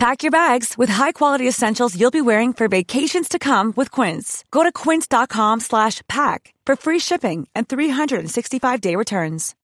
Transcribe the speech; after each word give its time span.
Pack 0.00 0.22
your 0.22 0.30
bags 0.30 0.78
with 0.78 0.88
high-quality 0.88 1.46
essentials 1.46 1.94
you'll 1.94 2.10
be 2.10 2.22
wearing 2.22 2.54
for 2.54 2.68
vacations 2.68 3.28
to 3.28 3.38
come 3.38 3.74
with 3.76 3.90
Quince. 3.90 4.44
Go 4.50 4.62
to 4.62 4.72
quince.com 4.72 5.60
slash 5.60 6.00
pack 6.08 6.54
for 6.64 6.74
free 6.74 6.98
shipping 6.98 7.46
and 7.54 7.68
365-day 7.68 8.96
returns. 8.96 9.54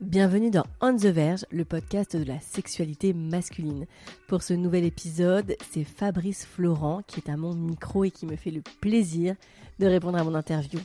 Bienvenue 0.00 0.50
dans 0.50 0.64
On 0.80 0.96
the 0.96 1.06
Verge, 1.06 1.44
le 1.52 1.64
podcast 1.64 2.16
de 2.16 2.24
la 2.24 2.40
sexualité 2.40 3.12
masculine. 3.14 3.86
Pour 4.26 4.42
ce 4.42 4.52
nouvel 4.52 4.84
épisode, 4.84 5.56
c'est 5.70 5.84
Fabrice 5.84 6.44
Florent 6.44 7.02
qui 7.06 7.20
est 7.20 7.30
à 7.30 7.36
mon 7.36 7.54
micro 7.54 8.02
et 8.02 8.10
qui 8.10 8.26
me 8.26 8.34
fait 8.34 8.50
le 8.50 8.62
plaisir 8.80 9.36
de 9.78 9.86
répondre 9.86 10.18
à 10.18 10.24
mon 10.24 10.34
interview. 10.34 10.80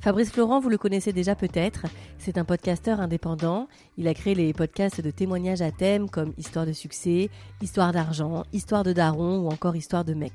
Fabrice 0.00 0.30
Florent, 0.30 0.60
vous 0.60 0.68
le 0.68 0.78
connaissez 0.78 1.12
déjà 1.12 1.34
peut-être, 1.34 1.86
c'est 2.18 2.38
un 2.38 2.44
podcasteur 2.44 3.00
indépendant. 3.00 3.66
Il 3.96 4.06
a 4.06 4.14
créé 4.14 4.34
les 4.34 4.52
podcasts 4.52 5.00
de 5.00 5.10
témoignages 5.10 5.62
à 5.62 5.72
thème 5.72 6.08
comme 6.08 6.32
Histoire 6.38 6.66
de 6.66 6.72
succès, 6.72 7.30
Histoire 7.60 7.92
d'argent, 7.92 8.44
Histoire 8.52 8.84
de 8.84 8.92
daron 8.92 9.38
ou 9.38 9.48
encore 9.48 9.74
Histoire 9.74 10.04
de 10.04 10.14
mec. 10.14 10.32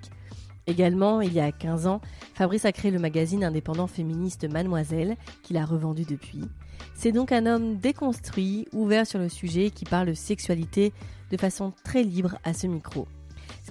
Également, 0.67 1.21
il 1.21 1.33
y 1.33 1.39
a 1.39 1.51
15 1.51 1.87
ans, 1.87 2.01
Fabrice 2.33 2.65
a 2.65 2.71
créé 2.71 2.91
le 2.91 2.99
magazine 2.99 3.43
indépendant 3.43 3.87
féministe 3.87 4.47
Mademoiselle, 4.49 5.15
qu'il 5.41 5.57
a 5.57 5.65
revendu 5.65 6.03
depuis. 6.03 6.43
C'est 6.93 7.11
donc 7.11 7.31
un 7.31 7.45
homme 7.45 7.77
déconstruit, 7.77 8.67
ouvert 8.73 9.07
sur 9.07 9.19
le 9.19 9.29
sujet, 9.29 9.69
qui 9.69 9.85
parle 9.85 10.15
sexualité 10.15 10.91
de 11.31 11.37
façon 11.37 11.73
très 11.83 12.03
libre 12.03 12.37
à 12.43 12.53
ce 12.53 12.67
micro. 12.67 13.07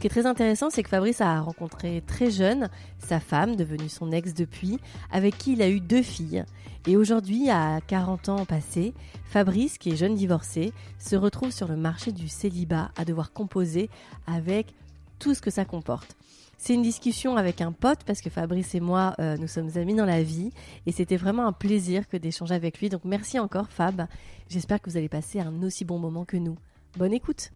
Ce 0.00 0.02
qui 0.02 0.06
est 0.06 0.22
très 0.22 0.24
intéressant, 0.24 0.70
c'est 0.70 0.82
que 0.82 0.88
Fabrice 0.88 1.20
a 1.20 1.42
rencontré 1.42 2.02
très 2.06 2.30
jeune 2.30 2.70
sa 3.00 3.20
femme, 3.20 3.54
devenue 3.54 3.90
son 3.90 4.12
ex 4.12 4.32
depuis, 4.32 4.78
avec 5.12 5.36
qui 5.36 5.52
il 5.52 5.60
a 5.60 5.68
eu 5.68 5.78
deux 5.78 6.00
filles. 6.00 6.42
Et 6.86 6.96
aujourd'hui, 6.96 7.50
à 7.50 7.80
40 7.86 8.30
ans 8.30 8.46
passés, 8.46 8.94
Fabrice, 9.26 9.76
qui 9.76 9.90
est 9.90 9.96
jeune 9.96 10.14
divorcé, 10.14 10.72
se 10.98 11.16
retrouve 11.16 11.50
sur 11.50 11.68
le 11.68 11.76
marché 11.76 12.12
du 12.12 12.28
célibat 12.28 12.92
à 12.96 13.04
devoir 13.04 13.34
composer 13.34 13.90
avec 14.26 14.74
tout 15.18 15.34
ce 15.34 15.42
que 15.42 15.50
ça 15.50 15.66
comporte. 15.66 16.16
C'est 16.56 16.72
une 16.72 16.80
discussion 16.80 17.36
avec 17.36 17.60
un 17.60 17.72
pote 17.72 18.02
parce 18.06 18.22
que 18.22 18.30
Fabrice 18.30 18.74
et 18.74 18.80
moi, 18.80 19.14
euh, 19.18 19.36
nous 19.36 19.48
sommes 19.48 19.76
amis 19.76 19.94
dans 19.94 20.06
la 20.06 20.22
vie 20.22 20.50
et 20.86 20.92
c'était 20.92 21.18
vraiment 21.18 21.46
un 21.46 21.52
plaisir 21.52 22.08
que 22.08 22.16
d'échanger 22.16 22.54
avec 22.54 22.80
lui. 22.80 22.88
Donc 22.88 23.04
merci 23.04 23.38
encore 23.38 23.68
Fab. 23.68 24.06
J'espère 24.48 24.80
que 24.80 24.88
vous 24.88 24.96
allez 24.96 25.10
passer 25.10 25.40
un 25.40 25.62
aussi 25.62 25.84
bon 25.84 25.98
moment 25.98 26.24
que 26.24 26.38
nous. 26.38 26.56
Bonne 26.96 27.12
écoute. 27.12 27.52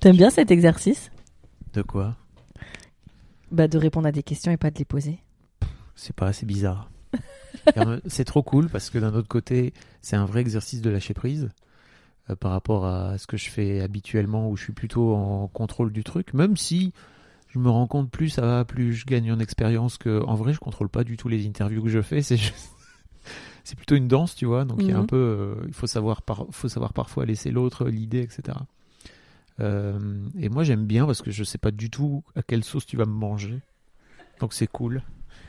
T'aimes 0.00 0.16
bien 0.16 0.30
cet 0.30 0.50
exercice? 0.50 1.10
De 1.74 1.82
quoi? 1.82 2.16
Bah 3.50 3.66
de 3.68 3.78
répondre 3.78 4.06
à 4.06 4.12
des 4.12 4.22
questions 4.22 4.52
et 4.52 4.56
pas 4.56 4.70
de 4.70 4.78
les 4.78 4.84
poser. 4.84 5.18
C'est 5.96 6.14
pas 6.14 6.26
assez 6.26 6.46
bizarre. 6.46 6.90
c'est 8.06 8.24
trop 8.24 8.42
cool 8.42 8.68
parce 8.68 8.90
que 8.90 8.98
d'un 8.98 9.14
autre 9.14 9.28
côté, 9.28 9.72
c'est 10.02 10.16
un 10.16 10.26
vrai 10.26 10.40
exercice 10.40 10.80
de 10.82 10.90
lâcher 10.90 11.14
prise 11.14 11.48
euh, 12.30 12.36
par 12.36 12.52
rapport 12.52 12.86
à 12.86 13.18
ce 13.18 13.26
que 13.26 13.36
je 13.36 13.50
fais 13.50 13.80
habituellement 13.80 14.48
où 14.50 14.56
je 14.56 14.64
suis 14.64 14.72
plutôt 14.72 15.14
en 15.14 15.48
contrôle 15.48 15.92
du 15.92 16.04
truc, 16.04 16.34
même 16.34 16.56
si 16.56 16.92
je 17.48 17.58
me 17.58 17.70
rends 17.70 17.86
compte 17.86 18.10
plus 18.10 18.28
ça 18.28 18.42
va, 18.42 18.64
plus 18.64 18.92
je 18.92 19.06
gagne 19.06 19.32
en 19.32 19.38
expérience 19.40 19.96
que 19.98 20.22
en 20.24 20.34
vrai 20.34 20.52
je 20.52 20.58
contrôle 20.60 20.88
pas 20.90 21.02
du 21.04 21.16
tout 21.16 21.28
les 21.28 21.46
interviews 21.46 21.82
que 21.82 21.88
je 21.88 22.02
fais, 22.02 22.22
c'est 22.22 22.38
c'est 23.64 23.76
plutôt 23.76 23.96
une 23.96 24.08
danse, 24.08 24.34
tu 24.36 24.44
vois. 24.46 24.64
Donc 24.64 24.82
il 24.82 24.88
y 24.90 24.92
a 24.92 24.98
un 24.98 25.00
Mhm. 25.02 25.06
peu, 25.06 25.16
euh, 25.16 25.54
il 25.66 25.74
faut 25.74 25.86
savoir 25.86 26.22
par... 26.22 26.46
faut 26.50 26.68
savoir 26.68 26.92
parfois 26.92 27.24
laisser 27.26 27.50
l'autre 27.50 27.86
l'idée, 27.88 28.20
etc. 28.20 28.58
Euh, 29.60 29.98
et 30.38 30.48
moi 30.48 30.62
j'aime 30.62 30.86
bien 30.86 31.06
parce 31.06 31.22
que 31.22 31.30
je 31.30 31.42
sais 31.42 31.58
pas 31.58 31.70
du 31.70 31.90
tout 31.90 32.22
à 32.36 32.42
quelle 32.42 32.62
sauce 32.62 32.86
tu 32.86 32.96
vas 32.96 33.06
me 33.06 33.12
manger, 33.12 33.60
donc 34.40 34.52
c'est 34.52 34.66
cool. 34.68 35.02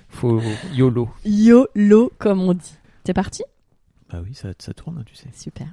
Faut 0.10 0.42
YOLO. 0.74 1.10
YOLO 1.26 2.12
comme 2.18 2.42
on 2.42 2.54
dit. 2.54 2.78
C'est 3.06 3.14
parti? 3.14 3.44
Bah 4.12 4.22
oui, 4.24 4.34
ça, 4.34 4.50
ça 4.58 4.74
tourne, 4.74 5.04
tu 5.06 5.16
sais. 5.16 5.30
Super. 5.34 5.68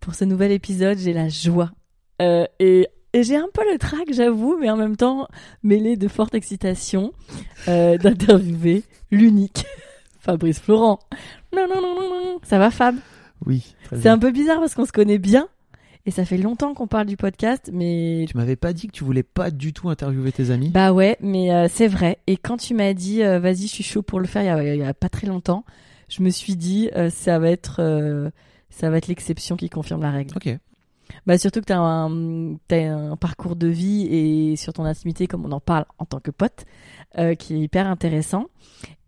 Pour 0.00 0.14
ce 0.14 0.24
nouvel 0.24 0.50
épisode, 0.50 0.96
j'ai 0.96 1.12
la 1.12 1.28
joie. 1.28 1.70
Euh, 2.22 2.46
et 2.58 2.88
et 3.14 3.24
j'ai 3.24 3.36
un 3.36 3.48
peu 3.52 3.62
le 3.70 3.78
trac, 3.78 4.10
j'avoue, 4.10 4.56
mais 4.58 4.70
en 4.70 4.76
même 4.76 4.96
temps, 4.96 5.28
mêlé 5.62 5.96
de 5.96 6.08
forte 6.08 6.34
excitation, 6.34 7.12
euh, 7.68 7.98
d'interviewer 8.02 8.84
l'unique 9.10 9.66
Fabrice 10.20 10.58
Florent. 10.58 10.98
Non, 11.54 11.66
non, 11.68 11.82
non, 11.82 11.94
non, 11.94 12.08
non. 12.08 12.40
Ça 12.42 12.58
va, 12.58 12.70
Fab? 12.70 12.96
Oui. 13.44 13.74
C'est 13.90 14.08
un 14.08 14.18
peu 14.18 14.30
bizarre 14.30 14.60
parce 14.60 14.74
qu'on 14.74 14.86
se 14.86 14.92
connaît 14.92 15.18
bien. 15.18 15.48
Et 16.04 16.10
ça 16.10 16.24
fait 16.24 16.36
longtemps 16.36 16.74
qu'on 16.74 16.88
parle 16.88 17.06
du 17.06 17.16
podcast, 17.16 17.70
mais 17.72 18.24
Tu 18.28 18.36
m'avais 18.36 18.56
pas 18.56 18.72
dit 18.72 18.88
que 18.88 18.92
tu 18.92 19.04
voulais 19.04 19.22
pas 19.22 19.52
du 19.52 19.72
tout 19.72 19.88
interviewer 19.88 20.32
tes 20.32 20.50
amis 20.50 20.70
bah 20.70 20.92
ouais, 20.92 21.16
mais 21.20 21.52
euh, 21.52 21.68
c'est 21.70 21.86
vrai. 21.86 22.18
Et 22.26 22.36
quand 22.36 22.56
tu 22.56 22.74
m'as 22.74 22.92
dit, 22.92 23.22
euh, 23.22 23.38
vas-y, 23.38 23.68
je 23.68 23.72
suis 23.74 23.84
chaud 23.84 24.02
pour 24.02 24.18
le 24.18 24.26
faire, 24.26 24.42
il 24.42 24.46
y 24.46 24.50
a, 24.70 24.74
il 24.74 24.80
y 24.80 24.84
a 24.84 24.94
pas 24.94 25.08
très 25.08 25.28
longtemps, 25.28 25.64
je 26.08 26.22
me 26.22 26.30
suis 26.30 26.56
dit, 26.56 26.90
euh, 26.96 27.08
ça 27.08 27.38
va 27.38 27.50
être, 27.50 28.32
ça 28.70 28.90
va 28.90 28.96
être 28.96 29.06
l'exception 29.06 29.56
qui 29.56 29.68
confirme 29.68 30.02
la 30.02 30.10
règle. 30.10 30.36
Ok. 30.36 30.58
Bah 31.26 31.36
surtout 31.38 31.60
que 31.60 31.66
t'as 31.66 31.78
un, 31.78 32.56
t'as 32.68 32.88
un 32.88 33.16
parcours 33.16 33.54
de 33.54 33.68
vie 33.68 34.06
et 34.06 34.56
sur 34.56 34.72
ton 34.72 34.84
intimité, 34.84 35.26
comme 35.26 35.44
on 35.44 35.52
en 35.52 35.60
parle 35.60 35.84
en 35.98 36.06
tant 36.06 36.20
que 36.20 36.30
pote, 36.30 36.64
euh, 37.18 37.34
qui 37.34 37.54
est 37.54 37.60
hyper 37.60 37.86
intéressant. 37.86 38.46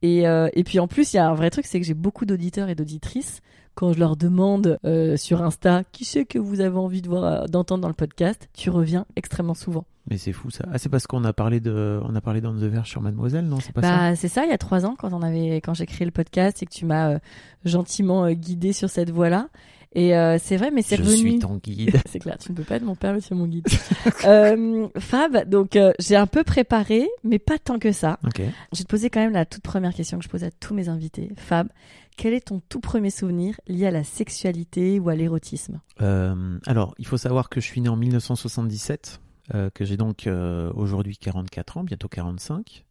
Et, 0.02 0.28
euh, 0.28 0.48
et 0.52 0.64
puis 0.64 0.78
en 0.80 0.86
plus, 0.86 1.12
il 1.12 1.16
y 1.16 1.18
a 1.18 1.28
un 1.28 1.34
vrai 1.34 1.50
truc, 1.50 1.66
c'est 1.66 1.80
que 1.80 1.86
j'ai 1.86 1.94
beaucoup 1.94 2.26
d'auditeurs 2.26 2.68
et 2.68 2.74
d'auditrices. 2.74 3.40
Quand 3.74 3.92
je 3.92 3.98
leur 3.98 4.16
demande 4.16 4.78
euh, 4.84 5.16
sur 5.16 5.42
Insta, 5.42 5.82
qui 5.90 6.04
c'est 6.04 6.24
que 6.24 6.38
vous 6.38 6.60
avez 6.60 6.76
envie 6.76 7.02
de 7.02 7.08
voir, 7.08 7.48
d'entendre 7.48 7.82
dans 7.82 7.88
le 7.88 7.94
podcast, 7.94 8.48
tu 8.52 8.70
reviens 8.70 9.04
extrêmement 9.16 9.54
souvent. 9.54 9.84
Mais 10.10 10.18
c'est 10.18 10.32
fou 10.32 10.50
ça. 10.50 10.64
Ah, 10.70 10.78
c'est 10.78 10.90
parce 10.90 11.06
qu'on 11.06 11.24
a 11.24 11.32
parlé 11.32 11.60
de, 11.60 12.00
on 12.04 12.14
a 12.14 12.20
parlé 12.20 12.40
dans 12.42 12.52
The 12.52 12.64
Verge 12.64 12.90
sur 12.90 13.00
Mademoiselle, 13.00 13.46
non 13.46 13.58
C'est 13.60 13.72
pas 13.72 13.80
ça 13.80 13.96
Bah 13.96 14.16
c'est 14.16 14.28
ça, 14.28 14.44
il 14.44 14.50
y 14.50 14.52
a 14.52 14.58
trois 14.58 14.84
ans 14.84 14.96
quand 14.98 15.12
on 15.14 15.22
avait, 15.22 15.56
quand 15.56 15.72
j'ai 15.72 15.86
créé 15.86 16.04
le 16.04 16.10
podcast 16.10 16.62
et 16.62 16.66
que 16.66 16.72
tu 16.72 16.84
m'as 16.84 17.14
euh, 17.14 17.18
gentiment 17.64 18.26
euh, 18.26 18.32
guidé 18.32 18.74
sur 18.74 18.90
cette 18.90 19.10
voie-là. 19.10 19.48
Et 19.94 20.16
euh, 20.16 20.38
c'est 20.42 20.56
vrai, 20.56 20.70
mais 20.70 20.82
c'est 20.82 20.96
Je 20.96 21.02
revenu. 21.02 21.16
suis 21.16 21.38
ton 21.38 21.56
guide. 21.56 22.00
C'est 22.08 22.18
clair, 22.18 22.36
tu 22.38 22.50
ne 22.50 22.56
peux 22.56 22.64
pas 22.64 22.76
être 22.76 22.82
mon 22.84 22.96
père, 22.96 23.14
monsieur 23.14 23.34
mon 23.36 23.46
guide. 23.46 23.66
euh, 24.24 24.88
Fab, 24.98 25.48
donc 25.48 25.76
euh, 25.76 25.92
j'ai 26.00 26.16
un 26.16 26.26
peu 26.26 26.42
préparé, 26.44 27.08
mais 27.22 27.38
pas 27.38 27.58
tant 27.58 27.78
que 27.78 27.92
ça. 27.92 28.18
ok. 28.26 28.40
Je 28.72 28.78
vais 28.78 28.84
te 28.84 28.88
poser 28.88 29.10
quand 29.10 29.20
même 29.20 29.32
la 29.32 29.46
toute 29.46 29.62
première 29.62 29.94
question 29.94 30.18
que 30.18 30.24
je 30.24 30.28
pose 30.28 30.42
à 30.44 30.50
tous 30.50 30.74
mes 30.74 30.88
invités. 30.88 31.30
Fab, 31.36 31.68
quel 32.16 32.34
est 32.34 32.46
ton 32.48 32.60
tout 32.68 32.80
premier 32.80 33.10
souvenir 33.10 33.60
lié 33.68 33.86
à 33.86 33.90
la 33.90 34.04
sexualité 34.04 34.98
ou 34.98 35.08
à 35.08 35.14
l'érotisme? 35.14 35.80
Alors, 35.98 36.94
il 36.98 37.06
faut 37.06 37.16
savoir 37.18 37.48
que 37.48 37.60
je 37.60 37.66
suis 37.66 37.80
né 37.80 37.88
en 37.88 37.96
1977, 37.96 39.20
euh, 39.54 39.70
que 39.70 39.84
j'ai 39.84 39.96
donc 39.96 40.28
aujourd'hui 40.74 41.16
44 41.16 41.78
ans, 41.78 41.84
bientôt 41.84 42.08
45, 42.08 42.84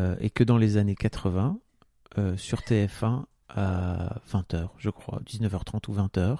euh, 0.00 0.16
et 0.20 0.30
que 0.30 0.44
dans 0.44 0.56
les 0.56 0.76
années 0.76 0.94
80, 0.94 1.58
euh, 2.18 2.36
sur 2.36 2.60
TF1, 2.60 3.24
à 3.48 4.20
20h, 4.30 4.68
je 4.78 4.90
crois, 4.90 5.20
19h30 5.26 5.88
ou 5.88 5.94
20h, 5.94 6.38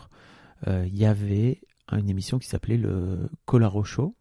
euh, 0.66 0.86
il 0.86 0.96
y 0.96 1.06
avait 1.06 1.60
une 1.92 2.08
émission 2.08 2.38
qui 2.38 2.48
s'appelait 2.48 2.76
le 2.76 3.28
Colaro 3.44 3.84
Show. 3.84 4.14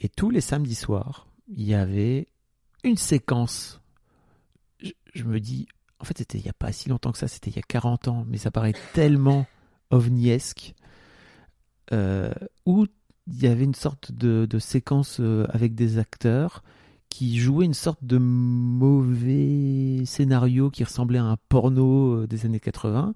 Et 0.00 0.08
tous 0.08 0.30
les 0.30 0.40
samedis 0.40 0.74
soirs, 0.74 1.28
il 1.48 1.64
y 1.64 1.74
avait 1.74 2.28
une 2.84 2.96
séquence. 2.96 3.80
Je, 4.80 4.92
je 5.14 5.24
me 5.24 5.40
dis, 5.40 5.66
en 6.00 6.04
fait, 6.04 6.18
c'était 6.18 6.38
il 6.38 6.44
n'y 6.44 6.50
a 6.50 6.54
pas 6.54 6.72
si 6.72 6.88
longtemps 6.88 7.12
que 7.12 7.18
ça, 7.18 7.28
c'était 7.28 7.50
il 7.50 7.56
y 7.56 7.60
a 7.60 7.62
40 7.62 8.08
ans, 8.08 8.24
mais 8.28 8.38
ça 8.38 8.50
paraît 8.50 8.74
tellement 8.94 9.46
ovniesque, 9.90 10.74
euh, 11.92 12.32
où 12.66 12.86
il 13.26 13.42
y 13.42 13.46
avait 13.46 13.64
une 13.64 13.74
sorte 13.74 14.12
de, 14.12 14.46
de 14.48 14.58
séquence 14.58 15.20
euh, 15.20 15.46
avec 15.50 15.74
des 15.74 15.98
acteurs 15.98 16.62
qui 17.10 17.38
jouaient 17.38 17.64
une 17.66 17.74
sorte 17.74 18.04
de 18.04 18.18
mauvais 18.18 20.04
scénario 20.04 20.70
qui 20.70 20.84
ressemblait 20.84 21.18
à 21.18 21.24
un 21.24 21.36
porno 21.48 22.22
euh, 22.22 22.26
des 22.26 22.46
années 22.46 22.60
80, 22.60 23.14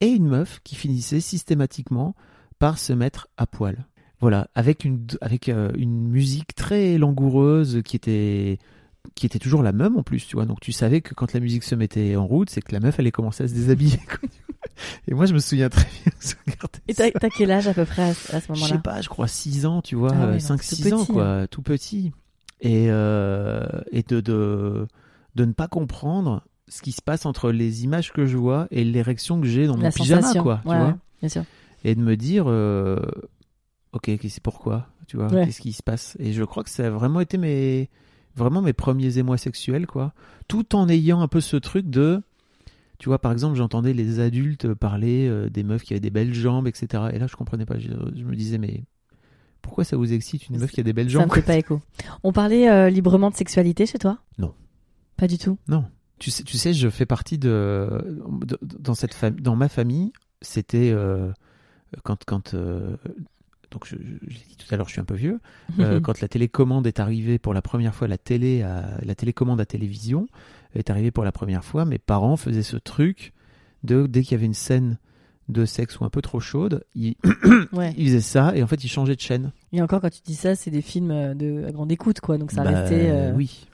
et 0.00 0.06
une 0.08 0.26
meuf 0.28 0.60
qui 0.64 0.74
finissait 0.74 1.20
systématiquement 1.20 2.14
par 2.58 2.78
se 2.78 2.92
mettre 2.92 3.28
à 3.36 3.46
poil. 3.46 3.86
Voilà, 4.20 4.48
avec 4.54 4.84
une, 4.84 5.06
avec 5.20 5.48
euh, 5.48 5.70
une 5.76 6.08
musique 6.08 6.54
très 6.54 6.98
langoureuse 6.98 7.82
qui 7.84 7.96
était 7.96 8.58
qui 9.14 9.26
était 9.26 9.38
toujours 9.38 9.62
la 9.62 9.72
même 9.72 9.98
en 9.98 10.02
plus, 10.02 10.26
tu 10.26 10.34
vois. 10.36 10.46
Donc 10.46 10.60
tu 10.60 10.72
savais 10.72 11.02
que 11.02 11.12
quand 11.14 11.34
la 11.34 11.40
musique 11.40 11.62
se 11.62 11.74
mettait 11.74 12.16
en 12.16 12.26
route, 12.26 12.48
c'est 12.48 12.62
que 12.62 12.72
la 12.72 12.80
meuf 12.80 12.98
allait 12.98 13.10
commencer 13.12 13.44
à 13.44 13.48
se 13.48 13.52
déshabiller. 13.54 13.98
Et 15.08 15.14
moi, 15.14 15.26
je 15.26 15.34
me 15.34 15.38
souviens 15.38 15.68
très 15.68 15.86
bien 16.04 16.12
Et 16.88 16.94
t'as 16.94 17.10
quel 17.30 17.50
âge 17.50 17.68
à 17.68 17.74
peu 17.74 17.84
près 17.84 18.02
à, 18.02 18.14
ce- 18.14 18.32
à 18.34 18.40
ce 18.40 18.46
Je 18.54 18.60
sais 18.60 18.60
moment-là? 18.60 18.78
pas, 18.78 19.00
je 19.02 19.08
crois 19.08 19.28
6 19.28 19.66
ans, 19.66 19.82
tu 19.82 19.94
vois, 19.94 20.12
Ah 20.14 20.26
ouais, 20.26 20.32
donc 20.32 20.40
5 20.40 20.56
tout 20.56 20.74
6 20.74 20.92
ans 20.94 21.04
petit, 21.04 21.12
quoi, 21.12 21.46
tout 21.48 21.62
petit. 21.62 22.12
Et 22.60 22.86
euh, 22.88 23.66
et 23.90 24.02
de, 24.02 24.20
de 24.20 24.86
de 25.34 25.44
ne 25.44 25.52
pas 25.52 25.68
comprendre 25.68 26.44
ce 26.68 26.80
qui 26.82 26.92
se 26.92 27.02
passe 27.02 27.26
entre 27.26 27.50
les 27.50 27.84
images 27.84 28.12
que 28.12 28.24
je 28.26 28.36
vois 28.36 28.66
et 28.70 28.84
l'érection 28.84 29.40
que 29.40 29.46
j'ai 29.46 29.66
dans 29.66 29.76
mon 29.76 29.82
La 29.82 29.90
pyjama 29.90 30.22
sensation. 30.22 30.42
quoi, 30.42 30.60
tu 30.62 30.68
Ouais, 30.70 30.76
vois. 30.78 30.86
ouais, 30.88 30.94
bien 31.20 31.28
sûr. 31.28 31.44
Et 31.84 31.94
de 31.94 32.00
me 32.00 32.16
dire 32.16 32.44
euh, 32.46 33.00
OK, 33.92 34.04
qu'est-ce- 34.18 34.40
pourquoi, 34.40 34.88
tu 35.06 35.16
vois, 35.16 35.28
Ouais. 35.28 35.44
qu'est-ce 35.44 35.60
qui 35.60 35.72
se 35.72 35.82
passe? 35.82 36.16
Et 36.20 36.32
je 36.32 36.42
crois 36.44 36.64
que 36.64 36.70
ça 36.70 36.86
a 36.86 36.90
vraiment 36.90 37.20
été 37.20 37.36
mes 37.38 37.90
vraiment 38.36 38.62
mes 38.62 38.72
premiers 38.72 39.18
émois 39.18 39.36
sexuels, 39.38 39.86
quoi. 39.86 40.12
Tout 40.48 40.74
en 40.74 40.88
ayant 40.88 41.20
un 41.20 41.28
peu 41.28 41.40
ce 41.40 41.56
truc 41.56 41.88
de. 41.90 42.22
Tu 42.98 43.08
vois, 43.08 43.18
par 43.20 43.32
exemple, 43.32 43.56
j'entendais 43.56 43.92
les 43.92 44.20
adultes 44.20 44.72
parler 44.72 45.28
euh, 45.28 45.50
des 45.50 45.62
meufs 45.64 45.82
qui 45.82 45.92
avaient 45.92 46.00
des 46.00 46.10
belles 46.10 46.32
jambes, 46.34 46.66
etc. 46.68 47.10
Et 47.12 47.18
là, 47.18 47.26
je 47.26 47.36
comprenais 47.36 47.66
pas. 47.66 47.78
Je, 47.78 47.88
je 48.16 48.24
me 48.24 48.34
disais, 48.34 48.56
mais 48.58 48.84
pourquoi 49.64 49.82
ça 49.84 49.96
vous 49.96 50.12
excite 50.12 50.48
une 50.48 50.58
meuf 50.58 50.70
qui 50.70 50.78
a 50.78 50.82
des 50.84 50.92
belles 50.92 51.08
Ça 51.08 51.14
jambes 51.18 51.28
me 51.30 51.34
fait 51.34 51.42
pas 51.42 51.56
écho. 51.56 51.80
On 52.22 52.32
parlait 52.32 52.70
euh, 52.70 52.88
librement 52.90 53.30
de 53.30 53.34
sexualité 53.34 53.86
chez 53.86 53.98
toi? 53.98 54.18
Non. 54.38 54.54
Pas 55.16 55.26
du 55.26 55.38
tout. 55.38 55.58
Non. 55.66 55.84
Tu 56.20 56.30
sais, 56.30 56.42
tu 56.44 56.56
sais, 56.58 56.72
je 56.72 56.88
fais 56.88 57.06
partie 57.06 57.38
de, 57.38 57.88
de- 58.46 58.58
dans 58.78 58.94
cette 58.94 59.14
famille, 59.14 59.40
dans 59.42 59.56
ma 59.56 59.68
famille, 59.68 60.12
c'était 60.42 60.90
euh, 60.92 61.32
quand 62.04 62.24
quand 62.24 62.54
euh, 62.54 62.96
donc 63.70 63.86
je, 63.86 63.96
je- 63.96 64.28
j'ai 64.28 64.38
dit 64.48 64.56
tout 64.56 64.72
à 64.72 64.76
l'heure, 64.76 64.86
je 64.86 64.92
suis 64.92 65.00
un 65.00 65.04
peu 65.04 65.16
vieux. 65.16 65.40
Quand 66.04 66.20
la 66.20 66.28
télécommande 66.28 66.86
est 66.86 67.00
arrivée 67.00 67.38
pour 67.40 67.52
la 67.54 67.62
première 67.62 67.94
fois, 67.94 68.06
la 68.06 68.18
télé, 68.18 68.62
à, 68.62 68.98
la 69.02 69.14
télécommande 69.16 69.60
à 69.60 69.66
télévision 69.66 70.26
est 70.74 70.90
arrivée 70.90 71.10
pour 71.10 71.24
la 71.24 71.32
première 71.32 71.64
fois. 71.64 71.84
Mes 71.84 71.98
parents 71.98 72.36
faisaient 72.36 72.62
ce 72.62 72.76
truc 72.76 73.32
de 73.82 74.06
dès 74.06 74.22
qu'il 74.22 74.32
y 74.32 74.34
avait 74.36 74.46
une 74.46 74.54
scène 74.54 74.98
de 75.48 75.64
sexe 75.66 76.00
ou 76.00 76.04
un 76.04 76.10
peu 76.10 76.22
trop 76.22 76.40
chaude, 76.40 76.84
ils, 76.94 77.16
ouais. 77.72 77.92
ils 77.98 78.06
faisaient 78.06 78.20
ça 78.20 78.52
et 78.56 78.62
en 78.62 78.66
fait 78.66 78.82
ils 78.82 78.88
changeaient 78.88 79.16
de 79.16 79.20
chaîne. 79.20 79.52
Et 79.72 79.82
encore, 79.82 80.00
quand 80.00 80.10
tu 80.10 80.20
dis 80.24 80.34
ça, 80.34 80.54
c'est 80.54 80.70
des 80.70 80.82
films 80.82 81.10
euh, 81.10 81.34
de 81.34 81.64
à 81.68 81.72
grande 81.72 81.92
écoute, 81.92 82.20
quoi. 82.20 82.38
Donc 82.38 82.50
ça 82.50 82.64
Bah, 82.64 82.70
restait. 82.70 83.10
euh, 83.10 83.32
Oui. 83.34 83.66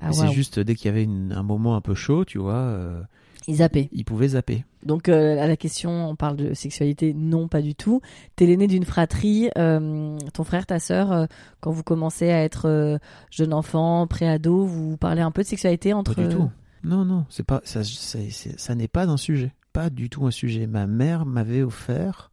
ah, 0.00 0.12
c'est 0.12 0.32
juste 0.32 0.58
dès 0.58 0.74
qu'il 0.74 0.86
y 0.86 0.88
avait 0.88 1.04
une- 1.04 1.32
un 1.32 1.42
moment 1.42 1.76
un 1.76 1.80
peu 1.80 1.94
chaud, 1.94 2.24
tu 2.24 2.38
vois, 2.38 2.54
euh, 2.54 3.00
Ils 3.46 3.56
zappaient. 3.56 3.88
ils 3.92 4.04
pouvaient 4.04 4.28
zapper. 4.28 4.64
Donc 4.84 5.08
euh, 5.08 5.38
à 5.40 5.46
la 5.46 5.56
question, 5.56 6.08
on 6.10 6.16
parle 6.16 6.36
de 6.36 6.52
sexualité, 6.52 7.14
non, 7.14 7.46
pas 7.48 7.62
du 7.62 7.74
tout. 7.74 8.00
T'es 8.36 8.44
l'aîné 8.46 8.66
d'une 8.66 8.84
fratrie. 8.84 9.48
ton 9.54 10.44
frère, 10.44 10.66
ta 10.66 10.78
sœur, 10.80 11.28
quand 11.60 11.70
vous 11.70 11.82
commencez 11.84 12.30
à 12.30 12.42
être 12.42 12.98
jeune 13.30 13.52
enfant, 13.54 14.06
pré-ado, 14.08 14.64
vous 14.66 14.96
parlez 14.96 15.20
un 15.22 15.30
peu 15.30 15.42
de 15.42 15.46
sexualité 15.46 15.92
entre. 15.92 16.14
Pas 16.14 16.26
du 16.26 16.34
tout. 16.34 16.50
Non, 16.82 17.04
non, 17.04 17.24
c'est 17.30 17.46
pas 17.46 17.62
ça. 17.64 17.82
c'est- 17.84 18.28
c'est- 18.30 18.58
ça 18.60 18.74
n'est 18.74 18.88
pas 18.88 19.06
un 19.08 19.16
sujet. 19.16 19.52
Pas 19.74 19.90
du 19.90 20.08
tout 20.08 20.24
un 20.24 20.30
sujet. 20.30 20.66
Ma 20.66 20.86
mère 20.86 21.26
m'avait 21.26 21.62
offert 21.62 22.30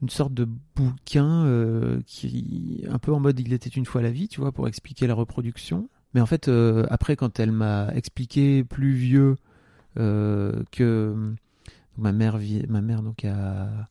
une 0.00 0.08
sorte 0.08 0.32
de 0.32 0.48
bouquin 0.76 1.44
euh, 1.44 2.00
qui, 2.06 2.86
un 2.88 2.98
peu 2.98 3.12
en 3.12 3.20
mode 3.20 3.38
il 3.40 3.52
était 3.52 3.68
une 3.68 3.84
fois 3.84 4.00
la 4.00 4.10
vie, 4.10 4.28
tu 4.28 4.40
vois, 4.40 4.52
pour 4.52 4.66
expliquer 4.66 5.06
la 5.06 5.14
reproduction. 5.14 5.90
Mais 6.14 6.20
en 6.20 6.26
fait, 6.26 6.48
euh, 6.48 6.86
après, 6.88 7.16
quand 7.16 7.38
elle 7.40 7.52
m'a 7.52 7.88
expliqué 7.94 8.64
plus 8.64 8.92
vieux 8.92 9.36
euh, 9.98 10.62
que 10.70 11.34
ma 11.96 12.12
mère, 12.12 12.38
ma 12.68 12.80
mère 12.80 13.02
donc 13.02 13.24
a 13.24 13.88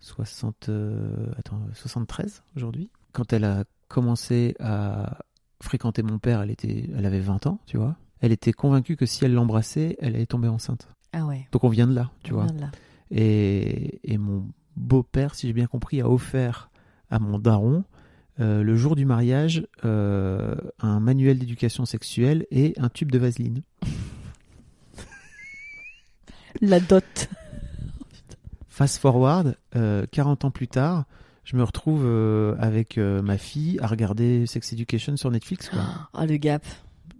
60, 0.00 0.68
euh, 0.68 1.26
attends, 1.38 1.60
73 1.72 2.42
aujourd'hui. 2.54 2.90
Quand 3.12 3.32
elle 3.32 3.44
a 3.44 3.64
commencé 3.88 4.54
à 4.60 5.18
fréquenter 5.62 6.02
mon 6.02 6.18
père, 6.18 6.42
elle 6.42 6.50
était, 6.50 6.90
elle 6.94 7.06
avait 7.06 7.20
20 7.20 7.46
ans, 7.46 7.60
tu 7.66 7.78
vois. 7.78 7.96
Elle 8.20 8.32
était 8.32 8.52
convaincue 8.52 8.96
que 8.96 9.06
si 9.06 9.24
elle 9.24 9.32
l'embrassait, 9.32 9.96
elle 10.00 10.16
allait 10.16 10.26
tomber 10.26 10.48
enceinte. 10.48 10.88
Ah 11.18 11.24
ouais. 11.24 11.46
Donc 11.52 11.64
on 11.64 11.68
vient 11.68 11.86
de 11.86 11.94
là, 11.94 12.10
tu 12.22 12.32
on 12.32 12.36
vois. 12.36 12.46
là. 12.46 12.70
Et, 13.10 14.00
et 14.04 14.18
mon 14.18 14.46
beau-père, 14.76 15.34
si 15.34 15.46
j'ai 15.46 15.52
bien 15.54 15.66
compris, 15.66 16.00
a 16.00 16.08
offert 16.10 16.70
à 17.10 17.18
mon 17.18 17.38
daron 17.38 17.84
euh, 18.38 18.62
le 18.62 18.76
jour 18.76 18.96
du 18.96 19.06
mariage 19.06 19.66
euh, 19.86 20.54
un 20.78 21.00
manuel 21.00 21.38
d'éducation 21.38 21.86
sexuelle 21.86 22.46
et 22.50 22.74
un 22.76 22.90
tube 22.90 23.10
de 23.10 23.18
vaseline. 23.18 23.62
La 26.60 26.80
dot. 26.80 27.28
Fast 28.68 28.98
forward, 28.98 29.56
euh, 29.74 30.04
40 30.10 30.44
ans 30.44 30.50
plus 30.50 30.68
tard, 30.68 31.06
je 31.44 31.56
me 31.56 31.62
retrouve 31.62 32.02
euh, 32.04 32.54
avec 32.58 32.98
ma 32.98 33.38
fille 33.38 33.78
à 33.80 33.86
regarder 33.86 34.44
Sex 34.46 34.70
Education 34.74 35.16
sur 35.16 35.30
Netflix. 35.30 35.70
Quoi. 35.70 35.80
Ah 36.12 36.26
le 36.26 36.36
gap. 36.36 36.64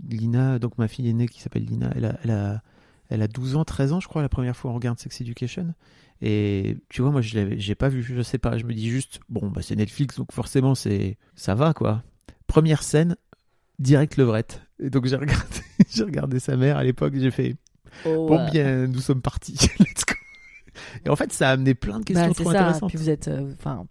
Lina, 0.06 0.58
donc 0.58 0.76
ma 0.76 0.88
fille 0.88 1.08
aînée 1.08 1.28
qui 1.28 1.40
s'appelle 1.40 1.64
Lina, 1.64 1.90
elle 1.96 2.04
a, 2.04 2.18
elle, 2.22 2.30
a, 2.30 2.62
elle 3.08 3.22
a 3.22 3.28
12 3.28 3.56
ans, 3.56 3.64
13 3.64 3.92
ans, 3.92 4.00
je 4.00 4.08
crois, 4.08 4.22
la 4.22 4.28
première 4.28 4.56
fois 4.56 4.70
on 4.70 4.74
regarde 4.74 4.98
Sex 4.98 5.20
Education. 5.20 5.74
Et 6.22 6.78
tu 6.88 7.02
vois, 7.02 7.10
moi, 7.10 7.20
je 7.20 7.34
l'avais, 7.36 7.58
j'ai 7.58 7.74
pas 7.74 7.88
vu, 7.90 8.02
je 8.02 8.22
sais 8.22 8.38
pas, 8.38 8.56
je 8.56 8.64
me 8.64 8.72
dis 8.72 8.88
juste, 8.88 9.20
bon, 9.28 9.48
bah, 9.50 9.60
c'est 9.62 9.76
Netflix, 9.76 10.16
donc 10.16 10.32
forcément, 10.32 10.74
c'est, 10.74 11.18
ça 11.34 11.54
va, 11.54 11.74
quoi. 11.74 12.02
Première 12.46 12.82
scène, 12.82 13.16
direct 13.78 14.16
levrette. 14.16 14.62
Et 14.80 14.88
donc, 14.88 15.04
j'ai 15.06 15.16
regardé, 15.16 15.44
j'ai 15.90 16.04
regardé 16.04 16.38
sa 16.40 16.56
mère 16.56 16.78
à 16.78 16.84
l'époque, 16.84 17.14
j'ai 17.16 17.30
fait, 17.30 17.56
Oh, 18.06 18.26
bon, 18.28 18.36
ouais. 18.38 18.50
bien, 18.50 18.86
nous 18.86 19.00
sommes 19.00 19.20
partis, 19.22 19.54
let's 19.80 20.04
go. 20.06 20.14
Et 21.04 21.08
en 21.10 21.16
fait, 21.16 21.32
ça 21.32 21.48
a 21.50 21.52
amené 21.52 21.74
plein 21.74 22.00
de 22.00 22.04
questions 22.04 22.28
Bah, 22.28 22.34
trop 22.34 22.52
ça. 22.52 22.60
intéressantes. 22.60 22.88
Puis 22.90 22.98
vous 22.98 23.08
êtes, 23.10 23.28
euh, 23.28 23.52
enfin, 23.58 23.86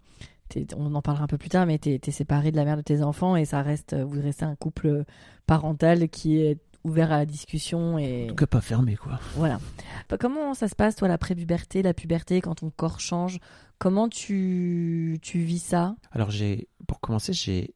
on 0.76 0.94
en 0.94 1.02
parlera 1.02 1.24
un 1.24 1.28
peu 1.28 1.38
plus 1.38 1.48
tard, 1.48 1.66
mais 1.66 1.78
t'es 1.78 2.00
es 2.04 2.10
séparé 2.12 2.50
de 2.52 2.56
la 2.56 2.64
mère 2.64 2.76
de 2.76 2.82
tes 2.82 3.02
enfants 3.02 3.34
et 3.36 3.44
ça 3.44 3.62
reste, 3.62 3.92
euh, 3.94 4.04
vous 4.04 4.20
restez 4.20 4.44
un 4.44 4.54
couple 4.56 5.04
parental 5.46 6.08
qui 6.08 6.38
est 6.38 6.58
ouvert 6.86 7.12
à 7.12 7.18
la 7.18 7.26
discussion 7.26 7.98
et 7.98 8.24
En 8.24 8.28
tout 8.28 8.34
cas, 8.36 8.46
pas 8.46 8.60
fermé, 8.60 8.96
quoi. 8.96 9.18
voilà. 9.34 9.60
Bah, 10.08 10.16
comment 10.18 10.54
ça 10.54 10.68
se 10.68 10.74
passe 10.74 10.96
toi 10.96 11.08
la 11.08 11.18
prépuberté, 11.18 11.82
la 11.82 11.92
puberté, 11.94 12.40
quand 12.40 12.54
ton 12.56 12.70
corps 12.70 13.00
change? 13.00 13.38
Comment 13.78 14.08
tu 14.08 15.18
tu 15.20 15.40
vis 15.40 15.58
ça? 15.62 15.96
Alors 16.12 16.30
j'ai, 16.30 16.68
pour 16.86 17.00
commencer, 17.00 17.32
j'ai 17.32 17.74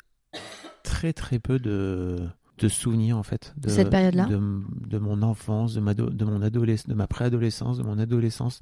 très 0.83 1.13
très 1.13 1.39
peu 1.39 1.59
de, 1.59 2.17
de 2.59 2.69
souvenirs 2.69 3.19
en 3.19 3.23
fait 3.23 3.53
de, 3.59 3.69
Cette 3.69 3.91
période-là? 3.91 4.27
de, 4.27 4.41
de 4.89 4.99
mon 4.99 5.21
enfance, 5.23 5.75
de 5.75 5.81
ma, 5.81 5.93
de 5.95 6.25
mon 6.25 6.41
adolescence, 6.41 6.87
de 6.89 6.95
ma 6.95 7.07
préadolescence, 7.07 7.79
de 7.79 7.83
mon 7.83 7.99
adolescence. 7.99 8.61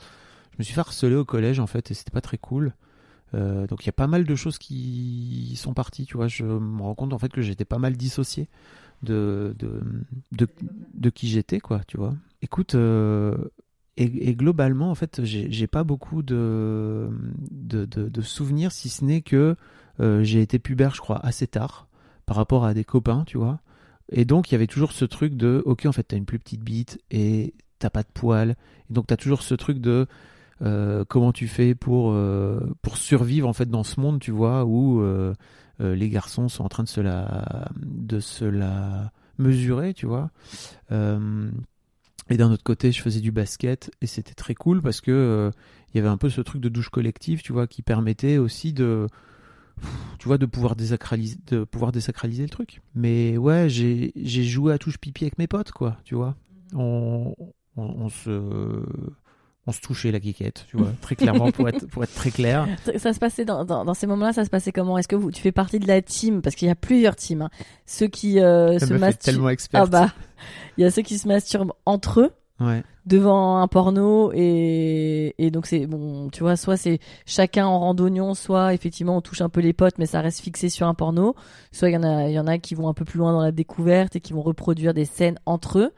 Je 0.53 0.57
me 0.59 0.65
suis 0.65 0.75
fait 0.75 0.81
harceler 0.81 1.15
au 1.15 1.25
collège 1.25 1.61
en 1.61 1.67
fait 1.69 1.91
et 1.91 1.95
c'était 1.95 2.11
pas 2.11 2.21
très 2.21 2.39
cool. 2.39 2.75
Euh, 3.35 3.67
donc 3.67 3.85
il 3.85 3.87
y 3.87 3.91
a 3.91 3.93
pas 3.93 4.07
mal 4.07 4.25
de 4.25 4.35
choses 4.35 4.59
qui 4.59 5.55
sont 5.57 5.75
parties, 5.75 6.07
tu 6.07 6.17
vois. 6.17 6.27
Je 6.29 6.45
me 6.45 6.83
rends 6.83 6.95
compte 6.95 7.13
en 7.13 7.19
fait 7.19 7.29
que 7.31 7.43
j'étais 7.43 7.67
pas 7.67 7.79
mal 7.79 7.97
dissocié 7.97 8.49
de 9.03 9.55
de, 9.59 9.81
de, 10.33 10.49
de 10.95 11.11
qui 11.11 11.29
j'étais, 11.29 11.61
quoi, 11.61 11.81
tu 11.87 11.97
vois. 11.97 12.15
Écoute, 12.43 12.75
euh, 12.75 13.37
et, 13.97 14.37
globalement, 14.37 14.91
en 14.91 14.95
fait, 14.95 15.25
j'ai 15.25 15.67
pas 15.67 15.83
beaucoup 15.83 16.23
de, 16.23 17.09
de, 17.51 17.85
de, 17.85 18.21
souvenirs, 18.23 18.71
si 18.71 18.89
ce 18.89 19.05
n'est 19.05 19.23
que 19.23 19.57
euh, 19.99 20.23
j'ai 20.23 20.41
été 20.41 20.61
pubère, 20.61 20.95
je 20.95 21.01
crois, 21.01 21.19
assez 21.27 21.49
tard 21.49 21.89
par 22.25 22.37
rapport 22.37 22.65
à 22.65 22.75
des 22.75 22.85
copains, 22.85 23.25
tu 23.27 23.39
vois. 23.39 23.61
Et 24.13 24.25
donc, 24.25 24.51
il 24.51 24.53
y 24.53 24.55
avait 24.55 24.69
toujours 24.69 24.93
ce 24.93 25.05
truc 25.05 25.35
de, 25.35 25.63
ok, 25.67 25.87
en 25.87 25.93
fait, 25.93 26.05
t'as 26.05 26.17
une 26.17 26.27
plus 26.27 26.39
petite 26.39 26.63
bite 26.63 27.01
et 27.11 27.55
t'as 27.81 27.91
pas 27.91 28.03
de 28.05 28.09
poils. 28.15 28.51
Et 28.89 28.93
donc, 28.93 29.09
t'as 29.09 29.17
toujours 29.17 29.43
ce 29.43 29.55
truc 29.55 29.79
de 29.79 30.07
euh, 30.63 31.05
comment 31.09 31.33
tu 31.33 31.49
fais 31.49 31.75
pour, 31.75 32.17
pour 32.83 32.97
survivre, 32.99 33.49
en 33.49 33.53
fait, 33.53 33.69
dans 33.69 33.83
ce 33.83 33.99
monde, 33.99 34.21
tu 34.21 34.31
vois, 34.31 34.65
où 34.65 35.03
les 35.81 36.09
garçons 36.09 36.49
sont 36.49 36.65
en 36.65 36.69
train 36.69 36.83
de 36.83 36.89
se 36.89 37.01
la, 37.01 37.71
de 37.77 38.21
se 38.21 38.45
mesurer, 39.39 39.95
tu 39.95 40.07
vois. 40.07 40.31
Euh, 40.93 41.51
et 42.31 42.37
d'un 42.37 42.51
autre 42.53 42.65
côté, 42.65 42.93
je 42.93 43.01
faisais 43.01 43.21
du 43.21 43.33
basket 43.33 43.91
et 44.03 44.07
c'était 44.07 44.35
très 44.35 44.55
cool 44.55 44.83
parce 44.83 45.01
que 45.01 45.11
euh, 45.11 45.51
il 45.93 45.97
y 45.97 46.01
avait 46.01 46.09
un 46.09 46.19
peu 46.19 46.29
ce 46.29 46.41
truc 46.41 46.61
de 46.61 46.69
douche 46.69 46.91
collective, 46.91 47.43
tu 47.43 47.53
vois, 47.53 47.67
qui 47.67 47.81
permettait 47.83 48.37
aussi 48.37 48.73
de, 48.73 49.07
pouvoir 50.51 50.77
désacraliser, 50.77 51.39
le 51.47 52.49
truc. 52.49 52.83
Mais 52.95 53.39
ouais, 53.39 53.69
j'ai 53.71 54.13
joué 54.45 54.75
à 54.75 54.79
touche 54.79 54.99
pipi 54.99 55.25
avec 55.25 55.39
mes 55.39 55.47
potes, 55.47 55.73
quoi, 55.73 55.97
tu 56.05 56.15
vois. 56.15 56.37
On 56.75 57.35
se 58.11 58.85
on 59.69 59.73
se 59.73 59.81
touchait 59.81 60.11
la 60.11 60.19
quiquette, 60.19 60.65
tu 60.71 60.77
vois, 60.79 60.93
très 61.03 61.15
clairement 61.15 61.51
pour 61.53 61.69
être 61.69 61.87
pour 61.87 62.03
être 62.03 62.15
très 62.15 62.31
clair. 62.31 62.67
Ça 62.97 63.13
se 63.13 63.19
passait 63.19 63.45
dans, 63.45 63.65
dans, 63.65 63.85
dans 63.85 63.95
ces 63.95 64.07
moments-là, 64.07 64.33
ça 64.33 64.45
se 64.45 64.51
passait 64.51 64.73
comment? 64.73 64.97
Est-ce 64.99 65.09
que 65.09 65.15
vous, 65.17 65.31
tu 65.31 65.43
fais 65.43 65.53
partie 65.53 65.79
de 65.79 65.87
la 65.87 66.01
team? 66.03 66.41
Parce 66.43 66.57
qu'il 66.57 66.69
y 66.69 66.71
a 66.71 66.75
plusieurs 66.75 67.15
teams. 67.17 67.43
hein. 67.43 67.51
Ceux 67.87 68.07
qui 68.09 68.41
euh, 68.41 68.79
se 68.79 68.95
masturbent. 68.95 69.19
tellement 69.19 69.49
Ah 69.75 69.87
bah, 69.87 70.13
il 70.79 70.83
y 70.83 70.87
a 70.87 70.91
ceux 70.91 71.03
qui 71.03 71.19
se 71.19 71.29
masturbent 71.29 71.73
entre 71.87 72.21
eux 72.21 72.31
Ouais. 72.61 72.83
devant 73.07 73.59
un 73.59 73.69
porno 73.69 74.33
et, 74.35 75.33
et 75.39 75.51
donc 75.53 75.67
c'est 75.67 75.87
bon, 75.87 76.29
tu 76.31 76.41
vois, 76.43 76.57
soit 76.57 76.77
c'est 76.77 76.99
chacun 77.25 77.67
en 77.67 77.79
randonnion, 77.79 78.35
soit 78.35 78.75
effectivement 78.75 79.17
on 79.17 79.21
touche 79.21 79.43
un 79.43 79.49
peu 79.49 79.61
les 79.61 79.73
potes, 79.73 79.97
mais 79.99 80.07
ça 80.07 80.21
reste 80.21 80.41
fixé 80.41 80.69
sur 80.69 80.89
un 80.89 80.95
porno. 80.95 81.37
Soit 81.71 81.91
il 81.91 81.93
y 81.93 81.97
en 81.97 82.03
a, 82.03 82.27
il 82.29 82.33
y 82.33 82.39
en 82.41 82.49
a 82.49 82.59
qui 82.59 82.75
vont 82.75 82.89
un 82.89 82.95
peu 82.95 83.05
plus 83.05 83.19
loin 83.19 83.33
dans 83.33 83.43
la 83.43 83.53
découverte 83.53 84.17
et 84.17 84.21
qui 84.21 84.33
vont 84.33 84.43
reproduire 84.43 84.93
des 84.95 85.05
scènes 85.05 85.39
entre 85.47 85.79
eux. 85.79 85.93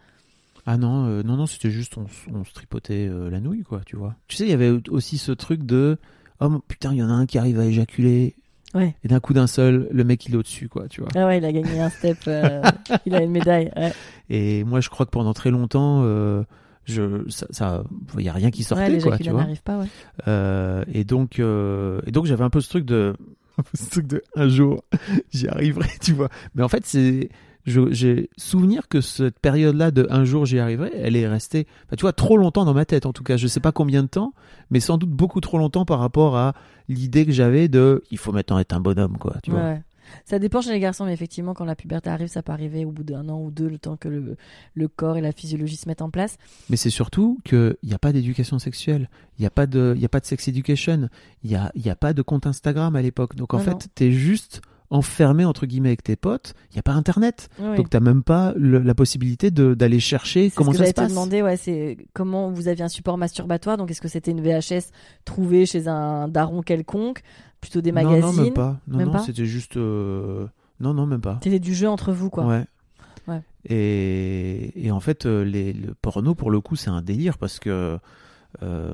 Ah 0.72 0.76
non, 0.76 1.06
euh, 1.08 1.24
non, 1.24 1.36
non, 1.36 1.46
c'était 1.46 1.72
juste 1.72 1.98
on, 1.98 2.06
on 2.32 2.44
se 2.44 2.52
tripotait 2.52 3.08
euh, 3.08 3.28
la 3.28 3.40
nouille, 3.40 3.64
quoi, 3.64 3.80
tu 3.84 3.96
vois. 3.96 4.14
Tu 4.28 4.36
sais, 4.36 4.44
il 4.44 4.50
y 4.50 4.52
avait 4.52 4.70
aussi 4.90 5.18
ce 5.18 5.32
truc 5.32 5.64
de 5.64 5.98
oh 6.38 6.48
putain, 6.68 6.92
il 6.92 6.98
y 6.98 7.02
en 7.02 7.08
a 7.08 7.12
un 7.12 7.26
qui 7.26 7.38
arrive 7.38 7.58
à 7.58 7.64
éjaculer. 7.64 8.36
Ouais. 8.72 8.94
Et 9.02 9.08
d'un 9.08 9.18
coup 9.18 9.34
d'un 9.34 9.48
seul, 9.48 9.88
le 9.90 10.04
mec 10.04 10.24
il 10.26 10.34
est 10.34 10.36
au-dessus, 10.36 10.68
quoi, 10.68 10.86
tu 10.86 11.00
vois. 11.00 11.10
Ah 11.16 11.26
ouais, 11.26 11.38
il 11.38 11.44
a 11.44 11.50
gagné 11.50 11.80
un 11.80 11.90
step, 11.90 12.18
euh, 12.28 12.62
il 13.04 13.16
a 13.16 13.22
une 13.24 13.32
médaille. 13.32 13.72
Ouais. 13.74 13.92
Et 14.28 14.62
moi, 14.62 14.80
je 14.80 14.90
crois 14.90 15.06
que 15.06 15.10
pendant 15.10 15.34
très 15.34 15.50
longtemps, 15.50 16.04
je, 16.84 17.28
ça, 17.28 17.46
ça, 17.50 17.82
il 18.16 18.24
y 18.24 18.28
a 18.28 18.32
rien 18.32 18.52
qui 18.52 18.62
sortait, 18.62 18.92
Ouais, 18.92 19.00
quoi, 19.00 19.18
tu 19.18 19.28
vois. 19.30 19.48
pas, 19.64 19.80
ouais. 19.80 20.84
Et 20.92 21.02
donc, 21.02 21.40
et 21.40 22.12
donc 22.12 22.26
j'avais 22.26 22.44
un 22.44 22.50
peu 22.50 22.60
ce 22.60 22.68
truc 22.68 22.84
de, 22.84 23.16
un 23.58 23.62
peu 23.64 23.76
ce 23.76 23.90
truc 23.90 24.06
de 24.06 24.22
un 24.36 24.46
jour, 24.46 24.84
j'y 25.32 25.48
arriverai, 25.48 25.88
tu 26.00 26.12
vois. 26.12 26.28
Mais 26.54 26.62
en 26.62 26.68
fait, 26.68 26.86
c'est, 26.86 27.28
j'ai 27.66 28.30
souvenir 28.36 28.88
que 28.88 29.00
cette 29.00 29.38
période-là 29.38 29.90
de 29.90 30.06
un 30.10 30.24
jour 30.24 30.46
j'y 30.46 30.58
arriverai, 30.58 30.90
elle 30.94 31.16
est 31.16 31.28
restée, 31.28 31.66
tu 31.96 32.02
vois, 32.02 32.12
trop 32.12 32.36
longtemps 32.36 32.64
dans 32.64 32.74
ma 32.74 32.84
tête. 32.84 33.06
En 33.06 33.12
tout 33.12 33.22
cas, 33.22 33.36
je 33.36 33.46
sais 33.46 33.60
pas 33.60 33.72
combien 33.72 34.02
de 34.02 34.08
temps, 34.08 34.32
mais 34.70 34.80
sans 34.80 34.98
doute 34.98 35.10
beaucoup 35.10 35.40
trop 35.40 35.58
longtemps 35.58 35.84
par 35.84 35.98
rapport 36.00 36.36
à 36.36 36.54
l'idée 36.88 37.26
que 37.26 37.32
j'avais 37.32 37.68
de, 37.68 38.02
il 38.10 38.18
faut 38.18 38.32
maintenant 38.32 38.58
être 38.58 38.72
un 38.72 38.80
bonhomme, 38.80 39.18
quoi, 39.18 39.36
tu 39.42 39.50
vois. 39.50 39.76
Ça 40.24 40.40
dépend 40.40 40.60
chez 40.60 40.72
les 40.72 40.80
garçons, 40.80 41.04
mais 41.04 41.12
effectivement, 41.12 41.54
quand 41.54 41.64
la 41.64 41.76
puberté 41.76 42.10
arrive, 42.10 42.26
ça 42.26 42.42
peut 42.42 42.50
arriver 42.50 42.84
au 42.84 42.90
bout 42.90 43.04
d'un 43.04 43.28
an 43.28 43.40
ou 43.40 43.52
deux, 43.52 43.68
le 43.68 43.78
temps 43.78 43.96
que 43.96 44.08
le, 44.08 44.36
le 44.74 44.88
corps 44.88 45.16
et 45.16 45.20
la 45.20 45.30
physiologie 45.30 45.76
se 45.76 45.88
mettent 45.88 46.02
en 46.02 46.10
place. 46.10 46.36
Mais 46.68 46.76
c'est 46.76 46.90
surtout 46.90 47.38
qu'il 47.44 47.76
n'y 47.84 47.94
a 47.94 47.98
pas 48.00 48.12
d'éducation 48.12 48.58
sexuelle, 48.58 49.08
il 49.38 49.42
n'y 49.42 49.46
a, 49.46 49.50
pas 49.50 49.68
de- 49.68 49.94
y 49.96 50.04
a 50.04 50.08
pas 50.08 50.18
de 50.18 50.24
sex 50.26 50.48
education, 50.48 51.08
il 51.44 51.50
n'y 51.50 51.54
a, 51.56 51.70
il 51.76 51.86
y 51.86 51.90
a 51.90 51.94
pas 51.94 52.12
de 52.12 52.22
compte 52.22 52.48
Instagram 52.48 52.96
à 52.96 53.02
l'époque. 53.02 53.36
Donc 53.36 53.54
en 53.54 53.58
Non, 53.58 53.62
fait, 53.62 53.88
tu 53.94 54.04
es 54.06 54.10
juste 54.10 54.62
enfermé 54.90 55.44
entre 55.44 55.66
guillemets 55.66 55.90
avec 55.90 56.02
tes 56.02 56.16
potes, 56.16 56.54
il 56.70 56.74
n'y 56.74 56.78
a 56.80 56.82
pas 56.82 56.92
Internet. 56.92 57.48
Oui. 57.60 57.76
Donc 57.76 57.90
t'as 57.90 58.00
même 58.00 58.22
pas 58.24 58.52
le- 58.56 58.80
la 58.80 58.94
possibilité 58.94 59.50
d'aller 59.52 60.00
chercher 60.00 60.50
comment 60.50 60.72
ce 60.72 60.78
que 60.78 60.84
ça 60.84 60.88
se 60.90 60.94
passe. 60.94 61.10
demander, 61.10 61.42
ouais, 61.42 61.56
c'est 61.56 61.96
comment 62.12 62.50
vous 62.50 62.66
aviez 62.68 62.82
un 62.84 62.88
support 62.88 63.16
masturbatoire. 63.16 63.76
Donc, 63.76 63.90
est-ce 63.90 64.00
que 64.00 64.08
c'était 64.08 64.32
une 64.32 64.40
VHS 64.42 64.90
trouvée 65.24 65.64
chez 65.66 65.86
un 65.88 66.26
daron 66.28 66.62
quelconque, 66.62 67.22
plutôt 67.60 67.80
des 67.80 67.92
Non, 67.92 68.02
magazines 68.02 68.36
non, 68.36 68.42
même 68.44 68.52
pas. 68.52 68.80
Non, 68.88 69.06
non, 69.06 69.18
c'était 69.20 69.46
juste. 69.46 69.76
euh, 69.76 70.46
Non, 70.80 70.92
non, 70.92 71.06
même 71.06 71.20
pas. 71.20 71.38
C'était 71.44 71.60
du 71.60 71.74
jeu 71.74 71.88
entre 71.88 72.12
vous, 72.12 72.28
quoi. 72.30 72.44
Ouais. 72.46 72.64
Ouais. 73.28 73.42
Et, 73.68 74.72
et 74.86 74.90
en 74.90 74.98
fait, 75.00 75.26
euh, 75.26 75.44
les, 75.44 75.72
le 75.72 75.94
porno, 75.94 76.34
pour 76.34 76.50
le 76.50 76.60
coup, 76.60 76.74
c'est 76.74 76.90
un 76.90 77.02
délire 77.02 77.38
parce 77.38 77.58
que 77.60 77.98
euh, 78.62 78.92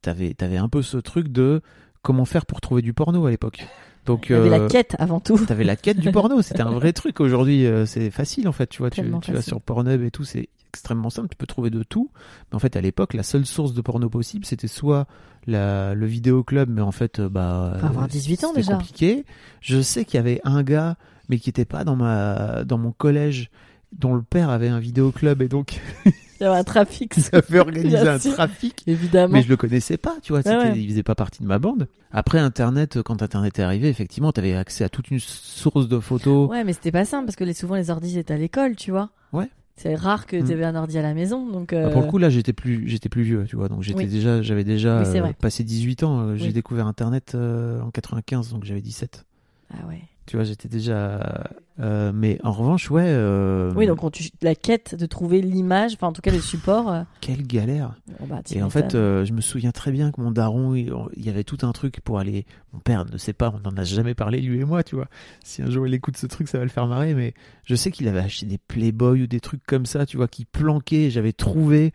t'avais 0.00 0.34
avais 0.40 0.56
un 0.56 0.68
peu 0.68 0.80
ce 0.82 0.96
truc 0.96 1.28
de 1.28 1.60
comment 2.02 2.24
faire 2.24 2.46
pour 2.46 2.60
trouver 2.60 2.82
du 2.82 2.94
porno 2.94 3.26
à 3.26 3.30
l'époque. 3.30 3.66
Donc, 4.06 4.26
Il 4.28 4.32
y 4.32 4.34
avait 4.36 4.48
la 4.48 4.60
euh, 4.60 4.68
quête 4.68 4.96
avant 4.98 5.20
tout. 5.20 5.38
T'avais 5.46 5.64
la 5.64 5.76
quête 5.76 5.98
du 5.98 6.10
porno, 6.10 6.42
c'était 6.42 6.62
un 6.62 6.72
vrai 6.72 6.92
truc. 6.92 7.20
Aujourd'hui, 7.20 7.66
euh, 7.66 7.86
c'est 7.86 8.10
facile 8.10 8.48
en 8.48 8.52
fait, 8.52 8.66
tu 8.66 8.78
vois. 8.78 8.90
Tu, 8.90 9.02
vas 9.02 9.42
sur 9.42 9.60
Pornhub 9.60 10.02
et 10.02 10.10
tout, 10.10 10.24
c'est 10.24 10.48
extrêmement 10.72 11.10
simple. 11.10 11.28
Tu 11.28 11.36
peux 11.36 11.46
trouver 11.46 11.70
de 11.70 11.82
tout. 11.82 12.10
Mais 12.50 12.56
en 12.56 12.58
fait, 12.58 12.76
à 12.76 12.80
l'époque, 12.80 13.14
la 13.14 13.22
seule 13.22 13.46
source 13.46 13.74
de 13.74 13.80
porno 13.80 14.08
possible, 14.08 14.44
c'était 14.44 14.68
soit 14.68 15.06
la, 15.46 15.94
le 15.94 16.06
vidéoclub, 16.06 16.68
mais 16.68 16.80
en 16.80 16.92
fait, 16.92 17.20
euh, 17.20 17.28
bah, 17.28 17.76
Faut 17.80 17.86
avoir 17.86 18.04
euh, 18.04 18.08
18 18.08 18.44
ans 18.44 18.52
déjà. 18.52 18.74
compliqué. 18.74 19.24
Je 19.60 19.80
sais 19.80 20.04
qu'il 20.04 20.16
y 20.16 20.20
avait 20.20 20.40
un 20.44 20.62
gars, 20.62 20.96
mais 21.28 21.38
qui 21.38 21.50
était 21.50 21.64
pas 21.64 21.84
dans 21.84 21.96
ma, 21.96 22.64
dans 22.64 22.78
mon 22.78 22.92
collège, 22.92 23.50
dont 23.92 24.14
le 24.14 24.22
père 24.22 24.50
avait 24.50 24.68
un 24.68 24.80
vidéoclub 24.80 25.42
et 25.42 25.48
donc 25.48 25.80
Il 26.42 26.46
y 26.46 26.48
avait 26.48 26.58
un 26.58 26.64
trafic. 26.64 27.14
il 27.32 27.36
avait 27.36 27.58
organisé 27.60 27.96
un 27.96 28.18
sûr. 28.18 28.32
trafic. 28.32 28.82
Évidemment. 28.88 29.32
Mais 29.34 29.42
je 29.42 29.48
le 29.48 29.56
connaissais 29.56 29.96
pas, 29.96 30.16
tu 30.22 30.32
vois, 30.32 30.42
Ah 30.44 30.58
ouais. 30.58 30.72
il 30.78 30.88
faisait 30.88 31.02
pas 31.04 31.14
partie 31.14 31.40
de 31.42 31.46
ma 31.46 31.58
bande. 31.60 31.86
Après 32.10 32.38
Internet, 32.40 33.00
quand 33.02 33.22
Internet 33.22 33.58
est 33.58 33.62
arrivé, 33.62 33.88
effectivement, 33.88 34.32
t'avais 34.32 34.54
accès 34.54 34.82
à 34.82 34.88
toute 34.88 35.10
une 35.12 35.20
source 35.20 35.88
de 35.88 36.00
photos. 36.00 36.50
Ouais, 36.50 36.64
mais 36.64 36.72
c'était 36.72 36.90
pas 36.90 37.04
simple 37.04 37.26
parce 37.26 37.36
que 37.36 37.44
les, 37.44 37.54
souvent 37.54 37.76
les 37.76 37.90
ordis 37.90 38.18
étaient 38.18 38.34
à 38.34 38.38
l'école, 38.38 38.74
tu 38.74 38.90
vois. 38.90 39.10
Ouais. 39.32 39.48
C'est 39.76 39.94
rare 39.94 40.26
que 40.26 40.36
Mm. 40.36 40.44
tu 40.46 40.52
avais 40.52 40.64
un 40.64 40.74
ordi 40.74 40.98
à 40.98 41.02
la 41.02 41.14
maison, 41.14 41.46
donc. 41.48 41.70
Bah, 41.72 41.76
euh, 41.80 41.90
pour 41.90 42.02
le 42.02 42.08
coup, 42.08 42.18
là, 42.18 42.28
j'étais 42.28 42.52
plus, 42.52 42.88
j'étais 42.88 43.08
plus 43.08 43.22
vieux, 43.22 43.44
tu 43.48 43.54
vois. 43.56 43.68
Donc, 43.68 43.82
j'étais 43.82 44.00
Oui. 44.00 44.06
déjà, 44.06 44.42
j'avais 44.42 44.64
déjà 44.64 45.02
Oui, 45.02 45.18
euh, 45.20 45.32
passé 45.40 45.64
18 45.64 46.02
ans. 46.02 46.20
Euh, 46.20 46.36
J'ai 46.36 46.46
Oui. 46.48 46.52
découvert 46.52 46.86
Internet 46.88 47.34
euh, 47.36 47.80
en 47.80 47.90
95, 47.90 48.50
donc 48.50 48.64
j'avais 48.64 48.82
17. 48.82 49.24
Ah 49.72 49.86
ouais. 49.88 50.02
Tu 50.26 50.36
vois, 50.36 50.44
j'étais 50.44 50.68
déjà. 50.68 51.48
euh, 51.80 52.12
mais 52.14 52.38
en 52.44 52.52
revanche, 52.52 52.90
ouais. 52.92 53.02
euh, 53.06 53.72
Oui, 53.74 53.86
donc 53.88 53.98
quand 53.98 54.10
tu... 54.10 54.30
la 54.40 54.54
quête 54.54 54.94
de 54.94 55.04
trouver 55.06 55.40
l'image, 55.42 55.94
enfin 55.94 56.06
en 56.06 56.12
tout 56.12 56.22
cas 56.22 56.30
le 56.30 56.40
support. 56.40 56.90
euh, 56.92 57.02
Quelle 57.20 57.44
galère. 57.46 57.96
bon, 58.20 58.26
bah, 58.28 58.40
Et 58.54 58.62
en 58.62 58.70
fait, 58.70 58.92
je 58.92 59.32
me 59.32 59.40
souviens 59.40 59.72
très 59.72 59.90
bien 59.90 60.12
que 60.12 60.20
mon 60.20 60.30
daron, 60.30 60.74
il, 60.76 60.92
il 61.16 61.26
y 61.26 61.28
avait 61.28 61.42
tout 61.44 61.58
un 61.62 61.72
truc 61.72 62.00
pour 62.02 62.20
aller. 62.20 62.46
Mon 62.72 62.78
père 62.78 63.04
ne 63.04 63.16
sait 63.18 63.32
pas, 63.32 63.52
on 63.52 63.58
n'en 63.68 63.76
a 63.76 63.82
jamais 63.84 64.14
parlé, 64.14 64.40
lui 64.40 64.60
et 64.60 64.64
moi, 64.64 64.84
tu 64.84 64.94
vois. 64.94 65.08
Si 65.44 65.60
un 65.60 65.70
jour 65.70 65.86
il 65.88 65.94
écoute 65.94 66.16
ce 66.16 66.26
truc, 66.26 66.46
ça 66.48 66.58
va 66.58 66.64
le 66.64 66.70
faire 66.70 66.86
marrer. 66.86 67.14
Mais 67.14 67.34
je 67.64 67.74
sais 67.74 67.90
qu'il 67.90 68.06
avait 68.06 68.20
acheté 68.20 68.46
des 68.46 68.58
Playboy 68.58 69.22
ou 69.22 69.26
des 69.26 69.40
trucs 69.40 69.64
comme 69.66 69.86
ça, 69.86 70.06
tu 70.06 70.16
vois, 70.16 70.28
qui 70.28 70.44
planquaient. 70.44 71.10
J'avais 71.10 71.32
trouvé 71.32 71.92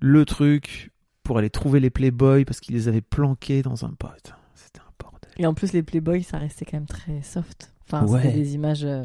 le 0.00 0.24
truc 0.24 0.90
pour 1.22 1.38
aller 1.38 1.50
trouver 1.50 1.78
les 1.78 1.90
Playboy 1.90 2.44
parce 2.44 2.58
qu'il 2.58 2.74
les 2.74 2.88
avait 2.88 3.00
planqués 3.00 3.62
dans 3.62 3.84
un 3.84 3.92
pote. 3.96 4.32
Et 5.40 5.46
en 5.46 5.54
plus, 5.54 5.72
les 5.72 5.82
Playboy, 5.82 6.22
ça 6.22 6.38
restait 6.38 6.64
quand 6.64 6.76
même 6.76 6.86
très 6.86 7.22
soft. 7.22 7.72
Enfin, 7.86 8.06
Ouais. 8.06 8.20
c'était 8.22 8.34
des 8.36 8.54
images 8.54 8.84
euh, 8.84 9.04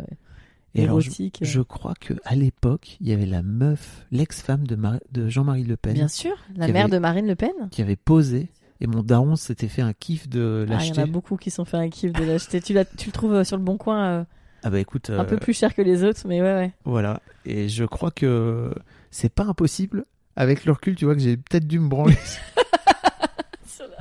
Et 0.76 0.84
alors, 0.84 1.00
je, 1.00 1.08
érotiques. 1.08 1.40
je 1.42 1.62
crois 1.62 1.94
que 2.00 2.14
à 2.26 2.36
l'époque, 2.36 2.98
il 3.00 3.08
y 3.08 3.14
avait 3.14 3.26
la 3.26 3.42
meuf, 3.42 4.06
l'ex-femme 4.12 4.68
de, 4.68 4.76
Mar- 4.76 5.00
de 5.14 5.30
Jean-Marie 5.30 5.64
Le 5.64 5.78
Pen, 5.78 5.94
Bien 5.94 6.08
sûr, 6.10 6.36
la 6.56 6.68
mère 6.68 6.84
avait- 6.86 6.94
de 6.94 7.00
Marine 7.00 7.28
Le 7.28 7.36
Pen. 7.36 7.52
qui 7.72 7.82
avait 7.82 7.96
posé. 7.96 8.50
Et 8.82 8.88
mon 8.88 9.02
daron 9.02 9.38
s'était 9.38 9.70
fait 9.70 9.82
un 9.82 9.94
kiff 9.94 10.28
de 10.28 10.64
Ah, 10.64 10.64
il 10.66 10.70
y 10.72 10.76
en 10.76 10.78
l'acheter. 10.80 11.02
a 11.02 11.06
beaucoup 11.06 11.38
qui 11.38 11.50
sont 11.50 11.64
fait 11.64 11.78
un 11.78 11.88
kiff 11.90 12.12
de 12.12 12.24
l'acheter. 12.26 12.60
tu, 12.62 12.74
le 12.74 13.12
trouves 13.14 13.34
euh, 13.34 13.44
sur 13.46 13.56
le 13.56 13.64
bon 13.64 13.78
coin 13.78 14.06
euh, 14.06 14.24
Ah 14.64 14.70
bah 14.70 14.80
écoute, 14.82 15.10
un 15.10 15.20
euh, 15.20 15.24
peu 15.24 15.38
plus 15.38 15.54
cher 15.58 15.74
que 15.74 15.82
les 15.82 16.04
autres, 16.04 16.28
mais 16.28 16.42
ouais, 16.42 16.54
ouais. 16.54 16.74
Voilà. 16.84 17.22
Et 17.46 17.70
je 17.70 17.86
crois 17.86 18.12
que 18.12 18.74
c'est 19.12 19.34
pas 19.34 19.46
impossible. 19.46 20.04
Avec 20.36 20.66
le 20.66 20.74
recul, 20.74 20.96
tu 20.96 21.06
vois 21.06 21.16
que 21.16 21.22
j'ai 21.22 21.38
peut-être 21.38 21.66
dû 21.66 21.80
me 21.80 21.88
branler. 21.88 22.18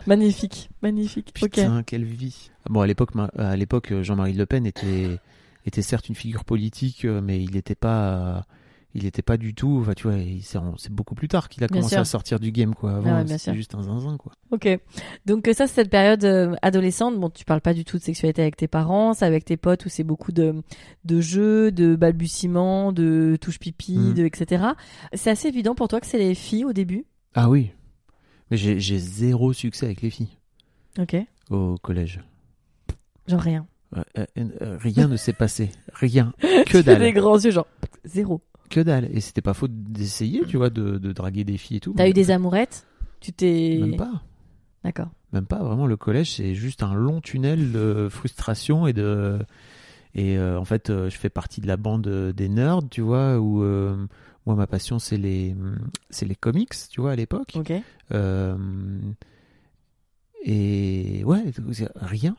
Magnifique, 0.06 0.70
magnifique. 0.82 1.32
Putain, 1.34 1.82
quelle 1.82 2.04
vie. 2.04 2.50
Bon, 2.68 2.80
à 2.80 2.86
l'époque, 2.86 3.14
ma- 3.14 3.30
à 3.36 3.56
l'époque, 3.56 3.92
Jean-Marie 4.02 4.32
Le 4.34 4.46
Pen 4.46 4.66
était, 4.66 5.18
était 5.66 5.82
certes 5.82 6.08
une 6.08 6.14
figure 6.14 6.44
politique, 6.44 7.04
euh, 7.04 7.20
mais 7.22 7.42
il 7.42 7.52
n'était 7.52 7.74
pas, 7.74 8.44
il 8.94 9.06
était 9.06 9.22
pas 9.22 9.36
du 9.36 9.54
tout. 9.54 9.78
Enfin, 9.80 9.92
tu 9.94 10.08
vois, 10.08 10.16
c'est 10.78 10.92
beaucoup 10.92 11.14
plus 11.14 11.28
tard 11.28 11.48
qu'il 11.48 11.64
a 11.64 11.66
Bien 11.68 11.78
commencé 11.78 11.94
sûr. 11.94 12.00
à 12.00 12.04
sortir 12.04 12.38
du 12.40 12.52
game, 12.52 12.74
quoi. 12.74 12.96
Avant, 12.96 13.10
Ah 13.16 13.22
ouais, 13.22 13.38
c'était 13.38 13.54
juste 13.56 13.74
un 13.74 13.82
zinzin, 13.82 14.16
quoi. 14.16 14.32
Ok. 14.50 14.68
Donc 15.26 15.48
euh, 15.48 15.52
ça, 15.52 15.66
c'est 15.66 15.74
cette 15.74 15.90
période 15.90 16.24
euh, 16.24 16.54
adolescente. 16.62 17.18
Bon, 17.18 17.28
tu 17.30 17.44
parles 17.44 17.60
pas 17.60 17.74
du 17.74 17.84
tout 17.84 17.98
de 17.98 18.02
sexualité 18.02 18.42
avec 18.42 18.56
tes 18.56 18.68
parents, 18.68 19.14
c'est 19.14 19.24
avec 19.24 19.44
tes 19.44 19.56
potes 19.56 19.84
où 19.86 19.88
c'est 19.88 20.04
beaucoup 20.04 20.32
de, 20.32 20.54
de 21.04 21.20
jeux, 21.20 21.72
de 21.72 21.96
balbutiements, 21.96 22.92
de 22.92 23.36
touches 23.40 23.58
pipi, 23.58 23.96
Mm. 23.98 24.14
de 24.14 24.24
etc. 24.26 24.64
C'est 25.12 25.30
assez 25.30 25.48
évident 25.48 25.74
pour 25.74 25.88
toi 25.88 26.00
que 26.00 26.06
c'est 26.06 26.18
les 26.18 26.34
filles 26.34 26.64
au 26.64 26.72
début? 26.72 27.04
Ah 27.34 27.48
oui. 27.50 27.72
Mais 28.50 28.56
j'ai 28.56 28.78
j'ai 28.80 28.98
zéro 28.98 29.52
succès 29.52 29.86
avec 29.86 30.02
les 30.02 30.10
filles 30.10 30.36
Ok. 30.98 31.16
au 31.50 31.76
collège. 31.82 32.20
Genre 33.26 33.40
rien. 33.40 33.66
Euh, 33.96 34.26
euh, 34.38 34.76
rien 34.80 35.08
ne 35.08 35.16
s'est 35.16 35.32
passé. 35.32 35.70
Rien. 35.92 36.32
Que 36.66 36.78
dalle. 36.78 36.98
des 37.00 37.12
grands 37.12 37.38
yeux, 37.38 37.50
genre 37.50 37.66
zéro. 38.04 38.40
Que 38.70 38.80
dalle. 38.80 39.08
Et 39.12 39.20
c'était 39.20 39.40
pas 39.40 39.54
faute 39.54 39.70
d'essayer, 39.72 40.42
tu 40.46 40.56
vois, 40.56 40.70
de, 40.70 40.98
de 40.98 41.12
draguer 41.12 41.44
des 41.44 41.56
filles 41.56 41.76
et 41.78 41.80
tout. 41.80 41.94
T'as 41.96 42.08
eu 42.08 42.12
des 42.12 42.30
amourettes? 42.30 42.86
Tu 43.20 43.32
t'es. 43.32 43.78
Même 43.80 43.96
pas. 43.96 44.22
D'accord. 44.82 45.08
Même 45.32 45.46
pas. 45.46 45.62
Vraiment, 45.62 45.86
le 45.86 45.96
collège, 45.96 46.32
c'est 46.32 46.54
juste 46.54 46.82
un 46.82 46.94
long 46.94 47.20
tunnel 47.20 47.72
de 47.72 48.08
frustration 48.10 48.86
et 48.86 48.92
de. 48.92 49.38
Et 50.14 50.36
euh, 50.38 50.58
en 50.58 50.64
fait, 50.64 50.88
je 50.90 51.16
fais 51.16 51.30
partie 51.30 51.60
de 51.60 51.66
la 51.66 51.76
bande 51.76 52.06
des 52.36 52.48
nerds, 52.48 52.80
tu 52.90 53.00
vois, 53.00 53.38
où 53.38 53.64
moi, 54.46 54.54
ma 54.56 54.66
passion, 54.66 54.98
c'est 54.98 55.16
les, 55.16 55.54
c'est 56.10 56.26
les 56.26 56.34
comics, 56.34 56.74
tu 56.90 57.00
vois, 57.00 57.12
à 57.12 57.16
l'époque. 57.16 57.52
Ok. 57.56 57.72
Euh, 58.12 58.56
et 60.44 61.22
ouais, 61.24 61.42
rien. 61.96 62.36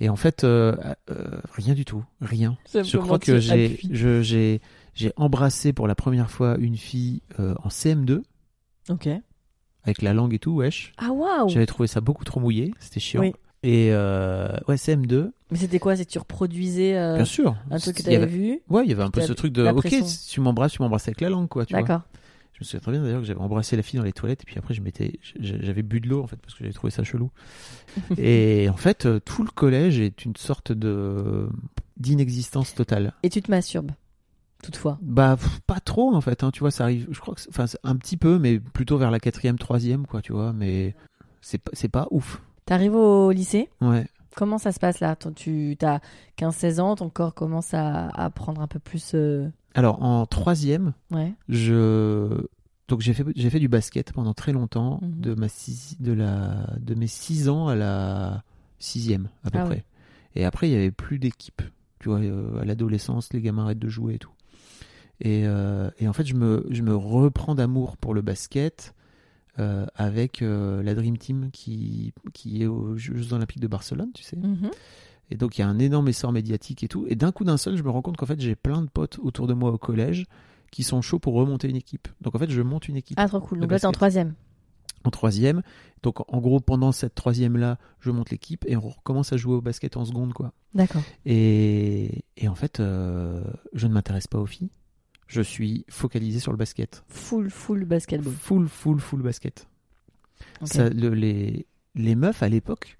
Et 0.00 0.08
en 0.08 0.16
fait, 0.16 0.44
euh, 0.44 0.74
euh, 1.10 1.40
rien 1.52 1.74
du 1.74 1.84
tout, 1.84 2.04
rien. 2.20 2.58
Je 2.74 2.98
crois 2.98 3.18
que 3.18 3.38
j'ai, 3.38 3.78
je- 3.90 4.20
j'ai, 4.22 4.60
j'ai 4.94 5.12
embrassé 5.16 5.72
pour 5.72 5.86
la 5.86 5.94
première 5.94 6.30
fois 6.30 6.56
une 6.58 6.76
fille 6.76 7.22
en 7.38 7.68
CM2 7.68 8.22
Ok. 8.90 9.08
avec 9.84 10.02
la 10.02 10.12
langue 10.12 10.34
et 10.34 10.38
tout, 10.38 10.52
wesh. 10.56 10.92
Ah 10.98 11.12
waouh. 11.12 11.48
J'avais 11.48 11.66
trouvé 11.66 11.86
ça 11.86 12.00
beaucoup 12.00 12.24
trop 12.24 12.40
mouillé, 12.40 12.74
c'était 12.78 13.00
chiant. 13.00 13.20
Oui. 13.22 13.32
Et 13.62 13.88
euh, 13.90 14.48
ouais, 14.68 14.76
CM2, 14.76 15.32
Mais 15.50 15.58
c'était 15.58 15.78
quoi? 15.78 15.96
C'est 15.96 16.04
que 16.04 16.10
tu 16.10 16.18
reproduisais 16.18 16.96
euh, 16.96 17.14
bien 17.14 17.24
sûr. 17.24 17.56
un 17.70 17.78
truc 17.78 17.96
que 17.96 18.02
tu 18.02 18.14
avait- 18.14 18.26
vu? 18.26 18.60
Ouais, 18.68 18.84
il 18.84 18.90
y 18.90 18.92
avait 18.92 19.02
un 19.02 19.10
peu 19.10 19.20
ce 19.20 19.32
truc 19.32 19.52
de, 19.52 19.64
ok, 19.66 19.88
si 19.88 20.28
tu 20.28 20.40
m'embrasses, 20.40 20.72
tu 20.72 20.82
m'embrasses 20.82 21.08
avec 21.08 21.20
la 21.20 21.30
langue, 21.30 21.48
quoi. 21.48 21.64
D'accord. 21.64 22.02
Je 22.52 22.60
me 22.60 22.64
souviens 22.64 22.80
très 22.80 22.92
bien 22.92 23.02
d'ailleurs 23.02 23.20
que 23.20 23.26
j'avais 23.26 23.40
embrassé 23.40 23.76
la 23.76 23.82
fille 23.82 23.98
dans 23.98 24.04
les 24.04 24.14
toilettes 24.14 24.40
et 24.40 24.44
puis 24.46 24.56
après 24.56 24.72
je 24.72 24.80
m'étais, 24.80 25.20
j'avais 25.40 25.82
bu 25.82 26.00
de 26.00 26.08
l'eau 26.08 26.22
en 26.22 26.26
fait 26.26 26.36
parce 26.36 26.54
que 26.54 26.60
j'avais 26.64 26.72
trouvé 26.72 26.90
ça 26.90 27.04
chelou. 27.04 27.30
et 28.18 28.68
en 28.70 28.76
fait, 28.78 29.04
euh, 29.04 29.20
tout 29.20 29.42
le 29.42 29.50
collège 29.50 30.00
est 30.00 30.24
une 30.24 30.36
sorte 30.36 30.72
de 30.72 31.48
d'inexistence 31.98 32.74
totale. 32.74 33.12
Et 33.22 33.28
tu 33.28 33.42
te 33.42 33.50
masturbes, 33.50 33.90
toutefois? 34.62 34.98
Bah 35.02 35.36
pff, 35.36 35.60
pas 35.66 35.80
trop 35.80 36.14
en 36.14 36.20
fait, 36.22 36.44
hein, 36.44 36.50
tu 36.50 36.60
vois, 36.60 36.70
ça 36.70 36.84
arrive. 36.84 37.06
Je 37.10 37.20
crois 37.20 37.34
que, 37.34 37.42
c'est- 37.42 37.50
enfin 37.50 37.66
un 37.82 37.96
petit 37.96 38.16
peu, 38.16 38.38
mais 38.38 38.58
plutôt 38.58 38.96
vers 38.96 39.10
la 39.10 39.20
quatrième, 39.20 39.58
troisième, 39.58 40.06
quoi, 40.06 40.22
tu 40.22 40.32
vois. 40.32 40.54
Mais 40.54 40.94
c'est 41.42 41.58
pas, 41.58 41.70
c'est 41.74 41.88
pas 41.88 42.06
ouf. 42.10 42.40
T'arrives 42.66 42.94
au 42.94 43.30
lycée? 43.30 43.68
Ouais. 43.80 44.06
Comment 44.34 44.58
ça 44.58 44.70
se 44.72 44.78
passe 44.78 45.00
là? 45.00 45.16
Tu 45.34 45.76
as 45.82 46.00
15-16 46.36 46.80
ans, 46.80 46.94
ton 46.96 47.08
corps 47.08 47.34
commence 47.34 47.72
à, 47.72 48.08
à 48.08 48.28
prendre 48.30 48.60
un 48.60 48.66
peu 48.66 48.78
plus. 48.78 49.12
euh, 49.14 49.48
Alors 49.74 50.02
en 50.02 50.26
troisième, 50.26 50.92
Ouais. 51.10 51.32
je 51.48 52.44
donc 52.88 53.00
j'ai 53.00 53.14
fait 53.14 53.24
j'ai 53.34 53.50
fait 53.50 53.58
du 53.58 53.68
basket 53.68 54.12
pendant 54.12 54.34
très 54.34 54.52
longtemps 54.52 55.00
Mhm. 55.02 55.20
de 55.20 55.34
ma 55.34 55.48
six- 55.48 55.96
de 56.00 56.12
la 56.12 56.66
de 56.78 56.94
mes 56.94 57.06
6 57.08 57.48
ans 57.48 57.66
à 57.68 57.74
la 57.74 58.42
sixième 58.78 59.28
à 59.44 59.50
peu 59.50 59.58
Ah 59.58 59.64
près. 59.64 59.74
ouais. 59.76 59.84
Et 60.34 60.44
après 60.44 60.68
il 60.68 60.72
y 60.72 60.76
avait 60.76 60.90
plus 60.92 61.18
d'équipe. 61.18 61.62
Tu 62.00 62.10
vois, 62.10 62.18
euh, 62.20 62.60
à 62.60 62.64
l'adolescence, 62.66 63.32
les 63.32 63.40
gamins 63.40 63.64
arrêtent 63.64 63.78
de 63.78 63.88
jouer 63.88 64.14
et 64.14 64.18
tout. 64.18 64.30
Et, 65.20 65.44
euh, 65.46 65.90
et 65.98 66.06
en 66.08 66.12
fait, 66.12 66.26
je 66.26 66.34
me 66.34 66.66
je 66.70 66.82
me 66.82 66.94
reprends 66.94 67.54
d'amour 67.54 67.96
pour 67.96 68.12
le 68.12 68.20
basket. 68.20 68.92
Euh, 69.58 69.86
avec 69.94 70.42
euh, 70.42 70.82
la 70.82 70.94
Dream 70.94 71.16
Team 71.18 71.50
qui, 71.52 72.12
qui 72.34 72.62
est 72.62 72.66
aux 72.66 72.96
Jeux 72.96 73.32
Olympiques 73.32 73.60
de 73.60 73.66
Barcelone, 73.66 74.10
tu 74.14 74.22
sais. 74.22 74.36
Mhm. 74.36 74.70
Et 75.30 75.36
donc 75.36 75.58
il 75.58 75.62
y 75.62 75.64
a 75.64 75.68
un 75.68 75.78
énorme 75.78 76.08
essor 76.08 76.32
médiatique 76.32 76.84
et 76.84 76.88
tout. 76.88 77.04
Et 77.08 77.16
d'un 77.16 77.32
coup 77.32 77.44
d'un 77.44 77.56
seul, 77.56 77.76
je 77.76 77.82
me 77.82 77.90
rends 77.90 78.02
compte 78.02 78.16
qu'en 78.16 78.26
fait 78.26 78.40
j'ai 78.40 78.54
plein 78.54 78.82
de 78.82 78.88
potes 78.88 79.18
autour 79.18 79.46
de 79.46 79.54
moi 79.54 79.70
au 79.72 79.78
collège 79.78 80.26
qui 80.70 80.82
sont 80.82 81.00
chauds 81.02 81.18
pour 81.18 81.34
remonter 81.34 81.68
une 81.68 81.76
équipe. 81.76 82.08
Donc 82.20 82.34
en 82.34 82.38
fait 82.38 82.50
je 82.50 82.62
monte 82.62 82.88
une 82.88 82.96
équipe. 82.96 83.18
Ah, 83.18 83.28
trop 83.28 83.40
cool. 83.40 83.60
Donc 83.60 83.70
là, 83.70 83.80
t'es 83.80 83.86
en 83.86 83.92
troisième. 83.92 84.34
en 85.04 85.10
troisième. 85.10 85.62
Donc 86.02 86.20
en 86.32 86.40
gros, 86.40 86.60
pendant 86.60 86.92
cette 86.92 87.14
troisième-là, 87.14 87.78
je 88.00 88.10
monte 88.10 88.30
l'équipe 88.30 88.64
et 88.68 88.76
on 88.76 88.80
recommence 88.80 89.32
à 89.32 89.36
jouer 89.36 89.54
au 89.54 89.60
basket 89.60 89.96
en 89.96 90.04
seconde, 90.04 90.32
quoi. 90.32 90.52
D'accord. 90.74 91.02
Et, 91.24 92.24
et 92.36 92.48
en 92.48 92.54
fait, 92.54 92.80
euh, 92.80 93.42
je 93.72 93.86
ne 93.86 93.94
m'intéresse 93.94 94.26
pas 94.26 94.38
aux 94.38 94.46
filles. 94.46 94.70
Je 95.26 95.40
suis 95.42 95.84
focalisé 95.88 96.38
sur 96.40 96.52
le 96.52 96.58
basket. 96.58 97.02
Full, 97.08 97.50
full 97.50 97.84
basketball. 97.84 98.32
Full, 98.32 98.68
full, 98.68 99.00
full 99.00 99.22
basket. 99.22 99.66
Ok. 100.60 100.68
Ça, 100.68 100.88
le- 100.88 101.14
les, 101.14 101.66
les 101.94 102.14
meufs 102.14 102.42
à 102.42 102.48
l'époque 102.48 102.98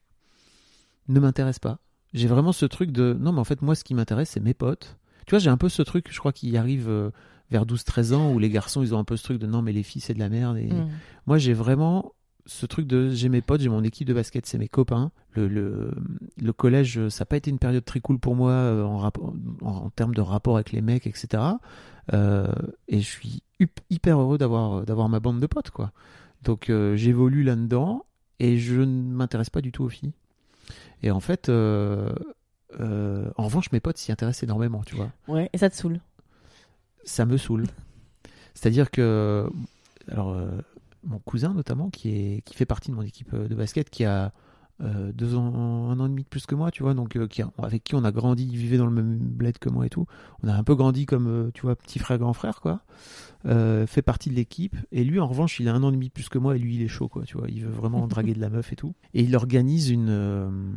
ne 1.08 1.20
m'intéressent 1.20 1.60
pas. 1.60 1.78
J'ai 2.14 2.28
vraiment 2.28 2.52
ce 2.52 2.66
truc 2.66 2.90
de 2.92 3.16
non, 3.18 3.32
mais 3.32 3.40
en 3.40 3.44
fait, 3.44 3.62
moi, 3.62 3.74
ce 3.74 3.84
qui 3.84 3.94
m'intéresse, 3.94 4.30
c'est 4.30 4.40
mes 4.40 4.54
potes. 4.54 4.96
Tu 5.26 5.30
vois, 5.30 5.38
j'ai 5.38 5.50
un 5.50 5.56
peu 5.56 5.68
ce 5.68 5.82
truc, 5.82 6.06
je 6.10 6.18
crois, 6.18 6.32
qui 6.32 6.56
arrive 6.56 6.88
euh, 6.88 7.10
vers 7.50 7.64
12-13 7.66 8.14
ans 8.14 8.32
où 8.32 8.38
les 8.38 8.48
garçons, 8.50 8.82
ils 8.82 8.94
ont 8.94 8.98
un 8.98 9.04
peu 9.04 9.16
ce 9.16 9.24
truc 9.24 9.38
de 9.38 9.46
non, 9.46 9.62
mais 9.62 9.72
les 9.72 9.82
filles, 9.82 10.00
c'est 10.02 10.14
de 10.14 10.18
la 10.18 10.28
merde. 10.28 10.56
Et 10.58 10.72
Mm. 10.72 10.88
moi, 11.26 11.38
j'ai 11.38 11.52
vraiment 11.52 12.12
ce 12.48 12.64
truc 12.64 12.86
de 12.86 13.10
j'ai 13.10 13.28
mes 13.28 13.40
potes, 13.42 13.60
j'ai 13.60 13.68
mon 13.68 13.82
équipe 13.82 14.06
de 14.06 14.14
basket, 14.14 14.46
c'est 14.46 14.56
mes 14.58 14.68
copains. 14.68 15.10
Le, 15.32 15.48
le, 15.48 15.90
le 16.40 16.52
collège, 16.52 17.08
ça 17.08 17.22
n'a 17.22 17.26
pas 17.26 17.36
été 17.36 17.50
une 17.50 17.58
période 17.58 17.84
très 17.84 18.00
cool 18.00 18.18
pour 18.20 18.36
moi 18.36 18.52
euh, 18.52 18.82
en, 18.84 18.98
rapport- 18.98 19.34
en, 19.62 19.68
en 19.68 19.90
termes 19.90 20.14
de 20.14 20.20
rapport 20.20 20.54
avec 20.56 20.70
les 20.72 20.80
mecs, 20.80 21.06
etc. 21.08 21.42
Euh, 22.12 22.52
et 22.88 23.00
je 23.00 23.06
suis 23.08 23.42
hyper 23.90 24.20
heureux 24.20 24.38
d'avoir 24.38 24.84
d'avoir 24.84 25.08
ma 25.08 25.20
bande 25.20 25.40
de 25.40 25.46
potes, 25.46 25.70
quoi. 25.70 25.92
Donc 26.42 26.70
euh, 26.70 26.96
j'évolue 26.96 27.42
là-dedans 27.42 28.04
et 28.38 28.58
je 28.58 28.80
ne 28.80 29.12
m'intéresse 29.14 29.50
pas 29.50 29.60
du 29.60 29.72
tout 29.72 29.84
aux 29.84 29.88
filles. 29.88 30.12
Et 31.02 31.10
en 31.10 31.20
fait, 31.20 31.48
euh, 31.48 32.12
euh, 32.80 33.30
en 33.36 33.44
revanche, 33.44 33.70
mes 33.72 33.80
potes 33.80 33.98
s'y 33.98 34.12
intéressent 34.12 34.42
énormément, 34.44 34.82
tu 34.84 34.96
vois 34.96 35.10
Ouais. 35.28 35.48
Et 35.52 35.58
ça 35.58 35.70
te 35.70 35.76
saoule. 35.76 36.00
ça 37.04 37.24
me 37.26 37.36
saoule. 37.36 37.66
C'est-à-dire 38.54 38.90
que, 38.90 39.48
alors, 40.10 40.30
euh, 40.30 40.48
mon 41.04 41.18
cousin 41.18 41.54
notamment, 41.54 41.90
qui, 41.90 42.10
est, 42.10 42.42
qui 42.42 42.54
fait 42.54 42.66
partie 42.66 42.90
de 42.90 42.96
mon 42.96 43.02
équipe 43.02 43.32
euh, 43.34 43.48
de 43.48 43.54
basket, 43.54 43.90
qui 43.90 44.04
a 44.04 44.32
euh, 44.82 45.10
deux 45.12 45.34
ans, 45.36 45.88
un 45.90 45.98
an 46.00 46.06
et 46.06 46.08
demi 46.10 46.22
de 46.22 46.28
plus 46.28 46.44
que 46.46 46.54
moi, 46.54 46.70
tu 46.70 46.82
vois, 46.82 46.92
donc 46.94 47.16
euh, 47.16 47.26
qui 47.26 47.40
a- 47.42 47.50
avec 47.62 47.82
qui 47.84 47.94
on 47.94 48.04
a 48.04 48.12
grandi, 48.12 48.46
il 48.50 48.56
vivait 48.58 48.76
dans 48.76 48.86
le 48.86 48.92
même 48.92 49.16
bled 49.18 49.58
que 49.58 49.68
moi 49.70 49.86
et 49.86 49.88
tout. 49.88 50.06
On 50.42 50.48
a 50.48 50.54
un 50.54 50.62
peu 50.64 50.74
grandi 50.74 51.06
comme, 51.06 51.26
euh, 51.28 51.50
tu 51.54 51.62
vois, 51.62 51.76
petit 51.76 51.98
frère, 51.98 52.18
grand 52.18 52.32
frère, 52.34 52.60
quoi. 52.60 52.82
Euh, 53.46 53.86
fait 53.86 54.02
partie 54.02 54.28
de 54.28 54.34
l'équipe. 54.34 54.76
Et 54.92 55.04
lui, 55.04 55.20
en 55.20 55.26
revanche, 55.26 55.60
il 55.60 55.68
a 55.68 55.74
un 55.74 55.82
an 55.82 55.88
et 55.90 55.92
demi 55.92 56.08
de 56.08 56.12
plus 56.12 56.28
que 56.28 56.38
moi 56.38 56.56
et 56.56 56.58
lui, 56.58 56.74
il 56.74 56.82
est 56.82 56.88
chaud, 56.88 57.08
quoi, 57.08 57.22
tu 57.24 57.38
vois. 57.38 57.48
Il 57.48 57.62
veut 57.64 57.70
vraiment 57.70 58.06
draguer 58.08 58.34
de 58.34 58.40
la 58.40 58.50
meuf 58.50 58.72
et 58.72 58.76
tout. 58.76 58.94
Et 59.14 59.22
il 59.22 59.34
organise 59.36 59.88
une, 59.90 60.72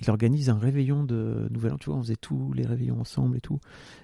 il 0.00 0.10
organise 0.10 0.48
un 0.48 0.58
réveillon 0.58 1.04
de 1.04 1.48
Nouvel 1.50 1.72
An, 1.74 1.78
tu 1.78 1.90
vois. 1.90 1.98
On 1.98 2.02
faisait 2.02 2.16
tous 2.16 2.52
les 2.54 2.64
réveillons 2.64 3.00
ensemble 3.00 3.36
et 3.36 3.40
tout. 3.40 3.58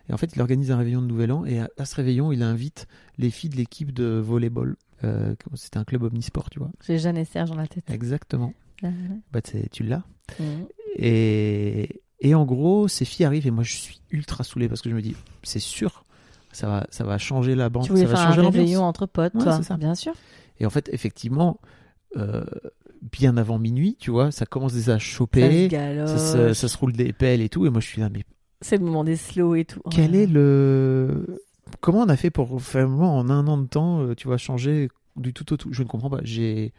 Et 0.09 0.13
en 0.13 0.17
fait, 0.17 0.35
il 0.35 0.41
organise 0.43 0.71
un 0.71 0.77
réveillon 0.77 1.01
de 1.01 1.07
Nouvel 1.07 1.33
An 1.33 1.45
et 1.45 1.61
à, 1.61 1.69
à 1.79 1.85
ce 1.85 1.95
réveillon, 1.95 2.33
il 2.33 2.43
invite 2.43 2.87
les 3.19 3.31
filles 3.31 3.51
de 3.51 3.57
l'équipe 3.57 3.93
de 3.93 4.05
volleyball. 4.19 4.77
Euh, 5.05 5.35
C'était 5.55 5.79
un 5.79 5.85
club 5.85 6.03
omnisport, 6.03 6.51
tu 6.51 6.59
vois. 6.59 6.71
J'ai 6.85 6.99
Jeanne 6.99 7.17
et 7.17 7.25
Serge 7.25 7.51
dans 7.51 7.57
la 7.57 7.69
tête. 7.69 7.89
Exactement. 7.89 8.53
Ah, 8.83 8.89
Bah, 9.33 9.41
tu 9.43 9.83
l'as. 9.85 10.05
ouais. 10.41 10.47
Et, 10.97 12.03
et 12.21 12.35
en 12.35 12.45
gros, 12.45 12.89
ces 12.89 13.05
filles 13.05 13.27
arrivent 13.27 13.47
et 13.47 13.51
moi, 13.51 13.65
je 13.65 13.77
suis 13.77 14.01
ultra 14.11 14.45
saoulé 14.45 14.69
parce 14.69 14.83
que 14.83 14.91
je 14.91 14.95
me 14.95 15.03
dis, 15.03 15.15
c'est 15.43 15.59
sûr, 15.61 16.05
ça 16.53 16.67
va, 16.67 16.87
ça 16.91 17.05
va 17.05 17.19
changer 17.19 17.55
la 17.55 17.69
bande, 17.69 17.85
Tu 17.85 17.91
voulais 17.91 18.03
ça 18.03 18.09
va 18.09 18.17
faire 18.17 18.25
un 18.27 18.29
changer 18.31 18.43
l'ambiance. 18.43 18.55
réveillon 18.61 18.83
entre 18.83 19.07
potes, 19.07 19.35
Ouais, 19.35 19.43
toi. 19.43 19.63
ça. 19.63 19.77
Bien 19.77 19.95
sûr. 19.95 20.15
Et 20.61 20.67
en 20.67 20.71
fait, 20.71 20.89
effectivement, 20.93 21.61
euh, 22.17 22.45
bien 23.13 23.37
avant 23.37 23.59
minuit, 23.59 23.97
tu 24.01 24.11
vois, 24.11 24.31
ça 24.33 24.47
commence 24.47 24.73
déjà 24.75 24.95
à 24.95 24.99
Ça 24.99 25.05
choper, 25.05 25.69
ça, 25.71 26.19
se, 26.19 26.55
ça 26.55 26.69
se 26.69 26.77
roule 26.79 26.93
des 26.93 27.13
pelles 27.13 27.41
et 27.43 27.49
tout. 27.49 27.65
Et 27.67 27.71
moi, 27.71 27.81
je 27.81 27.87
suis 27.87 28.01
là, 28.01 28.09
mais 28.09 28.25
C'est 28.61 28.77
le 28.79 28.85
moment 28.85 29.05
des 29.05 29.17
slow 29.17 29.55
et 29.55 29.65
tout. 29.65 29.81
Quel 29.91 30.15
est 30.17 30.27
le. 30.27 31.43
Comment 31.81 32.01
on 32.01 32.09
a 32.09 32.17
fait 32.17 32.31
pour 32.31 32.57
vraiment 32.59 33.17
en 33.19 33.29
un 33.31 33.47
an 33.47 33.59
de 33.59 33.67
temps, 33.69 34.01
euh, 34.03 34.15
tu 34.15 34.27
vois, 34.27 34.39
changer 34.39 34.89
du 35.17 35.33
tout 35.33 35.53
au 35.53 35.57
tout? 35.57 35.73
Je 35.73 35.83
ne 35.83 35.89
comprends 35.89 36.11
pas. 36.11 36.21
J'ai 36.25 36.73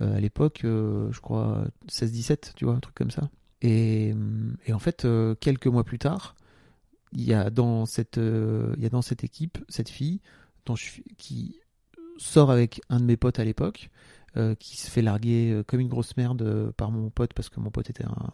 à 0.00 0.20
l'époque, 0.20 0.62
euh, 0.64 1.10
je 1.12 1.20
crois, 1.20 1.64
16-17, 1.88 2.54
tu 2.56 2.64
vois, 2.64 2.74
un 2.74 2.80
truc 2.80 2.94
comme 2.94 3.10
ça. 3.10 3.30
Et, 3.60 4.14
et 4.66 4.72
en 4.72 4.78
fait, 4.78 5.04
euh, 5.04 5.34
quelques 5.36 5.68
mois 5.68 5.84
plus 5.84 5.98
tard, 5.98 6.34
il 7.12 7.22
y 7.22 7.34
a 7.34 7.50
dans 7.50 7.86
cette, 7.86 8.18
euh, 8.18 8.74
y 8.78 8.86
a 8.86 8.88
dans 8.88 9.02
cette 9.02 9.22
équipe 9.22 9.58
cette 9.68 9.88
fille 9.88 10.20
dont 10.66 10.74
je 10.74 10.86
qui 11.18 11.56
sort 12.18 12.50
avec 12.50 12.80
un 12.88 13.00
de 13.00 13.04
mes 13.04 13.16
potes 13.16 13.38
à 13.38 13.44
l'époque, 13.44 13.90
euh, 14.36 14.54
qui 14.54 14.78
se 14.78 14.90
fait 14.90 15.02
larguer 15.02 15.50
euh, 15.50 15.62
comme 15.62 15.80
une 15.80 15.88
grosse 15.88 16.16
merde 16.16 16.40
euh, 16.40 16.72
par 16.72 16.90
mon 16.90 17.10
pote 17.10 17.34
parce 17.34 17.50
que 17.50 17.60
mon 17.60 17.70
pote 17.70 17.90
était 17.90 18.06
un, 18.06 18.32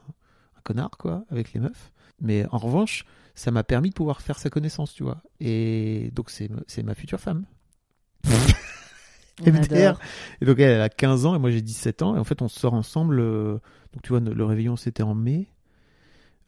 un 0.56 0.60
connard, 0.62 0.92
quoi, 0.96 1.24
avec 1.28 1.52
les 1.52 1.60
meufs. 1.60 1.92
Mais 2.20 2.46
en 2.52 2.58
revanche, 2.58 3.04
ça 3.34 3.50
m'a 3.50 3.64
permis 3.64 3.90
de 3.90 3.94
pouvoir 3.94 4.22
faire 4.22 4.38
sa 4.38 4.48
connaissance, 4.48 4.92
tu 4.94 5.02
vois. 5.02 5.22
Et 5.40 6.12
donc, 6.14 6.30
c'est 6.30 6.82
ma 6.84 6.94
future 6.94 7.20
femme. 7.20 7.46
MDR. 9.46 9.98
Et 10.40 10.44
donc, 10.46 10.58
elle, 10.58 10.72
elle 10.72 10.80
a 10.80 10.88
15 10.88 11.26
ans 11.26 11.34
et 11.34 11.38
moi 11.38 11.50
j'ai 11.50 11.62
17 11.62 12.02
ans. 12.02 12.16
Et 12.16 12.18
en 12.18 12.24
fait, 12.24 12.42
on 12.42 12.48
sort 12.48 12.74
ensemble. 12.74 13.20
euh, 13.20 13.52
donc, 13.92 14.02
tu 14.02 14.10
vois, 14.10 14.20
le 14.20 14.44
réveillon, 14.44 14.76
c'était 14.76 15.02
en 15.02 15.14
mai. 15.14 15.48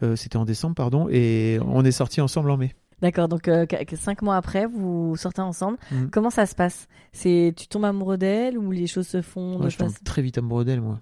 Euh, 0.02 0.16
c'était 0.16 0.36
en 0.36 0.44
décembre, 0.44 0.74
pardon. 0.74 1.08
Et 1.10 1.58
on 1.66 1.84
est 1.84 1.92
sortis 1.92 2.20
ensemble 2.20 2.50
en 2.50 2.56
mai. 2.56 2.74
D'accord, 3.02 3.28
donc 3.28 3.48
euh, 3.48 3.64
cinq 3.94 4.20
mois 4.20 4.36
après, 4.36 4.66
vous 4.66 5.16
sortez 5.16 5.40
ensemble. 5.40 5.78
Mhm. 5.90 6.10
Comment 6.10 6.28
ça 6.28 6.44
se 6.44 6.54
passe? 6.54 6.86
C'est 7.12 7.54
tu 7.56 7.66
tombes 7.66 7.86
amoureux 7.86 8.18
d'elle 8.18 8.58
ou 8.58 8.70
les 8.70 8.86
choses 8.86 9.08
se 9.08 9.22
font 9.22 9.58
Moi, 9.58 9.70
je 9.70 9.78
tombe 9.78 9.88
façon- 9.88 10.04
très 10.04 10.20
vite 10.20 10.36
amoureux 10.36 10.66
d'elle, 10.66 10.82
moi. 10.82 11.00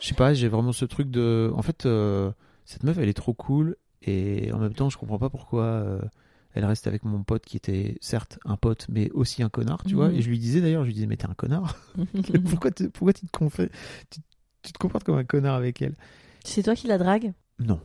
Je 0.00 0.08
sais 0.08 0.14
pas, 0.14 0.34
j'ai 0.34 0.48
vraiment 0.48 0.72
ce 0.72 0.84
truc 0.84 1.10
de. 1.10 1.50
En 1.54 1.62
fait, 1.62 1.86
euh, 1.86 2.30
cette 2.66 2.82
meuf, 2.84 2.98
elle 2.98 3.08
est 3.08 3.14
trop 3.14 3.32
cool. 3.32 3.76
Et 4.02 4.50
en 4.52 4.58
même 4.58 4.74
temps, 4.74 4.90
je 4.90 4.98
comprends 4.98 5.18
pas 5.18 5.30
pourquoi 5.30 6.00
elle 6.58 6.64
reste 6.64 6.88
avec 6.88 7.04
mon 7.04 7.22
pote 7.22 7.44
qui 7.46 7.56
était 7.56 7.96
certes 8.00 8.40
un 8.44 8.56
pote, 8.56 8.86
mais 8.88 9.10
aussi 9.12 9.44
un 9.44 9.48
connard, 9.48 9.84
tu 9.86 9.94
vois. 9.94 10.08
Mhm. 10.08 10.16
Et 10.16 10.22
je 10.22 10.28
lui 10.28 10.38
disais 10.40 10.60
d'ailleurs, 10.60 10.82
je 10.82 10.88
lui 10.88 10.94
disais, 10.94 11.06
mais 11.06 11.16
t'es 11.16 11.26
un 11.26 11.34
connard. 11.34 11.76
pourquoi, 12.50 12.72
tu- 12.72 12.90
pourquoi 12.90 13.12
tu, 13.12 13.26
te 13.26 13.30
confais- 13.38 13.70
tu, 14.10 14.20
tu 14.62 14.72
te 14.72 14.78
comportes 14.78 15.04
comme 15.04 15.16
un 15.18 15.24
connard 15.24 15.54
avec 15.54 15.80
elle? 15.80 15.94
C'est 16.44 16.64
toi 16.64 16.74
qui 16.74 16.88
la 16.88 16.98
drague? 16.98 17.32
Non, 17.60 17.80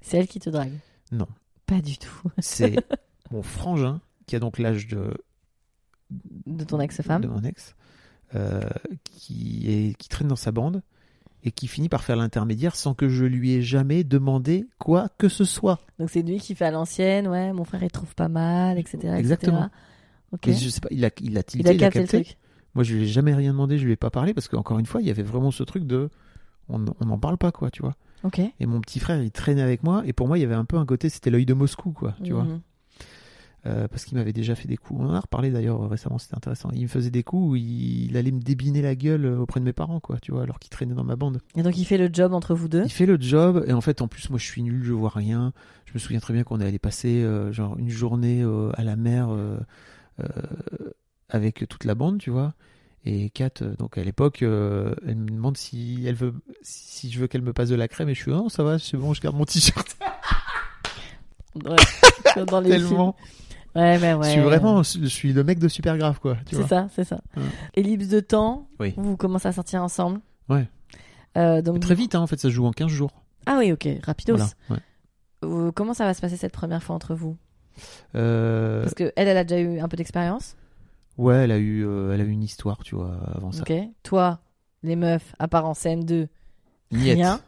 C'est 0.00 0.16
elle 0.18 0.26
qui 0.28 0.40
te 0.40 0.48
drague? 0.50 0.72
Non. 1.12 1.28
Pas 1.66 1.80
du 1.82 1.98
tout. 1.98 2.22
C'est 2.38 2.76
mon 3.30 3.42
frangin, 3.42 4.00
qui 4.26 4.36
a 4.36 4.38
donc 4.40 4.58
l'âge 4.58 4.86
de, 4.88 5.12
De 6.46 6.64
ton 6.64 6.80
ex-femme? 6.80 7.20
de 7.20 7.28
mon 7.28 7.42
ex, 7.42 7.74
euh, 8.34 8.60
qui, 9.04 9.64
est, 9.70 9.94
qui 9.98 10.08
traîne 10.08 10.28
dans 10.28 10.36
sa 10.36 10.50
bande 10.52 10.82
et 11.44 11.50
qui 11.52 11.68
finit 11.68 11.88
par 11.88 12.02
faire 12.02 12.16
l'intermédiaire 12.16 12.74
sans 12.76 12.94
que 12.94 13.08
je 13.08 13.24
lui 13.24 13.52
ai 13.52 13.62
jamais 13.62 14.04
demandé 14.04 14.66
quoi 14.78 15.08
que 15.18 15.28
ce 15.28 15.44
soit. 15.44 15.78
Donc 15.98 16.10
c'est 16.10 16.22
lui 16.22 16.38
qui 16.38 16.54
fait 16.54 16.64
à 16.64 16.70
l'ancienne, 16.70 17.28
ouais, 17.28 17.52
mon 17.52 17.64
frère 17.64 17.82
il 17.82 17.90
trouve 17.90 18.14
pas 18.14 18.28
mal, 18.28 18.78
etc. 18.78 18.96
etc. 18.98 19.14
Exactement. 19.18 19.70
Et 20.46 20.52
je 20.52 20.68
sais 20.68 20.80
pas, 20.80 20.88
il 20.90 21.04
a, 21.04 21.10
il 21.22 21.38
a 21.38 21.42
tilté, 21.42 21.68
Il 21.68 21.68
a 21.68 21.72
il 21.72 21.76
a 21.76 21.86
capté 21.86 21.98
le 22.00 22.04
capté. 22.06 22.24
truc. 22.24 22.36
Moi, 22.74 22.84
je 22.84 22.94
lui 22.94 23.04
ai 23.04 23.06
jamais 23.06 23.34
rien 23.34 23.52
demandé, 23.52 23.78
je 23.78 23.86
lui 23.86 23.92
ai 23.92 23.96
pas 23.96 24.10
parlé 24.10 24.34
parce 24.34 24.46
qu'encore 24.46 24.78
une 24.78 24.86
fois, 24.86 25.00
il 25.00 25.06
y 25.06 25.10
avait 25.10 25.22
vraiment 25.22 25.50
ce 25.50 25.62
truc 25.62 25.86
de. 25.86 26.10
On 26.68 26.78
n'en 26.78 27.18
parle 27.18 27.38
pas, 27.38 27.50
quoi, 27.50 27.70
tu 27.70 27.80
vois. 27.80 27.94
Ok. 28.24 28.40
Et 28.60 28.66
mon 28.66 28.80
petit 28.82 29.00
frère, 29.00 29.22
il 29.22 29.30
traînait 29.30 29.62
avec 29.62 29.82
moi 29.82 30.02
et 30.04 30.12
pour 30.12 30.28
moi, 30.28 30.36
il 30.36 30.42
y 30.42 30.44
avait 30.44 30.54
un 30.54 30.66
peu 30.66 30.76
un 30.76 30.84
côté, 30.84 31.08
c'était 31.08 31.30
l'œil 31.30 31.46
de 31.46 31.54
Moscou, 31.54 31.92
quoi, 31.92 32.14
tu 32.22 32.32
vois. 32.34 32.46
Euh, 33.66 33.88
parce 33.88 34.04
qu'il 34.04 34.16
m'avait 34.16 34.32
déjà 34.32 34.54
fait 34.54 34.68
des 34.68 34.76
coups. 34.76 35.00
On 35.02 35.08
en 35.08 35.14
a 35.14 35.20
reparlé 35.20 35.50
d'ailleurs 35.50 35.90
récemment, 35.90 36.18
c'était 36.18 36.36
intéressant. 36.36 36.70
Il 36.72 36.82
me 36.82 36.86
faisait 36.88 37.10
des 37.10 37.24
coups 37.24 37.50
où 37.50 37.56
il, 37.56 38.04
il 38.10 38.16
allait 38.16 38.30
me 38.30 38.40
débiner 38.40 38.82
la 38.82 38.94
gueule 38.94 39.24
euh, 39.26 39.38
auprès 39.40 39.58
de 39.58 39.64
mes 39.64 39.72
parents, 39.72 39.98
quoi, 39.98 40.18
tu 40.22 40.30
vois, 40.30 40.44
alors 40.44 40.60
qu'il 40.60 40.70
traînait 40.70 40.94
dans 40.94 41.02
ma 41.04 41.16
bande. 41.16 41.40
Et 41.56 41.62
donc 41.64 41.76
il 41.76 41.84
fait 41.84 41.98
le 41.98 42.08
job 42.12 42.32
entre 42.34 42.54
vous 42.54 42.68
deux? 42.68 42.84
Il 42.84 42.92
fait 42.92 43.04
le 43.04 43.20
job 43.20 43.64
et 43.66 43.72
en 43.72 43.80
fait, 43.80 44.00
en 44.00 44.06
plus, 44.06 44.30
moi, 44.30 44.38
je 44.38 44.44
suis 44.44 44.62
nul, 44.62 44.82
je 44.84 44.92
vois 44.92 45.10
rien. 45.10 45.52
Je 45.86 45.92
me 45.94 45.98
souviens 45.98 46.20
très 46.20 46.32
bien 46.34 46.44
qu'on 46.44 46.60
est 46.60 46.66
allé 46.66 46.78
passer 46.78 47.22
euh, 47.24 47.50
genre 47.52 47.76
une 47.78 47.90
journée 47.90 48.42
euh, 48.42 48.70
à 48.74 48.84
la 48.84 48.94
mer 48.96 49.28
avec 51.28 51.66
toute 51.68 51.84
la 51.84 51.94
bande, 51.94 52.18
tu 52.18 52.30
vois. 52.30 52.54
Et 53.04 53.30
Kat, 53.30 53.50
donc 53.78 53.96
à 53.98 54.04
l'époque, 54.04 54.42
euh, 54.42 54.94
elle 55.06 55.16
me 55.16 55.28
demande 55.30 55.56
si 55.56 56.04
elle 56.06 56.14
veut, 56.14 56.34
si 56.62 57.10
je 57.10 57.18
veux 57.20 57.26
qu'elle 57.26 57.42
me 57.42 57.52
passe 57.52 57.68
de 57.68 57.74
la 57.74 57.88
crème 57.88 58.08
et 58.08 58.14
je 58.14 58.22
suis 58.22 58.30
non, 58.30 58.48
ça 58.48 58.62
va, 58.62 58.78
c'est 58.78 58.96
bon, 58.96 59.14
je 59.14 59.20
garde 59.20 59.36
mon 59.36 59.44
t-shirt. 59.44 59.96
Ouais, 61.64 62.44
dans 62.44 62.60
les 62.60 62.68
Tellement. 62.78 63.14
films. 63.14 63.47
Ouais, 63.76 63.98
ouais. 64.02 64.16
Je 64.24 64.28
suis 64.30 64.40
vraiment, 64.40 64.82
je 64.82 65.06
suis 65.06 65.32
le 65.32 65.44
mec 65.44 65.58
de 65.58 65.68
super 65.68 65.96
grave, 65.98 66.18
quoi. 66.20 66.36
C'est 66.50 66.66
ça, 66.66 66.88
c'est 66.94 67.04
ça. 67.04 67.20
Ouais. 67.36 67.42
Ellipse 67.74 68.08
de 68.08 68.20
temps, 68.20 68.68
Oui. 68.80 68.94
vous 68.96 69.16
commencez 69.16 69.46
à 69.48 69.52
sortir 69.52 69.82
ensemble. 69.82 70.20
Ouais. 70.48 70.68
Euh, 71.36 71.62
donc 71.62 71.80
Très 71.80 71.94
vite, 71.94 72.14
hein, 72.14 72.20
en 72.20 72.26
fait, 72.26 72.36
ça 72.36 72.48
se 72.48 72.54
joue 72.54 72.64
en 72.66 72.72
15 72.72 72.88
jours. 72.90 73.12
Ah 73.46 73.56
oui, 73.58 73.70
ok, 73.72 73.88
rapidos. 74.02 74.36
Voilà. 74.36 74.50
ouais. 74.70 74.78
Euh, 75.44 75.70
comment 75.72 75.94
ça 75.94 76.04
va 76.04 76.14
se 76.14 76.20
passer 76.20 76.36
cette 76.36 76.52
première 76.52 76.82
fois 76.82 76.96
entre 76.96 77.14
vous? 77.14 77.36
Euh, 78.16 78.82
Parce 78.82 78.94
que 78.94 79.12
elle, 79.16 79.28
elle 79.28 79.36
a 79.36 79.44
déjà 79.44 79.60
eu 79.60 79.78
un 79.78 79.88
peu 79.88 79.96
d'expérience. 79.96 80.56
ouais, 81.16 81.36
elle 81.44 81.52
a 81.52 81.58
eu, 81.58 81.82
elle 82.12 82.20
a 82.20 82.24
eu 82.24 82.30
une 82.30 82.42
histoire, 82.42 82.78
tu 82.82 82.96
vois, 82.96 83.16
avant 83.34 83.52
ça. 83.52 83.62
Ok. 83.62 83.72
Toi, 84.02 84.40
les 84.82 84.96
meufs, 84.96 85.34
à 85.38 85.46
part 85.46 85.66
en 85.66 85.72
CM2, 85.74 86.26
Niette. 86.90 87.14
rien. 87.16 87.40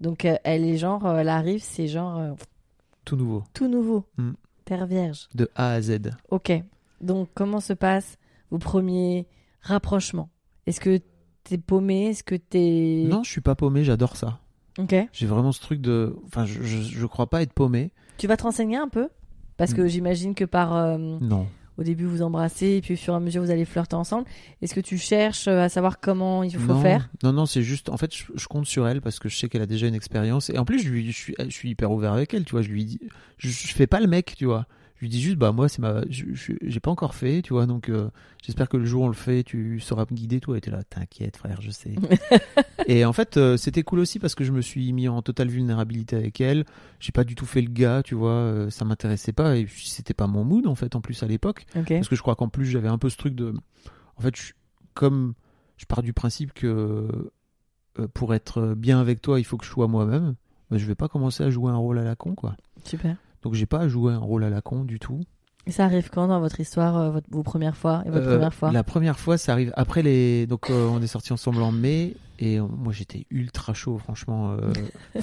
Donc 0.00 0.24
elle 0.24 0.64
est 0.64 0.76
genre, 0.78 1.08
elle 1.16 1.28
arrive, 1.28 1.62
c'est 1.62 1.86
genre 1.88 2.36
Tout 3.04 3.16
nouveau, 3.16 3.44
tout 3.54 3.68
nouveau, 3.68 4.04
Mm. 4.18 4.32
Terre 4.66 4.86
vierge. 4.86 5.28
de 5.34 5.48
A 5.54 5.70
à 5.70 5.80
Z. 5.80 6.10
Ok. 6.30 6.52
Donc 7.00 7.30
comment 7.34 7.60
se 7.60 7.72
passent 7.72 8.18
vos 8.50 8.58
premiers 8.58 9.26
rapprochements? 9.62 10.28
Est-ce 10.66 10.80
que 10.80 11.00
t'es 11.44 11.56
paumé? 11.56 12.08
Est-ce 12.08 12.22
que 12.24 12.34
t'es 12.34 13.04
Non, 13.08 13.22
je 13.22 13.30
suis 13.30 13.40
pas 13.40 13.54
paumé, 13.54 13.82
j'adore 13.84 14.16
ça. 14.16 14.40
Ok. 14.78 14.94
J'ai 15.12 15.26
vraiment 15.26 15.52
ce 15.52 15.60
truc 15.60 15.80
de, 15.80 16.14
enfin, 16.26 16.44
je, 16.44 16.62
je, 16.62 16.82
je 16.82 17.06
crois 17.06 17.30
pas 17.30 17.40
être 17.42 17.52
paumé. 17.54 17.92
Tu 18.18 18.26
vas 18.26 18.36
te 18.36 18.42
renseigner 18.42 18.76
un 18.76 18.88
peu? 18.88 19.08
Parce 19.56 19.72
que 19.72 19.80
Mm. 19.82 19.86
j'imagine 19.88 20.34
que 20.34 20.44
par 20.44 20.74
euh, 20.76 20.98
Non. 20.98 21.46
Au 21.78 21.82
début 21.82 22.04
vous 22.04 22.22
embrassez 22.22 22.76
et 22.76 22.80
puis 22.80 22.94
au 22.94 22.96
fur 22.96 23.12
et 23.14 23.16
à 23.16 23.20
mesure 23.20 23.42
vous 23.42 23.50
allez 23.50 23.64
flirter 23.64 23.96
ensemble. 23.96 24.26
Est-ce 24.62 24.74
que 24.74 24.80
tu 24.80 24.98
cherches 24.98 25.48
euh, 25.48 25.62
à 25.62 25.68
savoir 25.68 26.00
comment 26.00 26.42
il 26.42 26.56
faut 26.56 26.74
non, 26.74 26.80
faire? 26.80 27.08
Non, 27.22 27.32
non, 27.32 27.46
c'est 27.46 27.62
juste. 27.62 27.88
En 27.88 27.96
fait, 27.96 28.14
je, 28.14 28.24
je 28.34 28.46
compte 28.46 28.66
sur 28.66 28.86
elle 28.88 29.00
parce 29.00 29.18
que 29.18 29.28
je 29.28 29.36
sais 29.36 29.48
qu'elle 29.48 29.62
a 29.62 29.66
déjà 29.66 29.86
une 29.86 29.94
expérience. 29.94 30.50
Et 30.50 30.58
en 30.58 30.64
plus, 30.64 30.82
je, 30.82 30.88
lui, 30.88 31.10
je, 31.12 31.16
suis, 31.16 31.34
je 31.38 31.50
suis 31.50 31.70
hyper 31.70 31.90
ouvert 31.90 32.12
avec 32.12 32.34
elle, 32.34 32.44
tu 32.44 32.52
vois. 32.52 32.62
Je 32.62 32.68
lui 32.68 32.84
dis. 32.84 33.00
Je, 33.38 33.48
je 33.48 33.74
fais 33.74 33.86
pas 33.86 34.00
le 34.00 34.06
mec, 34.06 34.34
tu 34.36 34.46
vois. 34.46 34.66
Je 34.96 35.00
lui 35.02 35.08
dis 35.10 35.20
juste, 35.20 35.36
bah, 35.36 35.52
moi, 35.52 35.68
c'est 35.68 35.80
ma. 35.80 36.00
J'ai 36.08 36.80
pas 36.80 36.90
encore 36.90 37.14
fait, 37.14 37.42
tu 37.42 37.52
vois. 37.52 37.66
Donc, 37.66 37.90
euh, 37.90 38.08
j'espère 38.42 38.68
que 38.68 38.78
le 38.78 38.86
jour 38.86 39.02
où 39.02 39.04
on 39.04 39.08
le 39.08 39.14
fait, 39.14 39.42
tu 39.44 39.78
sauras 39.78 40.06
me 40.10 40.16
guider, 40.16 40.40
toi. 40.40 40.56
Et 40.56 40.60
t'es 40.62 40.70
là, 40.70 40.82
t'inquiète, 40.84 41.36
frère, 41.36 41.60
je 41.60 41.70
sais. 41.70 41.94
et 42.86 43.04
en 43.04 43.12
fait, 43.12 43.36
euh, 43.36 43.56
c'était 43.58 43.82
cool 43.82 43.98
aussi 43.98 44.18
parce 44.18 44.34
que 44.34 44.42
je 44.44 44.52
me 44.52 44.62
suis 44.62 44.92
mis 44.94 45.06
en 45.08 45.20
totale 45.20 45.48
vulnérabilité 45.48 46.16
avec 46.16 46.40
elle. 46.40 46.64
J'ai 46.98 47.12
pas 47.12 47.24
du 47.24 47.34
tout 47.34 47.44
fait 47.46 47.60
le 47.60 47.70
gars, 47.70 48.02
tu 48.02 48.14
vois. 48.14 48.30
euh, 48.30 48.70
ça 48.70 48.84
m'intéressait 48.86 49.32
pas. 49.32 49.56
Et 49.58 49.66
c'était 49.70 50.14
pas 50.14 50.26
mon 50.26 50.44
mood, 50.44 50.66
en 50.66 50.74
fait, 50.74 50.96
en 50.96 51.00
plus, 51.02 51.22
à 51.22 51.26
l'époque. 51.26 51.66
Parce 51.96 52.08
que 52.08 52.16
je 52.16 52.22
crois 52.22 52.34
qu'en 52.36 52.48
plus, 52.48 52.64
j'avais 52.64 52.88
un 52.88 52.98
peu 52.98 53.10
ce 53.10 53.16
truc 53.18 53.34
de. 53.34 53.52
En 54.16 54.22
fait, 54.22 54.34
je- 54.34 54.52
comme 54.94 55.34
je 55.76 55.84
pars 55.84 56.02
du 56.02 56.14
principe 56.14 56.54
que 56.54 57.30
euh, 57.98 58.08
pour 58.14 58.34
être 58.34 58.74
bien 58.74 58.98
avec 58.98 59.20
toi, 59.20 59.38
il 59.40 59.44
faut 59.44 59.58
que 59.58 59.64
je 59.66 59.70
sois 59.70 59.88
moi-même, 59.88 60.36
bah, 60.70 60.78
je 60.78 60.86
vais 60.86 60.94
pas 60.94 61.08
commencer 61.08 61.42
à 61.44 61.50
jouer 61.50 61.70
un 61.70 61.76
rôle 61.76 61.98
à 61.98 62.02
la 62.04 62.16
con, 62.16 62.34
quoi. 62.34 62.56
Super. 62.84 63.16
Donc, 63.46 63.54
j'ai 63.54 63.64
pas 63.66 63.78
à 63.78 63.86
jouer 63.88 64.12
un 64.12 64.18
rôle 64.18 64.42
à 64.42 64.50
la 64.50 64.60
con 64.60 64.82
du 64.84 64.98
tout. 64.98 65.20
Et 65.68 65.70
ça 65.70 65.84
arrive 65.84 66.10
quand 66.10 66.26
dans 66.26 66.40
votre 66.40 66.58
histoire, 66.58 66.96
euh, 66.96 67.10
votre, 67.12 67.28
vos 67.30 67.44
premières 67.44 67.76
fois 67.76 68.02
et 68.04 68.10
votre 68.10 68.26
Euh, 68.26 68.32
première 68.32 68.52
fois 68.52 68.72
La 68.72 68.82
première 68.82 69.20
fois, 69.20 69.38
ça 69.38 69.52
arrive 69.52 69.72
après 69.76 70.02
les. 70.02 70.48
Donc, 70.48 70.68
euh, 70.68 70.88
on 70.88 71.00
est 71.00 71.06
sortis 71.06 71.32
ensemble 71.32 71.62
en 71.62 71.70
mai, 71.70 72.16
et 72.40 72.58
moi, 72.58 72.92
j'étais 72.92 73.24
ultra 73.30 73.72
chaud, 73.72 73.98
franchement. 73.98 74.50
euh, 74.50 74.72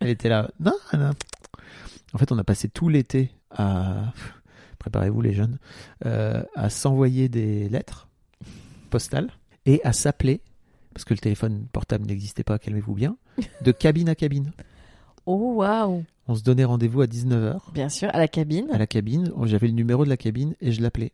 Elle 0.00 0.08
était 0.08 0.28
là. 0.28 0.50
Non, 0.58 0.74
non. 0.92 1.12
En 2.12 2.18
fait, 2.18 2.32
on 2.32 2.38
a 2.38 2.42
passé 2.44 2.68
tout 2.68 2.88
l'été 2.88 3.30
à. 3.52 4.12
Préparez-vous, 4.80 5.22
les 5.22 5.32
jeunes. 5.32 5.58
à 6.04 6.70
s'envoyer 6.70 7.28
des 7.28 7.68
lettres 7.68 8.08
postales 8.90 9.30
et 9.64 9.80
à 9.84 9.92
s'appeler, 9.92 10.40
parce 10.92 11.04
que 11.04 11.14
le 11.14 11.20
téléphone 11.20 11.66
portable 11.72 12.04
n'existait 12.06 12.42
pas, 12.42 12.58
calmez-vous 12.58 12.94
bien, 12.94 13.16
de 13.62 13.70
cabine 13.70 14.08
à 14.08 14.16
cabine. 14.16 14.50
Oh 15.32 15.54
waouh 15.58 16.04
On 16.26 16.34
se 16.34 16.42
donnait 16.42 16.64
rendez-vous 16.64 17.02
à 17.02 17.06
19h 17.06 17.72
Bien 17.72 17.88
sûr, 17.88 18.08
à 18.12 18.18
la 18.18 18.26
cabine. 18.26 18.68
à 18.72 18.78
la 18.78 18.86
cabine. 18.88 19.32
J'avais 19.44 19.68
le 19.68 19.74
numéro 19.74 20.04
de 20.04 20.08
la 20.08 20.16
cabine 20.16 20.56
et 20.60 20.72
je 20.72 20.82
l'appelais. 20.82 21.12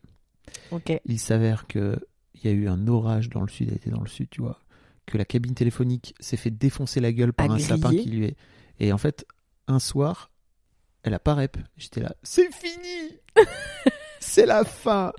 Ok. 0.71 0.99
Il 1.05 1.19
s'avère 1.19 1.67
que 1.67 1.99
il 2.35 2.45
y 2.45 2.49
a 2.49 2.53
eu 2.57 2.69
un 2.69 2.87
orage 2.89 3.29
dans 3.29 3.43
le 3.43 3.49
sud, 3.49 3.69
elle 3.71 3.77
était 3.77 3.91
dans 3.91 4.01
le 4.01 4.09
sud, 4.09 4.29
tu 4.31 4.41
vois, 4.41 4.61
que 5.07 5.19
la 5.19 5.25
cabine 5.25 5.55
téléphonique 5.55 6.15
s'est 6.21 6.37
fait 6.37 6.51
défoncer 6.51 7.01
la 7.01 7.13
gueule 7.13 7.33
par 7.33 7.51
un 7.51 7.59
sapin 7.59 7.91
qui 7.91 8.09
lui 8.09 8.25
est. 8.25 8.37
Et 8.81 8.93
en 8.93 8.99
fait, 8.99 9.27
un 9.69 9.79
soir, 9.79 10.31
elle 11.03 11.15
a 11.15 11.19
pas 11.19 11.35
rep. 11.35 11.57
J'étais 11.77 12.01
là, 12.01 12.15
c'est 12.23 12.51
fini, 12.53 13.19
c'est 14.21 14.47
la 14.47 14.65
fin. 14.65 15.13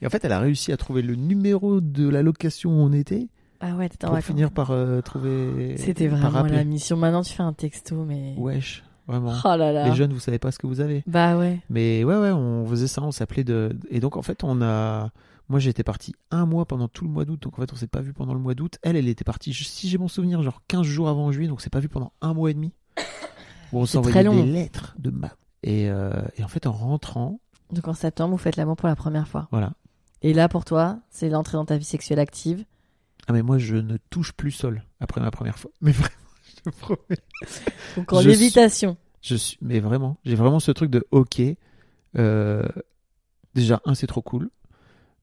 Et 0.00 0.06
en 0.06 0.10
fait, 0.10 0.24
elle 0.24 0.32
a 0.32 0.40
réussi 0.40 0.72
à 0.72 0.76
trouver 0.76 1.02
le 1.02 1.14
numéro 1.14 1.80
de 1.80 2.08
la 2.08 2.22
location 2.22 2.70
où 2.70 2.82
on 2.82 2.92
était 2.92 3.28
Ah 3.64 3.74
ouais, 3.76 3.88
t'étais 3.88 4.04
en 4.04 4.08
pour 4.08 4.14
vacances. 4.16 4.26
finir 4.26 4.50
par 4.50 4.70
euh, 4.72 5.00
trouver. 5.00 5.76
C'était 5.78 6.08
par 6.08 6.18
vraiment 6.18 6.38
rappeler. 6.38 6.56
la 6.56 6.64
mission. 6.64 6.96
Maintenant, 6.96 7.22
tu 7.22 7.32
fais 7.32 7.42
un 7.42 7.52
texto, 7.52 8.04
mais. 8.04 8.34
Wesh, 8.36 8.82
vraiment. 9.06 9.32
Oh 9.44 9.56
là 9.56 9.72
là. 9.72 9.88
Les 9.88 9.94
jeunes, 9.94 10.12
vous 10.12 10.18
savez 10.20 10.38
pas 10.38 10.50
ce 10.50 10.58
que 10.58 10.66
vous 10.66 10.80
avez. 10.80 11.04
Bah 11.06 11.38
ouais. 11.38 11.60
Mais 11.70 12.02
ouais, 12.04 12.16
ouais, 12.18 12.32
on 12.32 12.66
faisait 12.66 12.88
ça, 12.88 13.02
on 13.02 13.12
s'appelait 13.12 13.44
de. 13.44 13.76
Et 13.88 14.00
donc, 14.00 14.16
en 14.16 14.22
fait, 14.22 14.42
on 14.44 14.60
a. 14.62 15.10
Moi, 15.48 15.58
j'étais 15.60 15.82
parti 15.84 16.14
un 16.30 16.46
mois 16.46 16.64
pendant 16.66 16.88
tout 16.88 17.04
le 17.04 17.10
mois 17.10 17.24
d'août, 17.24 17.40
donc 17.42 17.58
en 17.58 17.62
fait, 17.62 17.72
on 17.72 17.76
s'est 17.76 17.86
pas 17.86 18.00
vu 18.00 18.12
pendant 18.12 18.32
le 18.34 18.40
mois 18.40 18.54
d'août. 18.54 18.78
Elle, 18.82 18.96
elle 18.96 19.08
était 19.08 19.24
partie, 19.24 19.52
si 19.52 19.88
j'ai 19.88 19.98
mon 19.98 20.08
souvenir, 20.08 20.40
genre 20.42 20.62
15 20.68 20.82
jours 20.82 21.08
avant 21.08 21.30
juillet, 21.30 21.48
donc 21.48 21.58
on 21.58 21.60
s'est 21.62 21.68
pas 21.70 21.80
vu 21.80 21.88
pendant 21.88 22.12
un 22.22 22.32
mois 22.32 22.50
et 22.50 22.54
demi. 22.54 22.72
Où 23.72 23.78
on 23.80 23.86
C'est 23.86 23.92
s'envoyait 23.94 24.24
des 24.28 24.42
lettres 24.44 24.94
de 24.98 25.10
ma. 25.10 25.28
Et, 25.62 25.88
euh, 25.90 26.12
et 26.36 26.44
en 26.44 26.48
fait, 26.48 26.66
en 26.66 26.72
rentrant, 26.72 27.38
Donc 27.70 27.86
en 27.86 27.94
septembre, 27.94 28.32
vous 28.32 28.38
faites 28.38 28.56
l'amour 28.56 28.76
pour 28.76 28.88
la 28.88 28.96
première 28.96 29.28
fois. 29.28 29.46
voilà. 29.50 29.72
Et 30.22 30.32
là, 30.32 30.48
pour 30.48 30.64
toi, 30.64 30.98
c'est 31.10 31.28
l'entrée 31.28 31.56
dans 31.58 31.64
ta 31.64 31.76
vie 31.76 31.84
sexuelle 31.84 32.18
active. 32.20 32.64
Ah, 33.28 33.32
mais 33.32 33.42
moi, 33.42 33.58
je 33.58 33.76
ne 33.76 33.96
touche 34.10 34.32
plus 34.32 34.50
sol 34.50 34.82
après 35.00 35.20
ma 35.20 35.30
première 35.30 35.58
fois. 35.58 35.70
Mais 35.80 35.92
vraiment, 35.92 36.10
je 36.64 36.70
te 36.70 36.76
promets. 36.76 37.18
Donc 37.96 38.12
en 38.12 38.20
Je 38.20 38.28
lévitation. 38.28 38.96
Je 39.22 39.36
suis, 39.36 39.58
mais 39.60 39.78
vraiment, 39.80 40.18
j'ai 40.24 40.34
vraiment 40.34 40.58
ce 40.60 40.72
truc 40.72 40.90
de 40.90 41.06
ok. 41.12 41.40
euh, 42.18 42.66
déjà, 43.54 43.80
un, 43.84 43.94
c'est 43.94 44.08
trop 44.08 44.22
cool. 44.22 44.50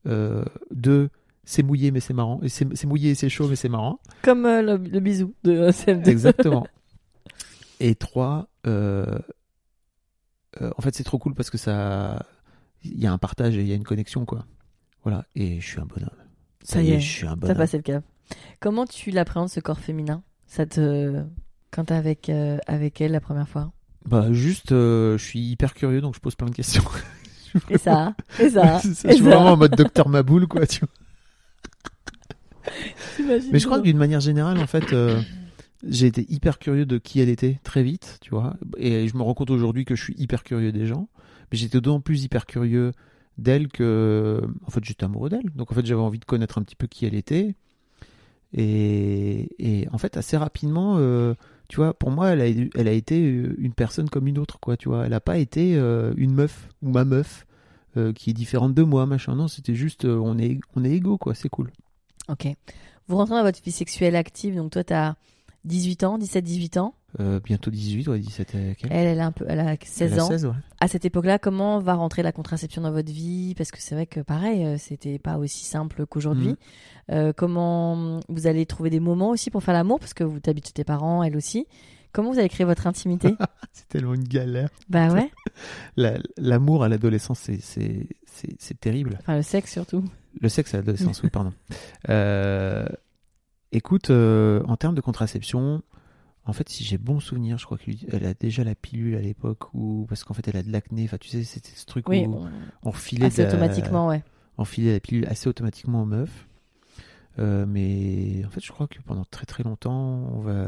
Euh, 0.08 0.46
deux, 0.72 1.10
c'est 1.44 1.64
mouillé, 1.64 1.92
mais 1.92 2.00
c'est 2.00 2.14
marrant. 2.14 2.40
Et 2.42 2.48
c'est 2.50 2.66
c'est 2.78 2.88
mouillé 2.88 3.12
et 3.12 3.16
c'est 3.16 3.28
chaud, 3.30 3.48
mais 3.50 3.58
c'est 3.58 3.68
marrant. 3.70 4.00
Comme 4.22 4.46
euh, 4.46 4.62
le, 4.62 4.78
le 4.78 5.00
bisou 5.02 5.34
de 5.44 5.70
CM2. 5.72 6.08
Exactement. 6.08 6.66
Et 7.82 7.96
trois, 7.96 8.50
euh, 8.68 9.20
euh, 10.62 10.70
en 10.78 10.82
fait, 10.82 10.94
c'est 10.96 11.04
trop 11.06 11.18
cool 11.18 11.34
parce 11.34 11.50
que 11.50 11.58
ça, 11.58 12.26
il 12.84 13.00
y 13.00 13.08
a 13.08 13.12
un 13.14 13.18
partage 13.18 13.56
et 13.58 13.62
il 13.62 13.68
y 13.68 13.72
a 13.72 13.76
une 13.76 13.84
connexion, 13.86 14.26
quoi. 14.26 14.46
Voilà. 15.04 15.26
Et 15.36 15.62
je 15.62 15.66
suis 15.68 15.80
un 15.80 15.86
bonhomme. 15.86 16.10
Ça 16.64 16.82
y 16.82 16.92
est, 16.92 17.00
je 17.00 17.10
suis 17.10 17.28
un 17.28 17.36
T'as 17.38 17.56
passé 17.56 17.78
le 17.78 17.84
cap. 17.84 18.04
Comment 18.60 18.86
tu 18.86 19.12
l'appréhendes 19.12 19.50
ce 19.50 19.60
corps 19.60 19.80
féminin? 19.80 20.22
Ça 20.48 20.66
te 20.66 21.24
quand 21.72 21.86
t'es 21.86 21.94
avec 21.94 22.30
euh, 22.30 22.58
avec 22.68 23.02
elle 23.02 23.12
la 23.12 23.22
première 23.22 23.48
fois? 23.48 23.72
Bah, 24.06 24.32
juste, 24.32 24.72
euh, 24.72 25.18
je 25.18 25.24
suis 25.24 25.40
hyper 25.40 25.74
curieux, 25.74 26.02
donc 26.02 26.16
je 26.16 26.20
pose 26.20 26.36
plein 26.36 26.48
de 26.48 26.56
questions. 26.56 26.84
Et 27.70 27.78
ça 27.78 28.16
Et 28.40 28.50
ça 28.50 28.80
C'est 28.84 28.94
ça, 28.94 29.10
et 29.10 29.12
je 29.12 29.16
suis 29.16 29.24
ça. 29.24 29.30
vraiment 29.30 29.54
en 29.54 29.58
mode 29.58 29.76
docteur 29.76 30.10
Maboul, 30.10 30.48
quoi. 30.48 30.66
Tu 30.68 30.82
vois. 30.82 30.90
Mais 33.52 33.60
je 33.60 33.66
crois 33.66 33.80
que 33.80 33.84
d'une 33.84 33.98
manière 33.98 34.20
générale, 34.20 34.60
en 34.60 34.68
fait, 34.68 34.94
euh, 34.94 35.22
j'ai 35.88 36.08
été 36.08 36.26
hyper 36.30 36.60
curieux 36.60 36.86
de 36.86 36.98
qui 36.98 37.20
elle 37.20 37.30
était 37.30 37.60
très 37.64 37.84
vite, 37.84 38.20
tu 38.22 38.32
vois. 38.32 38.56
Et 38.78 39.08
je 39.08 39.18
me 39.18 39.22
rends 39.24 39.34
compte 39.34 39.50
aujourd'hui 39.50 39.86
que 39.86 39.96
je 39.96 40.04
suis 40.04 40.16
hyper 40.18 40.44
curieux 40.44 40.72
des 40.72 40.86
gens. 40.86 41.10
Mais 41.52 41.58
j'étais 41.58 41.80
d'autant 41.82 42.00
plus 42.00 42.24
hyper 42.24 42.46
curieux 42.46 42.92
d'elle 43.40 43.68
que, 43.68 44.42
en 44.66 44.70
fait, 44.70 44.84
j'étais 44.84 45.06
amoureux 45.06 45.30
d'elle. 45.30 45.50
Donc, 45.56 45.72
en 45.72 45.76
fait, 45.76 45.86
j'avais 45.86 46.02
envie 46.02 46.20
de 46.20 46.26
connaître 46.26 46.58
un 46.58 46.64
petit 46.64 46.76
peu 46.76 46.88
qui 46.88 47.06
elle 47.06 47.16
était. 47.16 47.56
Et, 48.54 49.50
et 49.60 49.88
en 49.92 49.98
fait, 49.98 50.18
assez 50.18 50.38
rapidement, 50.38 50.96
euh, 50.98 51.34
tu 51.68 51.78
vois, 51.78 51.94
pour 51.94 52.12
moi, 52.12 52.30
elle 52.30 52.42
a, 52.42 52.92
été 52.92 53.22
euh, 53.22 53.56
une 53.60 53.74
personne 53.74 54.10
comme 54.10 54.28
une 54.28 54.40
autre, 54.40 54.60
quoi, 54.60 54.78
tu 54.78 54.90
vois. 54.90 55.06
Elle 55.06 55.12
n'a 55.12 55.20
pas 55.20 55.38
été 55.38 55.76
euh, 55.76 56.14
une 56.18 56.34
meuf 56.34 56.70
ou 56.82 56.90
ma 56.90 57.06
meuf 57.06 57.46
qui 58.16 58.30
est 58.30 58.34
différente 58.34 58.74
de 58.74 58.84
moi, 58.84 59.06
machin. 59.06 59.36
Non, 59.36 59.50
c'était 59.50 59.76
juste, 59.76 60.06
on 60.06 60.38
est, 60.38 60.58
on 60.74 60.86
est 60.86 60.92
égaux, 60.92 61.18
quoi. 61.18 61.36
C'est 61.36 61.50
cool. 61.50 61.70
Ok. 62.30 62.48
Vous 63.10 63.18
rentrez 63.18 63.36
dans 63.36 63.44
votre 63.44 63.62
vie 63.62 63.72
sexuelle 63.72 64.16
active, 64.16 64.56
donc 64.56 64.72
toi 64.72 64.84
t'as 64.84 65.16
18 65.66 66.04
ans, 66.04 66.18
17-18 66.18 66.80
ans. 66.80 66.96
Euh, 67.20 67.40
bientôt 67.44 67.72
18, 67.72 68.08
ouais, 68.08 68.20
17 68.20 68.56
et 68.56 68.76
quelques. 68.76 68.92
Elle, 68.92 69.08
elle 69.08 69.20
a 69.20 69.26
un 69.26 69.32
peu, 69.32 69.44
elle 69.50 69.60
a 69.60 69.76
16 69.84 70.14
Elle 70.14 70.20
a 70.20 70.24
ans. 70.26 70.28
16, 70.28 70.46
ouais. 70.46 70.52
À 70.80 70.88
cette 70.88 71.06
époque-là, 71.06 71.40
comment 71.40 71.80
va 71.80 71.96
rentrer 71.96 72.22
la 72.22 72.32
contraception 72.32 72.82
dans 72.84 72.92
votre 72.92 73.12
vie? 73.12 73.56
Parce 73.58 73.72
que 73.72 73.82
c'est 73.82 73.96
vrai 73.96 74.06
que 74.06 74.20
pareil, 74.20 74.64
euh, 74.64 74.78
c'était 74.78 75.18
pas 75.18 75.38
aussi 75.38 75.66
simple 75.66 76.06
qu'aujourd'hui. 76.06 76.56
Euh, 77.12 77.34
comment 77.36 78.20
vous 78.30 78.46
allez 78.48 78.66
trouver 78.68 78.90
des 78.92 79.00
moments 79.00 79.30
aussi 79.30 79.50
pour 79.50 79.64
faire 79.64 79.74
l'amour? 79.74 80.00
Parce 80.00 80.14
que 80.14 80.24
vous 80.24 80.40
t'habitez 80.40 80.68
chez 80.68 80.74
tes 80.74 80.84
parents, 80.84 81.24
elle 81.24 81.36
aussi. 81.36 81.66
Comment 82.12 82.32
vous 82.32 82.40
allez 82.40 82.50
créer 82.50 82.66
votre 82.66 82.86
intimité? 82.88 83.36
C'est 83.74 83.88
tellement 83.88 84.14
une 84.14 84.24
galère. 84.28 84.70
Bah 84.90 85.10
ouais. 85.12 85.32
La- 85.98 86.18
L'amour 86.38 86.84
à 86.84 86.90
l'adolescence, 86.90 87.40
c'est 87.60 88.80
terrible. 88.80 89.18
Enfin, 89.20 89.36
le 89.38 89.42
sexe 89.44 89.72
surtout. 89.74 90.04
Le 90.42 90.50
sexe 90.50 90.74
à 90.74 90.78
l'adolescence, 90.78 91.22
oui, 91.24 91.30
pardon. 91.30 91.54
Euh, 92.10 92.88
écoute, 93.72 94.10
euh, 94.10 94.62
en 94.68 94.76
termes 94.78 94.96
de 94.96 95.02
contraception, 95.02 95.82
en 96.46 96.54
fait, 96.54 96.68
si 96.70 96.84
j'ai 96.84 96.98
bon 96.98 97.20
souvenir, 97.20 97.58
je 97.58 97.66
crois 97.66 97.78
qu'elle 97.78 98.26
a 98.26 98.34
déjà 98.34 98.64
la 98.64 98.76
pilule 98.76 99.16
à 99.16 99.22
l'époque, 99.22 99.74
ou 99.74 100.06
parce 100.10 100.24
qu'en 100.24 100.34
fait, 100.34 100.48
elle 100.48 100.58
a 100.58 100.64
de 100.64 100.72
l'acné. 100.72 101.04
Enfin, 101.06 101.18
tu 101.18 101.30
sais, 101.30 101.44
c'était 101.44 101.72
ce 101.76 101.86
truc 101.86 102.08
Oui, 102.10 102.26
où 102.26 102.36
on- 102.36 102.50
on 102.84 102.92
filait, 102.92 103.28
assez 103.28 103.44
la- 103.44 103.50
automatiquement, 103.50 104.08
ouais. 104.08 104.24
on 104.58 104.66
filait 104.66 104.94
la 104.94 105.00
pilule 105.00 105.26
assez 105.28 105.48
automatiquement 105.48 106.02
aux 106.04 106.06
meufs. 106.06 106.48
Euh, 107.38 107.66
mais 107.68 108.44
en 108.46 108.50
fait, 108.50 108.62
je 108.64 108.72
crois 108.72 108.88
que 108.88 109.00
pendant 109.06 109.24
très 109.26 109.46
très 109.46 109.64
longtemps, 109.64 109.94
on 110.34 110.40
va 110.42 110.68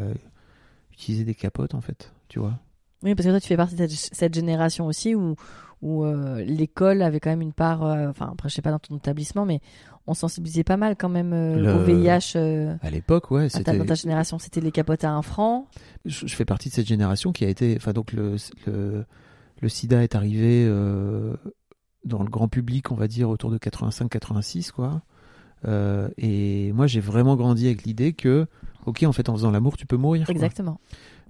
utiliser 0.93 1.23
des 1.25 1.35
capotes, 1.35 1.73
en 1.73 1.81
fait, 1.81 2.13
tu 2.27 2.39
vois. 2.39 2.59
Oui, 3.03 3.15
parce 3.15 3.25
que 3.25 3.31
toi, 3.31 3.39
tu 3.41 3.47
fais 3.47 3.57
partie 3.57 3.75
de 3.75 3.87
cette, 3.87 4.13
cette 4.15 4.33
génération 4.35 4.85
aussi 4.85 5.15
où, 5.15 5.35
où 5.81 6.05
euh, 6.05 6.43
l'école 6.43 7.01
avait 7.01 7.19
quand 7.19 7.31
même 7.31 7.41
une 7.41 7.51
part. 7.53 7.83
euh, 7.83 8.09
Enfin, 8.09 8.29
après, 8.31 8.47
je 8.47 8.53
sais 8.53 8.61
pas 8.61 8.69
dans 8.69 8.77
ton 8.79 8.95
établissement, 8.97 9.43
mais 9.45 9.59
on 10.07 10.13
sensibilisait 10.13 10.63
pas 10.63 10.77
mal 10.77 10.95
quand 10.97 11.09
même 11.09 11.31
euh, 11.33 11.57
Le- 11.57 11.75
au 11.75 11.79
VIH. 11.79 12.33
euh, 12.35 12.75
À 12.81 12.89
l'époque, 12.89 13.29
ouais, 13.31 13.49
c'était. 13.49 13.77
dans 13.77 13.85
ta 13.85 13.95
génération, 13.95 14.39
c'était 14.39 14.61
les 14.61 14.71
capotes 14.71 15.03
à 15.03 15.11
un 15.11 15.21
franc. 15.21 15.67
je, 16.05 16.25
je 16.27 16.35
fais 16.35 16.45
partie 16.45 16.69
de 16.69 16.73
cette 16.73 16.87
génération 16.87 17.31
qui 17.31 17.45
a 17.45 17.49
été. 17.49 17.75
Enfin, 17.77 17.93
donc 17.93 18.11
le, 18.13 18.35
le, 18.67 19.05
le 19.61 19.69
sida 19.69 20.01
est 20.03 20.15
arrivé 20.15 20.65
euh, 20.67 21.35
dans 22.03 22.23
le 22.23 22.29
grand 22.29 22.47
public, 22.47 22.91
on 22.91 22.95
va 22.95 23.07
dire, 23.07 23.29
autour 23.29 23.51
de 23.51 23.57
85-86, 23.57 24.71
quoi. 24.71 25.01
Et 26.17 26.71
moi, 26.73 26.87
j'ai 26.87 26.99
vraiment 26.99 27.35
grandi 27.35 27.67
avec 27.67 27.83
l'idée 27.83 28.13
que, 28.13 28.47
ok, 28.85 29.03
en 29.03 29.11
fait, 29.11 29.29
en 29.29 29.33
faisant 29.33 29.51
l'amour, 29.51 29.77
tu 29.77 29.85
peux 29.85 29.97
mourir. 29.97 30.25
quoi. 30.33 30.33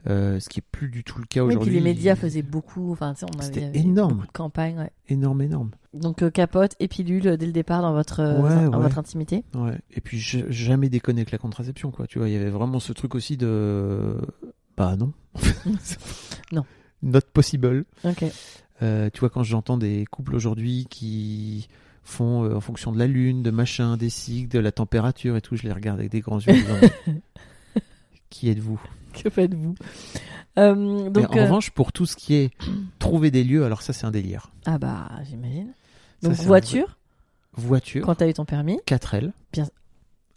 Euh, 0.09 0.39
ce 0.39 0.49
qui 0.49 0.59
est 0.59 0.63
plus 0.71 0.89
du 0.89 1.03
tout 1.03 1.19
le 1.19 1.25
cas 1.25 1.41
Oui, 1.41 1.49
puis 1.49 1.57
aujourd'hui. 1.57 1.75
les 1.75 1.81
médias 1.81 2.15
faisaient 2.15 2.41
beaucoup. 2.41 2.91
Enfin, 2.91 3.13
on 3.21 3.39
avait, 3.39 3.65
avait 3.65 3.79
énorme. 3.79 4.13
beaucoup 4.13 4.27
de 4.27 4.31
campagnes. 4.31 4.79
ouais. 4.79 4.91
Énorme, 5.09 5.41
énorme. 5.41 5.71
Donc, 5.93 6.23
euh, 6.23 6.29
capote 6.31 6.75
et 6.79 6.87
pilule 6.87 7.27
euh, 7.27 7.37
dès 7.37 7.45
le 7.45 7.51
départ 7.51 7.81
dans 7.81 7.93
votre, 7.93 8.21
euh, 8.21 8.69
dans 8.69 8.77
ouais. 8.77 8.83
votre 8.83 8.97
intimité. 8.97 9.43
Ouais. 9.53 9.77
Et 9.91 10.01
puis, 10.01 10.19
jamais 10.19 10.89
déconner 10.89 11.21
avec 11.21 11.31
la 11.31 11.37
contraception, 11.37 11.91
quoi. 11.91 12.07
Tu 12.07 12.17
vois, 12.17 12.29
il 12.29 12.33
y 12.33 12.37
avait 12.37 12.49
vraiment 12.49 12.79
ce 12.79 12.93
truc 12.93 13.13
aussi 13.13 13.37
de. 13.37 14.17
Bah 14.77 14.95
non. 14.95 15.13
Non. 16.51 16.65
Not 17.03 17.21
possible. 17.33 17.85
Ok. 18.03 18.25
Tu 18.79 19.19
vois, 19.19 19.29
quand 19.29 19.43
j'entends 19.43 19.77
des 19.77 20.05
couples 20.09 20.35
aujourd'hui 20.35 20.87
qui 20.89 21.67
font 22.03 22.51
en 22.55 22.59
fonction 22.61 22.91
de 22.91 22.97
la 22.97 23.05
lune, 23.07 23.43
de 23.43 23.51
machin, 23.51 23.95
des 23.95 24.09
cycles, 24.09 24.49
de 24.49 24.59
la 24.59 24.71
température 24.71 25.37
et 25.37 25.41
tout, 25.41 25.55
je 25.55 25.63
les 25.63 25.71
regarde 25.71 25.99
avec 25.99 26.11
des 26.11 26.19
grands 26.19 26.39
yeux. 26.39 26.55
qui 28.31 28.49
êtes-vous? 28.49 28.81
Que 29.23 29.29
faites-vous? 29.29 29.75
Euh, 30.57 31.09
Donc, 31.09 31.33
en 31.33 31.37
euh, 31.37 31.43
revanche, 31.43 31.69
pour 31.71 31.91
tout 31.91 32.05
ce 32.05 32.15
qui 32.15 32.35
est 32.35 32.51
trouver 32.99 33.31
des 33.31 33.43
lieux, 33.43 33.63
alors 33.65 33.81
ça 33.81 33.93
c'est 33.93 34.05
un 34.05 34.11
délire. 34.11 34.51
ah 34.65 34.77
bah, 34.77 35.09
j'imagine. 35.29 35.73
Donc, 36.21 36.33
voiture, 36.33 36.97
Voiture, 37.53 38.05
quand 38.05 38.15
t'as 38.15 38.27
eu 38.29 38.33
ton 38.33 38.45
permis? 38.45 38.79
4L. 38.87 39.31
Bien- 39.51 39.67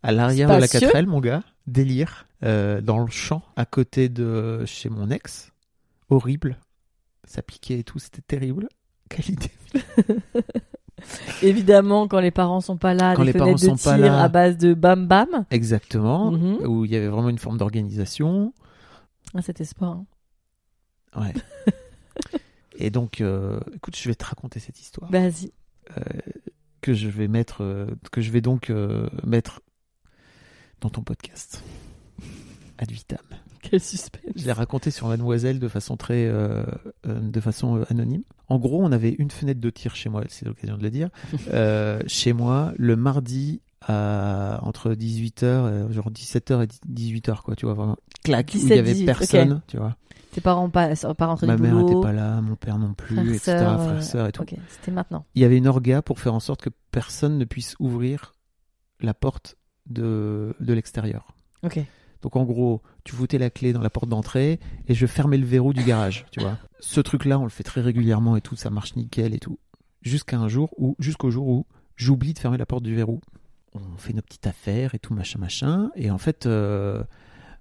À 0.02 0.12
l'arrière 0.12 0.48
de 0.48 0.54
la 0.60 0.66
Spacieux. 0.66 0.88
4L, 0.90 1.06
mon 1.06 1.20
gars. 1.20 1.42
Délire. 1.66 2.26
Euh, 2.42 2.80
dans 2.80 2.98
le 2.98 3.10
champ, 3.10 3.42
à 3.56 3.64
côté 3.64 4.08
de 4.08 4.64
chez 4.66 4.88
mon 4.90 5.10
ex. 5.10 5.52
Horrible. 6.10 6.58
Ça 7.24 7.40
piquait 7.42 7.78
et 7.78 7.84
tout, 7.84 7.98
c'était 7.98 8.20
terrible. 8.22 8.68
Quelle 9.08 9.30
idée. 9.30 9.50
Évidemment, 11.42 12.08
quand 12.08 12.20
les 12.20 12.30
parents 12.30 12.60
sont 12.60 12.76
pas 12.76 12.94
là, 12.94 13.14
Quand 13.14 13.22
les 13.22 13.32
fenêtres 13.32 13.44
parents 13.46 13.74
de 13.74 13.78
sont 13.78 13.90
pas 13.90 13.96
là. 13.96 14.22
à 14.22 14.28
base 14.28 14.56
de 14.58 14.74
bam 14.74 15.06
bam. 15.06 15.44
Exactement. 15.50 16.30
Mhm. 16.32 16.66
Où 16.66 16.84
il 16.84 16.90
y 16.92 16.96
avait 16.96 17.08
vraiment 17.08 17.28
une 17.28 17.38
forme 17.38 17.58
d'organisation. 17.58 18.52
Ah, 19.34 19.42
c'était 19.42 19.64
sport. 19.64 20.04
hein. 21.14 21.20
Ouais. 21.20 21.32
et 22.78 22.90
donc, 22.90 23.20
euh, 23.20 23.60
écoute, 23.74 23.96
je 23.96 24.08
vais 24.08 24.14
te 24.14 24.24
raconter 24.24 24.60
cette 24.60 24.80
histoire. 24.80 25.10
Vas-y. 25.10 25.52
euh, 25.96 26.02
que 26.80 26.92
je 26.94 27.08
vais 27.08 27.28
mettre, 27.28 27.62
euh, 27.62 27.86
que 28.12 28.20
je 28.20 28.30
vais 28.30 28.40
donc 28.40 28.70
mettre 29.24 29.60
dans 30.80 30.90
ton 30.90 31.02
podcast. 31.02 31.62
Ad 32.78 32.90
vitam. 32.90 33.18
Quel 33.62 33.80
suspense. 33.80 34.32
Je 34.36 34.44
l'ai 34.44 34.52
raconté 34.52 34.90
sur 34.90 35.08
Mademoiselle 35.08 35.58
de 35.58 35.68
façon 35.68 35.96
très, 35.96 36.30
de 37.04 37.40
façon 37.40 37.82
anonyme. 37.88 38.22
En 38.48 38.58
gros, 38.58 38.82
on 38.84 38.92
avait 38.92 39.14
une 39.18 39.30
fenêtre 39.30 39.60
de 39.60 39.70
tir 39.70 39.96
chez 39.96 40.10
moi, 40.10 40.22
c'est 40.28 40.44
l'occasion 40.44 40.76
de 40.76 40.82
le 40.82 40.90
dire. 40.90 41.08
Chez 42.06 42.32
moi, 42.34 42.74
le 42.76 42.96
mardi 42.96 43.62
à 43.86 44.60
entre 44.62 44.92
18h, 44.92 45.44
euh, 45.44 45.92
genre 45.92 46.10
17h 46.10 46.64
et 46.64 46.66
18h, 46.90 47.42
quoi, 47.42 47.54
tu 47.56 47.66
vois, 47.66 47.74
vraiment. 47.74 47.96
Clac, 48.22 48.50
où 48.54 48.56
il 48.56 48.60
y 48.60 48.62
17, 48.62 48.78
avait 48.78 48.92
18, 48.94 49.06
personne, 49.06 49.62
tu 49.66 49.76
vois. 49.76 49.96
Tes 50.32 50.40
parents 50.40 50.68
pas, 50.68 50.88
pas 51.16 51.26
rentrés 51.26 51.46
Ma 51.46 51.56
du 51.56 51.62
mère 51.62 51.76
n'était 51.76 52.00
pas 52.00 52.12
là, 52.12 52.40
mon 52.40 52.56
père 52.56 52.78
non 52.78 52.94
plus, 52.94 53.18
etc. 53.20 53.38
sœurs, 53.38 53.82
frères, 53.82 53.96
euh, 53.96 54.00
sœurs 54.00 54.26
et 54.26 54.32
tout. 54.32 54.44
C'était 54.68 54.90
maintenant. 54.90 55.26
il 55.34 55.42
y 55.42 55.44
avait 55.44 55.56
une 55.56 55.68
orga 55.68 56.02
pour 56.02 56.18
faire 56.18 56.34
en 56.34 56.40
sorte 56.40 56.62
que 56.62 56.70
personne 56.90 57.38
ne 57.38 57.44
puisse 57.44 57.76
ouvrir 57.78 58.34
la 59.00 59.14
porte 59.14 59.56
de, 59.86 60.56
de 60.58 60.72
l'extérieur. 60.72 61.28
Ok. 61.62 61.80
Donc 62.22 62.36
en 62.36 62.44
gros, 62.44 62.80
tu 63.04 63.14
foutais 63.14 63.36
la 63.36 63.50
clé 63.50 63.74
dans 63.74 63.82
la 63.82 63.90
porte 63.90 64.08
d'entrée 64.08 64.58
et 64.88 64.94
je 64.94 65.06
fermais 65.06 65.36
le 65.36 65.44
verrou 65.44 65.74
du 65.74 65.84
garage, 65.84 66.24
tu 66.30 66.40
vois. 66.40 66.56
Ce 66.80 67.00
truc-là, 67.00 67.38
on 67.38 67.44
le 67.44 67.50
fait 67.50 67.62
très 67.64 67.82
régulièrement 67.82 68.36
et 68.36 68.40
tout, 68.40 68.56
ça 68.56 68.70
marche 68.70 68.96
nickel 68.96 69.34
et 69.34 69.38
tout. 69.38 69.58
Jusqu'à 70.00 70.38
un 70.38 70.48
jour 70.48 70.70
où, 70.78 70.96
jusqu'au 70.98 71.30
jour 71.30 71.46
où 71.46 71.66
j'oublie 71.96 72.32
de 72.32 72.38
fermer 72.38 72.56
la 72.58 72.66
porte 72.66 72.82
du 72.82 72.94
verrou. 72.94 73.20
On 73.74 73.96
fait 73.96 74.12
nos 74.12 74.22
petites 74.22 74.46
affaires 74.46 74.94
et 74.94 74.98
tout, 74.98 75.14
machin, 75.14 75.38
machin. 75.38 75.90
Et 75.96 76.10
en 76.10 76.18
fait, 76.18 76.46
euh, 76.46 77.02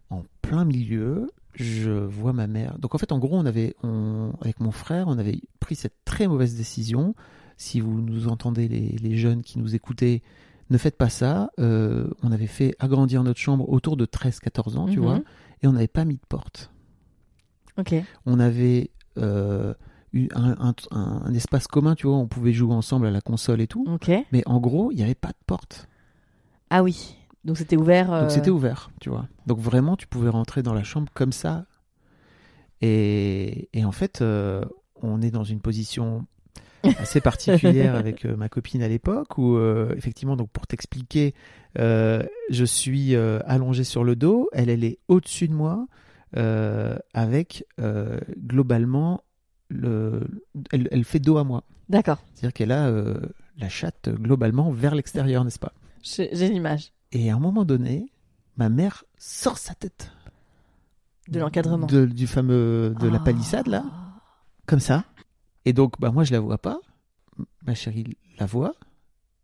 en 0.10 0.24
plein 0.42 0.64
milieu, 0.66 1.32
je 1.56 1.90
vois 1.92 2.34
ma 2.34 2.48
mère. 2.48 2.78
Donc 2.80 2.94
en 2.94 2.98
fait, 2.98 3.12
en 3.12 3.20
gros, 3.20 3.36
on 3.38 3.46
avait, 3.46 3.76
on, 3.84 4.32
avec 4.42 4.60
mon 4.60 4.72
frère, 4.72 5.08
on 5.08 5.18
avait 5.18 5.40
pris 5.60 5.76
cette 5.76 5.96
très 6.06 6.28
mauvaise 6.28 6.56
décision. 6.56 7.16
Si 7.58 7.80
vous 7.80 8.02
nous 8.02 8.28
entendez, 8.28 8.68
les, 8.68 8.90
les 9.02 9.18
jeunes 9.18 9.42
qui 9.42 9.58
nous 9.60 9.74
écoutaient, 9.76 10.22
ne 10.70 10.78
faites 10.78 10.98
pas 10.98 11.10
ça. 11.10 11.52
Euh, 11.60 12.08
on 12.22 12.32
avait 12.32 12.48
fait 12.48 12.76
agrandir 12.80 13.24
notre 13.24 13.40
chambre 13.40 13.68
autour 13.70 13.98
de 13.98 14.06
13-14 14.06 14.78
ans, 14.78 14.86
tu 14.88 15.00
Mhm. 15.00 15.06
vois, 15.06 15.22
et 15.62 15.68
on 15.68 15.74
n'avait 15.74 15.88
pas 15.88 16.06
mis 16.06 16.16
de 16.16 16.26
porte. 16.30 16.72
Ok. 17.78 17.96
On 18.26 18.40
avait 18.40 18.92
euh, 19.18 19.74
eu 20.14 20.28
un, 20.36 20.74
un- 20.92 21.34
espace 21.34 21.68
commun, 21.68 21.96
tu 21.96 22.08
vois, 22.08 22.18
on 22.18 22.28
pouvait 22.28 22.54
jouer 22.54 22.74
ensemble 22.74 23.08
à 23.08 23.12
la 23.12 23.22
console 23.22 23.62
et 23.62 23.68
tout. 23.68 23.86
Ok. 23.88 24.12
Mais 24.32 24.44
en 24.48 24.60
gros, 24.60 24.92
il 24.92 24.98
n'y 24.98 25.04
avait 25.04 25.16
pas 25.16 25.30
de 25.30 25.44
porte. 25.48 25.88
Ah 26.76 26.82
oui. 26.82 27.16
Donc 27.46 27.58
c'était 27.60 27.78
ouvert. 27.78 28.12
euh, 28.12 28.22
Donc 28.22 28.32
c'était 28.32 28.50
ouvert, 28.50 28.90
tu 29.00 29.10
vois. 29.10 29.28
Donc 29.46 29.60
vraiment, 29.60 29.96
tu 29.96 30.08
pouvais 30.08 30.30
rentrer 30.30 30.64
dans 30.64 30.74
la 30.74 30.84
chambre 30.84 31.08
comme 31.14 31.32
ça. 31.32 31.66
Et, 32.82 33.70
et 33.74 33.86
en 33.86 33.92
fait, 33.92 34.22
euh, 34.22 34.64
on 35.02 35.22
est 35.22 35.30
dans 35.30 35.44
une 35.44 35.60
position 35.60 36.26
assez 36.84 37.22
particulière 37.22 37.94
avec 38.04 38.26
euh, 38.26 38.36
ma 38.36 38.50
copine 38.50 38.82
à 38.82 38.88
l'époque 38.88 39.38
où, 39.38 39.56
euh, 39.56 39.94
effectivement, 39.98 40.36
donc 40.36 40.50
pour 40.50 40.66
t'expliquer, 40.66 41.36
euh, 41.78 42.24
je 42.50 42.66
suis 42.66 43.16
euh, 43.16 43.38
allongé 43.46 43.84
sur 43.84 44.04
le 44.04 44.16
dos, 44.16 44.50
elle, 44.52 44.70
elle 44.70 44.84
est 44.84 44.98
au-dessus 45.08 45.48
de 45.48 45.54
moi, 45.54 45.86
euh, 46.36 46.98
avec 47.14 47.66
euh, 47.80 48.20
globalement, 48.40 49.22
le, 49.70 50.22
elle, 50.72 50.88
elle 50.92 51.04
fait 51.04 51.20
dos 51.20 51.38
à 51.38 51.44
moi. 51.44 51.64
D'accord. 51.90 52.18
C'est-à-dire 52.34 52.54
qu'elle 52.54 52.72
a 52.72 52.88
euh, 52.88 53.20
la 53.60 53.70
chatte 53.70 54.08
euh, 54.08 54.14
globalement 54.14 54.72
vers 54.72 54.96
l'extérieur, 54.96 55.46
n'est-ce 55.46 55.60
pas? 55.60 55.74
J'ai 56.04 56.50
l'image 56.50 56.92
et 57.12 57.32
à 57.32 57.36
un 57.36 57.40
moment 57.40 57.64
donné, 57.66 58.12
ma 58.58 58.70
mère 58.70 59.04
sort 59.18 59.58
sa 59.58 59.74
tête. 59.74 60.12
de 61.30 61.40
l'encadrement. 61.40 61.88
De- 61.88 62.06
du 62.06 62.28
fameux, 62.28 62.94
de 63.00 63.08
la 63.08 63.18
Ah. 63.18 63.24
palissade, 63.24 63.68
là, 63.68 63.86
comme 64.66 64.82
ça. 64.82 65.06
Et 65.64 65.72
donc, 65.72 65.98
bah, 66.00 66.12
moi, 66.12 66.26
je 66.26 66.34
la 66.34 66.42
vois 66.42 66.58
pas. 66.58 66.80
Ma 67.66 67.74
chérie 67.76 68.18
la 68.38 68.46
voit. 68.46 68.76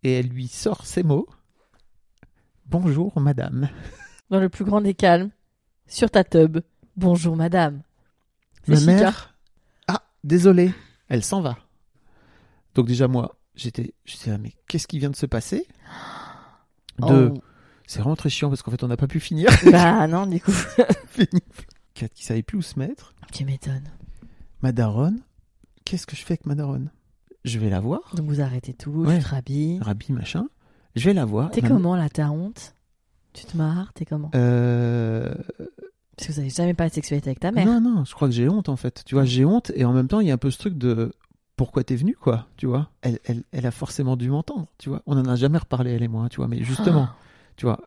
Et 0.03 0.11
elle 0.11 0.27
lui 0.27 0.49
sort 0.49 0.85
ces 0.85 1.03
mots. 1.03 1.27
Bonjour, 2.65 3.17
madame. 3.21 3.69
Dans 4.29 4.41
le 4.41 4.49
plus 4.49 4.65
grand 4.65 4.81
des 4.81 4.93
calmes, 4.93 5.29
sur 5.87 6.11
ta 6.11 6.23
tub. 6.25 6.59
Bonjour 6.97 7.35
madame. 7.37 7.81
Ma 8.67 8.79
mère. 8.81 9.35
Ah, 9.87 10.03
désolé. 10.25 10.73
Elle 11.07 11.23
s'en 11.23 11.39
va. 11.41 11.57
Donc, 12.75 12.87
déjà, 12.87 13.07
moi, 13.07 13.37
j'étais, 13.55 13.93
j'étais 14.05 14.31
là, 14.31 14.37
mais 14.37 14.53
qu'est-ce 14.67 14.85
qui 14.87 14.99
vient 14.99 15.09
de 15.09 15.15
se 15.15 15.25
passer? 15.25 15.65
De, 16.99 17.31
Oh. 17.35 17.41
c'est 17.87 17.99
vraiment 17.99 18.15
très 18.15 18.29
chiant 18.29 18.49
parce 18.49 18.61
qu'en 18.61 18.71
fait, 18.71 18.83
on 18.83 18.87
n'a 18.87 18.97
pas 18.97 19.07
pu 19.07 19.19
finir. 19.19 19.49
Bah 19.71 20.07
non, 20.07 20.25
du 20.25 20.39
coup. 20.41 20.51
Pénible. 21.15 21.45
Kat 21.93 22.07
qui 22.09 22.23
savait 22.25 22.43
plus 22.43 22.57
où 22.57 22.61
se 22.61 22.77
mettre. 22.79 23.13
tu 23.31 23.45
m'étonnes. 23.45 23.89
Ma 24.61 24.71
daronne, 24.71 25.19
qu'est-ce 25.85 26.05
que 26.07 26.15
je 26.15 26.23
fais 26.23 26.33
avec 26.33 26.45
ma 26.45 26.55
daronne? 26.55 26.91
Je 27.45 27.57
vais 27.59 27.69
la 27.69 27.79
voir, 27.79 28.01
Donc 28.15 28.27
vous 28.27 28.41
arrêtez 28.41 28.73
tout, 28.73 28.91
Ouais. 28.91 29.17
tu 29.19 29.23
te 29.23 29.29
rhabilles. 29.29 29.79
Rabbi 29.81 30.11
machin. 30.11 30.47
Je 30.95 31.05
vais 31.05 31.13
la 31.13 31.23
voir. 31.25 31.51
T'es 31.51 31.61
comment 31.61 31.95
là 31.95 32.09
T'as 32.09 32.29
honte? 32.29 32.75
Tu 33.33 33.45
te 33.45 33.55
marres 33.55 33.93
T'es 33.93 34.05
comment? 34.05 34.29
Euh, 34.35 35.33
Parce 36.17 36.27
que 36.27 36.33
vous 36.33 36.39
avez 36.39 36.49
jamais 36.49 36.73
parlé 36.73 36.89
de 36.89 36.95
sexualité 36.95 37.29
avec 37.29 37.39
ta 37.39 37.51
mère. 37.51 37.65
Non, 37.65 37.79
non, 37.79 38.03
je 38.03 38.13
crois 38.13 38.27
que 38.27 38.33
j'ai 38.33 38.49
honte 38.49 38.67
en 38.69 38.75
fait. 38.75 39.03
Tu 39.05 39.15
vois, 39.15 39.23
j'ai 39.23 39.45
honte 39.45 39.71
et 39.75 39.85
en 39.85 39.93
même 39.93 40.07
temps, 40.07 40.19
il 40.19 40.27
y 40.27 40.31
a 40.31 40.33
un 40.33 40.37
peu 40.37 40.51
ce 40.51 40.57
truc 40.57 40.77
de 40.77 41.13
pourquoi 41.59 41.83
t'es 41.83 41.97
venu 41.97 42.15
quoi, 42.15 42.47
tu 42.55 42.67
vois. 42.67 42.89
Elle, 43.01 43.19
elle, 43.25 43.43
elle 43.51 43.65
a 43.65 43.71
forcément 43.71 44.15
dû 44.15 44.29
m'entendre, 44.29 44.67
tu 44.77 44.87
vois. 44.87 45.01
On 45.05 45.17
en 45.17 45.25
a 45.25 45.35
jamais 45.35 45.57
reparlé 45.57 45.91
elle 45.91 46.03
et 46.03 46.07
moi, 46.07 46.29
tu 46.29 46.37
vois. 46.37 46.47
Mais 46.47 46.63
justement, 46.63 47.09
Ah. 47.09 47.15
tu 47.57 47.65
vois, 47.65 47.81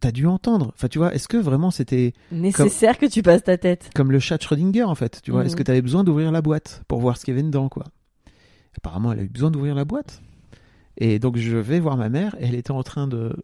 t'as 0.00 0.10
dû 0.10 0.26
entendre. 0.26 0.72
Enfin, 0.74 0.88
tu 0.88 0.96
vois, 0.96 1.14
est-ce 1.14 1.28
que 1.28 1.36
vraiment 1.36 1.70
c'était 1.70 2.14
Nécessaire 2.30 2.96
que 2.96 3.04
tu 3.04 3.20
passes 3.20 3.44
ta 3.44 3.58
tête. 3.58 3.90
comme 3.94 4.10
le 4.10 4.18
chat 4.20 4.38
de 4.38 4.42
Schrödinger 4.42 4.84
en 4.84 4.94
fait, 4.94 5.20
tu 5.22 5.32
vois 5.32 5.40
Mhm. 5.40 5.46
Est-ce 5.48 5.56
que 5.56 5.62
t'avais 5.62 5.82
besoin 5.82 6.02
d'ouvrir 6.02 6.32
la 6.32 6.40
boîte 6.40 6.82
pour 6.88 6.98
voir 7.00 7.18
ce 7.18 7.26
qu'il 7.26 7.34
y 7.34 7.36
avait 7.36 7.42
dedans, 7.46 7.68
quoi? 7.68 7.84
Apparemment, 8.78 9.12
elle 9.12 9.18
a 9.20 9.22
eu 9.24 9.28
besoin 9.28 9.50
d'ouvrir 9.50 9.74
la 9.74 9.84
boîte. 9.84 10.22
Et 10.96 11.18
donc, 11.18 11.36
je 11.36 11.58
vais 11.58 11.78
voir 11.78 11.98
ma 11.98 12.08
mère 12.08 12.34
et 12.40 12.46
elle 12.46 12.54
était 12.54 12.70
en 12.70 12.82
train 12.82 13.06
de 13.06 13.36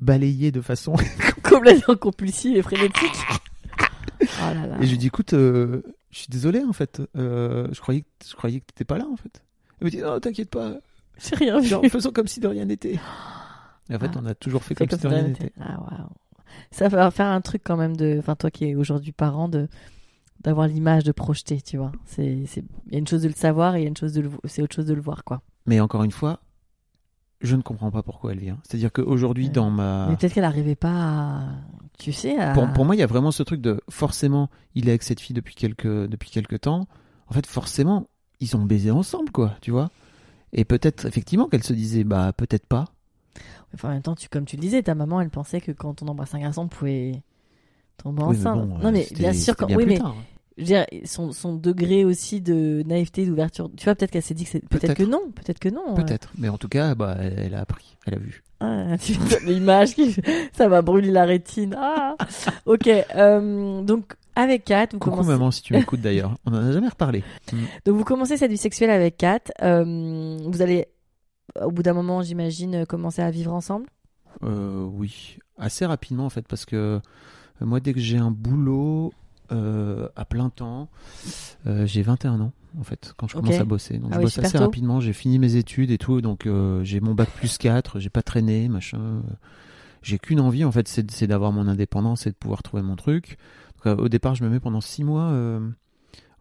balayer 0.00 0.52
de 0.52 0.60
façon 0.60 0.94
Complètement 1.42 1.96
compulsive 1.96 2.56
et 2.56 2.62
frénétique. 2.62 3.16
Oh 4.20 4.54
là 4.54 4.66
là. 4.66 4.76
Et 4.80 4.86
je 4.86 4.90
lui 4.90 4.98
dis, 4.98 5.06
écoute, 5.08 5.32
euh, 5.32 5.82
je 6.10 6.18
suis 6.18 6.28
désolé 6.28 6.62
en 6.64 6.72
fait. 6.72 7.02
Euh, 7.16 7.68
je 7.72 7.80
croyais, 7.80 8.02
que- 8.02 8.06
je 8.28 8.34
croyais 8.34 8.60
que 8.60 8.66
t'étais 8.66 8.84
pas 8.84 8.98
là 8.98 9.06
en 9.10 9.16
fait. 9.16 9.42
Elle 9.80 9.86
me 9.86 9.90
dit, 9.90 9.98
non, 9.98 10.18
t'inquiète 10.20 10.50
pas. 10.50 10.74
J'ai 11.18 11.36
rien 11.36 11.58
vu. 11.60 11.66
Genre, 11.68 11.84
faisons 11.86 12.10
comme 12.12 12.26
si 12.28 12.40
de 12.40 12.48
rien 12.48 12.64
n'était. 12.64 12.98
Et 13.90 13.94
en 13.94 13.98
fait, 13.98 14.10
Ah. 14.14 14.20
on 14.22 14.26
a 14.26 14.34
toujours 14.34 14.62
fait 14.62 14.74
comme, 14.74 14.88
si 14.90 14.96
de 14.96 15.08
rien 15.08 15.22
n'était. 15.22 15.52
Ah 15.60 15.78
waouh. 15.80 16.08
Ça 16.70 16.88
va 16.88 17.10
faire 17.10 17.26
un 17.26 17.40
truc 17.40 17.62
quand 17.64 17.76
même 17.76 17.96
de. 17.96 18.16
Enfin, 18.18 18.34
toi 18.36 18.50
qui 18.50 18.64
es 18.66 18.74
aujourd'hui 18.74 19.12
parent, 19.12 19.48
de 19.48 19.68
d'avoir 20.40 20.68
l'image 20.68 21.02
de 21.02 21.10
projeter, 21.12 21.60
tu 21.60 21.78
vois. 21.78 21.90
C'est, 22.04 22.44
c'est... 22.46 22.62
Il 22.86 22.92
y 22.92 22.96
a 22.96 22.98
une 23.00 23.08
chose 23.08 23.22
de 23.22 23.28
le 23.28 23.34
savoir 23.34 23.74
et 23.74 23.80
il 23.80 23.82
y 23.82 23.86
a 23.86 23.88
une 23.88 23.96
chose 23.96 24.12
de 24.12 24.20
le... 24.20 24.30
c'est 24.44 24.62
autre 24.62 24.76
chose 24.76 24.86
de 24.86 24.94
le 24.94 25.00
voir, 25.00 25.24
quoi. 25.24 25.42
Mais 25.66 25.80
encore 25.80 26.04
une 26.04 26.12
fois, 26.12 26.38
je 27.40 27.54
ne 27.56 27.62
comprends 27.62 27.90
pas 27.90 28.02
pourquoi 28.02 28.32
elle 28.32 28.40
vient. 28.40 28.58
C'est-à-dire 28.64 28.92
qu'aujourd'hui, 28.92 29.46
Ouais. 29.46 29.50
dans 29.52 29.70
ma. 29.70 30.06
Mais 30.10 30.16
peut-être 30.16 30.34
qu'elle 30.34 30.42
n'arrivait 30.44 30.74
pas 30.74 30.90
à. 30.92 31.42
Tu 31.98 32.12
sais, 32.12 32.36
à. 32.38 32.52
Pour, 32.52 32.68
pour 32.72 32.84
moi, 32.84 32.94
il 32.96 32.98
y 32.98 33.02
a 33.02 33.06
vraiment 33.06 33.30
ce 33.30 33.42
truc 33.42 33.60
de 33.60 33.80
forcément, 33.88 34.50
il 34.74 34.86
est 34.88 34.92
avec 34.92 35.02
cette 35.02 35.20
fille 35.20 35.34
depuis 35.34 35.54
quelques, 35.54 35.86
depuis 36.08 36.30
quelques 36.30 36.60
temps. 36.62 36.86
En 37.28 37.34
fait, 37.34 37.46
forcément, 37.46 38.06
ils 38.40 38.56
ont 38.56 38.64
baisé 38.64 38.90
ensemble, 38.90 39.30
quoi, 39.30 39.54
tu 39.60 39.70
vois. 39.70 39.90
Et 40.52 40.64
peut-être, 40.64 41.04
effectivement, 41.06 41.46
qu'elle 41.48 41.62
se 41.64 41.72
disait, 41.74 42.04
bah, 42.04 42.32
peut-être 42.36 42.66
pas. 42.66 42.86
Enfin, 43.74 43.88
en 43.88 43.92
même 43.92 44.02
temps, 44.02 44.14
tu, 44.14 44.28
comme 44.28 44.46
tu 44.46 44.56
le 44.56 44.62
disais, 44.62 44.82
ta 44.82 44.94
maman, 44.94 45.20
elle 45.20 45.28
pensait 45.30 45.60
que 45.60 45.72
quand 45.72 46.02
on 46.02 46.08
embrasse 46.08 46.34
un 46.34 46.40
garçon, 46.40 46.62
on 46.62 46.68
pouvait 46.68 47.22
tomber 48.02 48.22
Oui, 48.22 48.28
mais 48.30 48.38
enceinte. 48.46 48.68
bon, 48.68 48.78
non, 48.78 48.86
euh, 48.86 48.90
mais 48.92 49.06
bien 49.14 49.32
sûr, 49.34 49.54
quand... 49.56 49.70
oui, 49.74 49.84
mais 49.86 49.98
tard. 49.98 50.14
Je 50.58 50.62
veux 50.62 50.66
dire, 50.66 50.86
son, 51.04 51.32
son 51.32 51.54
degré 51.54 52.04
aussi 52.04 52.40
de 52.40 52.82
naïveté, 52.86 53.24
d'ouverture. 53.24 53.70
Tu 53.76 53.84
vois, 53.84 53.94
peut-être 53.94 54.10
qu'elle 54.10 54.22
s'est 54.22 54.34
dit 54.34 54.44
que 54.44 54.50
c'est. 54.50 54.60
Peut-être 54.60 54.94
Peut-être. 54.94 54.98
que 54.98 55.02
non, 55.04 55.30
peut-être 55.34 55.58
que 55.60 55.68
non. 55.68 55.94
Peut-être. 55.94 56.32
Mais 56.36 56.48
en 56.48 56.58
tout 56.58 56.68
cas, 56.68 56.94
bah, 56.94 57.16
elle, 57.20 57.38
elle 57.38 57.54
a 57.54 57.60
appris, 57.60 57.96
elle 58.06 58.14
a 58.14 58.18
vu. 58.18 58.42
Ah, 58.60 58.96
l'image 59.46 59.94
qui 59.94 60.16
ça 60.52 60.68
va 60.68 60.82
brûler 60.82 61.12
la 61.12 61.24
rétine. 61.24 61.76
Ah. 61.78 62.16
ok. 62.66 62.88
euh, 62.88 63.82
donc 63.82 64.14
avec 64.34 64.64
Kat. 64.64 64.88
Vous 64.92 64.98
Coucou 64.98 65.16
commencez... 65.16 65.28
maman, 65.30 65.50
si 65.52 65.62
tu 65.62 65.72
m'écoutes 65.74 66.00
d'ailleurs. 66.00 66.34
On 66.44 66.52
en 66.52 66.66
a 66.66 66.72
jamais 66.72 66.88
reparlé. 66.88 67.22
Mm. 67.52 67.56
Donc 67.84 67.96
vous 67.96 68.04
commencez 68.04 68.36
cette 68.36 68.50
vie 68.50 68.56
sexuelle 68.56 68.90
avec 68.90 69.16
Kat. 69.16 69.40
Euh, 69.62 70.38
vous 70.44 70.60
allez, 70.60 70.88
au 71.60 71.70
bout 71.70 71.82
d'un 71.84 71.92
moment, 71.94 72.22
j'imagine, 72.22 72.84
commencer 72.86 73.22
à 73.22 73.30
vivre 73.30 73.52
ensemble? 73.52 73.86
Euh, 74.42 74.84
oui, 74.84 75.38
assez 75.56 75.86
rapidement 75.86 76.26
en 76.26 76.30
fait, 76.30 76.46
parce 76.46 76.64
que 76.64 77.00
moi, 77.60 77.80
dès 77.80 77.92
que 77.92 78.00
j'ai 78.00 78.18
un 78.18 78.30
boulot 78.30 79.12
euh, 79.52 80.08
à 80.16 80.24
plein 80.24 80.50
temps, 80.50 80.88
euh, 81.66 81.86
j'ai 81.86 82.02
21 82.02 82.40
ans 82.40 82.52
en 82.78 82.82
fait, 82.82 83.14
quand 83.16 83.26
je 83.28 83.34
commence 83.34 83.54
à 83.54 83.64
bosser. 83.64 83.98
Donc 83.98 84.10
Ah 84.12 84.14
je 84.14 84.18
oui, 84.18 84.24
bosse 84.24 84.38
assez 84.38 84.58
tôt. 84.58 84.64
rapidement, 84.64 85.00
j'ai 85.00 85.12
fini 85.12 85.38
mes 85.38 85.56
études 85.56 85.90
et 85.90 85.98
tout, 85.98 86.20
donc 86.20 86.46
euh, 86.46 86.82
j'ai 86.84 87.00
mon 87.00 87.14
bac 87.14 87.30
plus 87.30 87.58
4, 87.58 87.98
j'ai 87.98 88.10
pas 88.10 88.22
traîné, 88.22 88.68
machin. 88.68 89.22
J'ai 90.02 90.18
qu'une 90.18 90.40
envie 90.40 90.64
en 90.64 90.72
fait, 90.72 90.86
c'est 90.88 91.26
d'avoir 91.26 91.52
mon 91.52 91.66
indépendance 91.66 92.26
et 92.26 92.30
de 92.30 92.36
pouvoir 92.36 92.62
trouver 92.62 92.82
mon 92.82 92.96
truc. 92.96 93.38
Donc, 93.84 93.98
au 93.98 94.08
départ, 94.08 94.34
je 94.34 94.44
me 94.44 94.48
mets 94.48 94.60
pendant 94.60 94.80
6 94.80 95.04
mois 95.04 95.32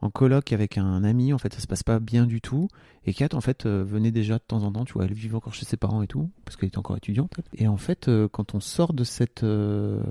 en 0.01 0.09
coloc 0.09 0.53
avec 0.53 0.77
un 0.77 1.03
ami, 1.03 1.33
en 1.33 1.37
fait, 1.37 1.53
ça 1.53 1.59
se 1.59 1.67
passe 1.67 1.83
pas 1.83 1.99
bien 1.99 2.25
du 2.25 2.41
tout. 2.41 2.67
Et 3.05 3.13
Kat, 3.13 3.29
en 3.33 3.41
fait, 3.41 3.65
euh, 3.65 3.83
venait 3.83 4.11
déjà 4.11 4.35
de 4.35 4.43
temps 4.45 4.63
en 4.63 4.71
temps, 4.71 4.85
tu 4.85 4.93
vois, 4.93 5.05
elle 5.05 5.13
vivait 5.13 5.35
encore 5.35 5.53
chez 5.53 5.65
ses 5.65 5.77
parents 5.77 6.01
et 6.01 6.07
tout, 6.07 6.29
parce 6.45 6.55
qu'elle 6.55 6.67
était 6.67 6.77
encore 6.77 6.97
étudiante. 6.97 7.31
Et 7.55 7.67
en 7.67 7.77
fait, 7.77 8.07
euh, 8.07 8.27
quand 8.31 8.53
on 8.53 8.59
sort 8.59 8.93
de 8.93 9.03
cette, 9.03 9.43
euh, 9.43 10.01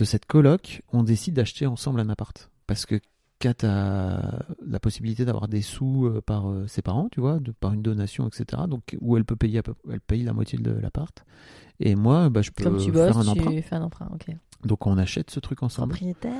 de 0.00 0.04
cette 0.06 0.24
coloc, 0.26 0.82
on 0.92 1.02
décide 1.02 1.34
d'acheter 1.34 1.66
ensemble 1.66 2.00
un 2.00 2.08
appart. 2.08 2.50
Parce 2.66 2.86
que 2.86 3.00
Kat 3.38 3.54
a 3.64 4.44
la 4.66 4.80
possibilité 4.80 5.24
d'avoir 5.24 5.46
des 5.48 5.62
sous 5.62 6.06
euh, 6.06 6.20
par 6.24 6.48
euh, 6.50 6.66
ses 6.66 6.82
parents, 6.82 7.08
tu 7.10 7.20
vois, 7.20 7.38
de, 7.38 7.52
par 7.52 7.72
une 7.74 7.82
donation, 7.82 8.26
etc. 8.26 8.62
Donc, 8.68 8.96
où 9.00 9.16
elle 9.16 9.24
peut 9.24 9.36
payer, 9.36 9.58
à 9.58 9.62
peu- 9.62 9.74
elle 9.90 10.00
paye 10.00 10.22
la 10.22 10.32
moitié 10.32 10.58
de 10.58 10.70
l'appart. 10.70 11.24
Et 11.80 11.94
moi, 11.94 12.28
bah, 12.28 12.42
je 12.42 12.50
peux 12.50 12.64
Comme 12.64 12.78
tu 12.78 12.92
faire 12.92 13.16
un 13.16 13.22
tu 13.22 13.28
emprunt. 13.40 13.62
fais 13.62 13.74
un 13.76 13.82
emprunt. 13.82 14.08
Donc, 14.64 14.86
on 14.86 14.98
achète 14.98 15.30
ce 15.30 15.40
truc 15.40 15.62
ensemble 15.62 15.92
Propriétaire. 15.92 16.32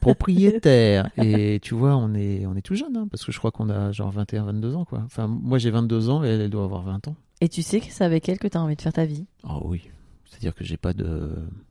propriétaire. 0.00 1.10
et 1.16 1.60
tu 1.62 1.74
vois, 1.74 1.96
on 1.96 2.14
est, 2.14 2.46
on 2.46 2.54
est 2.56 2.62
tout 2.62 2.74
jeune, 2.74 2.96
hein, 2.96 3.06
parce 3.10 3.24
que 3.24 3.32
je 3.32 3.38
crois 3.38 3.50
qu'on 3.52 3.68
a 3.70 3.92
genre 3.92 4.10
21, 4.10 4.44
22 4.44 4.74
ans, 4.74 4.84
quoi. 4.84 5.02
Enfin, 5.04 5.26
moi 5.28 5.58
j'ai 5.58 5.70
22 5.70 6.08
ans 6.10 6.24
et 6.24 6.28
elle, 6.28 6.40
elle 6.40 6.50
doit 6.50 6.64
avoir 6.64 6.82
20 6.82 7.08
ans. 7.08 7.16
Et 7.40 7.48
tu 7.48 7.62
sais 7.62 7.80
que 7.80 7.86
c'est 7.90 8.04
avec 8.04 8.28
elle 8.28 8.38
que 8.38 8.48
tu 8.48 8.56
as 8.56 8.62
envie 8.62 8.76
de 8.76 8.82
faire 8.82 8.92
ta 8.92 9.04
vie. 9.04 9.26
Oh 9.44 9.62
oui. 9.64 9.88
C'est-à-dire 10.26 10.54
que 10.54 10.64
j'ai 10.64 10.76
pas 10.76 10.92
de. 10.92 11.30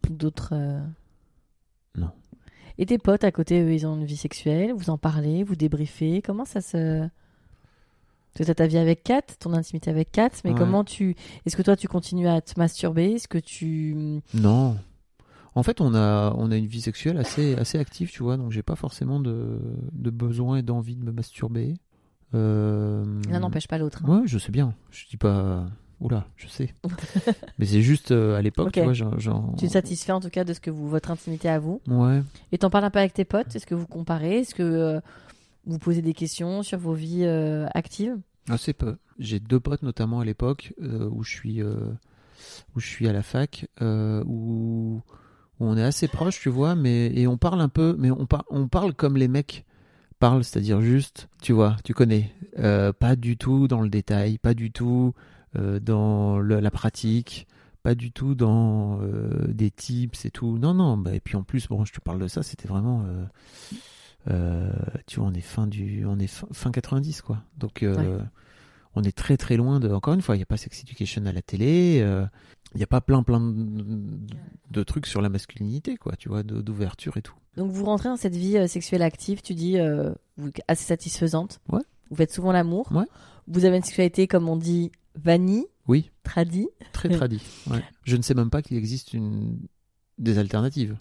D'autres. 0.09 0.49
euh, 0.53 0.79
Non. 1.97 2.09
Et 2.77 2.85
tes 2.85 2.97
potes 2.97 3.23
à 3.23 3.31
côté, 3.31 3.61
eux, 3.61 3.73
ils 3.73 3.85
ont 3.85 3.95
une 3.95 4.05
vie 4.05 4.17
sexuelle. 4.17 4.73
Vous 4.73 4.89
en 4.89 4.97
parlez, 4.97 5.43
vous 5.43 5.55
débriefez. 5.55 6.21
Comment 6.21 6.45
ça 6.45 6.61
se. 6.61 7.07
Tu 8.33 8.43
as 8.49 8.55
ta 8.55 8.65
vie 8.65 8.77
avec 8.77 9.03
Kat, 9.03 9.21
ton 9.39 9.53
intimité 9.53 9.89
avec 9.89 10.11
Kat, 10.11 10.29
mais 10.45 10.51
Ouais. 10.51 10.57
comment 10.57 10.83
tu. 10.85 11.15
Est-ce 11.45 11.57
que 11.57 11.61
toi, 11.61 11.75
tu 11.75 11.87
continues 11.89 12.27
à 12.29 12.39
te 12.41 12.57
masturber 12.57 13.11
Est-ce 13.13 13.27
que 13.27 13.37
tu. 13.37 14.21
Non. 14.33 14.77
En 15.53 15.63
fait, 15.63 15.81
on 15.81 15.93
a, 15.93 16.33
on 16.37 16.49
a 16.49 16.55
une 16.55 16.65
vie 16.67 16.79
sexuelle 16.79 17.17
assez, 17.17 17.55
assez 17.55 17.77
active, 17.77 18.09
tu 18.09 18.23
vois, 18.23 18.37
donc 18.37 18.51
j'ai 18.51 18.63
pas 18.63 18.77
forcément 18.77 19.19
de, 19.19 19.59
de 19.91 20.09
besoin 20.09 20.55
et 20.55 20.61
d'envie 20.61 20.95
de 20.95 21.03
me 21.03 21.11
masturber. 21.11 21.73
Euh... 22.33 23.03
L'un 23.29 23.39
n'empêche 23.41 23.67
pas 23.67 23.77
l'autre. 23.77 24.01
hein. 24.05 24.21
Ouais, 24.21 24.27
je 24.27 24.37
sais 24.37 24.53
bien. 24.53 24.73
Je 24.91 25.07
dis 25.09 25.17
pas. 25.17 25.65
Oula, 26.01 26.25
je 26.35 26.47
sais. 26.47 26.73
Mais 27.59 27.65
c'est 27.65 27.81
juste 27.81 28.11
euh, 28.11 28.35
à 28.35 28.41
l'époque, 28.41 28.71
tu 28.73 28.81
vois. 28.81 28.93
Tu 29.57 29.67
te 29.67 29.71
satisfais 29.71 30.11
en 30.11 30.19
tout 30.19 30.29
cas 30.29 30.43
de 30.43 30.53
ce 30.53 30.59
que 30.59 30.71
vous, 30.71 30.89
votre 30.89 31.11
intimité 31.11 31.47
à 31.47 31.59
vous. 31.59 31.79
Ouais. 31.87 32.21
Et 32.51 32.57
t'en 32.57 32.69
parles 32.69 32.85
un 32.85 32.89
peu 32.89 32.99
avec 32.99 33.13
tes 33.13 33.23
potes 33.25 33.55
Est-ce 33.55 33.67
que 33.67 33.75
vous 33.75 33.85
comparez 33.87 34.39
Est-ce 34.39 34.55
que 34.55 34.63
euh, 34.63 34.99
vous 35.65 35.77
posez 35.77 36.01
des 36.01 36.13
questions 36.13 36.63
sur 36.63 36.79
vos 36.79 36.93
vies 36.93 37.23
euh, 37.25 37.67
actives? 37.75 38.17
Assez 38.49 38.73
peu. 38.73 38.97
J'ai 39.19 39.39
deux 39.39 39.59
potes 39.59 39.83
notamment 39.83 40.19
à 40.19 40.25
l'époque 40.25 40.73
où 40.81 41.23
je 41.23 41.29
suis 41.29 41.61
où 41.61 42.79
je 42.79 42.87
suis 42.87 43.07
à 43.07 43.13
la 43.13 43.21
fac 43.21 43.67
où, 43.79 44.23
où 44.25 45.01
on 45.59 45.77
est 45.77 45.83
assez 45.83 46.07
proches, 46.07 46.39
tu 46.41 46.49
vois, 46.49 46.73
mais 46.73 47.07
et 47.13 47.27
on 47.27 47.37
parle 47.37 47.61
un 47.61 47.69
peu, 47.69 47.95
mais 47.99 48.09
on, 48.09 48.25
par- 48.25 48.45
on 48.49 48.67
parle 48.67 48.95
comme 48.95 49.15
les 49.17 49.27
mecs 49.27 49.63
parlent, 50.17 50.43
c'est-à-dire 50.43 50.81
juste, 50.81 51.29
tu 51.41 51.53
vois, 51.53 51.75
tu 51.83 51.93
connais, 51.93 52.31
euh, 52.59 52.91
pas 52.93 53.15
du 53.15 53.37
tout 53.37 53.67
dans 53.67 53.81
le 53.81 53.89
détail, 53.89 54.37
pas 54.39 54.53
du 54.55 54.71
tout 54.71 55.13
dans 55.55 56.39
le- 56.39 56.59
la 56.59 56.71
pratique. 56.71 57.47
Pas 57.83 57.95
du 57.95 58.11
tout 58.11 58.35
dans 58.35 58.99
euh, 59.01 59.47
des 59.47 59.71
tips 59.71 60.25
et 60.25 60.29
tout. 60.31 60.59
Non, 60.59 60.73
non. 60.75 60.97
Bah, 60.97 61.15
et 61.15 61.19
puis 61.19 61.35
en 61.35 61.41
plus, 61.43 61.67
bon, 61.67 61.83
je 61.83 61.91
te 61.93 61.99
parle 61.99 62.19
de 62.19 62.27
ça, 62.27 62.43
c'était 62.43 62.67
vraiment. 62.67 63.03
euh, 63.07 63.25
euh, 64.29 64.71
tu 65.07 65.19
vois, 65.19 65.29
on 65.29 65.33
est 65.33 65.41
fin 65.41 65.65
du, 65.67 66.05
on 66.05 66.19
est 66.19 66.27
fin, 66.27 66.47
fin 66.51 66.71
90 66.71 67.21
quoi. 67.21 67.41
Donc 67.57 67.81
euh, 67.83 68.19
on 68.95 69.01
est 69.03 69.15
très 69.17 69.35
très 69.37 69.57
loin 69.57 69.79
de. 69.79 69.89
Encore 69.89 70.13
une 70.13 70.21
fois, 70.21 70.35
il 70.35 70.39
n'y 70.39 70.43
a 70.43 70.47
pas 70.47 70.57
Sex 70.57 70.81
Education 70.81 71.25
à 71.25 71.31
la 71.31 71.41
télé. 71.41 72.01
euh, 72.01 72.25
Il 72.75 72.77
n'y 72.77 72.83
a 72.83 72.87
pas 72.87 73.01
plein 73.01 73.23
plein 73.23 73.39
de, 73.41 73.83
de 74.69 74.83
trucs 74.83 75.07
sur 75.07 75.21
la 75.21 75.29
masculinité 75.29 75.97
quoi. 75.97 76.15
Tu 76.17 76.29
vois, 76.29 76.43
d'ouverture 76.43 77.17
et 77.17 77.21
tout. 77.23 77.33
Donc 77.57 77.71
vous 77.71 77.83
rentrez 77.83 78.09
dans 78.09 78.15
cette 78.17 78.35
vie 78.35 78.57
euh, 78.57 78.67
sexuelle 78.67 79.01
active, 79.01 79.41
tu 79.41 79.55
dis, 79.55 79.79
euh, 79.79 80.13
assez 80.67 80.85
satisfaisante. 80.85 81.59
Ouais. 81.69 81.81
Vous 82.11 82.15
faites 82.15 82.31
souvent 82.31 82.51
l'amour. 82.51 82.91
Ouais. 82.91 83.05
Vous 83.47 83.65
avez 83.65 83.77
une 83.77 83.83
sexualité, 83.83 84.27
comme 84.27 84.47
on 84.47 84.55
dit, 84.55 84.91
vanille, 85.15 85.65
Oui, 85.87 86.11
tradie. 86.23 86.67
très. 86.93 87.09
Ouais. 87.69 87.83
Je 88.03 88.15
ne 88.17 88.21
sais 88.21 88.33
même 88.33 88.49
pas 88.49 88.61
qu'il 88.61 88.77
existe 88.77 89.13
une 89.13 89.57
des 90.17 90.37
alternatives. 90.37 90.95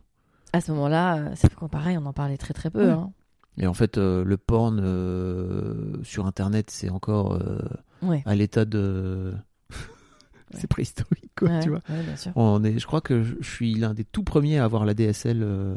À 0.52 0.60
ce 0.60 0.72
moment-là, 0.72 1.16
euh, 1.18 1.32
c'est 1.36 1.52
pareil, 1.70 1.96
on 1.98 2.06
en 2.06 2.12
parlait 2.12 2.36
très 2.38 2.54
très 2.54 2.70
peu. 2.70 2.86
Ouais. 2.86 2.90
hein. 2.92 3.12
Et 3.58 3.66
en 3.66 3.74
fait, 3.74 3.98
euh, 3.98 4.24
le 4.24 4.36
porn 4.36 4.80
euh, 4.82 6.02
sur 6.02 6.26
Internet, 6.26 6.70
c'est 6.70 6.88
encore 6.90 7.34
euh, 7.34 7.58
Ouais. 8.02 8.22
à 8.26 8.34
l'état 8.34 8.64
de. 8.64 9.34
c'est 10.54 10.66
préhistorique, 10.66 11.30
quoi, 11.36 11.60
tu 11.60 11.68
vois. 11.68 11.80
ouais, 11.90 12.02
bien 12.02 12.16
sûr. 12.16 12.32
On 12.36 12.64
est, 12.64 12.78
je 12.78 12.86
crois 12.86 13.00
que 13.00 13.22
je 13.22 13.34
suis 13.42 13.74
l'un 13.74 13.92
des 13.94 14.04
tout 14.04 14.22
premiers 14.24 14.58
à 14.58 14.64
avoir 14.64 14.84
la 14.84 14.94
DSL 14.94 15.40
euh, 15.42 15.74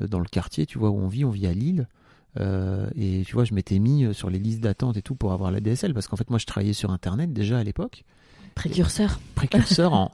dans 0.00 0.18
le 0.18 0.26
quartier, 0.26 0.66
tu 0.66 0.78
vois, 0.78 0.90
où 0.90 0.98
on 0.98 1.08
vit. 1.08 1.24
On 1.24 1.30
vit 1.30 1.46
à 1.46 1.52
Lille. 1.52 1.88
Euh, 2.38 2.88
et 2.94 3.22
tu 3.26 3.32
vois, 3.34 3.44
je 3.44 3.54
m'étais 3.54 3.78
mis 3.78 4.04
euh, 4.04 4.12
sur 4.12 4.30
les 4.30 4.38
listes 4.38 4.60
d'attente 4.60 4.96
et 4.96 5.02
tout 5.02 5.14
pour 5.14 5.32
avoir 5.32 5.50
la 5.50 5.60
DSL 5.60 5.94
parce 5.94 6.06
qu'en 6.08 6.16
fait, 6.16 6.28
moi, 6.30 6.38
je 6.38 6.46
travaillais 6.46 6.72
sur 6.74 6.90
Internet 6.90 7.32
déjà 7.32 7.58
à 7.58 7.64
l'époque, 7.64 8.04
Précurseur. 8.54 9.18
précurseur 9.34 9.92
en. 9.94 10.10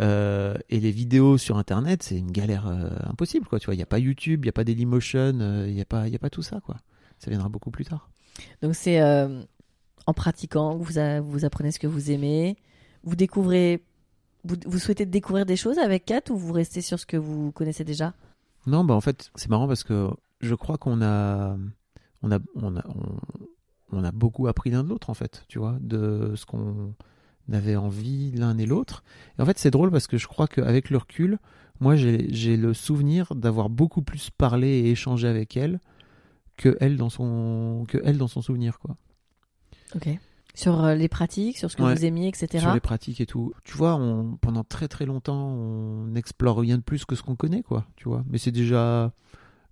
euh, 0.00 0.54
et 0.68 0.80
les 0.80 0.90
vidéos 0.90 1.38
sur 1.38 1.58
Internet, 1.58 2.02
c'est 2.02 2.16
une 2.16 2.30
galère 2.30 2.66
euh, 2.68 2.88
impossible, 3.04 3.46
quoi. 3.46 3.58
Tu 3.60 3.66
vois, 3.66 3.74
il 3.74 3.78
n'y 3.78 3.82
a 3.82 3.86
pas 3.86 3.98
YouTube, 3.98 4.40
il 4.44 4.46
n'y 4.46 4.50
a 4.50 4.52
pas 4.52 4.64
Dailymotion, 4.64 5.64
il 5.66 5.74
n'y 5.74 5.80
a, 5.80 5.84
pas- 5.84 6.08
y 6.08 6.14
a 6.16 6.18
pas 6.18 6.30
tout 6.30 6.42
ça, 6.42 6.60
quoi. 6.60 6.76
Ça 7.18 7.30
viendra 7.30 7.48
beaucoup 7.48 7.70
plus 7.70 7.84
tard. 7.84 8.08
Donc 8.62 8.74
c'est 8.74 9.02
en 9.02 10.14
pratiquant 10.14 10.78
que 10.78 10.84
vous, 10.84 10.98
a- 10.98 11.20
vous 11.20 11.44
apprenez 11.44 11.72
ce 11.72 11.78
que 11.78 11.86
vous 11.86 12.10
aimez. 12.10 12.56
Vous 13.04 13.16
découvrez. 13.16 13.82
Vous, 14.44 14.56
vous 14.66 14.78
souhaitez 14.78 15.04
découvrir 15.04 15.44
des 15.44 15.56
choses 15.56 15.78
avec 15.78 16.06
Kat 16.06 16.22
ou 16.30 16.36
vous 16.36 16.52
restez 16.52 16.80
sur 16.80 16.98
ce 16.98 17.04
que 17.06 17.16
vous 17.18 17.52
connaissez 17.52 17.84
déjà? 17.84 18.14
Non, 18.66 18.84
bah 18.84 18.94
en 18.94 19.00
fait, 19.02 19.30
c'est 19.34 19.50
marrant 19.50 19.66
parce 19.68 19.84
que 19.84 20.08
je 20.40 20.54
crois 20.54 20.78
qu'on 20.78 21.02
a, 21.02 21.56
on 22.22 22.30
a, 22.32 22.38
on 22.54 22.76
a, 22.76 22.84
on, 22.88 23.18
on 23.92 24.04
a 24.04 24.12
beaucoup 24.12 24.46
appris 24.46 24.70
l'un 24.70 24.82
de 24.84 24.88
l'autre 24.88 25.10
en 25.10 25.14
fait, 25.14 25.44
tu 25.48 25.58
vois, 25.58 25.76
de 25.80 26.34
ce 26.36 26.46
qu'on 26.46 26.94
avait 27.52 27.76
envie 27.76 28.30
l'un 28.32 28.56
et 28.58 28.66
l'autre. 28.66 29.02
Et 29.38 29.42
en 29.42 29.46
fait, 29.46 29.58
c'est 29.58 29.70
drôle 29.70 29.90
parce 29.90 30.06
que 30.06 30.18
je 30.18 30.26
crois 30.28 30.46
qu'avec 30.46 30.90
le 30.90 30.98
recul, 30.98 31.38
moi, 31.80 31.96
j'ai 31.96 32.56
le 32.56 32.74
souvenir 32.74 33.34
d'avoir 33.34 33.70
beaucoup 33.70 34.02
plus 34.02 34.30
parlé 34.30 34.68
et 34.68 34.90
échangé 34.90 35.26
avec 35.26 35.56
elle 35.56 35.80
que 36.56 36.76
elle 36.80 36.96
dans 36.98 37.08
son, 37.08 37.86
que 37.88 37.98
elle 38.04 38.18
dans 38.18 38.28
son 38.28 38.42
souvenir, 38.42 38.78
quoi. 38.78 38.96
Ok. 39.96 40.08
Sur 40.54 40.84
euh, 40.84 40.94
les 40.94 41.08
pratiques, 41.08 41.56
sur 41.58 41.70
ce 41.70 41.76
que 41.76 41.82
Ouais. 41.82 41.94
vous 41.94 42.04
aimiez, 42.04 42.28
etc. 42.28 42.58
Sur 42.58 42.74
les 42.74 42.80
pratiques 42.80 43.20
et 43.20 43.26
tout. 43.26 43.52
Tu 43.64 43.76
vois, 43.76 43.94
on, 43.94 44.36
pendant 44.36 44.62
très 44.62 44.88
très 44.88 45.06
longtemps, 45.06 45.48
on 45.48 46.06
n'explore 46.08 46.58
rien 46.58 46.76
de 46.76 46.82
plus 46.82 47.04
que 47.06 47.14
ce 47.14 47.22
qu'on 47.22 47.36
connaît, 47.36 47.62
quoi. 47.62 47.86
Tu 47.96 48.08
vois. 48.08 48.24
Mais 48.28 48.36
c'est 48.36 48.50
déjà, 48.50 49.12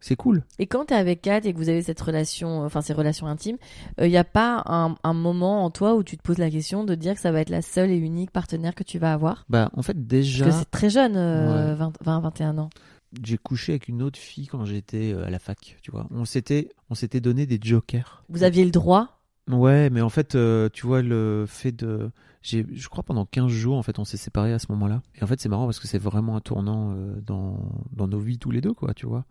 c'est 0.01 0.17
cool. 0.17 0.43
Et 0.59 0.67
quand 0.67 0.87
tu 0.87 0.95
es 0.95 0.97
avec 0.97 1.23
Kat 1.23 1.39
et 1.45 1.53
que 1.53 1.59
vous 1.59 1.69
avez 1.69 1.83
cette 1.83 2.01
relation, 2.01 2.65
enfin 2.65 2.81
ces 2.83 2.93
relations 2.93 3.27
intimes, 3.27 3.57
il 4.01 4.09
n'y 4.09 4.17
a 4.17 4.25
pas 4.25 4.63
un, 4.67 4.95
un 5.03 5.13
moment 5.15 5.65
en 5.65 5.71
toi 5.71 5.95
où 5.97 6.03
tu 6.03 6.17
te 6.17 6.23
poses 6.23 6.39
la 6.39 6.51
question 6.51 6.85
de 6.85 6.95
dire 6.95 7.15
que 7.15 7.21
ça 7.21 7.33
va 7.33 7.41
être 7.41 7.51
la 7.51 7.63
seule 7.63 7.91
et 7.91 7.97
unique 7.97 8.31
partenaire 8.31 8.75
que 8.75 8.85
tu 8.85 8.99
vas 8.99 9.13
avoir? 9.13 9.45
Bah, 9.49 9.71
en 9.75 9.83
fait, 9.83 9.95
Parce 9.95 10.07
déjà. 10.07 10.45
que 10.47 10.51
c'est 10.53 10.71
très 10.71 10.91
jeune, 10.91 11.17
euh, 11.17 11.71
Ouais. 11.73 11.75
20, 11.77 11.93
20, 12.05 12.21
21 12.21 12.59
ans. 12.59 12.71
j'ai 13.25 13.39
couché 13.39 13.73
avec 13.73 13.89
une 13.89 14.03
autre 14.03 14.19
fille 14.19 14.47
quand 14.47 14.65
j'étais 14.65 15.13
euh, 15.13 15.25
à 15.27 15.31
la 15.31 15.39
fac, 15.39 15.77
tu 15.83 15.91
vois. 15.91 16.07
On 16.11 16.25
s'était, 16.25 16.69
on 16.91 16.95
s'était 16.95 17.21
donné 17.21 17.47
des 17.47 17.59
jokers. 17.63 18.23
Vous 18.29 18.43
aviez 18.45 18.65
le 18.65 18.71
droit? 18.71 19.19
Ouais, 19.51 19.89
mais 19.91 20.03
en 20.03 20.11
fait, 20.11 20.35
euh, 20.35 20.69
tu 20.73 20.87
vois, 20.87 21.01
le 21.01 21.45
fait 21.49 21.73
de. 21.73 22.11
J'ai, 22.43 22.67
je 22.71 22.89
crois 22.89 23.03
pendant 23.03 23.25
15 23.25 23.49
jours, 23.51 23.77
en 23.79 23.83
fait, 23.83 23.99
on 23.99 24.05
s'est 24.05 24.19
séparés 24.19 24.53
à 24.53 24.59
ce 24.59 24.67
moment-là. 24.71 25.01
Et 25.17 25.25
en 25.25 25.27
fait, 25.27 25.41
c'est 25.41 25.49
marrant 25.49 25.65
parce 25.65 25.81
que 25.81 25.89
c'est 25.89 25.99
vraiment 25.99 26.37
un 26.37 26.41
tournant 26.41 26.93
euh, 26.93 27.19
dans, 27.25 27.59
dans 27.93 28.07
nos 28.07 28.19
vies 28.21 28.39
tous 28.39 28.51
les 28.51 28.61
deux, 28.61 28.75
quoi, 28.75 28.93
tu 28.95 29.07
vois. 29.07 29.25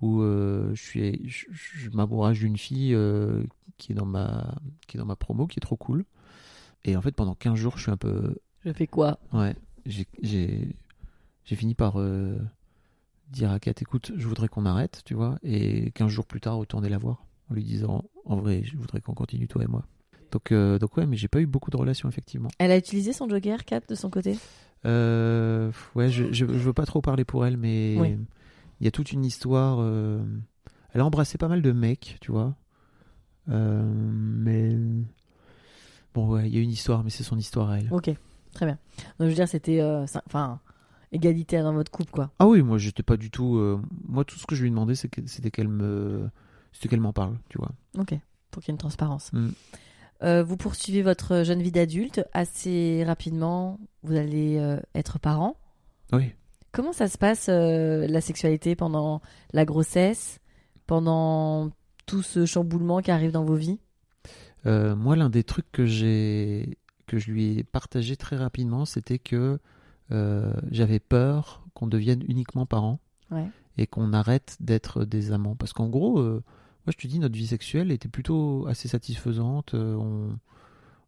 Où 0.00 0.22
euh, 0.22 0.74
je, 0.74 0.82
suis, 0.82 1.28
je, 1.28 1.46
je 1.50 1.90
m'amourage 1.90 2.38
d'une 2.40 2.56
fille 2.56 2.94
euh, 2.94 3.44
qui, 3.76 3.92
est 3.92 3.94
dans 3.94 4.06
ma, 4.06 4.54
qui 4.86 4.96
est 4.96 5.00
dans 5.00 5.06
ma 5.06 5.16
promo, 5.16 5.46
qui 5.46 5.58
est 5.58 5.60
trop 5.60 5.76
cool. 5.76 6.04
Et 6.84 6.96
en 6.96 7.02
fait, 7.02 7.12
pendant 7.12 7.34
15 7.34 7.56
jours, 7.56 7.76
je 7.76 7.82
suis 7.82 7.90
un 7.90 7.96
peu. 7.96 8.36
Je 8.64 8.72
fais 8.72 8.86
quoi? 8.86 9.18
Ouais, 9.32 9.54
j'ai, 9.84 10.06
fini 11.44 11.74
par 11.74 12.00
euh, 12.00 12.38
dire 13.28 13.50
à 13.50 13.60
Kat, 13.60 13.74
écoute, 13.80 14.12
je 14.16 14.26
voudrais 14.26 14.48
qu'on 14.48 14.64
arrête, 14.64 15.02
tu 15.04 15.14
vois. 15.14 15.38
Et 15.42 15.90
15 15.92 16.08
jours 16.08 16.26
plus 16.26 16.40
tard, 16.40 16.56
retourner 16.56 16.88
la 16.88 16.98
voir 16.98 17.26
en 17.50 17.54
lui 17.54 17.64
disant, 17.64 18.04
en 18.24 18.36
vrai, 18.36 18.62
je 18.64 18.76
voudrais 18.76 19.00
qu'on 19.00 19.14
continue, 19.14 19.48
toi 19.48 19.64
et 19.64 19.66
moi. 19.66 19.84
Donc, 20.30 20.52
donc 20.52 20.96
ouais, 20.96 21.06
mais 21.06 21.16
j'ai 21.16 21.28
pas 21.28 21.40
eu 21.40 21.46
beaucoup 21.46 21.70
de 21.70 21.76
relations, 21.76 22.08
effectivement. 22.08 22.48
Elle 22.58 22.70
a 22.70 22.76
utilisé 22.76 23.12
son 23.12 23.28
Joker, 23.28 23.64
Kat, 23.64 23.80
de 23.88 23.96
son 23.96 24.08
côté? 24.08 24.38
Euh, 24.86 25.70
ouais, 25.94 26.08
je, 26.08 26.32
je, 26.32 26.46
je 26.46 26.52
veux 26.52 26.72
pas 26.72 26.86
trop 26.86 27.00
parler 27.00 27.24
pour 27.24 27.44
elle, 27.44 27.56
mais 27.56 27.96
Oui. 27.98 28.16
Il 28.80 28.84
y 28.84 28.88
a 28.88 28.90
toute 28.90 29.12
une 29.12 29.24
histoire. 29.24 29.78
euh, 29.80 30.22
Elle 30.92 31.00
a 31.00 31.04
embrassé 31.04 31.38
pas 31.38 31.48
mal 31.48 31.62
de 31.62 31.72
mecs, 31.72 32.18
tu 32.20 32.32
vois. 32.32 32.54
Euh, 33.48 33.82
mais 33.94 34.76
bon, 36.14 36.28
ouais, 36.28 36.48
il 36.48 36.54
y 36.54 36.58
a 36.58 36.60
une 36.62 36.70
histoire, 36.70 37.04
mais 37.04 37.10
c'est 37.10 37.22
son 37.22 37.38
histoire 37.38 37.70
à 37.70 37.78
elle. 37.78 37.92
Ok, 37.92 38.10
très 38.52 38.66
bien. 38.66 38.78
Donc, 39.18 39.20
je 39.20 39.24
veux 39.26 39.34
dire, 39.34 39.48
c'était, 39.48 39.80
euh, 39.80 40.04
enfin, 40.26 40.60
égalitaire 41.12 41.64
dans 41.64 41.72
votre 41.72 41.90
couple, 41.90 42.10
quoi. 42.10 42.30
Ah 42.38 42.46
oui, 42.46 42.62
moi 42.62 42.78
j'étais 42.78 43.02
pas 43.02 43.16
du 43.16 43.30
tout. 43.30 43.58
Moi, 44.06 44.24
tout 44.24 44.38
ce 44.38 44.46
que 44.46 44.54
je 44.54 44.62
lui 44.62 44.70
demandais, 44.70 44.94
c'était 44.94 45.50
qu'elle 45.50 45.68
me, 45.68 46.28
c'était 46.72 46.88
qu'elle 46.88 47.00
m'en 47.00 47.12
parle, 47.12 47.36
tu 47.48 47.58
vois. 47.58 47.72
Ok, 47.98 48.14
pour 48.50 48.62
qu'il 48.62 48.70
y 48.70 48.72
ait 48.72 48.76
une 48.76 48.78
transparence. 48.78 49.32
Mm. 49.32 49.48
Euh, 50.22 50.42
vous 50.42 50.56
poursuivez 50.58 51.02
votre 51.02 51.44
jeune 51.44 51.62
vie 51.62 51.72
d'adulte 51.72 52.22
assez 52.34 53.02
rapidement. 53.04 53.80
Vous 54.02 54.16
allez 54.16 54.58
euh, 54.58 54.78
être 54.94 55.18
parent. 55.18 55.56
Oui. 56.12 56.32
Comment 56.72 56.92
ça 56.92 57.08
se 57.08 57.18
passe 57.18 57.46
euh, 57.48 58.06
la 58.06 58.20
sexualité 58.20 58.76
pendant 58.76 59.20
la 59.52 59.64
grossesse, 59.64 60.38
pendant 60.86 61.70
tout 62.06 62.22
ce 62.22 62.46
chamboulement 62.46 63.00
qui 63.00 63.10
arrive 63.10 63.32
dans 63.32 63.44
vos 63.44 63.56
vies? 63.56 63.80
Euh, 64.66 64.94
moi, 64.94 65.16
l'un 65.16 65.30
des 65.30 65.42
trucs 65.42 65.70
que 65.72 65.86
j'ai, 65.86 66.78
que 67.06 67.18
je 67.18 67.30
lui 67.30 67.58
ai 67.58 67.64
partagé 67.64 68.16
très 68.16 68.36
rapidement, 68.36 68.84
c'était 68.84 69.18
que 69.18 69.58
euh, 70.12 70.52
j'avais 70.70 71.00
peur 71.00 71.64
qu'on 71.74 71.86
devienne 71.86 72.22
uniquement 72.28 72.66
parents 72.66 73.00
Ouais. 73.30 73.46
et 73.78 73.86
qu'on 73.86 74.12
arrête 74.12 74.56
d'être 74.60 75.04
des 75.04 75.30
amants. 75.32 75.54
Parce 75.54 75.72
qu'en 75.72 75.88
gros, 75.88 76.20
moi 76.20 76.42
je 76.88 76.96
te 76.96 77.06
dis, 77.06 77.20
notre 77.20 77.36
vie 77.36 77.46
sexuelle 77.46 77.92
était 77.92 78.08
plutôt 78.08 78.66
assez 78.66 78.88
satisfaisante. 78.88 79.74
on, 79.74 80.36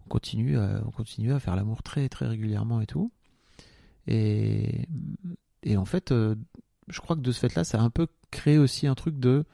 on 0.04 0.08
continue, 0.08 0.56
à, 0.56 0.82
on 0.86 0.90
continue 0.92 1.32
à 1.32 1.40
faire 1.40 1.56
l'amour 1.56 1.82
très 1.82 2.08
très 2.08 2.26
régulièrement 2.28 2.80
et 2.80 2.86
tout. 2.86 3.10
Et, 4.06 4.86
et 5.62 5.76
en 5.76 5.84
fait, 5.84 6.12
euh, 6.12 6.34
je 6.88 7.00
crois 7.00 7.16
que 7.16 7.20
de 7.20 7.32
ce 7.32 7.40
fait-là, 7.40 7.64
ça 7.64 7.80
a 7.80 7.82
un 7.82 7.90
peu 7.90 8.06
créé 8.30 8.58
aussi 8.58 8.86
un 8.86 8.94
truc 8.94 9.18
de, 9.18 9.44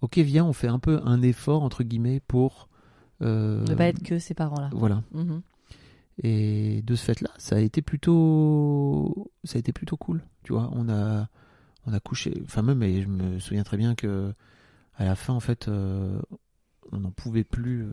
ok, 0.00 0.18
viens, 0.18 0.44
on 0.44 0.52
fait 0.52 0.68
un 0.68 0.78
peu 0.78 1.00
un 1.04 1.22
effort 1.22 1.62
entre 1.62 1.82
guillemets 1.82 2.20
pour 2.20 2.68
euh, 3.22 3.64
Ne 3.66 3.74
pas 3.74 3.86
être 3.86 4.02
que 4.02 4.18
ces 4.18 4.34
parents-là. 4.34 4.70
voilà. 4.72 5.02
Mhm. 5.12 5.42
Et 6.22 6.82
de 6.82 6.94
ce 6.96 7.04
fait-là, 7.04 7.30
ça 7.38 7.56
a 7.56 7.60
été 7.60 7.80
plutôt, 7.80 9.30
ça 9.44 9.56
a 9.56 9.58
été 9.58 9.72
plutôt 9.72 9.96
cool. 9.96 10.22
Tu 10.42 10.52
vois, 10.52 10.68
on 10.72 10.88
a, 10.90 11.28
on 11.86 11.94
a 11.94 12.00
couché. 12.00 12.42
Enfin 12.44 12.60
même, 12.60 12.82
et 12.82 13.00
je 13.00 13.08
me 13.08 13.38
souviens 13.38 13.62
très 13.62 13.78
bien 13.78 13.94
que 13.94 14.34
à 14.96 15.04
la 15.06 15.14
fin, 15.16 15.32
en 15.32 15.40
fait, 15.40 15.68
euh, 15.68 16.20
on 16.92 16.98
n'en 17.00 17.10
pouvait 17.10 17.44
plus. 17.44 17.86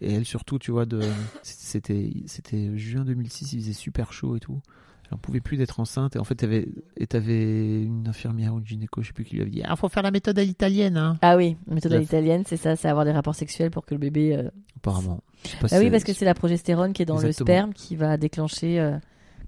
Et 0.00 0.12
elle 0.14 0.24
surtout, 0.24 0.58
tu 0.58 0.70
vois, 0.70 0.86
de, 0.86 1.00
c'était, 1.42 2.10
c'était 2.26 2.76
juin 2.78 3.04
2006, 3.04 3.52
il 3.52 3.60
faisait 3.60 3.72
super 3.74 4.12
chaud 4.14 4.36
et 4.36 4.40
tout. 4.40 4.62
Elle 5.04 5.08
n'en 5.12 5.18
pouvait 5.18 5.40
plus 5.40 5.56
d'être 5.56 5.80
enceinte. 5.80 6.16
Et 6.16 6.18
en 6.18 6.24
fait, 6.24 6.34
t'avais, 6.34 6.66
et 6.96 7.06
t'avais 7.06 7.82
une 7.82 8.08
infirmière 8.08 8.54
ou 8.54 8.58
une 8.58 8.66
gynéco, 8.66 9.02
je 9.02 9.08
sais 9.08 9.12
plus 9.12 9.24
qui 9.24 9.34
lui 9.36 9.42
avait 9.42 9.50
dit, 9.50 9.62
ah, 9.64 9.76
faut 9.76 9.88
faire 9.88 10.02
la 10.02 10.10
méthode 10.10 10.38
à 10.38 10.44
l'italienne, 10.44 10.96
hein. 10.96 11.18
Ah 11.22 11.36
oui, 11.36 11.56
la 11.66 11.74
méthode 11.74 11.92
à 11.92 11.98
l'italienne, 11.98 12.42
c'est 12.46 12.56
ça, 12.56 12.74
c'est 12.76 12.88
avoir 12.88 13.04
des 13.04 13.12
rapports 13.12 13.34
sexuels 13.34 13.70
pour 13.70 13.84
que 13.84 13.94
le 13.94 14.00
bébé. 14.00 14.34
euh, 14.36 14.48
Apparemment. 14.76 15.22
Pas 15.60 15.66
Ah 15.66 15.68
si 15.68 15.78
oui, 15.78 15.90
parce 15.90 16.04
que 16.04 16.12
c'est 16.12 16.24
la 16.24 16.34
progestérone 16.34 16.92
qui 16.92 17.02
est 17.02 17.06
dans 17.06 17.16
Exactement. 17.20 17.46
le 17.46 17.52
sperme 17.54 17.72
qui 17.74 17.96
va 17.96 18.16
déclencher. 18.16 18.80
euh, 18.80 18.96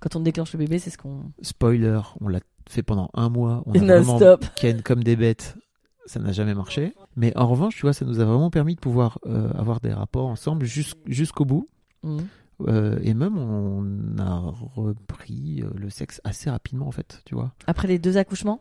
Quand 0.01 0.15
on 0.17 0.21
déclenche 0.21 0.53
le 0.53 0.59
bébé, 0.59 0.79
c'est 0.79 0.91
ce 0.91 0.99
qu'on. 0.99 1.23
spoiler, 1.43 2.01
on 2.21 2.29
l'a 2.29 2.41
fait 2.69 2.83
pendant 2.83 3.09
un 3.15 3.29
mois. 3.31 3.63
On 3.67 3.73
a 3.75 3.79
vraiment 3.79 4.13
Non-stop. 4.15 4.45
ken 4.57 4.83
comme 4.83 5.03
des 5.03 5.17
bêtes. 5.17 5.57
Ça 6.05 6.21
n'a 6.21 6.33
jamais 6.33 6.55
marché. 6.55 6.93
Mais 7.17 7.37
en 7.37 7.49
revanche, 7.49 7.75
tu 7.77 7.83
vois, 7.83 7.93
ça 7.93 8.05
nous 8.05 8.21
a 8.21 8.25
vraiment 8.25 8.51
permis 8.51 8.75
de 8.77 8.81
pouvoir 8.81 9.19
euh, 9.27 9.51
avoir 9.55 9.81
des 9.81 9.93
rapports 9.93 10.27
ensemble 10.27 10.65
jus- 10.67 10.93
jusqu'au 11.07 11.45
bout. 11.45 11.67
Mhm. 12.05 12.27
Euh, 12.63 12.99
et 13.03 13.13
même, 13.15 13.37
on 13.37 14.19
a 14.19 14.39
repris 14.75 15.63
euh, 15.63 15.71
le 15.75 15.91
sexe 15.91 16.21
assez 16.25 16.49
rapidement, 16.51 16.87
en 16.89 16.91
fait, 16.93 17.21
tu 17.27 17.35
vois. 17.35 17.53
Après 17.67 17.87
les 17.89 17.99
deux 17.99 18.17
accouchements, 18.17 18.61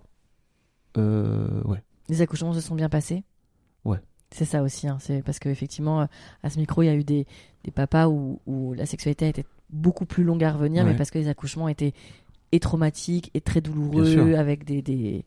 Euh, 0.98 1.62
ouais. 1.64 1.82
les 2.10 2.22
accouchements 2.22 2.54
se 2.54 2.62
sont 2.62 2.76
bien 2.76 2.90
passés? 2.90 3.24
Ouais. 3.84 4.00
C'est 4.32 4.46
ça 4.46 4.64
aussi, 4.64 4.88
hein, 4.88 4.98
c'est 5.00 5.22
parce 5.24 5.40
qu'effectivement, 5.40 6.02
euh, 6.02 6.06
à 6.44 6.50
ce 6.50 6.58
micro, 6.60 6.82
il 6.84 6.88
y 6.88 6.90
a 6.90 6.96
eu 6.96 7.04
des, 7.04 7.26
des 7.64 7.72
papas 7.72 8.08
où, 8.08 8.40
où 8.46 8.74
la 8.74 8.86
sexualité 8.86 9.26
a 9.26 9.30
été 9.30 9.46
beaucoup 9.70 10.06
plus 10.06 10.24
longue 10.24 10.44
à 10.44 10.52
revenir, 10.52 10.84
Ouais. 10.84 10.92
mais 10.92 10.98
parce 10.98 11.12
que 11.12 11.18
les 11.20 11.28
accouchements 11.28 11.68
étaient 11.68 11.94
et 12.52 12.60
traumatiques 12.60 13.32
et 13.34 13.42
très 13.42 13.62
douloureux, 13.62 14.36
avec 14.36 14.64
des. 14.66 14.82
des... 14.82 15.26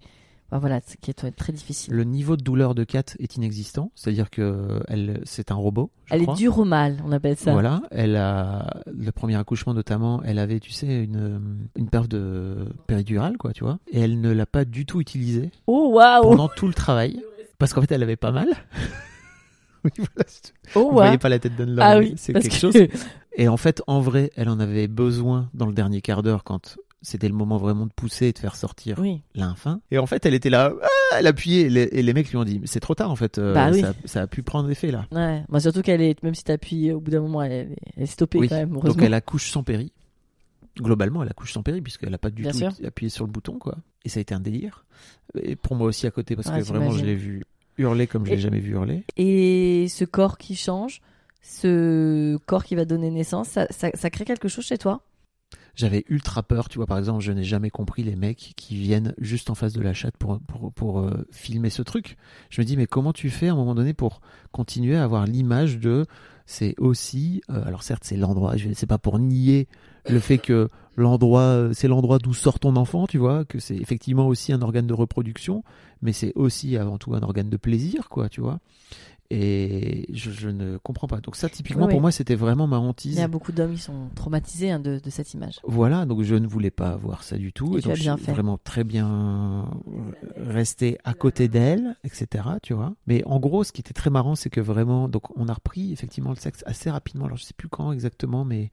enfin, 0.50 0.58
voilà, 0.58 0.80
ce 0.86 0.96
qui 1.00 1.10
est 1.10 1.30
très 1.32 1.52
difficile. 1.52 1.92
Le 1.94 2.04
niveau 2.04 2.36
de 2.36 2.42
douleur 2.42 2.74
de 2.74 2.84
Kat 2.84 3.02
est 3.18 3.36
inexistant. 3.36 3.90
C'est-à-dire 3.94 4.30
que 4.30 4.80
elle, 4.88 5.20
c'est 5.24 5.50
un 5.50 5.54
robot. 5.56 5.90
je 6.06 6.14
Elle 6.14 6.22
crois. 6.22 6.34
est 6.34 6.36
dure 6.38 6.58
au 6.58 6.64
mal, 6.64 7.02
on 7.06 7.12
appelle 7.12 7.36
ça. 7.36 7.52
Voilà, 7.52 7.82
elle 7.90 8.16
a 8.16 8.82
le 8.86 9.10
premier 9.12 9.36
accouchement 9.36 9.74
notamment, 9.74 10.22
elle 10.24 10.38
avait, 10.38 10.60
tu 10.60 10.70
sais, 10.72 11.04
une 11.04 11.68
une 11.76 11.88
paire 11.88 12.08
de 12.08 12.66
péridurale, 12.86 13.36
quoi, 13.36 13.52
tu 13.52 13.64
vois, 13.64 13.78
et 13.90 14.00
elle 14.00 14.20
ne 14.20 14.32
l'a 14.32 14.46
pas 14.46 14.64
du 14.64 14.86
tout 14.86 15.00
utilisée 15.00 15.50
Oh 15.66 15.90
waouh 15.94 16.22
pendant 16.22 16.48
tout 16.48 16.66
le 16.66 16.74
travail, 16.74 17.22
parce 17.58 17.72
qu'en 17.72 17.80
fait, 17.82 17.92
elle 17.92 18.02
avait 18.02 18.16
pas 18.16 18.32
mal. 18.32 18.48
oui, 19.84 19.90
voilà, 19.96 20.24
c'est- 20.26 20.52
Oh 20.74 20.86
vous 20.88 20.92
voyez 20.92 21.18
pas 21.18 21.28
la 21.28 21.38
tête 21.38 21.56
d'Anne 21.56 21.76
Ah 21.80 21.98
oui, 21.98 22.14
c'est 22.16 22.32
quelque 22.32 22.48
que- 22.48 22.54
chose. 22.54 22.74
Et 23.40 23.46
en 23.46 23.56
fait, 23.56 23.82
en 23.86 24.00
vrai, 24.00 24.32
elle 24.34 24.48
en 24.48 24.58
avait 24.58 24.88
besoin 24.88 25.48
dans 25.54 25.66
le 25.66 25.72
dernier 25.72 26.00
quart 26.00 26.24
d'heure 26.24 26.42
quand 26.42 26.76
c'était 27.02 27.28
le 27.28 27.34
moment 27.34 27.56
vraiment 27.58 27.86
de 27.86 27.92
pousser 27.92 28.26
et 28.26 28.32
de 28.32 28.38
faire 28.38 28.56
sortir 28.56 28.98
Oui, 28.98 29.22
l'infin. 29.34 29.80
Et 29.90 29.98
en 29.98 30.06
fait, 30.06 30.26
elle 30.26 30.34
était 30.34 30.50
là, 30.50 30.72
ah, 30.82 31.16
elle 31.18 31.26
appuyait, 31.26 31.62
et 31.62 31.70
les, 31.70 31.82
et 31.92 32.02
les 32.02 32.12
mecs 32.12 32.28
lui 32.30 32.36
ont 32.36 32.44
dit, 32.44 32.60
c'est 32.64 32.80
trop 32.80 32.94
tard 32.94 33.10
en 33.10 33.16
fait, 33.16 33.38
euh, 33.38 33.54
Bah 33.54 33.70
oui. 33.72 33.80
ça, 33.80 33.92
ça 34.04 34.22
a 34.22 34.26
pu 34.26 34.42
prendre 34.42 34.68
effet 34.70 34.90
là. 34.90 35.06
ouais. 35.12 35.44
Bah, 35.48 35.60
surtout 35.60 35.82
qu'elle 35.82 36.02
est, 36.02 36.22
même 36.22 36.34
si 36.34 36.44
t'appuies, 36.44 36.92
au 36.92 37.00
bout 37.00 37.10
d'un 37.10 37.20
moment, 37.20 37.42
elle, 37.42 37.52
est- 37.52 37.76
elle 37.96 38.02
est 38.02 38.06
stoppée 38.06 38.38
Oui. 38.38 38.48
quand 38.48 38.56
même, 38.56 38.70
Donc 38.70 39.00
elle 39.02 39.14
accouche 39.14 39.50
sans 39.50 39.62
péri. 39.62 39.92
Globalement, 40.80 41.22
elle 41.24 41.28
accouche 41.30 41.52
sans 41.52 41.62
péri 41.64 41.80
puisqu'elle 41.80 42.10
n'a 42.10 42.18
pas 42.18 42.30
du 42.30 42.42
Bien 42.42 42.52
tout 42.52 42.58
sûr. 42.58 42.72
appuyé 42.84 43.10
sur 43.10 43.24
le 43.26 43.32
bouton 43.32 43.58
quoi. 43.58 43.76
Et 44.04 44.08
ça 44.08 44.18
a 44.18 44.20
été 44.20 44.32
un 44.34 44.38
délire. 44.40 44.84
Et 45.42 45.56
pour 45.56 45.74
moi 45.74 45.88
aussi 45.88 46.06
à 46.06 46.10
côté 46.12 46.36
parce 46.36 46.48
Ouais, 46.48 46.58
que 46.60 46.64
vraiment 46.64 46.92
je 46.92 47.04
l'ai 47.04 47.16
vu 47.16 47.42
hurler 47.78 48.06
comme 48.06 48.24
je 48.26 48.30
l'ai 48.32 48.38
jamais 48.38 48.60
vu 48.60 48.72
hurler. 48.72 49.04
Et 49.16 49.86
ce 49.88 50.04
corps 50.04 50.38
qui 50.38 50.54
change, 50.54 51.00
ce 51.42 52.36
corps 52.46 52.62
qui 52.64 52.74
va 52.76 52.84
donner 52.84 53.10
naissance, 53.10 53.48
ça, 53.48 53.66
ça, 53.70 53.90
ça 53.94 54.10
crée 54.10 54.24
quelque 54.24 54.46
chose 54.48 54.64
chez 54.64 54.78
toi? 54.78 55.00
J'avais 55.78 56.04
ultra 56.08 56.42
peur, 56.42 56.68
tu 56.68 56.78
vois 56.78 56.88
par 56.88 56.98
exemple, 56.98 57.22
je 57.22 57.30
n'ai 57.30 57.44
jamais 57.44 57.70
compris 57.70 58.02
les 58.02 58.16
mecs 58.16 58.52
qui 58.56 58.74
viennent 58.74 59.14
juste 59.18 59.48
en 59.48 59.54
face 59.54 59.72
de 59.72 59.80
la 59.80 59.94
chatte 59.94 60.16
pour 60.16 60.40
pour 60.40 60.72
pour 60.72 60.98
euh, 60.98 61.24
filmer 61.30 61.70
ce 61.70 61.82
truc. 61.82 62.16
Je 62.50 62.60
me 62.60 62.66
dis 62.66 62.76
mais 62.76 62.88
comment 62.88 63.12
tu 63.12 63.30
fais 63.30 63.46
à 63.46 63.52
un 63.52 63.54
moment 63.54 63.76
donné 63.76 63.94
pour 63.94 64.20
continuer 64.50 64.96
à 64.96 65.04
avoir 65.04 65.24
l'image 65.24 65.78
de 65.78 66.04
c'est 66.46 66.74
aussi 66.78 67.42
euh, 67.48 67.64
alors 67.64 67.84
certes 67.84 68.02
c'est 68.02 68.16
l'endroit, 68.16 68.56
c'est 68.74 68.86
pas 68.86 68.98
pour 68.98 69.20
nier 69.20 69.68
le 70.08 70.18
fait 70.18 70.38
que 70.38 70.68
l'endroit 70.96 71.42
euh, 71.42 71.72
c'est 71.72 71.86
l'endroit 71.86 72.18
d'où 72.18 72.34
sort 72.34 72.58
ton 72.58 72.74
enfant, 72.74 73.06
tu 73.06 73.18
vois, 73.18 73.44
que 73.44 73.60
c'est 73.60 73.76
effectivement 73.76 74.26
aussi 74.26 74.52
un 74.52 74.62
organe 74.62 74.88
de 74.88 74.94
reproduction, 74.94 75.62
mais 76.02 76.12
c'est 76.12 76.32
aussi 76.34 76.76
avant 76.76 76.98
tout 76.98 77.14
un 77.14 77.22
organe 77.22 77.50
de 77.50 77.56
plaisir 77.56 78.08
quoi, 78.08 78.28
tu 78.28 78.40
vois. 78.40 78.58
Et 79.30 80.06
je, 80.10 80.30
je 80.30 80.48
ne 80.48 80.78
comprends 80.78 81.06
pas. 81.06 81.20
Donc 81.20 81.36
ça 81.36 81.50
typiquement 81.50 81.86
pour 81.86 82.00
moi 82.00 82.10
c'était 82.10 82.34
vraiment 82.34 82.66
ma 82.66 82.78
hantise. 82.78 83.12
Il 83.14 83.18
y 83.18 83.22
a 83.22 83.28
beaucoup 83.28 83.52
d'hommes 83.52 83.74
qui 83.74 83.80
sont 83.82 84.08
traumatisés 84.14 84.70
hein, 84.70 84.80
de, 84.80 84.98
de 84.98 85.10
cette 85.10 85.34
image. 85.34 85.60
Voilà, 85.64 86.06
donc 86.06 86.22
je 86.22 86.34
ne 86.34 86.46
voulais 86.46 86.70
pas 86.70 86.96
voir 86.96 87.22
ça 87.22 87.36
du 87.36 87.52
tout. 87.52 87.76
Et 87.76 87.80
Et, 87.80 87.82
donc 87.82 87.94
je 87.96 88.02
suis 88.02 88.24
fait. 88.24 88.32
vraiment 88.32 88.56
très 88.56 88.84
bien 88.84 89.68
resté 90.36 90.98
à 91.04 91.12
côté 91.12 91.48
d'elle, 91.48 91.96
etc. 92.04 92.44
Tu 92.62 92.72
vois. 92.72 92.94
Mais 93.06 93.22
en 93.26 93.38
gros, 93.38 93.64
ce 93.64 93.72
qui 93.72 93.80
était 93.82 93.92
très 93.92 94.08
marrant, 94.10 94.34
c'est 94.34 94.50
que 94.50 94.60
vraiment, 94.62 95.08
donc 95.08 95.36
on 95.36 95.48
a 95.48 95.52
repris 95.52 95.92
effectivement 95.92 96.30
le 96.30 96.36
sexe 96.36 96.62
assez 96.66 96.90
rapidement. 96.90 97.26
Alors 97.26 97.36
je 97.36 97.44
sais 97.44 97.54
plus 97.54 97.68
quand 97.68 97.92
exactement, 97.92 98.46
mais 98.46 98.70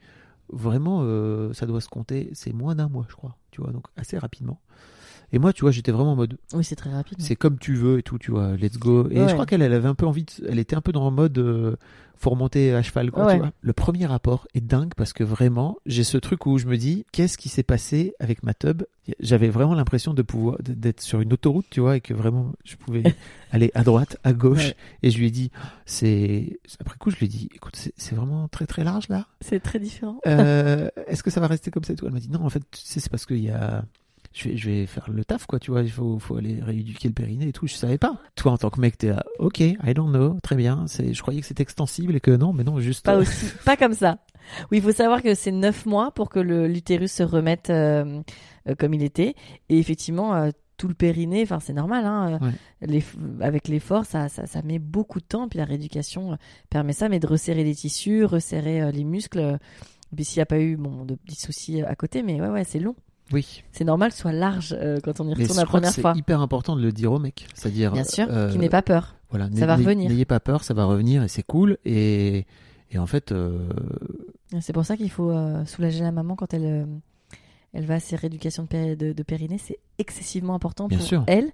vraiment, 0.53 0.99
euh, 1.03 1.51
ça 1.53 1.65
doit 1.65 1.81
se 1.81 1.89
compter. 1.89 2.29
C'est 2.33 2.53
moins 2.53 2.75
d'un 2.75 2.87
mois, 2.87 3.05
je 3.09 3.15
crois. 3.15 3.35
Tu 3.51 3.61
vois, 3.61 3.71
donc 3.71 3.87
assez 3.97 4.17
rapidement. 4.17 4.61
Et 5.35 5.39
moi, 5.39 5.51
tu 5.51 5.61
vois, 5.63 5.71
j'étais 5.71 5.91
vraiment 5.91 6.13
en 6.13 6.15
mode, 6.15 6.37
Oui, 6.53 6.63
c'est 6.63 6.77
très 6.77 6.89
rapide. 6.93 7.17
c'est 7.19 7.35
comme 7.35 7.59
tu 7.59 7.75
veux 7.75 7.99
et 7.99 8.03
tout, 8.03 8.17
tu 8.17 8.31
vois, 8.31 8.55
let's 8.55 8.77
go. 8.79 9.09
Et 9.11 9.19
Ouais. 9.19 9.27
je 9.27 9.33
crois 9.33 9.45
qu'elle 9.45 9.61
elle 9.61 9.73
avait 9.73 9.89
un 9.89 9.93
peu 9.93 10.05
envie, 10.05 10.23
de- 10.23 10.47
elle 10.47 10.59
était 10.59 10.77
un 10.77 10.81
peu 10.81 10.93
dans 10.93 11.09
le 11.09 11.13
mode, 11.13 11.37
euh, 11.37 11.75
faut 12.17 12.29
remonter 12.29 12.73
à 12.73 12.81
cheval, 12.81 13.11
quoi, 13.11 13.25
Ouais. 13.25 13.33
tu 13.33 13.39
vois. 13.39 13.51
Le 13.59 13.73
premier 13.73 14.05
rapport 14.05 14.47
est 14.53 14.61
dingue 14.65 14.93
parce 14.95 15.11
que 15.11 15.25
vraiment, 15.25 15.75
j'ai 15.85 16.05
ce 16.05 16.17
truc 16.17 16.45
où 16.45 16.57
je 16.57 16.67
me 16.67 16.77
dis, 16.77 17.05
qu'est-ce 17.11 17.37
qui 17.37 17.49
s'est 17.49 17.63
passé 17.63 18.13
avec 18.21 18.43
ma 18.43 18.53
tub? 18.53 18.83
J'avais 19.19 19.49
vraiment 19.49 19.73
l'impression 19.75 20.13
de 20.13 20.21
pouvoir, 20.21 20.55
d'être 20.63 21.01
sur 21.01 21.19
une 21.19 21.33
autoroute, 21.33 21.65
tu 21.69 21.81
vois, 21.81 21.97
et 21.97 22.01
que 22.01 22.13
vraiment, 22.13 22.53
je 22.63 22.77
pouvais 22.77 23.03
aller 23.51 23.71
à 23.75 23.83
droite, 23.83 24.15
à 24.23 24.31
gauche. 24.31 24.67
Ouais. 24.67 24.75
Et 25.03 25.11
je 25.11 25.17
lui 25.17 25.27
ai 25.27 25.31
dit, 25.31 25.51
c'est, 25.85 26.59
après 26.79 26.97
coup, 26.97 27.09
je 27.11 27.17
lui 27.17 27.25
ai 27.25 27.29
dit, 27.29 27.49
écoute, 27.53 27.75
c'est 27.75 27.93
c'est 27.97 28.15
vraiment 28.15 28.47
très 28.47 28.65
très 28.67 28.85
large 28.85 29.09
là. 29.09 29.27
C'est 29.41 29.59
très 29.59 29.79
différent. 29.79 30.21
Euh, 30.27 30.89
Est-ce 31.07 31.23
que 31.23 31.29
ça 31.29 31.41
va 31.41 31.47
rester 31.47 31.71
comme 31.71 31.83
ça 31.83 31.91
et 31.91 31.97
tout? 31.97 32.05
Elle 32.05 32.13
m'a 32.13 32.19
dit, 32.21 32.29
non, 32.31 32.45
en 32.45 32.49
fait, 32.49 32.63
tu 32.71 32.79
sais, 32.81 33.01
c'est 33.01 33.09
parce 33.09 33.25
qu'il 33.25 33.39
y 33.43 33.49
a 33.49 33.83
je 34.35 34.49
vais, 34.49 34.57
je 34.57 34.69
vais 34.69 34.85
faire 34.85 35.09
le 35.09 35.23
taf, 35.23 35.45
quoi, 35.45 35.59
tu 35.59 35.71
vois, 35.71 35.81
il 35.81 35.89
faut, 35.91 36.19
faut 36.19 36.35
aller 36.35 36.59
rééduquer 36.61 37.07
le 37.07 37.13
périnée 37.13 37.47
et 37.47 37.53
tout, 37.53 37.67
je 37.67 37.73
savais 37.75 37.97
pas. 37.97 38.19
Toi, 38.35 38.51
en 38.51 38.57
tant 38.57 38.69
que 38.69 38.81
mec, 38.81 38.97
t'es 38.97 39.07
là, 39.09 39.23
ok, 39.39 39.59
I 39.61 39.77
don't 39.95 40.09
know, 40.11 40.37
très 40.43 40.55
bien, 40.57 40.85
c'est, 40.87 41.13
je 41.13 41.21
croyais 41.21 41.39
que 41.39 41.47
c'était 41.47 41.63
extensible 41.63 42.15
et 42.15 42.19
que 42.19 42.31
non, 42.31 42.51
mais 42.51 42.63
non, 42.65 42.79
juste. 42.81 43.05
Pas 43.05 43.17
aussi, 43.17 43.45
pas 43.65 43.77
comme 43.77 43.93
ça. 43.93 44.17
Oui, 44.71 44.77
il 44.79 44.81
faut 44.83 44.91
savoir 44.91 45.21
que 45.23 45.33
c'est 45.35 45.51
neuf 45.53 45.85
mois 45.85 46.11
pour 46.11 46.29
que 46.29 46.39
le- 46.39 46.67
l'utérus 46.67 47.11
se 47.13 47.23
remette 47.23 47.69
euh, 47.69 48.21
euh, 48.67 48.75
comme 48.77 48.93
il 48.93 49.01
était. 49.03 49.35
Et 49.69 49.79
effectivement, 49.79 50.35
euh, 50.35 50.51
tout 50.77 50.89
le 50.89 50.93
périnée, 50.93 51.41
enfin 51.43 51.61
c'est 51.61 51.71
normal, 51.73 52.05
hein, 52.05 52.33
euh, 52.41 52.45
Ouais. 52.45 52.51
les- 52.81 53.03
avec 53.39 53.69
l'effort, 53.69 54.05
ça, 54.05 54.27
ça, 54.27 54.45
ça 54.45 54.61
met 54.63 54.77
beaucoup 54.79 55.19
de 55.21 55.25
temps. 55.25 55.47
Puis 55.47 55.57
la 55.57 55.65
rééducation 55.65 56.33
euh, 56.33 56.35
permet 56.69 56.91
ça, 56.93 57.07
mais 57.09 57.19
de 57.19 57.25
resserrer 57.27 57.63
les 57.63 57.73
tissus, 57.73 58.25
resserrer 58.25 58.81
euh, 58.81 58.91
les 58.91 59.05
muscles. 59.05 59.39
euh, 59.39 59.57
puis 60.15 60.23
s'il 60.25 60.37
n'y 60.39 60.43
a 60.43 60.45
pas 60.45 60.59
eu 60.59 60.75
bon, 60.77 61.05
de 61.05 61.15
petits 61.15 61.39
soucis 61.41 61.81
euh, 61.81 61.87
à 61.89 61.95
côté, 61.95 62.21
mais 62.21 62.39
ouais, 62.39 62.49
ouais, 62.49 62.63
c'est 62.65 62.79
long. 62.79 62.95
Oui. 63.33 63.63
C'est 63.71 63.83
normal 63.83 64.09
que 64.09 64.15
ce 64.15 64.21
soit 64.21 64.31
large 64.31 64.75
euh, 64.79 64.99
quand 65.03 65.19
on 65.19 65.27
y 65.27 65.33
retourne 65.33 65.57
la 65.57 65.65
première 65.65 65.91
c'est 65.91 66.01
fois. 66.01 66.13
hyper 66.15 66.41
important 66.41 66.75
de 66.75 66.81
le 66.81 66.91
dire 66.91 67.11
au 67.11 67.19
mec. 67.19 67.47
C'est-à-dire. 67.55 67.91
Bien 67.91 68.03
sûr, 68.03 68.27
euh, 68.29 68.51
qu'il 68.51 68.61
n'ait 68.61 68.69
pas 68.69 68.81
peur. 68.83 69.15
Voilà, 69.31 69.49
Ça 69.57 69.65
va 69.65 69.75
revenir. 69.75 70.09
N'ayez 70.09 70.25
pas 70.25 70.39
peur, 70.39 70.63
ça 70.63 70.73
va 70.73 70.85
revenir 70.85 71.23
et 71.23 71.27
c'est 71.27 71.43
cool. 71.43 71.77
Et, 71.85 72.45
et 72.91 72.99
en 72.99 73.05
fait, 73.07 73.31
euh, 73.31 73.67
C'est 74.61 74.73
pour 74.73 74.85
ça 74.85 74.95
qu'il 74.95 75.09
faut 75.09 75.33
soulager 75.65 76.01
la 76.03 76.11
maman 76.11 76.35
quand 76.35 76.53
elle, 76.53 76.87
elle 77.73 77.85
va 77.85 77.95
à 77.95 77.99
ses 77.99 78.15
rééducations 78.15 78.63
de, 78.63 78.67
péri- 78.67 78.95
de, 78.95 79.11
de 79.11 79.23
périnée. 79.23 79.57
C'est 79.57 79.79
excessivement 79.97 80.53
important 80.55 80.87
Bien 80.87 80.99
pour 80.99 81.07
sûr. 81.07 81.23
elle, 81.27 81.51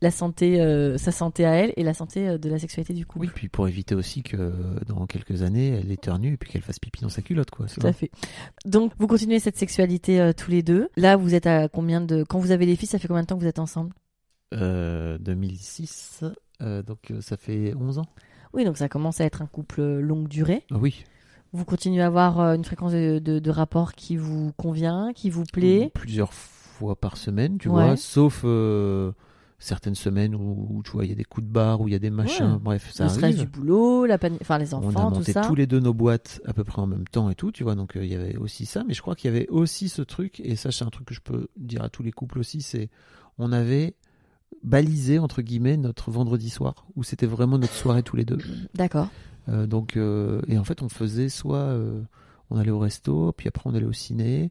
la 0.00 0.10
santé, 0.10 0.60
euh, 0.60 0.96
sa 0.98 1.10
santé 1.12 1.44
à 1.44 1.54
elle 1.54 1.72
et 1.76 1.82
la 1.82 1.94
santé 1.94 2.28
euh, 2.28 2.38
de 2.38 2.48
la 2.48 2.58
sexualité 2.58 2.94
du 2.94 3.04
couple. 3.06 3.26
oui, 3.26 3.30
puis 3.34 3.48
pour 3.48 3.66
éviter 3.68 3.94
aussi 3.94 4.22
que 4.22 4.52
dans 4.86 5.06
quelques 5.06 5.42
années, 5.42 5.68
elle 5.70 5.90
éternue 5.90 6.34
et 6.34 6.36
puis 6.36 6.50
qu'elle 6.50 6.62
fasse 6.62 6.78
pipi 6.78 7.00
dans 7.02 7.08
sa 7.08 7.22
culotte, 7.22 7.50
quoi. 7.50 7.66
Tout 7.66 7.86
à 7.86 7.92
fait. 7.92 8.10
Donc, 8.64 8.92
vous 8.98 9.06
continuez 9.06 9.38
cette 9.40 9.56
sexualité 9.56 10.20
euh, 10.20 10.32
tous 10.32 10.50
les 10.50 10.62
deux. 10.62 10.88
Là, 10.96 11.16
vous 11.16 11.34
êtes 11.34 11.46
à 11.46 11.68
combien 11.68 12.00
de. 12.00 12.22
Quand 12.24 12.38
vous 12.38 12.50
avez 12.52 12.66
les 12.66 12.76
filles, 12.76 12.88
ça 12.88 12.98
fait 12.98 13.08
combien 13.08 13.22
de 13.22 13.26
temps 13.26 13.36
que 13.36 13.42
vous 13.42 13.48
êtes 13.48 13.58
ensemble? 13.58 13.92
Euh, 14.54 15.18
2006, 15.18 16.24
euh, 16.62 16.82
donc 16.82 17.10
euh, 17.10 17.20
ça 17.20 17.36
fait 17.36 17.74
11 17.74 17.98
ans. 17.98 18.06
Oui, 18.54 18.64
donc 18.64 18.78
ça 18.78 18.88
commence 18.88 19.20
à 19.20 19.24
être 19.24 19.42
un 19.42 19.46
couple 19.46 19.80
euh, 19.80 20.00
longue 20.00 20.26
durée. 20.28 20.64
Ah 20.70 20.76
oui. 20.78 21.04
Vous 21.52 21.64
continuez 21.64 22.00
à 22.02 22.06
avoir 22.06 22.40
euh, 22.40 22.54
une 22.54 22.64
fréquence 22.64 22.92
de, 22.92 23.18
de, 23.18 23.38
de 23.40 23.50
rapport 23.50 23.92
qui 23.94 24.16
vous 24.16 24.52
convient, 24.56 25.12
qui 25.14 25.28
vous 25.28 25.44
plaît? 25.44 25.90
Plusieurs 25.94 26.32
fois 26.32 26.96
par 26.96 27.16
semaine, 27.18 27.58
tu 27.58 27.68
Ouais. 27.68 27.84
vois, 27.84 27.96
sauf 27.96 28.42
euh, 28.44 29.12
certaines 29.58 29.94
semaines 29.96 30.34
où, 30.36 30.66
où, 30.70 30.82
tu 30.84 30.92
vois, 30.92 31.04
il 31.04 31.08
y 31.08 31.12
a 31.12 31.16
des 31.16 31.24
coups 31.24 31.46
de 31.46 31.52
barre, 31.52 31.80
où 31.80 31.88
il 31.88 31.92
y 31.92 31.94
a 31.94 31.98
des 31.98 32.10
machins, 32.10 32.52
Ouais. 32.52 32.58
bref, 32.60 32.90
ça 32.92 33.04
le 33.04 33.10
stress 33.10 33.24
arrive. 33.24 33.38
du 33.38 33.46
boulot, 33.46 34.06
la 34.06 34.16
panique, 34.18 34.40
enfin 34.42 34.56
les 34.58 34.72
On 34.72 34.82
a 34.82 34.86
enfants, 34.86 35.08
tout 35.10 35.16
monté 35.18 35.32
ça. 35.32 35.40
tous 35.42 35.54
les 35.56 35.66
deux 35.66 35.80
nos 35.80 35.92
boîtes 35.94 36.40
à 36.46 36.52
peu 36.52 36.62
près 36.64 36.80
en 36.80 36.86
même 36.86 37.08
temps 37.08 37.28
et 37.28 37.34
tout, 37.34 37.50
tu 37.50 37.64
vois, 37.64 37.74
donc 37.74 37.96
euh, 37.96 38.04
il 38.04 38.10
y 38.10 38.14
avait 38.14 38.36
aussi 38.36 38.66
ça, 38.66 38.84
mais 38.86 38.94
je 38.94 39.02
crois 39.02 39.16
qu'il 39.16 39.32
y 39.32 39.36
avait 39.36 39.48
aussi 39.48 39.88
ce 39.88 40.02
truc, 40.02 40.40
et 40.40 40.54
ça 40.54 40.70
c'est 40.70 40.84
un 40.84 40.90
truc 40.90 41.06
que 41.08 41.14
je 41.14 41.20
peux 41.20 41.48
dire 41.56 41.82
à 41.82 41.88
tous 41.88 42.02
les 42.04 42.12
couples 42.12 42.38
aussi, 42.38 42.62
c'est 42.62 42.88
on 43.36 43.50
avait 43.52 43.94
balisé 44.62 45.18
entre 45.18 45.42
guillemets 45.42 45.76
notre 45.76 46.10
vendredi 46.10 46.50
soir, 46.50 46.86
où 46.96 47.02
c'était 47.02 47.26
vraiment 47.26 47.58
notre 47.58 47.74
soirée 47.74 48.02
tous 48.02 48.16
les 48.16 48.24
deux. 48.24 48.38
D'accord. 48.74 49.08
Euh, 49.48 49.66
donc, 49.66 49.96
euh, 49.96 50.40
et 50.46 50.58
en 50.58 50.64
fait, 50.64 50.82
on 50.82 50.88
faisait 50.88 51.28
soit 51.28 51.74
on 52.50 52.56
allait 52.56 52.70
au 52.70 52.78
resto, 52.78 53.32
puis 53.36 53.48
après 53.48 53.68
on 53.68 53.74
allait 53.74 53.86
au 53.86 53.92
ciné. 53.92 54.50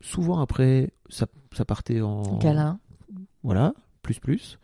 Souvent 0.00 0.40
après, 0.40 0.90
ça, 1.08 1.26
ça 1.52 1.64
partait 1.64 2.00
en 2.00 2.38
Câlin. 2.38 2.78
Voilà, 3.44 3.72
plus 4.02 4.18
plus. 4.18 4.58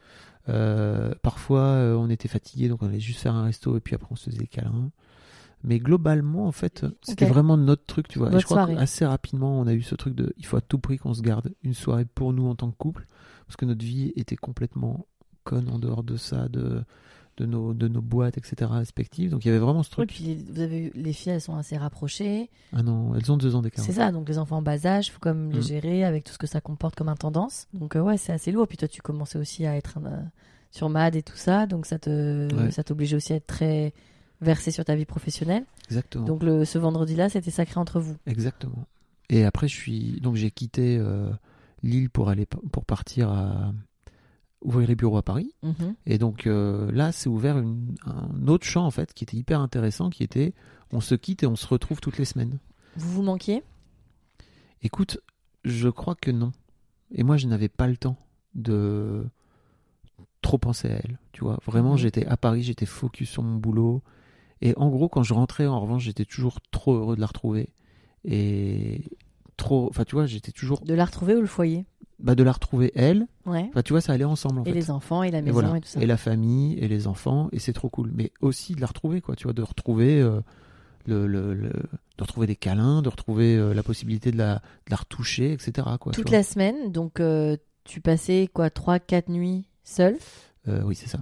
Euh, 0.49 1.13
parfois, 1.23 1.61
euh, 1.61 1.95
on 1.95 2.09
était 2.09 2.29
fatigué, 2.29 2.69
donc 2.69 2.83
on 2.83 2.87
allait 2.89 3.01
juste 3.01 3.21
faire 3.21 3.35
un 3.35 3.45
resto 3.45 3.77
et 3.77 3.81
puis 3.81 3.95
après 3.95 4.09
on 4.11 4.17
se 4.17 4.27
faisait 4.31 4.39
des 4.39 4.47
câlins. 4.47 4.91
Mais 5.65 5.81
globalement, 5.81 6.47
en 6.47 6.53
fait, 6.53 6.87
c'était 7.03 7.25
Ok. 7.25 7.33
vraiment 7.33 7.57
notre 7.57 7.85
truc, 7.85 8.07
tu 8.07 8.19
vois. 8.19 8.33
Et 8.33 8.39
je 8.39 8.45
crois 8.45 8.67
qu'assez 8.67 9.05
rapidement, 9.05 9.59
on 9.59 9.67
a 9.67 9.75
eu 9.75 9.83
ce 9.83 9.97
truc 9.97 10.15
de, 10.15 10.33
il 10.39 10.47
faut 10.47 10.57
à 10.57 10.61
tout 10.61 10.79
prix 10.79 10.99
qu'on 10.99 11.15
se 11.15 11.23
garde 11.23 11.53
une 11.65 11.75
soirée 11.75 12.05
pour 12.05 12.33
nous 12.33 12.47
en 12.47 12.55
tant 12.55 12.71
que 12.71 12.77
couple, 12.77 13.09
parce 13.47 13.57
que 13.57 13.65
notre 13.65 13.85
vie 13.85 14.13
était 14.15 14.37
complètement 14.37 15.07
conne 15.43 15.69
en 15.69 15.79
dehors 15.79 16.05
de 16.05 16.17
ça, 16.17 16.49
de 16.49 16.85
de 17.39 17.47
nos 17.47 17.73
de 17.73 17.89
nos 17.89 18.03
boîtes, 18.03 18.37
etc. 18.37 18.71
respectives. 18.75 19.31
Donc 19.31 19.45
il 19.45 19.49
y 19.49 19.51
avait 19.51 19.59
vraiment 19.61 19.83
ce 19.83 19.89
Oui, 19.91 20.07
truc. 20.07 20.09
puis 20.11 20.45
vous 20.51 20.61
avez 20.61 20.93
les 20.95 21.13
filles, 21.13 21.33
elles 21.33 21.41
sont 21.41 21.57
assez 21.57 21.77
rapprochées. 21.79 22.51
Ah 22.75 22.83
non, 22.83 23.15
elles 23.15 23.33
ont 23.33 23.37
deux 23.39 23.55
ans 23.55 23.63
d'écart. 23.63 23.85
C'est 23.85 23.93
ça, 23.93 24.13
donc 24.13 24.29
les 24.29 24.39
enfants 24.39 24.59
en 24.59 24.63
bas 24.63 24.85
âge, 24.87 25.11
faut 25.13 25.21
comme 25.21 25.51
les 25.51 25.61
Mm. 25.61 25.63
gérer 25.63 26.05
avec 26.05 26.25
tout 26.25 26.33
ce 26.33 26.39
que 26.39 26.47
ça 26.47 26.61
comporte 26.61 26.95
comme 26.97 27.09
intendance. 27.09 27.67
Donc 27.73 27.97
euh, 27.97 28.01
ouais, 28.01 28.17
c'est 28.19 28.33
assez 28.33 28.53
lourd. 28.53 28.67
Puis 28.69 28.77
toi, 28.77 28.89
tu 28.89 29.01
commençais 29.01 29.39
aussi 29.39 29.65
à 29.67 29.77
être 29.77 29.99
euh, 30.05 30.21
sur 30.71 30.89
MAD 30.91 31.17
et 31.17 31.23
tout 31.23 31.37
ça, 31.37 31.67
donc 31.67 31.87
ça 31.87 31.99
te 31.99 32.53
Ouais. 32.55 32.71
ça 32.71 32.83
t'obligeait 32.85 33.17
aussi 33.17 33.33
à 33.33 33.37
être 33.37 33.47
très 33.47 33.95
versé 34.41 34.71
sur 34.71 34.85
ta 34.85 34.95
vie 34.95 35.05
professionnelle. 35.07 35.65
Exactement. 35.89 36.25
Donc 36.27 36.43
le, 36.43 36.65
ce 36.65 36.79
vendredi-là, 36.79 37.29
c'était 37.29 37.51
sacré 37.51 37.81
entre 37.81 37.99
vous. 38.01 38.17
Exactement. 38.27 38.85
Et 39.31 39.45
après, 39.45 39.69
je 39.69 39.75
suis 39.77 40.21
donc 40.21 40.37
j'ai 40.37 40.51
quitté 40.51 40.97
euh, 40.99 41.31
Lille 41.83 42.11
pour 42.11 42.29
aller 42.29 42.47
pour 42.47 42.85
partir 42.85 43.31
à 43.31 43.73
ouvrir 44.61 44.89
les 44.89 44.97
bureaux 44.97 45.17
à 45.19 45.23
Paris. 45.23 45.55
Mhm. 45.63 45.95
Et 46.07 46.19
donc 46.19 46.47
euh, 46.47 46.91
là, 46.93 47.13
c'est 47.13 47.29
ouvert 47.29 47.59
une- 47.59 47.95
un 48.05 48.47
autre 48.49 48.65
champ 48.67 48.85
en 48.85 48.91
fait 48.91 49.13
qui 49.15 49.25
était 49.25 49.37
hyper 49.37 49.61
intéressant, 49.61 50.11
qui 50.11 50.23
était 50.25 50.55
on 50.93 51.01
se 51.01 51.15
quitte 51.15 51.43
et 51.43 51.47
on 51.47 51.57
se 51.57 51.67
retrouve 51.67 52.01
toutes 52.01 52.19
les 52.19 52.25
semaines. 52.25 52.59
Vous 52.97 53.11
vous 53.13 53.23
manquiez? 53.23 53.63
Écoute, 54.83 55.19
je 55.65 55.89
crois 55.89 56.15
que 56.15 56.31
non. 56.31 56.53
Et 57.13 57.23
moi, 57.23 57.37
je 57.37 57.47
n'avais 57.47 57.69
pas 57.69 57.87
le 57.87 57.97
temps 57.97 58.17
de 58.55 59.25
trop 60.43 60.59
penser 60.59 60.89
à 60.89 60.97
elle. 61.03 61.19
Tu 61.33 61.43
vois, 61.43 61.59
vraiment, 61.67 61.93
Mhm. 61.93 61.99
j'étais 61.99 62.27
à 62.27 62.37
Paris, 62.37 62.63
j'étais 62.63 62.87
focus 62.87 63.29
sur 63.31 63.43
mon 63.43 63.57
boulot. 63.57 64.03
Et 64.61 64.75
en 64.77 64.89
gros, 64.89 65.09
quand 65.09 65.23
je 65.23 65.35
rentrais, 65.35 65.67
en 65.67 65.81
revanche, 65.81 66.03
j'étais 66.05 66.25
toujours 66.25 66.59
trop 66.71 66.95
heureux 66.95 67.17
de 67.17 67.21
la 67.21 67.27
retrouver. 67.27 67.71
Et 68.25 69.05
trop. 69.57 69.89
Enfin, 69.91 70.05
tu 70.05 70.15
vois, 70.17 70.27
j'étais 70.27 70.53
toujours. 70.53 70.81
de 70.85 70.95
la 70.95 71.05
retrouver 71.05 71.35
ou 71.37 71.41
le 71.41 71.47
foyer? 71.47 71.85
Bah, 72.21 72.35
de 72.35 72.43
la 72.43 72.53
retrouver 72.53 72.91
elle. 72.97 73.27
Ouais. 73.47 73.67
Enfin, 73.71 73.83
tu 73.83 73.93
vois, 73.93 74.01
ça 74.01 74.13
allait 74.13 74.25
ensemble 74.25 74.59
en 74.61 74.65
et 74.65 74.71
fait. 74.71 74.73
les 74.75 74.91
enfants 74.91 75.23
et 75.23 75.31
la 75.31 75.41
maison 75.41 75.61
et, 75.61 75.63
voilà. 75.65 75.81
tout 75.81 75.87
ça. 75.89 76.01
Et 76.03 76.07
la 76.07 76.17
famille 76.17 76.77
et 76.79 76.89
les 76.89 77.07
enfants. 77.07 77.49
Et 77.53 77.59
c'est 77.61 77.73
trop 77.73 77.89
cool. 77.89 78.11
Mais 78.13 78.33
aussi 78.41 78.75
de 78.75 78.81
la 78.81 78.89
retrouver, 78.89 79.21
quoi. 79.21 79.37
Tu 79.37 79.45
vois, 79.45 79.53
de 79.53 79.63
retrouver. 79.63 80.21
euh, 80.21 80.41
le, 81.07 81.27
le- 81.27 81.55
le- 81.55 81.69
de 81.71 82.23
retrouver 82.23 82.47
des 82.49 82.57
câlins, 82.57 83.01
de 83.01 83.09
retrouver 83.09 83.57
euh, 83.57 83.73
la 83.73 83.83
possibilité 83.83 84.31
de 84.33 84.37
la, 84.37 84.57
de 84.57 84.91
la 84.91 84.97
retoucher, 84.97 85.53
etc. 85.53 85.87
Quoi, 86.01 86.13
Toute 86.13 86.31
la 86.31 86.43
semaine, 86.43 86.91
donc 86.93 87.21
euh, 87.21 87.57
tu 87.85 88.01
passais 88.03 88.51
quoi, 88.53 88.69
3-4 88.69 89.31
nuits 89.31 89.69
seule? 89.85 90.17
Oui, 90.85 90.95
c'est 90.97 91.09
ça. 91.09 91.21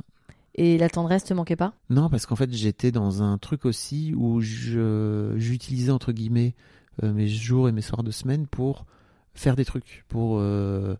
et 0.56 0.76
la 0.78 0.88
tendresse 0.88 1.22
te 1.22 1.34
manquait 1.34 1.54
pas? 1.54 1.72
Non, 1.90 2.08
parce 2.08 2.26
qu'en 2.26 2.34
fait, 2.34 2.52
j'étais 2.52 2.90
dans 2.90 3.22
un 3.22 3.38
truc 3.38 3.64
aussi 3.64 4.12
où 4.16 4.40
je 4.40 5.34
j'utilisais 5.36 5.92
entre 5.92 6.10
guillemets 6.12 6.54
mes 7.02 7.28
jours 7.28 7.68
et 7.68 7.72
mes 7.72 7.82
soirs 7.82 8.02
de 8.02 8.10
semaine 8.10 8.46
pour 8.48 8.86
faire 9.36 9.54
des 9.54 9.64
trucs, 9.64 10.04
pour 10.08 10.38
euh, 10.38 10.96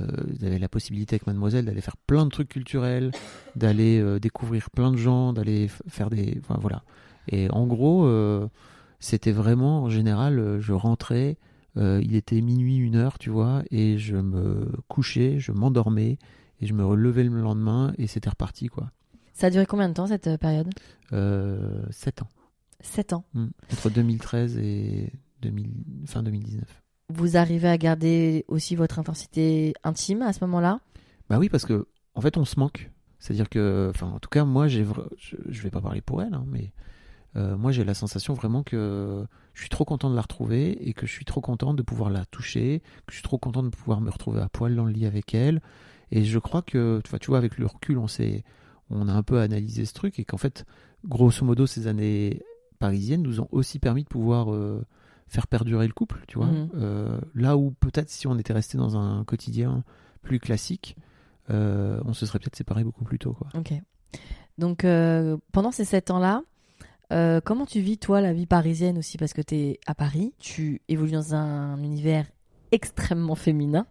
euh, 0.00 0.06
j'avais 0.40 0.58
la 0.58 0.68
possibilité 0.68 1.14
avec 1.14 1.26
Mademoiselle 1.26 1.66
d'aller 1.66 1.80
faire 1.80 1.96
plein 1.96 2.24
de 2.24 2.30
trucs 2.30 2.48
culturels, 2.48 3.10
d'aller 3.56 4.00
euh, 4.00 4.18
découvrir 4.18 4.70
plein 4.70 4.92
de 4.92 4.96
gens, 4.96 5.32
d'aller 5.32 5.68
faire 5.88 6.08
des, 6.08 6.38
enfin, 6.40 6.58
voilà. 6.60 6.82
Et 7.28 7.50
en 7.50 7.66
gros, 7.66 8.10
c'était 8.98 9.30
vraiment 9.30 9.84
en 9.84 9.90
général, 9.90 10.58
je 10.58 10.72
rentrais, 10.72 11.36
il 11.76 12.16
était 12.16 12.40
minuit, 12.40 12.76
une 12.76 12.96
heure, 12.96 13.18
tu 13.18 13.30
vois, 13.30 13.62
et 13.70 13.98
je 13.98 14.16
me 14.16 14.72
couchais, 14.88 15.38
je 15.38 15.52
m'endormais 15.52 16.18
et 16.60 16.66
je 16.66 16.72
me 16.72 16.84
relevais 16.84 17.22
le 17.22 17.40
lendemain 17.40 17.92
et 17.98 18.06
c'était 18.08 18.30
reparti 18.30 18.66
quoi. 18.66 18.90
Ça 19.32 19.46
a 19.46 19.50
duré 19.50 19.64
combien 19.64 19.88
de 19.88 19.94
temps 19.94 20.08
cette 20.08 20.36
période? 20.38 20.70
7 21.10 22.22
ans. 22.22 22.28
7 22.80 23.12
ans. 23.12 23.24
Mm. 23.34 23.46
Entre 23.72 23.90
2013 23.90 24.58
et 24.58 25.12
2000, 25.42 25.70
fin 26.06 26.22
2019. 26.22 26.82
Vous 27.12 27.36
arrivez 27.36 27.68
à 27.68 27.76
garder 27.76 28.44
aussi 28.48 28.76
votre 28.76 28.98
intensité 28.98 29.74
intime 29.84 30.22
à 30.22 30.32
ce 30.32 30.44
moment-là? 30.44 30.80
Bah 31.28 31.38
oui, 31.38 31.48
parce 31.48 31.64
que 31.64 31.86
en 32.14 32.20
fait, 32.20 32.36
on 32.36 32.44
se 32.44 32.58
manque. 32.58 32.90
C'est-à-dire 33.18 33.48
que, 33.48 33.90
enfin, 33.94 34.08
en 34.08 34.18
tout 34.18 34.30
cas, 34.30 34.44
moi, 34.44 34.68
j'ai, 34.68 34.84
je, 35.18 35.36
je 35.46 35.62
vais 35.62 35.70
pas 35.70 35.80
parler 35.80 36.00
pour 36.00 36.22
elle, 36.22 36.34
hein, 36.34 36.44
mais 36.46 36.72
euh, 37.36 37.56
moi, 37.56 37.70
j'ai 37.72 37.84
la 37.84 37.94
sensation 37.94 38.34
vraiment 38.34 38.62
que 38.62 39.24
je 39.54 39.60
suis 39.60 39.68
trop 39.68 39.84
content 39.84 40.10
de 40.10 40.16
la 40.16 40.22
retrouver 40.22 40.88
et 40.88 40.94
que 40.94 41.06
je 41.06 41.12
suis 41.12 41.24
trop 41.24 41.40
content 41.40 41.74
de 41.74 41.82
pouvoir 41.82 42.10
la 42.10 42.24
toucher, 42.24 42.82
que 43.06 43.12
je 43.12 43.16
suis 43.16 43.22
trop 43.22 43.38
content 43.38 43.62
de 43.62 43.68
pouvoir 43.68 44.00
me 44.00 44.10
retrouver 44.10 44.40
à 44.40 44.48
poil 44.48 44.74
dans 44.74 44.84
le 44.84 44.92
lit 44.92 45.06
avec 45.06 45.34
elle. 45.34 45.60
Et 46.10 46.24
je 46.24 46.38
crois 46.38 46.62
que, 46.62 47.00
tu 47.20 47.26
vois 47.26 47.38
avec 47.38 47.58
le 47.58 47.66
recul, 47.66 47.98
on 47.98 48.08
s'est, 48.08 48.42
on 48.88 49.06
a 49.08 49.12
un 49.12 49.22
peu 49.22 49.40
analysé 49.40 49.84
ce 49.84 49.92
truc 49.92 50.18
et 50.18 50.24
qu'en 50.24 50.38
fait, 50.38 50.64
grosso 51.04 51.44
modo, 51.44 51.66
ces 51.66 51.86
années 51.86 52.42
parisiennes 52.78 53.22
nous 53.22 53.40
ont 53.40 53.48
aussi 53.52 53.78
permis 53.78 54.02
de 54.02 54.08
pouvoir 54.08 54.52
euh, 54.52 54.84
faire 55.30 55.46
perdurer 55.46 55.86
le 55.86 55.92
couple, 55.92 56.24
tu 56.26 56.38
vois. 56.38 56.48
Mhm. 56.48 56.70
Euh, 56.74 57.20
là 57.34 57.56
où 57.56 57.70
peut-être 57.70 58.10
si 58.10 58.26
on 58.26 58.36
était 58.36 58.52
resté 58.52 58.76
dans 58.76 58.98
un 58.98 59.24
quotidien 59.24 59.84
plus 60.22 60.40
classique, 60.40 60.96
euh, 61.50 62.00
on 62.04 62.12
se 62.12 62.26
serait 62.26 62.40
peut-être 62.40 62.56
séparés 62.56 62.82
beaucoup 62.82 63.04
plus 63.04 63.18
tôt, 63.18 63.32
quoi. 63.32 63.46
Ok. 63.54 63.72
Donc 64.58 64.84
euh, 64.84 65.36
pendant 65.52 65.70
ces 65.70 65.84
7 65.84 66.10
ans-là, 66.10 66.42
comment 67.44 67.64
tu 67.64 67.80
vis 67.80 67.96
toi 67.96 68.20
la 68.20 68.32
vie 68.32 68.46
parisienne 68.46 68.98
aussi? 68.98 69.18
Parce 69.18 69.32
que 69.32 69.40
tu 69.40 69.54
es 69.54 69.80
à 69.86 69.94
Paris, 69.94 70.34
tu 70.40 70.82
évolues 70.88 71.12
dans 71.12 71.34
un 71.34 71.80
univers 71.82 72.26
extrêmement 72.72 73.36
féminin, 73.36 73.86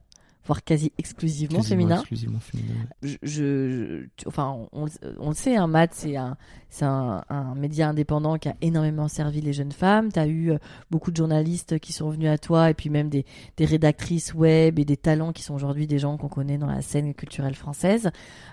voire 0.49 0.63
quasi 0.63 0.91
exclusivement 0.97 1.59
Quasiment 1.59 1.69
féminin. 1.77 1.95
exclusivement 1.99 2.39
féminin. 2.39 2.73
je, 3.03 3.17
je- 3.23 4.05
enfin, 4.27 4.65
on, 4.71 4.85
le- 4.85 4.91
on 5.19 5.29
le 5.29 5.35
sait, 5.35 5.55
un 5.55 5.67
Matt, 5.67 5.93
c'est 5.93 6.15
un, 6.17 6.37
un, 6.81 7.23
un 7.29 7.53
média 7.53 7.87
indépendant 7.87 8.39
qui 8.39 8.49
a 8.49 8.55
énormément 8.61 9.07
servi 9.07 9.41
les 9.41 9.53
jeunes 9.53 9.71
femmes. 9.71 10.11
Tu 10.11 10.17
as 10.17 10.25
eu 10.25 10.49
euh, 10.51 10.57
beaucoup 10.89 11.11
de 11.11 11.17
journalistes 11.17 11.77
qui 11.77 11.93
sont 11.93 12.09
venus 12.09 12.29
à 12.29 12.39
toi 12.39 12.71
et 12.71 12.73
puis 12.73 12.89
même 12.89 13.09
des, 13.09 13.25
des 13.57 13.65
rédactrices 13.65 14.33
web 14.33 14.79
et 14.79 14.85
des 14.85 14.97
talents 14.97 15.33
qui 15.33 15.43
sont 15.43 15.53
aujourd'hui 15.53 15.85
des 15.85 15.99
gens 15.99 16.17
qu'on 16.17 16.29
connaît 16.29 16.57
dans 16.57 16.65
la 16.65 16.81
scène 16.81 17.13
culturelle 17.13 17.53
française. 17.55 18.09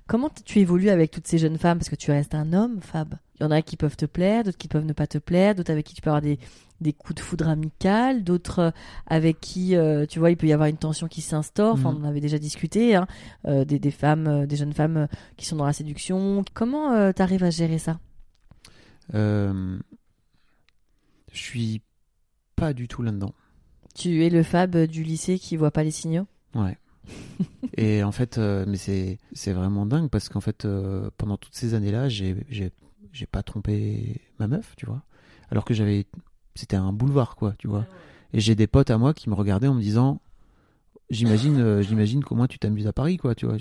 Comment 0.07 0.29
tu 0.45 0.59
évolues 0.59 0.91
avec 0.91 1.11
toutes 1.11 1.27
ces 1.27 1.39
jeunes 1.39 1.57
femmes? 1.57 1.79
Parce 1.79 1.89
que 1.89 1.97
tu 1.97 2.11
restes 2.11 2.35
un 2.35 2.53
homme, 2.53 2.81
Fab. 2.83 3.15
Il 3.39 3.43
y 3.43 3.47
en 3.47 3.51
a 3.51 3.61
qui 3.63 3.77
peuvent 3.77 3.97
te 3.97 4.07
plaire, 4.07 4.45
d'autres 4.45 4.57
qui 4.59 4.69
peuvent 4.69 4.85
ne 4.85 4.93
pas 4.95 5.07
te 5.07 5.19
plaire, 5.19 5.55
d'autres 5.55 5.71
avec 5.71 5.85
qui 5.85 5.95
tu 5.95 6.01
peux 6.01 6.09
avoir 6.11 6.23
des, 6.23 6.39
des 6.81 6.93
coups 6.95 7.17
de 7.17 7.21
foudre 7.21 7.49
amical, 7.49 8.25
d'autres 8.25 8.59
euh, 8.61 8.71
avec 9.07 9.41
qui, 9.41 9.77
euh, 9.77 10.07
tu 10.07 10.19
vois, 10.19 10.31
il 10.31 10.37
peut 10.39 10.47
y 10.47 10.53
avoir 10.55 10.69
une 10.71 10.79
tension 10.79 11.07
qui 11.07 11.21
s'instaure. 11.21 11.75
Enfin, 11.75 11.93
Mhm. 11.93 11.99
on 12.03 12.05
en 12.07 12.09
avait 12.09 12.21
déjà 12.21 12.39
discuté. 12.39 12.95
Hein 12.97 13.07
euh, 13.47 13.65
des, 13.67 13.79
des 13.79 13.91
femmes, 13.91 14.27
euh, 14.27 14.47
des 14.47 14.57
jeunes 14.57 14.73
femmes 14.73 14.97
euh, 14.97 15.07
qui 15.37 15.45
sont 15.45 15.57
dans 15.57 15.67
la 15.67 15.75
séduction. 15.75 16.45
Comment 16.55 17.13
tu 17.13 17.21
arrives 17.23 17.45
à 17.45 17.51
gérer 17.51 17.79
ça? 17.79 17.99
Euh, 19.15 19.79
je 21.33 21.39
suis 21.39 21.83
pas 22.57 22.73
du 22.73 22.89
tout 22.89 23.03
là-dedans. 23.03 23.35
Tu 23.95 24.25
es 24.25 24.31
le 24.31 24.43
Fab 24.43 24.77
du 24.77 25.03
lycée 25.03 25.39
qui 25.39 25.57
voit 25.57 25.71
pas 25.71 25.85
les 25.85 25.91
signaux? 25.91 26.27
Ouais. 26.55 26.77
et 27.77 28.03
en 28.03 28.13
fait, 28.13 28.39
euh, 28.39 28.65
mais 28.67 28.77
c'est 28.79 29.19
c'est 29.33 29.53
vraiment 29.53 29.87
dingue 29.87 30.09
parce 30.11 30.29
qu'en 30.29 30.41
fait, 30.41 30.65
euh, 30.65 31.11
pendant 31.19 31.37
toutes 31.37 31.55
ces 31.55 31.75
années-là, 31.75 32.09
j'ai 32.09 32.35
j'ai 32.49 32.73
j'ai 33.13 33.27
pas 33.27 33.43
trompé 33.43 34.21
ma 34.39 34.47
meuf, 34.49 34.75
tu 34.77 34.87
vois. 34.87 35.03
Alors 35.51 35.65
que 35.65 35.75
j'avais, 35.75 36.07
c'était 36.55 36.77
un 36.77 36.93
boulevard, 36.93 37.37
quoi, 37.37 37.55
tu 37.59 37.69
vois. 37.69 37.87
Et 38.33 38.41
j'ai 38.41 38.55
des 38.55 38.67
potes 38.67 38.91
à 38.91 38.99
moi 38.99 39.15
qui 39.15 39.31
me 39.31 39.35
regardaient 39.35 39.69
en 39.69 39.75
me 39.75 39.81
disant, 39.81 40.21
j'imagine, 41.11 41.59
euh, 41.59 41.83
j'imagine 41.83 42.25
qu'au 42.25 42.35
moins 42.35 42.49
tu 42.49 42.59
t'amuses 42.59 42.87
à 42.87 42.93
Paris, 42.93 43.17
quoi, 43.17 43.35
tu 43.35 43.47
vois. 43.47 43.57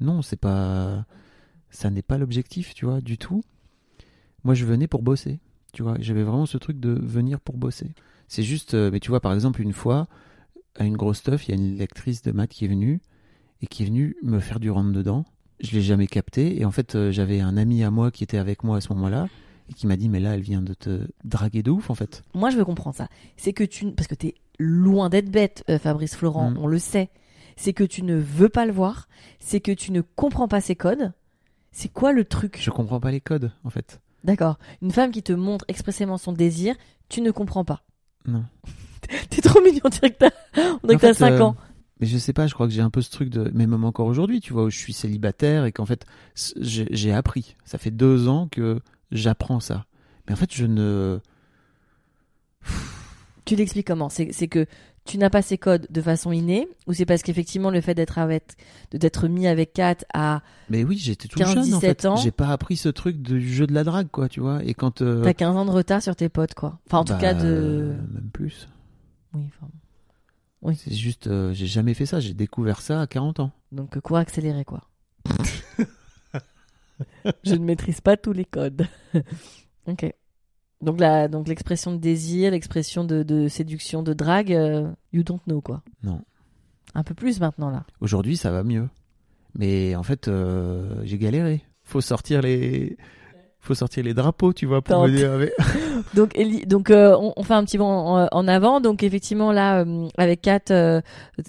Non, 0.00 0.22
c'est 0.22 0.36
pas, 0.36 1.06
ça 1.70 1.90
n'est 1.90 2.02
pas 2.02 2.18
l'objectif, 2.18 2.74
tu 2.74 2.84
vois, 2.84 3.00
du 3.00 3.18
tout. 3.18 3.42
Moi, 4.44 4.54
je 4.54 4.64
venais 4.64 4.86
pour 4.86 5.02
bosser, 5.02 5.40
tu 5.72 5.82
vois. 5.82 5.96
J'avais 6.00 6.22
vraiment 6.22 6.46
ce 6.46 6.58
truc 6.58 6.80
de 6.80 6.90
venir 6.90 7.40
pour 7.40 7.56
bosser. 7.56 7.94
C'est 8.28 8.42
juste, 8.42 8.74
euh, 8.74 8.90
mais 8.90 9.00
tu 9.00 9.10
vois, 9.10 9.20
par 9.20 9.32
exemple, 9.32 9.60
une 9.60 9.72
fois, 9.72 10.08
à 10.76 10.84
une 10.84 10.96
grosse 10.96 11.18
stuff, 11.18 11.46
il 11.46 11.50
y 11.50 11.52
a 11.52 11.56
une 11.56 11.76
lectrice 11.76 12.22
de 12.22 12.32
maths 12.32 12.50
qui 12.50 12.64
est 12.64 12.68
venue 12.68 13.00
et 13.62 13.66
qui 13.66 13.82
est 13.82 13.86
venue 13.86 14.16
me 14.22 14.38
faire 14.38 14.60
du 14.60 14.70
rentre 14.70 14.92
dedans. 14.92 15.24
Je 15.62 15.72
l'ai 15.72 15.82
jamais 15.82 16.06
capté 16.06 16.60
et 16.60 16.64
en 16.64 16.70
fait, 16.70 16.94
euh, 16.94 17.10
j'avais 17.10 17.40
un 17.40 17.56
ami 17.56 17.82
à 17.84 17.90
moi 17.90 18.10
qui 18.10 18.24
était 18.24 18.38
avec 18.38 18.64
moi 18.64 18.78
à 18.78 18.80
ce 18.80 18.92
moment-là 18.94 19.28
et 19.70 19.74
qui 19.74 19.86
m'a 19.86 19.96
dit 19.96 20.08
mais 20.08 20.20
là, 20.20 20.34
elle 20.34 20.40
vient 20.40 20.62
de 20.62 20.74
te 20.74 21.00
draguer 21.24 21.62
de 21.62 21.70
ouf 21.70 21.90
en 21.90 21.94
fait. 21.94 22.24
Moi, 22.34 22.50
je 22.50 22.56
veux 22.56 22.64
comprendre 22.64 22.96
ça. 22.96 23.08
C'est 23.36 23.52
que 23.52 23.64
tu. 23.64 23.90
Parce 23.92 24.06
que 24.08 24.14
t'es 24.14 24.34
loin 24.58 25.08
d'être 25.10 25.30
bête, 25.30 25.64
euh, 25.68 25.78
Fabrice 25.78 26.16
Florent, 26.16 26.50
Mm. 26.52 26.58
on 26.58 26.66
le 26.66 26.78
sait. 26.78 27.10
C'est 27.56 27.72
que 27.74 27.84
tu 27.84 28.02
ne 28.02 28.16
veux 28.16 28.48
pas 28.48 28.64
le 28.64 28.72
voir. 28.72 29.06
C'est 29.38 29.60
que 29.60 29.72
tu 29.72 29.92
ne 29.92 30.00
comprends 30.00 30.48
pas 30.48 30.60
ses 30.62 30.76
codes. 30.76 31.12
C'est 31.72 31.92
quoi 31.92 32.12
le 32.12 32.24
truc? 32.24 32.58
Je 32.60 32.70
comprends 32.70 33.00
pas 33.00 33.10
les 33.10 33.20
codes 33.20 33.52
en 33.64 33.70
fait. 33.70 34.00
D'accord. 34.24 34.58
Une 34.82 34.90
femme 34.90 35.10
qui 35.10 35.22
te 35.22 35.32
montre 35.32 35.64
expressément 35.68 36.18
son 36.18 36.32
désir, 36.32 36.74
tu 37.08 37.20
ne 37.20 37.30
comprends 37.30 37.64
pas. 37.64 37.82
Non. 38.26 38.44
T'es 39.30 39.40
trop 39.42 39.60
mignon, 39.62 39.80
on 39.84 39.88
dirait 39.88 40.10
que 40.10 40.18
t'as, 40.18 40.30
on 40.56 40.86
dirait 40.86 40.94
En 40.94 40.98
que 40.98 41.00
t'as 41.00 41.08
fait, 41.08 41.14
5 41.14 41.32
euh, 41.32 41.40
ans. 41.40 41.56
Mais 42.00 42.06
je 42.06 42.16
sais 42.18 42.32
pas, 42.32 42.46
je 42.46 42.54
crois 42.54 42.66
que 42.66 42.72
j'ai 42.72 42.80
un 42.80 42.90
peu 42.90 43.02
ce 43.02 43.10
truc 43.10 43.28
de. 43.28 43.50
Mais 43.54 43.66
même 43.66 43.84
encore 43.84 44.06
aujourd'hui, 44.06 44.40
tu 44.40 44.52
vois, 44.52 44.64
où 44.64 44.70
je 44.70 44.78
suis 44.78 44.92
célibataire 44.92 45.64
et 45.66 45.72
qu'en 45.72 45.86
fait, 45.86 46.06
j'ai 46.56 47.12
appris. 47.12 47.56
Ça 47.64 47.78
fait 47.78 47.90
deux 47.90 48.26
ans 48.28 48.48
que 48.50 48.80
j'apprends 49.12 49.60
ça. 49.60 49.84
Mais 50.26 50.32
en 50.32 50.36
fait, 50.36 50.52
je 50.54 50.64
ne. 50.66 51.20
Tu 53.44 53.56
l'expliques 53.56 53.86
comment? 53.86 54.08
C'est, 54.08 54.26
que 54.48 54.66
tu 55.04 55.18
n'as 55.18 55.30
pas 55.30 55.42
ces 55.42 55.58
codes 55.58 55.86
de 55.90 56.00
façon 56.00 56.30
innée 56.30 56.68
ou 56.86 56.92
c'est 56.92 57.06
parce 57.06 57.22
qu'effectivement 57.22 57.70
le 57.70 57.80
fait 57.80 57.94
d'être 57.94 58.18
avec, 58.18 58.44
d'être 58.92 59.26
mis 59.28 59.48
avec 59.48 59.72
Kat 59.72 59.96
à 60.14 60.42
Mais 60.68 60.84
oui, 60.84 60.98
j'étais 60.98 61.26
tout 61.26 61.38
15, 61.38 61.48
jeune 61.48 61.58
en 61.74 61.78
17 61.78 61.80
fait. 61.80 62.06
ans. 62.06 62.16
J'ai 62.16 62.30
pas 62.30 62.48
appris 62.48 62.76
ce 62.76 62.88
truc 62.90 63.20
du 63.20 63.40
jeu 63.52 63.66
de 63.66 63.72
la 63.72 63.82
drague, 63.82 64.08
quoi, 64.10 64.28
tu 64.28 64.40
vois. 64.40 64.62
Et 64.64 64.74
quand. 64.74 65.02
euh, 65.02 65.24
t'as 65.24 65.34
15 65.34 65.56
ans 65.56 65.64
de 65.64 65.70
retard 65.70 66.02
sur 66.02 66.14
tes 66.14 66.28
potes 66.28 66.54
quoi. 66.54 66.78
Enfin 66.86 66.98
en 66.98 67.04
tout 67.04 67.14
bah, 67.14 67.18
cas 67.18 67.34
de 67.34 67.94
Même 68.12 68.30
plus. 68.32 68.68
oui 69.34 69.42
enfin 69.48 69.68
Oui. 70.62 70.76
C'est 70.76 70.92
juste, 70.94 71.26
euh, 71.26 71.52
j'ai 71.52 71.66
jamais 71.66 71.94
fait 71.94 72.06
ça. 72.06 72.20
J'ai 72.20 72.34
découvert 72.34 72.80
ça 72.80 73.00
à 73.00 73.06
40 73.06 73.40
ans. 73.40 73.50
donc 73.72 73.96
euh, 73.96 74.00
quoi 74.00 74.20
accélérer 74.20 74.64
quoi. 74.64 74.82
Je 77.44 77.54
ne 77.54 77.64
maîtrise 77.64 78.00
pas 78.00 78.16
tous 78.16 78.32
les 78.32 78.44
codes. 78.44 78.86
ok. 79.86 80.12
Donc 80.82 80.98
la 81.00 81.28
donc 81.28 81.48
l'expression 81.48 81.92
de 81.92 81.98
désir, 81.98 82.50
l'expression 82.52 83.04
de, 83.04 83.22
de 83.22 83.48
séduction, 83.48 84.02
de 84.02 84.12
drague, 84.12 84.52
euh, 84.52 84.90
you 85.12 85.22
don't 85.22 85.40
know 85.46 85.60
quoi. 85.60 85.82
Non. 86.02 86.22
Un 86.94 87.02
peu 87.02 87.14
plus 87.14 87.40
maintenant 87.40 87.70
là. 87.70 87.84
Aujourd'hui, 88.00 88.36
ça 88.36 88.50
va 88.50 88.64
mieux. 88.64 88.88
Mais 89.54 89.94
en 89.96 90.02
fait, 90.02 90.28
euh, 90.28 91.00
j'ai 91.04 91.18
galéré. 91.18 91.62
Faut 91.84 92.00
sortir 92.00 92.42
les. 92.42 92.96
Faut 93.58 93.74
sortir 93.74 94.04
les 94.04 94.14
drapeaux, 94.14 94.52
tu 94.52 94.64
vois, 94.66 94.80
pour 94.80 94.96
Tente. 94.96 95.10
me 95.10 95.16
dire. 95.16 95.50
Donc, 96.14 96.90
euh, 96.90 97.16
on, 97.20 97.32
on 97.36 97.42
fait 97.42 97.54
un 97.54 97.64
petit 97.64 97.78
bond 97.78 97.86
en, 97.86 98.28
en 98.30 98.48
avant. 98.48 98.80
Donc 98.80 99.02
effectivement 99.02 99.52
là, 99.52 99.80
euh, 99.84 100.08
avec 100.18 100.42
Kat, 100.42 100.60
euh, 100.70 101.00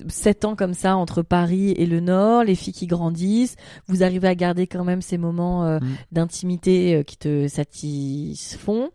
7 0.07 0.45
ans 0.45 0.55
comme 0.55 0.73
ça 0.73 0.95
entre 0.97 1.21
Paris 1.23 1.71
et 1.71 1.85
le 1.85 1.99
Nord, 1.99 2.43
les 2.43 2.55
filles 2.55 2.73
qui 2.73 2.87
grandissent, 2.87 3.55
vous 3.87 4.03
arrivez 4.03 4.27
à 4.27 4.35
garder 4.35 4.67
quand 4.67 4.83
même 4.83 5.01
ces 5.01 5.17
moments 5.17 5.65
euh, 5.65 5.79
Mm. 5.79 5.87
d'intimité 6.11 7.03
qui 7.07 7.17
te 7.17 7.47
satisfont. 7.47 8.89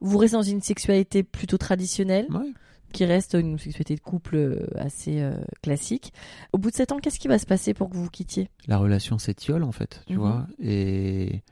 Vous 0.00 0.18
restez 0.18 0.36
dans 0.36 0.42
une 0.42 0.60
sexualité 0.60 1.22
plutôt 1.22 1.56
traditionnelle, 1.58 2.26
Ouais. 2.30 2.52
qui 2.92 3.04
reste 3.04 3.34
une 3.34 3.58
sexualité 3.58 3.94
de 3.94 4.00
couple 4.00 4.66
assez 4.76 5.20
euh, 5.20 5.32
classique. 5.62 6.12
Au 6.52 6.58
bout 6.58 6.70
de 6.70 6.76
7 6.76 6.92
ans, 6.92 6.98
qu'est-ce 6.98 7.18
qui 7.18 7.28
va 7.28 7.38
se 7.38 7.46
passer 7.46 7.74
pour 7.74 7.88
que 7.90 7.94
vous 7.96 8.04
vous 8.04 8.10
quittiez? 8.10 8.48
La 8.66 8.78
relation 8.78 9.18
s'étiole, 9.18 9.62
en 9.62 9.72
fait, 9.72 10.02
tu 10.06 10.14
Mhm. 10.14 10.18
vois. 10.18 10.46
Et. 10.62 11.42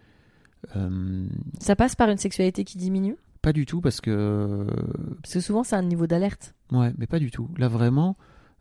euh, 0.77 1.27
Ça 1.61 1.77
passe 1.77 1.95
par 1.95 2.09
une 2.11 2.19
sexualité 2.19 2.65
qui 2.65 2.79
diminue? 2.79 3.17
Pas 3.45 3.53
du 3.53 3.67
tout, 3.67 3.81
parce 3.81 4.01
que. 4.01 4.67
Parce 5.23 5.35
que 5.35 5.41
souvent 5.41 5.63
c'est 5.65 5.77
un 5.77 5.83
niveau 5.83 6.07
d'alerte. 6.07 6.55
Ouais, 6.73 6.93
mais 6.99 7.07
pas 7.07 7.19
du 7.19 7.31
tout. 7.31 7.49
Là, 7.59 7.69
vraiment, 7.69 8.17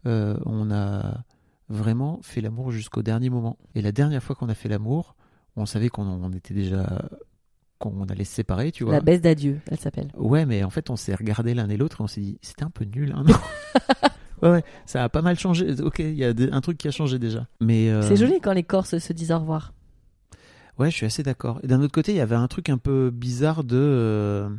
euh, 0.05 0.37
on 0.45 0.69
a 0.71 1.23
vraiment 1.69 2.19
fait 2.21 2.41
l'amour 2.41 2.71
jusqu'au 2.71 3.01
dernier 3.01 3.29
moment. 3.29 3.57
Et 3.75 3.81
la 3.81 3.91
dernière 3.91 4.21
fois 4.21 4.35
qu'on 4.35 4.49
a 4.49 4.53
fait 4.53 4.69
l'amour, 4.69 5.15
on 5.55 5.65
savait 5.65 5.89
qu'on 5.89 6.05
on 6.05 6.31
était 6.33 6.53
déjà. 6.53 7.01
qu'on 7.79 8.03
allait 8.05 8.23
se 8.23 8.33
séparer, 8.33 8.71
tu 8.71 8.83
vois. 8.85 8.93
La 8.93 9.01
baisse 9.01 9.21
d'adieu, 9.21 9.59
elle 9.69 9.79
s'appelle. 9.79 10.09
Ouais, 10.17 10.45
mais 10.45 10.63
en 10.63 10.69
fait, 10.69 10.89
on 10.89 10.95
s'est 10.95 11.15
regardé 11.15 11.53
l'un 11.53 11.67
et 11.69 11.75
l'autre 11.77 11.99
et 11.99 12.03
on 12.03 12.07
s'est 12.07 12.21
dit, 12.21 12.37
c'était 12.41 12.63
un 12.63 12.69
peu 12.69 12.85
nul, 12.85 13.13
hein, 13.15 13.23
non 13.27 13.33
Ouais, 14.41 14.49
ouais, 14.51 14.63
ça 14.85 15.03
a 15.03 15.09
pas 15.09 15.21
mal 15.21 15.37
changé. 15.39 15.81
Ok, 15.81 15.99
il 15.99 16.15
y 16.15 16.23
a 16.25 16.33
des- 16.33 16.49
un 16.51 16.59
truc 16.61 16.77
qui 16.77 16.87
a 16.89 16.91
changé 16.91 17.17
déjà. 17.19 17.47
Mais 17.61 17.89
euh, 17.89 18.01
C'est 18.01 18.17
joli 18.17 18.39
quand 18.41 18.51
les 18.53 18.63
Corses 18.63 18.97
se 18.97 19.13
disent 19.13 19.31
au 19.31 19.39
revoir. 19.39 19.73
Ouais, 20.79 20.89
je 20.91 20.95
suis 20.97 21.05
assez 21.05 21.23
d'accord. 21.23 21.59
Et 21.63 21.67
d'un 21.67 21.81
autre 21.81 21.93
côté, 21.93 22.11
il 22.13 22.17
y 22.17 22.21
avait 22.21 22.35
un 22.35 22.47
truc 22.47 22.67
un 22.69 22.77
peu 22.77 23.09
bizarre 23.09 23.63
de. 23.63 24.49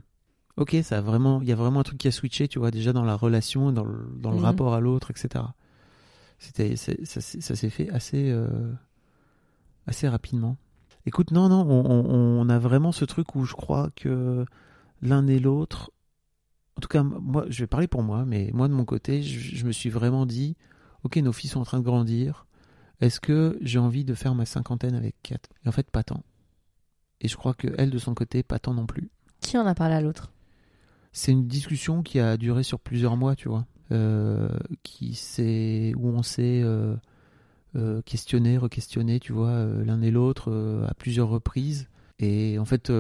Ok, 0.56 0.76
ça 0.84 0.98
a 0.98 1.00
vraiment, 1.00 1.42
il 1.42 1.48
y 1.48 1.52
a 1.52 1.56
vraiment 1.56 1.80
un 1.80 1.82
truc 1.84 1.98
qui 1.98 2.08
a 2.08 2.12
switché, 2.12 2.46
tu 2.48 2.58
vois, 2.60 2.70
déjà 2.70 2.92
dans 2.92 3.04
la 3.04 3.16
relation, 3.16 3.72
dans 3.72 3.84
le, 3.84 4.06
dans 4.16 4.30
le 4.30 4.36
Mhm. 4.36 4.42
rapport 4.44 4.74
à 4.74 4.80
l'autre, 4.80 5.10
etc. 5.10 5.44
C'était, 6.38 6.76
ça, 6.76 6.92
s'est- 7.20 7.40
ça 7.40 7.56
s'est 7.56 7.70
fait 7.70 7.90
assez, 7.90 8.30
euh, 8.30 8.72
assez 9.86 10.08
rapidement. 10.08 10.56
Écoute, 11.06 11.30
non, 11.32 11.48
non, 11.48 11.66
on, 11.68 11.84
on- 11.90 12.40
on 12.40 12.48
a 12.48 12.58
vraiment 12.58 12.92
ce 12.92 13.04
truc 13.04 13.34
où 13.34 13.44
je 13.44 13.54
crois 13.54 13.90
que 13.96 14.44
l'un 15.02 15.26
et 15.26 15.38
l'autre, 15.38 15.90
en 16.76 16.80
tout 16.80 16.88
cas, 16.88 17.02
moi, 17.02 17.44
je 17.48 17.60
vais 17.62 17.66
parler 17.66 17.88
pour 17.88 18.02
moi, 18.02 18.24
mais 18.24 18.50
moi 18.54 18.68
de 18.68 18.72
mon 18.74 18.84
côté, 18.84 19.22
je, 19.22 19.56
je 19.56 19.64
me 19.66 19.72
suis 19.72 19.90
vraiment 19.90 20.24
dit, 20.26 20.56
ok, 21.02 21.16
nos 21.18 21.32
filles 21.32 21.50
sont 21.50 21.60
en 21.60 21.64
train 21.64 21.78
de 21.78 21.84
grandir. 21.84 22.46
Est-ce 23.00 23.20
que 23.20 23.58
j'ai 23.60 23.78
envie 23.78 24.04
de 24.04 24.14
faire 24.14 24.34
ma 24.34 24.46
cinquantaine 24.46 24.94
avec 24.94 25.16
Kat? 25.22 25.38
Et 25.64 25.68
en 25.68 25.72
fait, 25.72 25.90
pas 25.90 26.04
tant. 26.04 26.22
Et 27.20 27.28
je 27.28 27.36
crois 27.36 27.54
que 27.54 27.68
elle, 27.76 27.90
de 27.90 27.98
son 27.98 28.14
côté, 28.14 28.42
pas 28.42 28.58
tant 28.58 28.72
non 28.74 28.86
plus. 28.86 29.10
Qui 29.40 29.58
en 29.58 29.66
a 29.66 29.74
parlé 29.74 29.94
à 29.94 30.00
l'autre? 30.00 30.30
C'est 31.14 31.32
une 31.32 31.46
discussion 31.46 32.02
qui 32.02 32.18
a 32.18 32.36
duré 32.36 32.64
sur 32.64 32.80
plusieurs 32.80 33.16
mois, 33.16 33.36
tu 33.36 33.48
vois. 33.48 33.66
Euh, 33.92 34.48
qui 34.82 35.16
où 35.96 36.08
on 36.08 36.22
s'est 36.22 36.60
euh, 36.62 36.96
euh, 37.76 38.02
questionné, 38.02 38.58
re-questionné, 38.58 39.20
tu 39.20 39.32
vois, 39.32 39.50
euh, 39.50 39.84
l'un 39.84 40.02
et 40.02 40.10
l'autre 40.10 40.50
euh, 40.50 40.86
à 40.86 40.94
plusieurs 40.94 41.28
reprises. 41.28 41.88
Et 42.18 42.58
en 42.58 42.64
fait, 42.64 42.92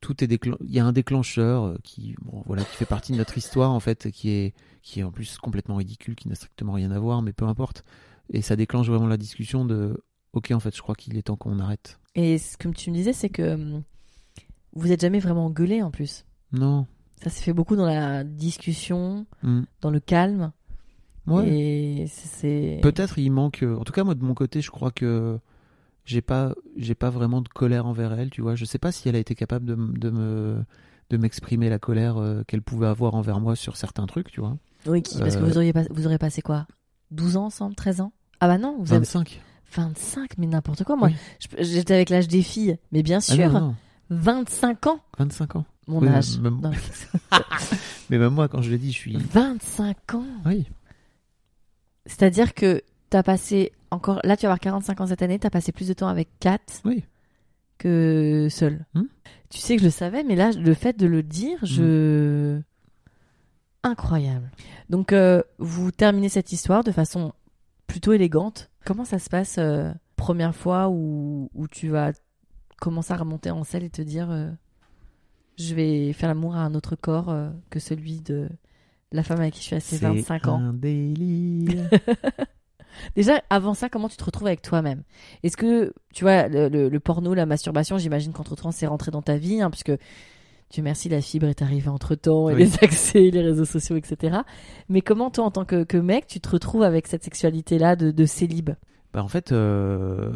tout 0.00 0.24
est 0.24 0.46
Il 0.60 0.72
y 0.72 0.78
a 0.80 0.84
un 0.84 0.92
déclencheur 0.92 1.78
qui, 1.84 2.16
bon, 2.22 2.42
voilà, 2.46 2.64
qui 2.64 2.76
fait 2.76 2.86
partie 2.86 3.12
de 3.12 3.16
notre 3.18 3.38
histoire 3.38 3.70
en 3.72 3.80
fait, 3.80 4.10
qui 4.10 4.30
est, 4.30 4.54
qui 4.82 5.00
est 5.00 5.02
en 5.02 5.10
plus 5.12 5.38
complètement 5.38 5.76
ridicule, 5.76 6.16
qui 6.16 6.28
n'a 6.28 6.34
strictement 6.34 6.72
rien 6.72 6.90
à 6.90 6.98
voir, 6.98 7.22
mais 7.22 7.32
peu 7.32 7.44
importe. 7.46 7.84
Et 8.32 8.42
ça 8.42 8.56
déclenche 8.56 8.88
vraiment 8.88 9.06
la 9.06 9.16
discussion 9.16 9.64
de, 9.64 10.02
ok, 10.32 10.50
en 10.52 10.60
fait, 10.60 10.74
je 10.74 10.82
crois 10.82 10.94
qu'il 10.94 11.16
est 11.16 11.22
temps 11.22 11.36
qu'on 11.36 11.60
arrête. 11.60 11.98
Et 12.16 12.38
ce 12.38 12.56
que 12.56 12.68
tu 12.68 12.90
me 12.90 12.96
disais, 12.96 13.12
c'est 13.12 13.30
que 13.30 13.54
hum, 13.54 13.82
vous 14.74 14.90
êtes 14.92 15.00
jamais 15.00 15.20
vraiment 15.20 15.46
engueulé 15.46 15.82
en 15.82 15.90
plus. 15.90 16.24
Non. 16.52 16.86
Ça 17.22 17.30
s'est 17.30 17.42
fait 17.42 17.52
beaucoup 17.52 17.76
dans 17.76 17.86
la 17.86 18.24
discussion, 18.24 19.26
Hmm. 19.42 19.62
dans 19.80 19.90
le 19.90 20.00
calme. 20.00 20.52
Ouais. 21.26 21.48
Et 21.48 22.06
c'est. 22.08 22.78
Peut-être 22.82 23.18
il 23.18 23.30
manque. 23.30 23.62
euh, 23.62 23.76
En 23.76 23.84
tout 23.84 23.92
cas, 23.92 24.04
moi 24.04 24.14
de 24.14 24.22
mon 24.24 24.34
côté, 24.34 24.60
je 24.60 24.70
crois 24.70 24.90
que 24.92 25.38
j'ai 26.04 26.20
pas, 26.20 26.54
j'ai 26.76 26.94
pas 26.94 27.10
vraiment 27.10 27.40
de 27.40 27.48
colère 27.48 27.86
envers 27.86 28.12
elle. 28.12 28.30
Tu 28.30 28.42
vois, 28.42 28.54
je 28.54 28.64
sais 28.64 28.78
pas 28.78 28.92
si 28.92 29.08
elle 29.08 29.16
a 29.16 29.18
été 29.18 29.34
capable 29.34 29.64
de, 29.64 29.74
de 29.74 30.10
me, 30.10 30.64
de 31.10 31.16
m'exprimer 31.16 31.68
la 31.68 31.78
colère 31.80 32.16
euh, 32.18 32.42
qu'elle 32.46 32.62
pouvait 32.62 32.86
avoir 32.86 33.14
envers 33.16 33.40
moi 33.40 33.56
sur 33.56 33.76
certains 33.76 34.06
trucs. 34.06 34.30
Tu 34.30 34.40
vois. 34.40 34.56
Oui, 34.86 35.02
parce 35.02 35.34
que 35.36 35.42
Euh, 35.42 35.46
vous 35.46 35.56
auriez, 35.56 35.72
pas- 35.72 35.82
vous 35.90 36.06
aurez 36.06 36.18
passé 36.18 36.42
quoi? 36.42 36.66
12 37.10 37.36
ans 37.36 37.46
ensemble? 37.46 37.74
13 37.74 38.00
ans? 38.02 38.12
Ah 38.38 38.46
bah 38.46 38.58
non, 38.58 38.76
vous 38.78 38.92
avez 38.92 39.00
25. 39.00 39.40
25, 39.72 40.38
mais 40.38 40.46
n'importe 40.46 40.84
quoi. 40.84 40.94
Moi, 40.94 41.08
Oui. 41.08 41.16
j'étais 41.58 41.94
avec 41.94 42.10
l'âge 42.10 42.28
des 42.28 42.42
filles, 42.42 42.78
mais 42.92 43.02
bien 43.02 43.18
Ah 43.18 43.20
sûr, 43.20 43.52
non, 43.52 43.60
non, 43.60 43.74
25 44.10 44.86
ans, 44.86 45.00
25 45.18 45.56
ans. 45.56 45.64
Mon 45.86 46.00
Oui, 46.00 46.08
âge. 46.08 46.38
même- 46.38 46.60
Non. 46.60 46.70
Mais 48.10 48.18
même 48.18 48.32
moi, 48.34 48.48
quand 48.48 48.62
je 48.62 48.70
l'ai 48.70 48.78
dit, 48.78 48.92
je 48.92 48.96
suis. 48.96 49.16
25 49.16 50.14
ans 50.14 50.24
Oui. 50.44 50.66
C'est-à-dire 52.06 52.54
que 52.54 52.82
t'as 53.10 53.22
passé 53.22 53.72
encore. 53.90 54.20
Là, 54.24 54.36
tu 54.36 54.42
vas 54.42 54.48
avoir 54.50 54.60
45 54.60 55.00
ans 55.00 55.06
cette 55.06 55.22
année, 55.22 55.38
t'as 55.38 55.50
passé 55.50 55.72
plus 55.72 55.88
de 55.88 55.92
temps 55.94 56.08
avec 56.08 56.28
Kat 56.40 56.58
Oui. 56.84 57.04
que 57.78 58.48
seul. 58.50 58.84
Hmm. 58.94 59.04
Tu 59.48 59.58
sais 59.58 59.74
que 59.76 59.80
je 59.80 59.86
le 59.86 59.90
savais, 59.92 60.22
mais 60.24 60.34
là, 60.36 60.50
le 60.52 60.74
fait 60.74 60.96
de 60.98 61.06
le 61.06 61.22
dire, 61.22 61.58
je. 61.62 62.60
Incroyable. 63.82 64.50
Donc, 64.90 65.12
euh, 65.12 65.42
vous 65.58 65.92
terminez 65.92 66.28
cette 66.28 66.50
histoire 66.52 66.82
de 66.82 66.90
façon 66.90 67.32
plutôt 67.86 68.12
élégante. 68.12 68.70
Comment 68.84 69.04
ça 69.04 69.18
se 69.20 69.28
passe, 69.30 69.56
euh, 69.58 69.92
première 70.16 70.54
fois 70.54 70.88
où, 70.88 71.50
où 71.54 71.68
tu 71.68 71.88
vas 71.88 72.12
commencer 72.80 73.12
à 73.12 73.16
remonter 73.16 73.50
en 73.52 73.62
selle 73.64 73.84
et 73.84 73.90
te 73.90 74.02
dire 74.02 74.28
euh, 74.30 74.50
je 75.58 75.74
vais 75.74 76.12
faire 76.12 76.28
l'amour 76.28 76.54
à 76.56 76.60
un 76.60 76.74
autre 76.74 76.96
corps 76.96 77.28
euh, 77.30 77.48
que 77.70 77.78
celui 77.80 78.20
de 78.20 78.48
la 79.12 79.22
femme 79.22 79.40
avec 79.40 79.54
qui 79.54 79.60
je 79.60 79.64
suis 79.66 79.74
restée 79.76 79.96
C'est 79.96 80.06
25 80.06 80.48
ans. 80.48 80.58
un 80.58 80.72
délire. 80.72 81.88
Déjà, 83.14 83.42
avant 83.50 83.74
ça, 83.74 83.88
comment 83.90 84.08
tu 84.08 84.16
te 84.16 84.24
retrouves 84.24 84.46
avec 84.46 84.62
toi-même? 84.62 85.02
Est-ce 85.42 85.56
que, 85.56 85.92
tu 86.14 86.24
vois, 86.24 86.48
le, 86.48 86.68
le- 86.68 86.88
le 86.88 87.00
porno, 87.00 87.34
la 87.34 87.44
masturbation, 87.44 87.98
j'imagine 87.98 88.32
qu'entre-temps, 88.32 88.70
c'est 88.70 88.86
rentré 88.86 89.10
dans 89.10 89.20
ta 89.22 89.36
vie, 89.36 89.60
hein, 89.60 89.70
puisque, 89.70 89.92
Dieu 90.70 90.82
merci, 90.82 91.08
la 91.10 91.20
fibre 91.20 91.46
est 91.46 91.60
arrivée 91.60 91.90
entre-temps, 91.90 92.48
et 92.48 92.54
Oui. 92.54 92.60
les 92.64 92.74
accès, 92.82 93.30
les 93.30 93.42
réseaux 93.42 93.66
sociaux, 93.66 93.96
etc. 93.96 94.38
Mais 94.88 95.02
comment, 95.02 95.30
toi, 95.30 95.44
en 95.44 95.50
tant 95.50 95.66
que, 95.66 95.84
que 95.84 95.98
mec, 95.98 96.26
tu 96.26 96.40
te 96.40 96.48
retrouves 96.48 96.82
avec 96.82 97.06
cette 97.06 97.22
sexualité-là 97.22 97.96
de, 97.96 98.10
de 98.10 98.24
célib 98.24 98.70
Bah, 99.12 99.22
en 99.22 99.28
fait, 99.28 99.52
euh, 99.52 100.30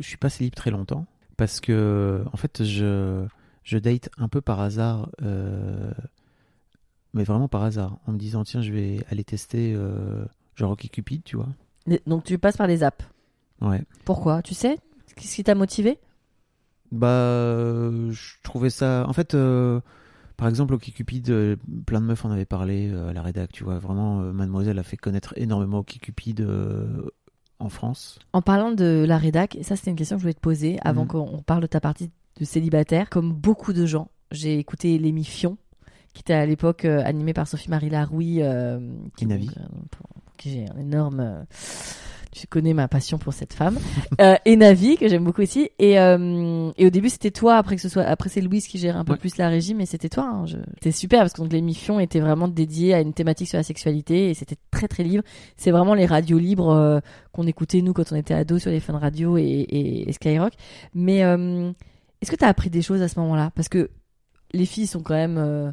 je 0.00 0.06
suis 0.08 0.16
pas 0.16 0.30
célib 0.30 0.54
très 0.54 0.70
longtemps 0.70 1.04
parce 1.36 1.60
que 1.60 2.24
en 2.32 2.36
fait, 2.38 2.64
je 2.64 3.26
je 3.66 3.78
date 3.78 4.08
un 4.16 4.28
peu 4.28 4.40
par 4.40 4.60
hasard, 4.60 5.10
euh, 5.22 5.90
mais 7.14 7.24
vraiment 7.24 7.48
par 7.48 7.64
hasard, 7.64 7.98
en 8.06 8.12
me 8.12 8.18
disant 8.18 8.44
tiens, 8.44 8.62
je 8.62 8.72
vais 8.72 9.04
aller 9.10 9.24
tester 9.24 9.74
euh, 9.74 10.24
genre 10.54 10.76
Cupid, 10.76 11.24
tu 11.24 11.34
vois. 11.36 11.48
Donc, 12.06 12.22
tu 12.22 12.38
passes 12.38 12.56
par 12.56 12.68
les 12.68 12.84
apps. 12.84 13.04
Ouais. 13.60 13.82
Pourquoi? 14.04 14.40
Tu 14.42 14.54
sais? 14.54 14.78
Qu'est-ce 15.16 15.34
qui 15.34 15.42
t'a 15.44 15.56
motivé? 15.56 15.98
Bah, 16.92 17.90
je 18.10 18.34
trouvais 18.44 18.70
ça. 18.70 19.04
En 19.08 19.12
fait, 19.12 19.34
euh, 19.34 19.80
par 20.36 20.46
exemple, 20.46 20.74
OkCupid, 20.74 21.30
euh, 21.30 21.56
plein 21.86 22.00
de 22.00 22.06
meufs 22.06 22.24
en 22.24 22.30
avaient 22.30 22.44
parlé 22.44 22.92
à 22.92 23.12
la 23.12 23.22
rédac, 23.22 23.50
tu 23.50 23.64
vois. 23.64 23.78
Vraiment, 23.78 24.18
Mademoiselle 24.20 24.78
a 24.78 24.84
fait 24.84 24.96
connaître 24.96 25.34
énormément 25.36 25.78
OkCupid 25.78 26.46
en 27.58 27.68
France. 27.68 28.20
En 28.32 28.42
parlant 28.42 28.70
de 28.70 29.04
la 29.08 29.18
rédac, 29.18 29.56
et 29.56 29.62
ça 29.64 29.74
c'était 29.74 29.90
une 29.90 29.96
question 29.96 30.16
que 30.16 30.20
je 30.20 30.24
voulais 30.24 30.34
te 30.34 30.40
poser 30.40 30.78
avant 30.82 31.02
Mhm. 31.02 31.08
qu'on 31.08 31.42
parle 31.42 31.62
de 31.62 31.66
ta 31.66 31.80
partie 31.80 32.10
de 32.38 32.44
célibataire. 32.44 33.08
Comme 33.10 33.32
beaucoup 33.32 33.72
de 33.72 33.86
gens, 33.86 34.08
j'ai 34.30 34.58
écouté 34.58 34.98
l'émission 34.98 35.56
qui 36.14 36.20
était 36.20 36.32
à 36.34 36.46
l'époque 36.46 36.84
euh, 36.86 37.02
animée 37.04 37.34
par 37.34 37.46
Sophie-Marie 37.46 37.90
Laroui, 37.90 38.38
euh, 38.42 38.78
qui, 39.16 39.24
Et 39.24 39.26
Navi. 39.26 39.46
donc, 39.46 39.56
euh, 39.58 40.20
qui 40.38 40.50
j'ai 40.50 40.64
un 40.74 40.78
énorme... 40.80 41.20
euh, 41.20 41.42
tu 42.32 42.46
connais 42.46 42.74
ma 42.74 42.86
passion 42.86 43.16
pour 43.18 43.32
cette 43.32 43.54
femme. 43.54 43.78
Euh, 44.20 44.36
et 44.46 44.56
Navi, 44.56 44.96
que 44.96 45.08
j'aime 45.08 45.24
beaucoup 45.24 45.42
aussi. 45.42 45.68
Et, 45.78 45.98
euh, 45.98 46.70
et 46.78 46.86
au 46.86 46.90
début, 46.90 47.10
c'était 47.10 47.30
toi, 47.30 47.56
après 47.56 47.76
que 47.76 47.82
ce 47.82 47.88
soit, 47.90 48.02
après 48.04 48.30
c'est 48.30 48.40
Louise 48.40 48.66
qui 48.66 48.78
gère 48.78 48.96
un 48.96 49.04
peu 49.04 49.12
Ouais. 49.12 49.18
plus 49.18 49.36
la 49.36 49.48
régie, 49.50 49.74
mais 49.74 49.84
c'était 49.84 50.08
toi. 50.08 50.24
Hein, 50.24 50.46
je... 50.46 50.56
C'était 50.74 50.92
super 50.92 51.20
parce 51.20 51.34
que 51.34 51.42
donc 51.42 51.52
l'émission 51.52 52.00
était 52.00 52.20
vraiment 52.20 52.48
dédiée 52.48 52.94
à 52.94 53.00
une 53.00 53.12
thématique 53.12 53.48
sur 53.48 53.58
la 53.58 53.62
sexualité 53.62 54.30
et 54.30 54.34
c'était 54.34 54.56
très 54.70 54.88
très 54.88 55.02
libre. 55.02 55.22
C'est 55.58 55.70
vraiment 55.70 55.92
les 55.94 56.06
radios 56.06 56.38
libres 56.38 56.70
euh, 56.70 57.00
qu'on 57.32 57.46
écoutait 57.46 57.82
nous 57.82 57.92
quand 57.92 58.10
on 58.12 58.16
était 58.16 58.32
ados 58.34 58.62
sur 58.62 58.70
les 58.70 58.80
fun 58.80 58.98
radio 58.98 59.36
et, 59.36 59.42
et- 59.42 60.08
et 60.08 60.12
Skyrock. 60.12 60.52
Mais 60.94 61.24
euh, 61.24 61.72
est-ce 62.22 62.30
que 62.30 62.36
tu 62.36 62.44
as 62.44 62.48
appris 62.48 62.70
des 62.70 62.82
choses 62.82 63.02
à 63.02 63.08
ce 63.08 63.18
moment-là? 63.20 63.50
Parce 63.54 63.68
que 63.68 63.90
les 64.52 64.66
filles 64.66 64.86
sont 64.86 65.02
quand 65.02 65.14
même. 65.14 65.38
euh, 65.38 65.70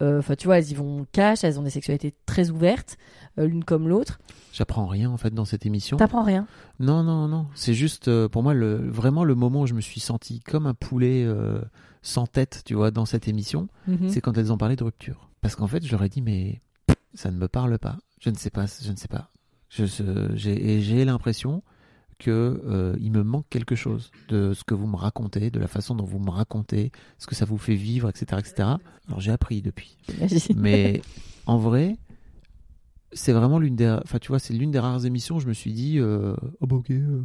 euh, 0.00 0.20
Enfin, 0.20 0.36
tu 0.36 0.46
vois, 0.46 0.58
elles 0.58 0.70
y 0.70 0.74
vont 0.74 1.06
cash, 1.12 1.42
elles 1.44 1.58
ont 1.58 1.62
des 1.64 1.70
sexualités 1.70 2.14
très 2.26 2.50
ouvertes, 2.50 2.96
euh, 3.38 3.46
l'une 3.46 3.64
comme 3.64 3.88
l'autre. 3.88 4.20
J'apprends 4.52 4.86
rien 4.86 5.10
en 5.10 5.16
fait 5.16 5.34
dans 5.34 5.44
cette 5.44 5.66
émission. 5.66 5.96
T'apprends 5.96 6.22
rien? 6.22 6.46
Non, 6.78 7.02
non, 7.02 7.26
non. 7.28 7.46
C'est 7.54 7.74
juste 7.74 8.06
euh, 8.08 8.28
pour 8.28 8.42
moi 8.42 8.54
le, 8.54 8.76
vraiment 8.88 9.24
le 9.24 9.34
moment 9.34 9.62
où 9.62 9.66
je 9.66 9.74
me 9.74 9.80
suis 9.80 10.00
senti 10.00 10.40
comme 10.40 10.66
un 10.66 10.74
poulet 10.74 11.26
sans 12.02 12.26
tête, 12.28 12.62
tu 12.64 12.74
vois, 12.74 12.90
dans 12.92 13.06
cette 13.06 13.26
émission. 13.28 13.68
Mhm. 13.88 14.08
c'est 14.08 14.20
quand 14.20 14.38
elles 14.38 14.52
ont 14.52 14.58
parlé 14.58 14.76
de 14.76 14.84
rupture. 14.84 15.28
Parce 15.40 15.56
qu'en 15.56 15.66
fait, 15.66 15.84
je 15.84 15.90
leur 15.90 16.02
ai 16.04 16.08
dit, 16.08 16.22
mais 16.22 16.60
ça 17.14 17.30
ne 17.32 17.36
me 17.36 17.48
parle 17.48 17.78
pas. 17.78 17.96
Je 18.20 18.30
ne 18.30 18.36
sais 18.36 18.50
pas, 18.50 18.66
je 18.82 18.90
ne 18.92 18.96
sais 18.96 19.08
pas. 19.08 19.30
J'ai 19.68 21.04
l'impression 21.04 21.62
que 22.18 22.62
euh, 22.66 22.96
il 23.00 23.12
me 23.12 23.22
manque 23.22 23.46
quelque 23.48 23.74
chose 23.74 24.10
de 24.28 24.52
ce 24.52 24.64
que 24.64 24.74
vous 24.74 24.86
me 24.86 24.96
racontez, 24.96 25.50
de 25.50 25.58
la 25.58 25.68
façon 25.68 25.94
dont 25.94 26.04
vous 26.04 26.18
me 26.18 26.30
racontez, 26.30 26.92
ce 27.18 27.26
que 27.26 27.34
ça 27.34 27.44
vous 27.44 27.58
fait 27.58 27.74
vivre, 27.74 28.08
etc., 28.08 28.24
etc. 28.38 28.68
Alors 29.06 29.20
j'ai 29.20 29.30
appris 29.32 29.62
depuis. 29.62 29.96
Mais 30.56 31.00
en 31.46 31.58
vrai, 31.58 31.96
c'est 33.12 33.32
vraiment 33.32 33.58
l'une 33.58 33.76
des, 33.76 33.88
enfin 34.04 34.18
tu 34.18 34.28
vois, 34.28 34.38
c'est 34.38 34.54
l'une 34.54 34.70
des 34.70 34.78
rares 34.78 35.06
émissions. 35.06 35.36
Où 35.36 35.40
je 35.40 35.46
me 35.46 35.52
suis 35.54 35.72
dit, 35.72 35.98
euh, 35.98 36.34
oh 36.60 36.66
bah 36.66 36.76
ok. 36.76 36.90
euh. 36.90 37.22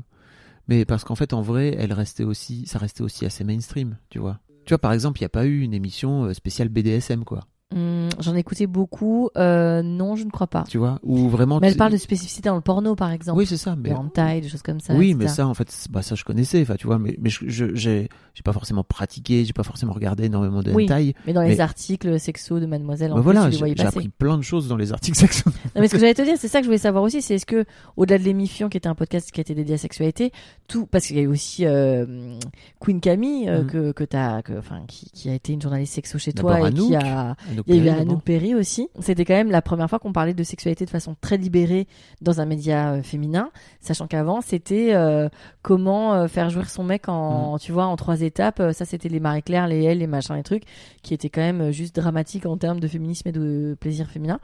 Mais 0.67 0.85
parce 0.85 1.03
qu'en 1.03 1.15
fait, 1.15 1.33
en 1.33 1.41
vrai, 1.41 1.75
elle 1.77 1.91
restait 1.91 2.23
aussi, 2.23 2.65
ça 2.67 2.79
restait 2.79 3.01
aussi 3.03 3.25
assez 3.25 3.43
mainstream, 3.43 3.97
tu 4.09 4.19
vois. 4.19 4.39
Tu 4.65 4.69
vois, 4.69 4.77
par 4.77 4.93
exemple, 4.93 5.19
il 5.19 5.23
n'y 5.23 5.27
a 5.27 5.29
pas 5.29 5.45
eu 5.45 5.59
une 5.61 5.73
émission 5.73 6.23
euh, 6.25 6.33
spéciale 6.33 6.69
BDSM, 6.69 7.25
quoi. 7.25 7.47
Hum, 7.75 8.09
J'en 8.19 8.35
ai 8.35 8.39
écouté 8.39 8.67
beaucoup. 8.67 9.29
Euh, 9.37 9.81
non, 9.81 10.15
je 10.15 10.23
ne 10.25 10.29
crois 10.29 10.47
pas. 10.47 10.63
Tu 10.69 10.77
vois 10.77 10.99
Ou 11.03 11.29
vraiment. 11.29 11.59
Mais 11.59 11.67
elle 11.69 11.77
parle 11.77 11.91
de 11.93 11.97
spécificité 11.97 12.49
dans 12.49 12.55
le 12.55 12.61
porno, 12.61 12.95
par 12.95 13.11
exemple. 13.11 13.39
Oui, 13.39 13.45
c'est 13.45 13.57
ça. 13.57 13.75
Mais... 13.75 13.91
Hentai, 13.93 14.41
des 14.41 14.49
choses 14.49 14.61
comme 14.61 14.79
ça. 14.79 14.93
oui, 14.93 15.13
mais 15.15 15.27
ça, 15.27 15.47
en 15.47 15.53
fait, 15.53 15.67
bah, 15.89 16.01
ça, 16.01 16.15
je 16.15 16.23
connaissais, 16.23 16.61
enfin, 16.61 16.75
tu 16.75 16.87
vois, 16.87 16.99
mais, 16.99 17.17
mais 17.19 17.29
je, 17.29 17.45
j'ai, 17.47 18.09
j'ai 18.33 18.43
pas 18.43 18.53
forcément 18.53 18.83
pratiqué, 18.83 19.43
j'ai 19.45 19.53
pas 19.53 19.63
forcément 19.63 19.93
regardé 19.93 20.25
énormément 20.25 20.61
de 20.61 20.71
Oui, 20.71 20.85
hentai. 20.85 21.15
Mais 21.25 21.33
dans 21.33 21.41
les 21.41 21.59
articles 21.59 22.19
sexo 22.19 22.59
de 22.59 22.65
Mademoiselle, 22.65 23.11
en 23.11 23.15
plus, 23.15 23.23
voilà, 23.23 23.49
j'ai, 23.49 23.79
appris 23.81 24.09
plein 24.09 24.37
de 24.37 24.43
choses 24.43 24.67
dans 24.67 24.77
les 24.77 24.91
articles 24.93 25.17
sexuels. 25.17 25.53
Non, 25.75 25.81
mais 25.81 25.87
ce 25.87 25.93
que 25.93 25.99
j'allais 25.99 26.13
te 26.13 26.21
dire, 26.21 26.35
c'est 26.37 26.47
ça 26.47 26.59
que 26.59 26.63
je 26.65 26.69
voulais 26.69 26.77
savoir 26.77 27.03
aussi, 27.03 27.21
c'est 27.21 27.35
est-ce 27.35 27.45
que, 27.45 27.65
au-delà 27.97 28.17
de 28.19 28.23
l'émission 28.23 28.69
qui 28.69 28.77
était 28.77 28.87
un 28.87 28.95
podcast 28.95 29.31
qui 29.31 29.39
a 29.39 29.41
été 29.41 29.55
dédié 29.55 29.73
à 29.73 29.75
la 29.75 29.79
sexualité, 29.79 30.31
tout, 30.67 30.85
parce 30.85 31.07
qu'il 31.07 31.15
y 31.15 31.19
a 31.19 31.23
eu 31.23 31.27
aussi 31.27 31.65
euh, 31.65 32.37
Queen 32.79 32.99
Camille, 33.01 33.49
euh, 33.49 33.63
Mm. 33.63 33.67
que, 33.67 33.91
que 33.91 34.03
t'as, 34.03 34.41
que, 34.41 34.53
enfin, 34.57 34.81
qui, 34.87 35.09
qui 35.11 35.29
a 35.29 35.33
été 35.33 35.53
une 35.53 35.61
journaliste 35.61 35.93
sexo 35.93 36.17
chez 36.17 36.33
toi 36.33 36.59
et 36.69 36.73
qui 36.73 36.95
Anouk. 36.95 37.03
a, 37.03 37.35
Anouk 37.67 37.67
il 37.67 37.75
y 37.75 37.79
a 37.79 37.81
eu 37.81 37.95
Perry, 37.95 38.01
Anouk. 38.01 38.23
Perry 38.23 38.55
aussi. 38.55 38.89
C'était 38.99 39.25
quand 39.25 39.33
même 39.33 39.51
la 39.51 39.61
première 39.61 39.89
fois 39.89 39.99
qu'on 39.99 40.13
parlait 40.13 40.33
de 40.33 40.43
sexualité 40.43 40.85
de 40.85 40.89
façon 40.89 41.15
très 41.21 41.37
libérée 41.37 41.87
dans 42.21 42.41
un 42.41 42.45
média 42.45 42.93
euh, 42.93 43.03
féminin, 43.03 43.51
sachant 43.81 44.07
qu'avant 44.07 44.41
c'était 44.41 44.93
euh, 44.93 45.29
comment 45.61 46.13
euh, 46.13 46.27
faire 46.27 46.49
jouir 46.49 46.69
son 46.69 46.83
mec 46.83 47.07
Mm. 47.07 47.11
en, 47.11 47.57
tu 47.57 47.71
vois, 47.71 47.85
en 47.85 47.95
trois 47.95 48.21
étapes. 48.21 48.59
Euh, 48.59 48.73
Ça 48.73 48.85
c'était 48.85 49.09
les 49.09 49.19
Marie-Claire, 49.19 49.67
les 49.67 49.83
L, 49.83 49.99
les 49.99 50.07
machins, 50.07 50.35
les 50.35 50.43
trucs, 50.43 50.63
qui 51.01 51.13
étaient 51.13 51.29
quand 51.29 51.41
même 51.41 51.71
juste 51.71 51.95
dramatiques 51.95 52.45
en 52.45 52.57
termes 52.57 52.79
de 52.79 52.87
féminisme 52.87 53.27
et 53.27 53.31
de 53.31 53.75
plaisir 53.79 54.09
féminin. 54.09 54.39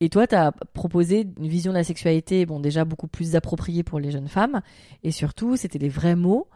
Et 0.00 0.08
toi, 0.08 0.26
tu 0.26 0.34
as 0.34 0.50
proposé 0.74 1.28
une 1.38 1.46
vision 1.46 1.70
de 1.70 1.76
la 1.76 1.84
sexualité, 1.84 2.44
bon, 2.44 2.58
déjà 2.58 2.84
beaucoup 2.84 3.06
plus 3.06 3.36
appropriée 3.36 3.84
pour 3.84 4.00
les 4.00 4.10
jeunes 4.10 4.26
femmes. 4.26 4.60
Et 5.04 5.12
surtout, 5.12 5.56
c'était 5.56 5.78
les 5.78 5.88
vrais 5.88 6.16
mots. 6.16 6.48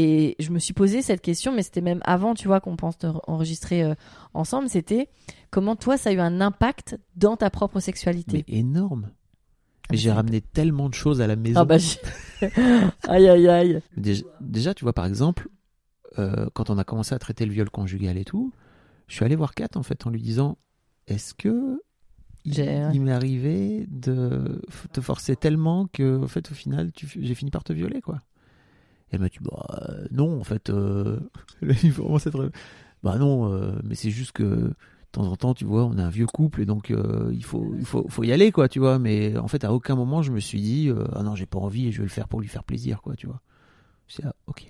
Et 0.00 0.36
je 0.38 0.50
me 0.50 0.60
suis 0.60 0.74
posé 0.74 1.02
cette 1.02 1.20
question, 1.20 1.52
mais 1.52 1.64
c'était 1.64 1.80
même 1.80 1.98
avant, 2.04 2.34
tu 2.34 2.46
vois, 2.46 2.60
qu'on 2.60 2.76
pense 2.76 2.94
enregistrer 3.26 3.82
euh, 3.82 3.96
ensemble. 4.32 4.68
C'était 4.68 5.08
comment 5.50 5.74
toi, 5.74 5.96
ça 5.96 6.10
a 6.10 6.12
eu 6.12 6.20
un 6.20 6.40
impact 6.40 6.96
dans 7.16 7.36
ta 7.36 7.50
propre 7.50 7.80
sexualité? 7.80 8.44
Mais 8.48 8.58
énorme. 8.58 9.08
Ah, 9.10 9.86
Mais 9.90 9.96
j'ai 9.96 10.12
ramené 10.12 10.40
tellement 10.40 10.88
de 10.88 10.94
choses 10.94 11.20
à 11.20 11.26
la 11.26 11.34
maison. 11.34 11.58
Ah 11.58 11.64
bah, 11.64 11.78
aïe, 13.08 13.28
aïe, 13.28 13.48
aïe. 13.48 13.82
Déjà, 13.96 14.22
déjà, 14.40 14.72
tu 14.72 14.84
vois, 14.84 14.92
par 14.92 15.04
exemple, 15.04 15.48
euh, 16.20 16.46
quand 16.54 16.70
on 16.70 16.78
a 16.78 16.84
commencé 16.84 17.12
à 17.12 17.18
traiter 17.18 17.44
le 17.44 17.52
viol 17.52 17.68
conjugal 17.68 18.18
et 18.18 18.24
tout, 18.24 18.52
je 19.08 19.16
suis 19.16 19.24
allé 19.24 19.34
voir 19.34 19.52
Kat 19.52 19.70
en 19.74 19.82
fait 19.82 20.06
en 20.06 20.10
lui 20.10 20.22
disant 20.22 20.58
Est-ce 21.08 21.34
que 21.34 21.82
il, 22.44 22.56
il 22.94 23.00
m'est 23.00 23.10
arrivé 23.10 23.84
de 23.88 24.62
te 24.92 25.00
forcer 25.00 25.34
tellement 25.34 25.88
que, 25.88 26.22
en 26.22 26.28
fait, 26.28 26.52
au 26.52 26.54
final, 26.54 26.92
tu 26.92 27.08
j'ai 27.20 27.34
fini 27.34 27.50
par 27.50 27.64
te 27.64 27.72
violer, 27.72 28.00
quoi? 28.00 28.20
Elle 29.10 29.20
m'a 29.20 29.28
dit 29.28 29.38
Bah 29.40 29.66
euh, 29.88 30.06
non, 30.10 30.40
en 30.40 30.44
fait, 30.44 30.70
euh... 30.70 31.18
là, 31.62 31.74
il 31.82 31.92
faut 31.92 32.02
vraiment 32.04 32.18
s'être- 32.18 32.50
Bah 33.02 33.16
non, 33.18 33.52
euh, 33.52 33.72
mais 33.84 33.94
c'est 33.94 34.10
juste 34.10 34.32
que 34.32 34.44
de 34.44 34.74
temps 35.12 35.26
en 35.26 35.36
temps, 35.36 35.54
tu 35.54 35.64
vois, 35.64 35.84
on 35.86 35.96
est 35.98 36.02
un 36.02 36.10
vieux 36.10 36.26
couple 36.26 36.60
et 36.62 36.66
donc 36.66 36.90
euh, 36.90 37.30
il 37.32 37.44
faut, 37.44 37.74
il 37.78 37.84
faut, 37.86 38.06
faut 38.08 38.24
y 38.24 38.32
aller, 38.32 38.52
quoi, 38.52 38.68
tu 38.68 38.78
vois. 38.78 38.98
Mais 38.98 39.36
en 39.38 39.48
fait, 39.48 39.64
à 39.64 39.72
aucun 39.72 39.96
moment, 39.96 40.22
je 40.22 40.32
me 40.32 40.40
suis 40.40 40.60
dit 40.60 40.90
Ah 41.14 41.22
non, 41.22 41.34
j'ai 41.34 41.46
pas 41.46 41.58
envie 41.58 41.88
et 41.88 41.92
je 41.92 41.98
vais 41.98 42.04
le 42.04 42.10
faire 42.10 42.28
pour 42.28 42.40
lui 42.40 42.48
faire 42.48 42.64
plaisir, 42.64 43.00
quoi, 43.02 43.16
tu 43.16 43.26
vois. 43.26 43.40
Dis, 44.08 44.22
ah, 44.24 44.34
ok. 44.46 44.66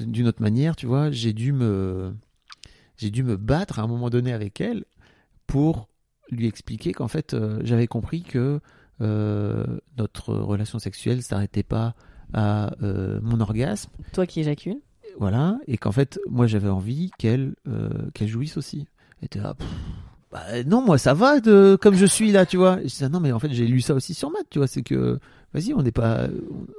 D'une 0.00 0.28
autre 0.28 0.42
manière, 0.42 0.76
tu 0.76 0.86
vois, 0.86 1.10
j'ai 1.10 1.32
dû 1.32 1.52
me, 1.52 2.14
j'ai 2.96 3.10
dû 3.10 3.22
me 3.24 3.36
battre 3.36 3.78
à 3.78 3.82
un 3.82 3.86
moment 3.86 4.10
donné 4.10 4.32
avec 4.32 4.60
elle 4.60 4.84
pour 5.46 5.88
lui 6.30 6.46
expliquer 6.46 6.92
qu'en 6.92 7.08
fait, 7.08 7.34
j'avais 7.62 7.86
compris 7.86 8.22
que 8.22 8.60
notre 9.00 10.34
relation 10.34 10.78
sexuelle 10.78 11.22
s'arrêtait 11.22 11.62
pas 11.62 11.94
à 12.34 12.72
euh, 12.82 13.20
mon 13.22 13.40
orgasme, 13.40 13.90
Toi 14.12 14.26
qui 14.26 14.40
éjacules. 14.40 14.78
voilà, 15.18 15.58
et 15.66 15.76
qu'en 15.78 15.92
fait, 15.92 16.18
moi, 16.28 16.46
j'avais 16.46 16.68
envie 16.68 17.10
qu'elle, 17.18 17.54
euh, 17.68 17.88
qu'elle 18.14 18.28
jouisse 18.28 18.56
aussi. 18.56 18.86
Elle 19.20 19.26
était 19.26 19.40
là, 19.40 19.54
Pff, 19.54 19.66
bah, 20.30 20.62
non, 20.66 20.82
moi, 20.82 20.98
ça 20.98 21.14
va 21.14 21.40
de 21.40 21.76
comme 21.80 21.94
je 21.94 22.04
suis 22.06 22.30
là, 22.32 22.44
tu 22.46 22.56
vois. 22.58 22.78
Et 22.80 22.84
je 22.84 22.88
disais, 22.88 23.06
ah 23.06 23.08
non, 23.08 23.18
mais 23.20 23.32
en 23.32 23.38
fait, 23.38 23.50
j'ai 23.50 23.66
lu 23.66 23.80
ça 23.80 23.94
aussi 23.94 24.12
sur 24.14 24.30
Matt, 24.30 24.44
tu 24.50 24.58
vois, 24.58 24.66
c'est 24.68 24.82
que 24.82 25.18
vas-y, 25.54 25.72
on 25.72 25.82
n'est 25.82 25.90
pas, 25.92 26.28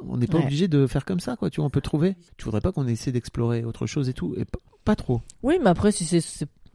on 0.08 0.18
n'est 0.18 0.28
pas 0.28 0.38
Ouais. 0.38 0.44
obligé 0.44 0.68
de 0.68 0.86
faire 0.86 1.04
comme 1.04 1.20
ça, 1.20 1.36
quoi. 1.36 1.50
Tu 1.50 1.58
vois, 1.58 1.66
on 1.66 1.70
peut 1.72 1.82
trouver. 1.82 2.16
Tu 2.38 2.46
voudrais 2.46 2.62
pas 2.62 2.72
qu'on 2.72 2.86
essaie 2.88 3.12
d'explorer 3.12 3.64
autre 3.66 3.88
chose 3.88 4.08
et 4.08 4.14
tout, 4.14 4.36
et 4.38 4.46
pas, 4.46 4.60
pas 4.86 4.96
trop. 4.96 5.22
Oui, 5.42 5.56
mais 5.62 5.70
après, 5.72 5.92
si 5.92 6.06
c'est. 6.06 6.22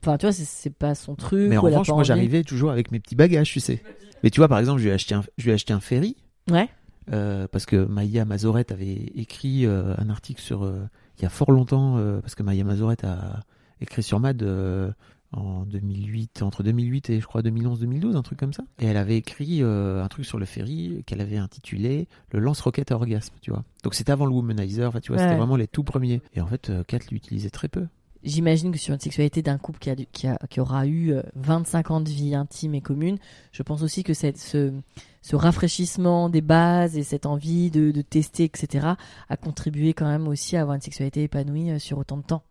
Enfin, 0.02 0.18
tu 0.18 0.26
vois, 0.26 0.32
c'est- 0.32 0.68
pas 0.70 0.94
son 0.96 1.14
truc. 1.14 1.48
mais 1.48 1.56
en 1.56 1.62
revanche, 1.62 1.88
moi, 1.88 2.02
j'arrivais 2.02 2.42
toujours 2.42 2.70
avec 2.72 2.90
mes 2.90 2.98
petits 3.00 3.14
bagages, 3.14 3.50
tu 3.52 3.60
sais. 3.60 3.80
Mais 4.24 4.30
tu 4.30 4.40
vois, 4.40 4.48
par 4.48 4.58
exemple, 4.58 4.78
je 4.80 4.84
lui 4.84 4.90
ai 4.90 4.94
acheté 4.94 5.14
un, 5.14 5.22
je 5.38 5.44
lui 5.44 5.50
ai 5.52 5.54
acheté 5.54 5.72
un 5.72 5.80
ferry. 5.80 6.16
Ouais. 6.50 6.68
Euh, 7.12 7.46
parce 7.50 7.66
que 7.66 7.76
Maya 7.84 8.24
Mazoret 8.24 8.72
avait 8.72 8.94
écrit 9.14 9.66
euh, 9.66 9.94
un 9.98 10.08
article 10.08 10.40
sur 10.40 10.64
euh, 10.64 10.84
il 11.18 11.22
y 11.22 11.26
a 11.26 11.28
fort 11.28 11.52
longtemps 11.52 11.96
parce 12.22 12.34
que 12.34 12.42
Maya 12.42 12.64
Mazoret 12.64 13.04
a 13.04 13.40
écrit 13.80 14.02
sur 14.02 14.18
Mad 14.20 14.42
en 15.32 15.64
2008 15.66 16.42
entre 16.42 16.62
2008 16.62 17.10
et 17.10 17.20
je 17.20 17.26
crois 17.26 17.42
2011-2012 17.42 18.16
un 18.16 18.22
truc 18.22 18.38
comme 18.38 18.52
ça. 18.52 18.64
Et 18.80 18.86
elle 18.86 18.96
avait 18.96 19.16
écrit 19.16 19.62
un 19.62 20.06
truc 20.08 20.24
sur 20.24 20.38
le 20.38 20.44
ferry 20.44 21.02
qu'elle 21.06 21.20
avait 21.20 21.36
intitulé 21.36 22.08
le 22.32 22.40
lance-roquette 22.40 22.90
à 22.90 22.96
orgasme 22.96 23.34
tu 23.42 23.50
vois. 23.52 23.62
Donc 23.84 23.94
c'était 23.94 24.10
avant 24.12 24.26
le 24.26 24.32
womanizer 24.32 24.88
enfin 24.88 25.00
tu 25.00 25.12
vois 25.12 25.18
Ouais. 25.20 25.28
c'était 25.28 25.38
vraiment 25.38 25.56
les 25.56 25.68
tout 25.68 25.84
premiers. 25.84 26.20
Et 26.34 26.40
en 26.40 26.46
fait 26.46 26.72
Kat 26.88 26.98
l'utilisait 27.12 27.50
très 27.50 27.68
peu. 27.68 27.86
J'imagine 28.24 28.72
que 28.72 28.78
sur 28.78 28.94
une 28.94 29.00
sexualité 29.00 29.42
d'un 29.42 29.58
couple 29.58 29.78
qui, 29.78 29.90
a, 29.90 29.94
qui, 29.96 30.26
a- 30.26 30.38
qui 30.48 30.58
aura 30.58 30.86
eu 30.86 31.12
euh, 31.12 31.22
25 31.36 31.90
ans 31.90 32.00
de 32.00 32.08
vie 32.08 32.34
intime 32.34 32.74
et 32.74 32.80
commune, 32.80 33.18
je 33.52 33.62
pense 33.62 33.82
aussi 33.82 34.02
que 34.02 34.14
cette, 34.14 34.38
ce, 34.38 34.72
ce 35.24 35.36
rafraîchissement 35.36 36.28
des 36.28 36.42
bases 36.42 36.98
et 36.98 37.02
cette 37.02 37.24
envie 37.24 37.70
de, 37.70 37.90
de 37.92 38.02
tester, 38.02 38.44
etc., 38.44 38.88
a 39.30 39.36
contribué 39.38 39.94
quand 39.94 40.06
même 40.06 40.28
aussi 40.28 40.54
à 40.54 40.60
avoir 40.60 40.74
une 40.74 40.82
sexualité 40.82 41.22
épanouie 41.22 41.70
euh, 41.70 41.78
sur 41.78 41.96
autant 41.96 42.18
de 42.18 42.22
temps. 42.22 42.42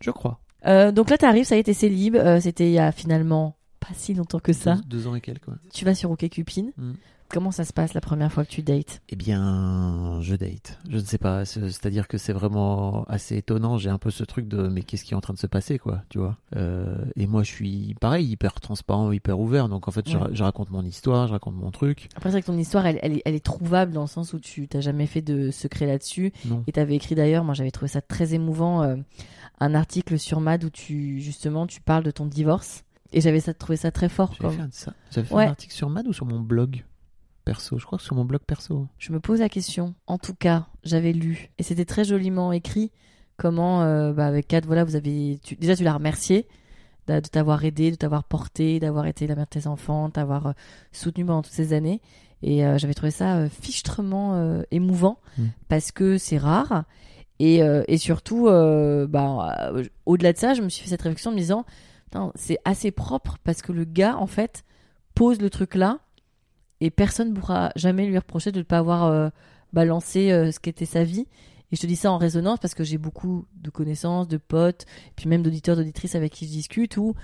Je 0.00 0.10
crois. 0.10 0.40
Euh, 0.64 0.90
donc 0.90 1.10
là, 1.10 1.18
t'arrives, 1.18 1.44
ça 1.44 1.54
a 1.54 1.58
été 1.58 1.74
célib, 1.74 2.16
euh, 2.16 2.40
c'était 2.40 2.70
il 2.70 2.72
y 2.72 2.78
a 2.78 2.92
finalement 2.92 3.56
pas 3.78 3.92
si 3.92 4.14
longtemps 4.14 4.38
que 4.38 4.54
ça. 4.54 4.76
Deux, 4.76 5.00
deux 5.00 5.06
ans 5.06 5.14
et 5.14 5.20
quelques. 5.20 5.48
ouais. 5.48 5.54
Tu 5.74 5.84
vas 5.84 5.94
sur 5.94 6.10
OkCupid. 6.10 6.72
Mm. 6.78 6.92
Comment 7.34 7.50
ça 7.50 7.64
se 7.64 7.72
passe 7.72 7.94
la 7.94 8.00
première 8.00 8.30
fois 8.30 8.44
que 8.44 8.50
tu 8.50 8.62
dates? 8.62 9.02
Eh 9.08 9.16
bien, 9.16 10.20
je 10.22 10.36
date. 10.36 10.78
Je 10.88 10.98
ne 10.98 11.02
sais 11.02 11.18
pas. 11.18 11.44
c'est- 11.44 11.68
C'est-à-dire 11.68 12.06
que 12.06 12.16
c'est 12.16 12.32
vraiment 12.32 13.02
assez 13.08 13.36
étonnant. 13.36 13.76
J'ai 13.76 13.90
un 13.90 13.98
peu 13.98 14.12
ce 14.12 14.22
truc 14.22 14.46
de 14.46 14.68
mais 14.68 14.82
qu'est-ce 14.82 15.02
qui 15.04 15.14
est 15.14 15.16
en 15.16 15.20
train 15.20 15.34
de 15.34 15.38
se 15.40 15.48
passer, 15.48 15.80
quoi, 15.80 16.02
tu 16.10 16.18
vois? 16.18 16.36
Euh, 16.54 16.94
et 17.16 17.26
moi, 17.26 17.42
je 17.42 17.50
suis 17.50 17.96
pareil, 18.00 18.24
hyper 18.26 18.54
transparent, 18.60 19.10
hyper 19.10 19.40
ouvert. 19.40 19.68
Donc 19.68 19.88
en 19.88 19.90
fait, 19.90 20.08
je, 20.08 20.16
Ouais. 20.16 20.22
ra- 20.22 20.30
je 20.32 20.44
raconte 20.44 20.70
mon 20.70 20.84
histoire, 20.84 21.26
je 21.26 21.32
raconte 21.32 21.56
mon 21.56 21.72
truc. 21.72 22.08
Après, 22.14 22.28
c'est 22.30 22.34
vrai 22.34 22.42
que 22.42 22.46
ton 22.46 22.56
histoire, 22.56 22.86
elle, 22.86 23.00
elle 23.02 23.14
est, 23.14 23.22
elle 23.24 23.34
est 23.34 23.44
trouvable 23.44 23.90
dans 23.92 24.02
le 24.02 24.06
sens 24.06 24.32
où 24.32 24.38
tu 24.38 24.68
t'as 24.68 24.80
jamais 24.80 25.06
fait 25.06 25.20
de 25.22 25.50
secret 25.50 25.86
là-dessus. 25.86 26.32
Et 26.68 26.72
t'avais 26.72 26.94
écrit 26.94 27.16
d'ailleurs, 27.16 27.42
moi 27.42 27.54
j'avais 27.54 27.72
trouvé 27.72 27.88
ça 27.88 28.00
très 28.00 28.34
émouvant, 28.34 28.82
euh, 28.84 28.94
un 29.58 29.74
article 29.74 30.20
sur 30.20 30.38
Mad 30.40 30.62
où 30.62 30.70
tu 30.70 31.20
justement 31.20 31.66
tu 31.66 31.80
parles 31.80 32.04
de 32.04 32.12
ton 32.12 32.26
divorce. 32.26 32.84
Et 33.12 33.20
j'avais 33.20 33.40
ça, 33.40 33.54
trouvé 33.54 33.76
ça 33.76 33.90
très 33.90 34.08
fort. 34.08 34.34
J'avais 34.40 34.54
fait, 34.56 34.62
un, 34.62 34.68
ça. 34.70 34.92
Fait 35.10 35.32
Ouais. 35.34 35.46
un 35.46 35.50
article 35.50 35.74
sur 35.74 35.90
Mad 35.90 36.06
ou 36.06 36.12
sur 36.12 36.26
mon 36.26 36.38
blog? 36.38 36.84
Perso. 37.44 37.78
Je 37.78 37.84
crois 37.86 37.98
que 37.98 38.04
sur 38.04 38.14
mon 38.16 38.24
blog 38.24 38.40
perso. 38.46 38.86
Je 38.98 39.12
me 39.12 39.20
pose 39.20 39.40
la 39.40 39.48
question. 39.48 39.94
En 40.06 40.18
tout 40.18 40.34
cas, 40.34 40.66
j'avais 40.82 41.12
lu 41.12 41.50
et 41.58 41.62
c'était 41.62 41.84
très 41.84 42.04
joliment 42.04 42.52
écrit. 42.52 42.90
Comment, 43.36 43.82
euh, 43.82 44.12
bah, 44.12 44.26
avec 44.26 44.46
Kat, 44.48 44.60
voilà, 44.64 44.84
vous 44.84 44.94
avez 44.96 45.38
tu- 45.42 45.56
déjà 45.56 45.74
tu 45.74 45.82
l'as 45.84 45.94
remercié 45.94 46.46
de, 47.08 47.18
t'avoir 47.20 47.64
aidé, 47.64 47.90
de 47.90 47.96
t'avoir 47.96 48.24
porté, 48.24 48.78
d'avoir 48.80 49.06
été 49.06 49.26
la 49.26 49.34
mère 49.34 49.44
de 49.44 49.50
tes 49.50 49.66
enfants, 49.66 50.08
de 50.08 50.12
t'avoir 50.12 50.46
euh, 50.46 50.52
soutenu 50.92 51.24
pendant 51.24 51.42
toutes 51.42 51.52
ces 51.52 51.72
années. 51.72 52.00
Et 52.42 52.64
euh, 52.64 52.78
j'avais 52.78 52.94
trouvé 52.94 53.10
ça 53.10 53.36
euh, 53.38 53.48
fichtrement 53.48 54.62
émouvant 54.70 55.18
Mm. 55.36 55.42
parce 55.68 55.90
que 55.92 56.16
c'est 56.18 56.38
rare. 56.38 56.84
Et, 57.40 57.58
et 57.88 57.98
surtout, 57.98 58.44
bah, 59.08 59.72
au-delà 60.06 60.32
de 60.32 60.38
ça, 60.38 60.54
je 60.54 60.62
me 60.62 60.68
suis 60.68 60.84
fait 60.84 60.90
cette 60.90 61.02
réflexion 61.02 61.32
en 61.32 61.34
me 61.34 61.38
disant, 61.38 61.64
c'est 62.36 62.58
assez 62.64 62.92
propre 62.92 63.38
parce 63.42 63.60
que 63.60 63.72
le 63.72 63.84
gars, 63.84 64.16
en 64.16 64.28
fait, 64.28 64.64
pose 65.16 65.40
le 65.40 65.50
truc 65.50 65.74
là 65.74 65.98
et 66.80 66.90
personne 66.90 67.30
ne 67.30 67.34
pourra 67.34 67.70
jamais 67.76 68.06
lui 68.06 68.16
reprocher 68.18 68.52
de 68.52 68.58
ne 68.58 68.62
pas 68.64 68.78
avoir 68.78 69.04
euh, 69.04 69.28
balancé 69.72 70.30
euh, 70.32 70.52
ce 70.52 70.60
qu'était 70.60 70.84
sa 70.86 71.04
vie. 71.04 71.26
Et 71.72 71.76
je 71.76 71.80
te 71.80 71.86
dis 71.86 71.96
ça 71.96 72.12
en 72.12 72.18
résonance 72.18 72.58
parce 72.60 72.74
que 72.74 72.84
j'ai 72.84 72.98
beaucoup 72.98 73.46
de 73.56 73.70
connaissances, 73.70 74.28
de 74.28 74.36
potes, 74.36 74.82
et 75.08 75.12
puis 75.16 75.28
même 75.28 75.42
d'auditeurs, 75.42 75.76
d'auditrices 75.76 76.14
avec 76.14 76.32
qui 76.32 76.46
je 76.46 76.50
discute 76.52 76.96
où, 76.98 77.14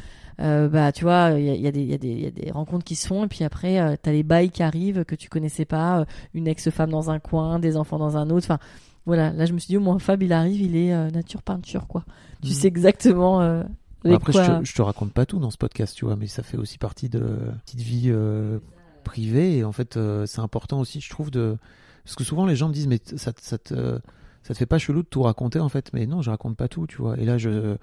euh, 0.41 0.67
bah, 0.69 0.91
tu 0.93 1.05
vois, 1.05 1.33
il 1.37 1.45
y 1.45 1.51
a, 1.51 1.55
y, 1.55 1.67
a 1.67 1.71
y, 1.71 1.85
y 2.23 2.27
a 2.27 2.31
des 2.31 2.51
rencontres 2.51 2.85
qui 2.85 2.97
se 2.97 3.07
font, 3.07 3.25
et 3.25 3.29
puis 3.29 3.45
après, 3.45 3.79
euh, 3.79 3.95
t'as 4.01 4.11
les 4.13 4.23
bails 4.23 4.51
qui 4.51 4.63
arrivent 4.63 5.05
que 5.05 5.15
tu 5.15 5.29
connaissais 5.29 5.67
pas, 5.67 6.01
euh, 6.01 6.05
une 6.35 6.49
ex-femme 6.49 6.91
dans 6.91 7.11
un 7.11 7.19
coin, 7.21 7.59
des 7.61 7.77
enfants 7.77 7.99
dans 7.99 8.17
un 8.17 8.29
autre. 8.31 8.47
Enfin, 8.47 8.59
voilà, 9.07 9.31
là, 9.33 9.45
je 9.45 9.53
me 9.53 9.59
suis 9.59 9.69
dit, 9.69 9.77
au 9.77 9.81
moins, 9.81 9.99
Fab, 9.99 10.23
il 10.23 10.33
arrive, 10.33 10.61
il 10.63 10.75
est 10.75 11.11
nature 11.13 11.43
peinture, 11.43 11.87
quoi. 11.87 12.05
Tu 12.43 12.49
Mhm. 12.49 12.55
sais 12.55 12.67
exactement. 12.69 13.41
Après, 13.41 14.33
quoi- 14.33 14.43
je, 14.43 14.53
te, 14.61 14.65
je 14.65 14.75
te 14.75 14.83
raconte 14.83 15.13
pas 15.13 15.27
tout 15.27 15.39
dans 15.39 15.51
ce 15.51 15.59
podcast, 15.59 15.95
tu 15.95 16.07
vois, 16.07 16.17
mais 16.17 16.27
ça 16.27 16.43
fait 16.43 16.57
aussi 16.57 16.79
partie 16.79 17.09
de 17.11 17.37
petite 17.67 17.81
vie 17.81 18.05
euh, 18.09 18.59
privée. 19.01 19.59
Et 19.59 19.65
en 19.65 19.73
fait, 19.73 19.97
euh, 19.97 20.27
c'est 20.27 20.41
important 20.41 20.79
aussi, 20.81 21.01
je 21.01 21.11
trouve, 21.11 21.31
de. 21.31 21.57
Parce 22.05 22.15
que 22.17 22.25
souvent, 22.25 22.47
les 22.47 22.57
gens 22.57 22.69
me 22.69 22.73
disent, 22.73 22.87
mais 22.87 23.01
ça, 23.17 23.33
te- 23.33 23.43
ça, 23.43 23.59
te, 23.59 23.99
ça 24.43 24.55
te 24.55 24.59
fait 24.59 24.67
pas 24.67 24.79
chelou 24.79 25.03
de 25.03 25.09
tout 25.09 25.23
raconter, 25.23 25.59
en 25.61 25.69
fait. 25.69 25.91
Mais 25.93 26.07
non, 26.07 26.23
je 26.23 26.31
raconte 26.31 26.57
pas 26.57 26.69
tout, 26.69 26.87
tu 26.87 26.97
vois. 26.99 27.19
Et 27.19 27.25
là, 27.25 27.37
je, 27.39 27.77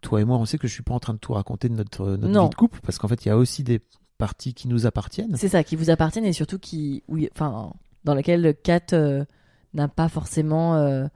toi 0.00 0.20
et 0.20 0.24
moi, 0.24 0.36
on 0.38 0.44
sait 0.44 0.58
que 0.58 0.68
je 0.68 0.72
suis 0.72 0.82
pas 0.82 0.94
en 0.94 1.00
train 1.00 1.14
de 1.14 1.18
tout 1.18 1.32
raconter 1.32 1.68
de 1.68 1.74
notre, 1.74 2.06
notre 2.06 2.28
Non. 2.28 2.44
vie 2.44 2.50
de 2.50 2.54
couple, 2.54 2.80
parce 2.84 2.98
qu'en 2.98 3.08
fait, 3.08 3.24
il 3.24 3.28
y 3.28 3.30
a 3.32 3.36
aussi 3.36 3.62
des 3.64 3.80
parties 4.18 4.54
qui 4.54 4.68
nous 4.68 4.86
appartiennent. 4.86 5.36
C'est 5.36 5.48
ça, 5.48 5.64
qui 5.64 5.74
vous 5.76 5.90
appartiennent 5.90 6.24
et 6.24 6.32
surtout 6.32 6.58
qui, 6.58 7.02
oui, 7.08 7.28
enfin, 7.34 7.72
dans 8.04 8.14
laquelle 8.14 8.54
Kat 8.62 8.80
euh, 8.92 9.24
n'a 9.74 9.88
pas 9.88 10.08
forcément 10.08 10.76
euh, 10.76 11.06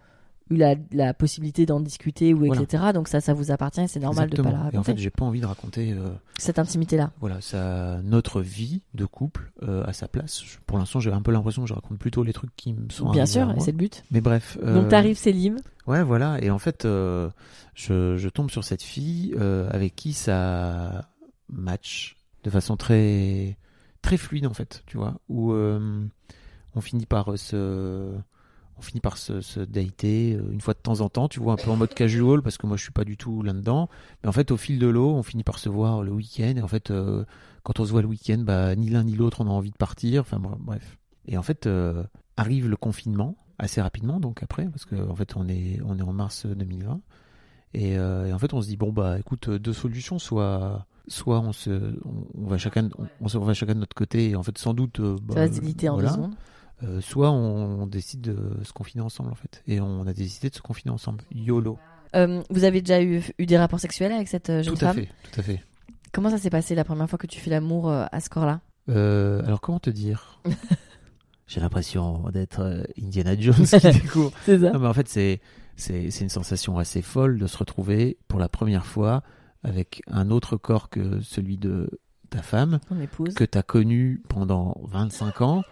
eu 0.51 0.57
la, 0.57 0.74
la 0.92 1.14
possibilité 1.14 1.66
d'en 1.66 1.80
discuter 1.80 2.32
ou 2.34 2.46
Voilà. 2.46 2.62
etc. 2.62 2.84
Donc 2.94 3.09
ça, 3.09 3.20
ça 3.20 3.34
vous 3.34 3.51
appartient 3.51 3.80
et 3.80 3.86
c'est 3.88 4.01
normal 4.01 4.28
de 4.30 4.34
Exactement. 4.36 4.51
pas 4.51 4.57
la 4.57 4.59
Et 4.59 4.64
raconter. 4.64 4.78
en 4.78 4.82
fait, 4.94 4.99
j'ai 4.99 5.11
pas 5.11 5.24
envie 5.24 5.40
de 5.40 5.46
raconter 5.46 5.92
euh, 5.92 6.09
Cette 6.38 6.59
intimité-là. 6.59 7.11
voilà, 7.20 7.40
ça, 7.40 8.01
notre 8.03 8.40
vie 8.40 8.82
de 8.94 9.05
couple 9.05 9.51
euh, 9.62 9.84
à 9.86 9.92
sa 9.92 10.09
place. 10.09 10.42
Je- 10.44 10.59
pour 10.66 10.78
l'instant, 10.78 11.01
j'ai 11.01 11.12
un 11.12 11.22
peu 11.22 11.32
l'impression 11.32 11.62
que 11.62 11.68
je 11.68 11.74
raconte 11.74 11.99
plutôt 11.99 12.22
les 12.22 12.32
trucs 12.32 12.55
qui 12.57 12.72
me 12.72 12.88
sont 12.90 13.11
Bien 13.11 13.26
sûr, 13.26 13.51
et 13.57 13.61
c'est 13.61 13.72
le 13.72 13.78
but. 13.78 14.05
Mais 14.11 14.20
bref. 14.20 14.57
Donc 14.59 14.66
euh, 14.68 14.88
t'arrives 14.88 15.18
célib. 15.18 15.59
Ouais, 15.86 16.03
voilà. 16.03 16.42
Et 16.42 16.51
en 16.51 16.59
fait, 16.59 16.84
euh, 16.84 17.28
je, 17.74 18.16
je 18.16 18.28
tombe 18.28 18.51
sur 18.51 18.64
cette 18.64 18.82
fille 18.82 19.34
avec 19.70 19.94
qui 19.96 20.12
ça 20.12 21.09
match 21.49 22.16
de 22.44 22.51
façon 22.51 22.76
très 22.76 23.57
très 24.03 24.16
fluide 24.16 24.46
en 24.46 24.55
fait, 24.55 24.82
tu 24.86 24.96
vois, 24.96 25.14
où 25.28 25.53
on 25.53 26.80
finit 26.80 27.07
par 27.07 27.36
se 27.38 28.12
on 28.79 28.83
finit 28.83 29.01
par 29.01 29.16
se, 29.18 29.41
se 29.41 29.61
dater 29.61 30.35
euh, 30.35 30.53
une 30.53 30.61
fois 30.61 30.74
de 30.74 30.79
temps 30.79 31.01
en 31.01 31.09
temps, 31.09 31.29
tu 31.29 31.41
vois, 31.41 31.55
un 31.55 31.57
peu 31.57 31.70
en 31.70 31.76
mode 31.76 31.93
casual 31.95 32.43
parce 32.43 32.59
que 32.59 32.66
moi 32.66 32.76
je 32.76 32.83
suis 32.83 32.93
pas 32.93 33.05
du 33.05 33.16
tout 33.16 33.43
là-dedans. 33.43 33.89
Mais 34.22 34.29
en 34.29 34.33
fait, 34.33 34.51
au 34.51 34.57
fil 34.57 34.79
de 34.79 34.87
l'eau, 34.87 35.11
on 35.14 35.22
finit 35.22 35.45
par 35.45 35.59
se 35.59 35.68
voir 35.68 36.03
le 36.03 36.12
week-end. 36.12 36.55
Et 36.57 36.62
en 36.62 36.68
fait, 36.68 36.91
euh, 36.91 37.24
quand 37.64 37.81
on 37.81 37.85
se 37.85 37.91
voit 37.91 38.03
le 38.03 38.09
week-end, 38.09 38.39
bah 38.39 38.74
ni 38.76 38.89
l'un 38.91 39.05
ni 39.05 39.14
l'autre 39.16 39.41
on 39.41 39.47
a 39.47 39.51
envie 39.51 39.70
de 39.72 39.76
partir. 39.76 40.22
Enfin 40.22 40.39
br- 40.39 40.57
bref. 40.59 40.99
Et 41.26 41.37
en 41.37 41.43
fait, 41.43 41.66
euh, 41.66 42.05
arrive 42.37 42.68
le 42.68 42.76
confinement 42.76 43.37
assez 43.59 43.83
rapidement, 43.83 44.20
donc 44.20 44.43
après, 44.43 44.66
parce 44.66 44.85
que 44.85 44.95
en 44.95 45.16
fait 45.16 45.35
on 45.37 45.49
est 45.49 45.81
on 45.85 45.99
est 45.99 46.03
en 46.03 46.12
mars 46.12 46.47
2020. 46.47 47.01
Et, 47.74 47.99
euh, 47.99 48.26
et 48.26 48.33
en 48.33 48.39
fait, 48.39 48.55
on 48.55 48.62
se 48.62 48.68
dit 48.68 48.76
bon 48.76 48.93
bah 48.93 49.18
écoute, 49.18 49.51
deux 49.51 49.72
solutions, 49.72 50.18
soit 50.18 50.87
soit 51.09 51.41
on 51.41 51.53
se 51.53 51.70
on, 52.05 52.43
on 52.43 52.47
va 52.47 52.59
chacun 52.59 52.89
on, 53.20 53.26
va 53.26 53.55
chacun 53.55 53.74
de 53.74 53.81
notre 53.81 53.95
côté 53.97 54.31
et 54.31 54.37
en 54.37 54.43
fait 54.43 54.57
sans 54.59 54.74
doute 54.74 55.01
euh, 55.01 55.16
bah, 55.22 55.35
Ça 55.35 55.47
va 55.47 55.53
se 55.53 55.61
en 55.89 55.95
voilà. 55.95 56.09
deux 56.09 56.14
secondes. 56.14 56.35
Euh, 56.85 57.01
soit 57.01 57.31
on, 57.33 57.83
on 57.83 57.87
décide 57.87 58.20
de 58.20 58.62
se 58.62 58.72
confiner 58.72 59.03
ensemble 59.03 59.31
en 59.33 59.35
fait. 59.35 59.62
Et 59.66 59.81
on 59.81 60.07
a 60.07 60.12
décidé 60.12 60.49
de 60.51 60.55
se 60.55 60.61
confiner 60.62 60.93
ensemble. 60.93 61.24
YOLO. 61.35 61.79
Euh, 62.14 62.43
vous 62.51 62.64
avez 62.64 62.81
déjà 62.81 63.03
eu, 63.03 63.22
eu 63.39 63.47
des 63.47 63.59
rapports 63.59 63.81
sexuels 63.81 64.12
avec 64.12 64.29
cette 64.29 64.49
euh, 64.51 64.62
jeune 64.62 64.74
tout 64.76 64.85
à 64.85 64.89
femme 64.93 65.03
fait 65.05 65.09
tout 65.31 65.41
à 65.41 65.43
fait. 65.43 65.62
Comment 66.12 66.31
ça 66.31 66.39
s'est 66.39 66.51
passé 66.51 66.74
la 66.74 66.85
première 66.85 67.09
fois 67.11 67.18
que 67.18 67.26
tu 67.26 67.39
fais 67.41 67.51
l'amour 67.51 67.91
à 67.91 68.20
ce 68.20 68.31
corps-là? 68.31 68.61
Euh, 68.89 69.43
alors 69.45 69.61
comment 69.61 69.79
te 69.81 69.91
dire? 69.91 70.41
J'ai 71.47 71.61
l'impression 71.61 72.29
d'être 72.31 72.87
Indiana 73.03 73.39
Jones 73.39 73.64
qui 73.66 73.79
découvre 74.01 74.33
C'est 74.45 74.59
ça. 74.59 74.70
Non, 74.70 74.79
mais 74.81 74.87
en 74.87 74.93
fait, 74.95 75.09
c'est, 75.09 75.41
c'est, 75.76 76.11
c'est 76.11 76.24
une 76.24 76.31
sensation 76.31 76.79
assez 76.79 77.03
folle 77.03 77.39
de 77.39 77.47
se 77.47 77.57
retrouver 77.57 78.18
pour 78.29 78.39
la 78.39 78.49
première 78.49 78.85
fois 78.87 79.22
avec 79.62 80.03
un 80.09 80.31
autre 80.31 80.57
corps 80.57 80.89
que 80.91 81.20
celui 81.20 81.57
de 81.59 81.91
ta 82.31 82.43
femme, 82.43 82.81
Ton 82.89 83.01
épouse. 83.01 83.35
que 83.35 83.45
tu 83.45 83.57
as 83.57 83.62
connu 83.62 84.22
pendant 84.29 84.76
25 84.85 85.41
ans. 85.41 85.62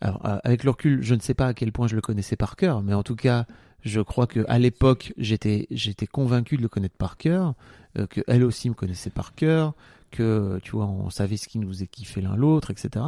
Alors, 0.00 0.24
euh, 0.26 0.38
avec 0.44 0.64
le 0.64 0.70
recul, 0.70 1.02
je 1.02 1.14
ne 1.14 1.20
sais 1.20 1.34
pas 1.34 1.48
à 1.48 1.54
quel 1.54 1.72
point 1.72 1.86
je 1.88 1.94
le 1.94 2.00
connaissais 2.00 2.36
par 2.36 2.56
cœur, 2.56 2.82
mais 2.82 2.94
en 2.94 3.02
tout 3.02 3.16
cas, 3.16 3.46
je 3.82 4.00
crois 4.00 4.26
que 4.26 4.44
à 4.48 4.58
l'époque, 4.58 5.12
j'étais, 5.18 5.66
j'étais 5.70 6.06
convaincu 6.06 6.56
de 6.56 6.62
le 6.62 6.68
connaître 6.68 6.96
par 6.96 7.16
cœur, 7.16 7.54
euh, 7.98 8.06
que 8.06 8.20
elle 8.26 8.44
aussi 8.44 8.68
me 8.70 8.74
connaissait 8.74 9.10
par 9.10 9.34
cœur, 9.34 9.74
que 10.10 10.58
tu 10.62 10.72
vois, 10.72 10.86
on 10.86 11.10
savait 11.10 11.36
ce 11.36 11.48
qui 11.48 11.58
nous 11.58 11.68
faisait 11.68 11.86
kiffer 11.86 12.20
l'un 12.20 12.34
l'autre, 12.36 12.70
etc. 12.70 13.04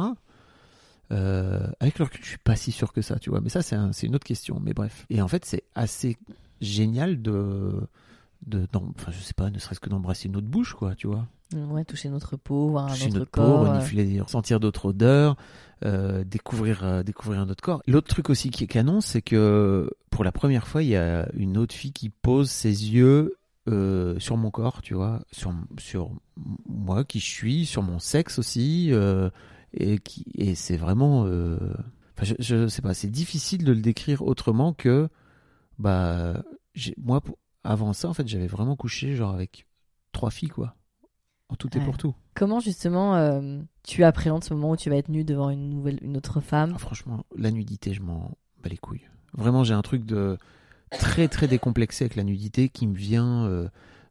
Euh, 1.11 1.67
avec 1.79 1.99
le 1.99 2.05
recul, 2.05 2.21
je 2.23 2.29
suis 2.29 2.37
pas 2.37 2.55
si 2.55 2.71
sûr 2.71 2.93
que 2.93 3.01
ça, 3.01 3.19
tu 3.19 3.29
vois. 3.29 3.41
Mais 3.41 3.49
ça, 3.49 3.61
c'est 3.61 3.75
un- 3.75 3.91
c'est 3.91 4.07
une 4.07 4.15
autre 4.15 4.25
question. 4.25 4.59
Mais 4.63 4.73
bref. 4.73 5.05
Et 5.09 5.21
en 5.21 5.27
fait, 5.27 5.45
c'est 5.45 5.63
assez 5.75 6.17
génial 6.61 7.21
de, 7.21 7.81
de, 8.47 8.67
enfin, 8.97 9.11
je 9.11 9.19
sais 9.19 9.33
pas, 9.33 9.49
ne 9.49 9.59
serait-ce 9.59 9.79
que 9.79 9.89
d'embrasser 9.89 10.27
une 10.27 10.37
autre 10.37 10.47
bouche, 10.47 10.73
quoi, 10.73 10.95
tu 10.95 11.07
vois. 11.07 11.27
Ouais, 11.69 11.85
toucher 11.85 12.09
notre 12.09 12.37
peau, 12.37 12.69
voir 12.69 12.87
un 12.89 12.93
autre 12.93 13.09
notre 13.19 13.31
peau, 13.31 13.41
corps. 13.41 13.65
euh, 13.65 13.71
renifler, 13.73 14.19
ressentir 14.21 14.59
d'autres 14.59 14.87
odeurs, 14.87 15.35
euh, 15.85 16.23
découvrir, 16.23 16.83
euh, 16.83 17.03
découvrir 17.03 17.41
un 17.41 17.49
autre 17.49 17.63
corps. 17.63 17.81
L'autre 17.87 18.07
truc 18.07 18.29
aussi 18.29 18.49
qui 18.49 18.63
est 18.63 18.67
canon, 18.67 19.01
c'est 19.01 19.21
que 19.21 19.89
pour 20.09 20.23
la 20.23 20.31
première 20.31 20.67
fois, 20.67 20.83
il 20.83 20.89
y 20.89 20.95
a 20.95 21.27
une 21.33 21.57
autre 21.57 21.73
fille 21.75 21.91
qui 21.93 22.09
pose 22.09 22.49
ses 22.49 22.91
yeux 22.93 23.35
euh, 23.69 24.19
sur 24.19 24.35
mon 24.37 24.51
corps, 24.51 24.81
tu 24.81 24.93
vois, 24.93 25.21
sur, 25.31 25.53
sur 25.77 26.11
moi 26.67 27.03
qui 27.03 27.19
je 27.19 27.29
suis, 27.29 27.65
sur 27.65 27.81
mon 27.81 27.97
sexe 27.99 28.37
aussi, 28.39 28.89
euh, 28.91 29.29
et, 29.73 29.99
qui, 29.99 30.25
et 30.35 30.53
c'est 30.55 30.77
vraiment, 30.77 31.25
euh, 31.25 31.57
enfin, 32.17 32.25
je, 32.25 32.33
je 32.39 32.67
sais 32.67 32.81
pas, 32.81 32.93
c'est 32.93 33.09
difficile 33.09 33.63
de 33.63 33.71
le 33.73 33.81
décrire 33.81 34.21
autrement 34.21 34.73
que, 34.73 35.07
bah, 35.79 36.43
moi, 37.01 37.21
avant 37.63 37.93
ça, 37.93 38.09
en 38.09 38.13
fait, 38.13 38.27
j'avais 38.27 38.47
vraiment 38.47 38.75
couché 38.75 39.15
genre 39.15 39.33
avec 39.33 39.65
trois 40.11 40.29
filles, 40.29 40.49
quoi, 40.49 40.75
en 41.49 41.55
tout 41.55 41.69
et 41.75 41.79
Ouais. 41.79 41.85
pour 41.85 41.97
tout. 41.97 42.13
Comment 42.35 42.59
justement 42.59 43.15
euh, 43.15 43.59
tu 43.83 44.03
appréhendes 44.03 44.43
ce 44.43 44.53
moment 44.53 44.71
où 44.71 44.77
tu 44.77 44.89
vas 44.89 44.95
être 44.97 45.09
nu 45.09 45.23
devant 45.23 45.49
une 45.49 45.69
nouvelle, 45.69 45.99
une 46.01 46.17
autre 46.17 46.39
femme? 46.41 46.71
Ah, 46.75 46.79
franchement, 46.79 47.25
la 47.35 47.51
nudité, 47.51 47.93
je 47.93 48.01
m'en 48.01 48.31
bats 48.63 48.69
les 48.69 48.77
couilles. 48.77 49.05
Vraiment, 49.33 49.63
j'ai 49.63 49.73
un 49.73 49.81
truc 49.81 50.05
de 50.05 50.37
très 50.91 51.27
très 51.27 51.47
décomplexé 51.47 52.05
avec 52.05 52.15
la 52.15 52.23
nudité 52.23 52.69
qui 52.69 52.87
me 52.87 52.95
vient 52.95 53.45
euh, 53.45 53.67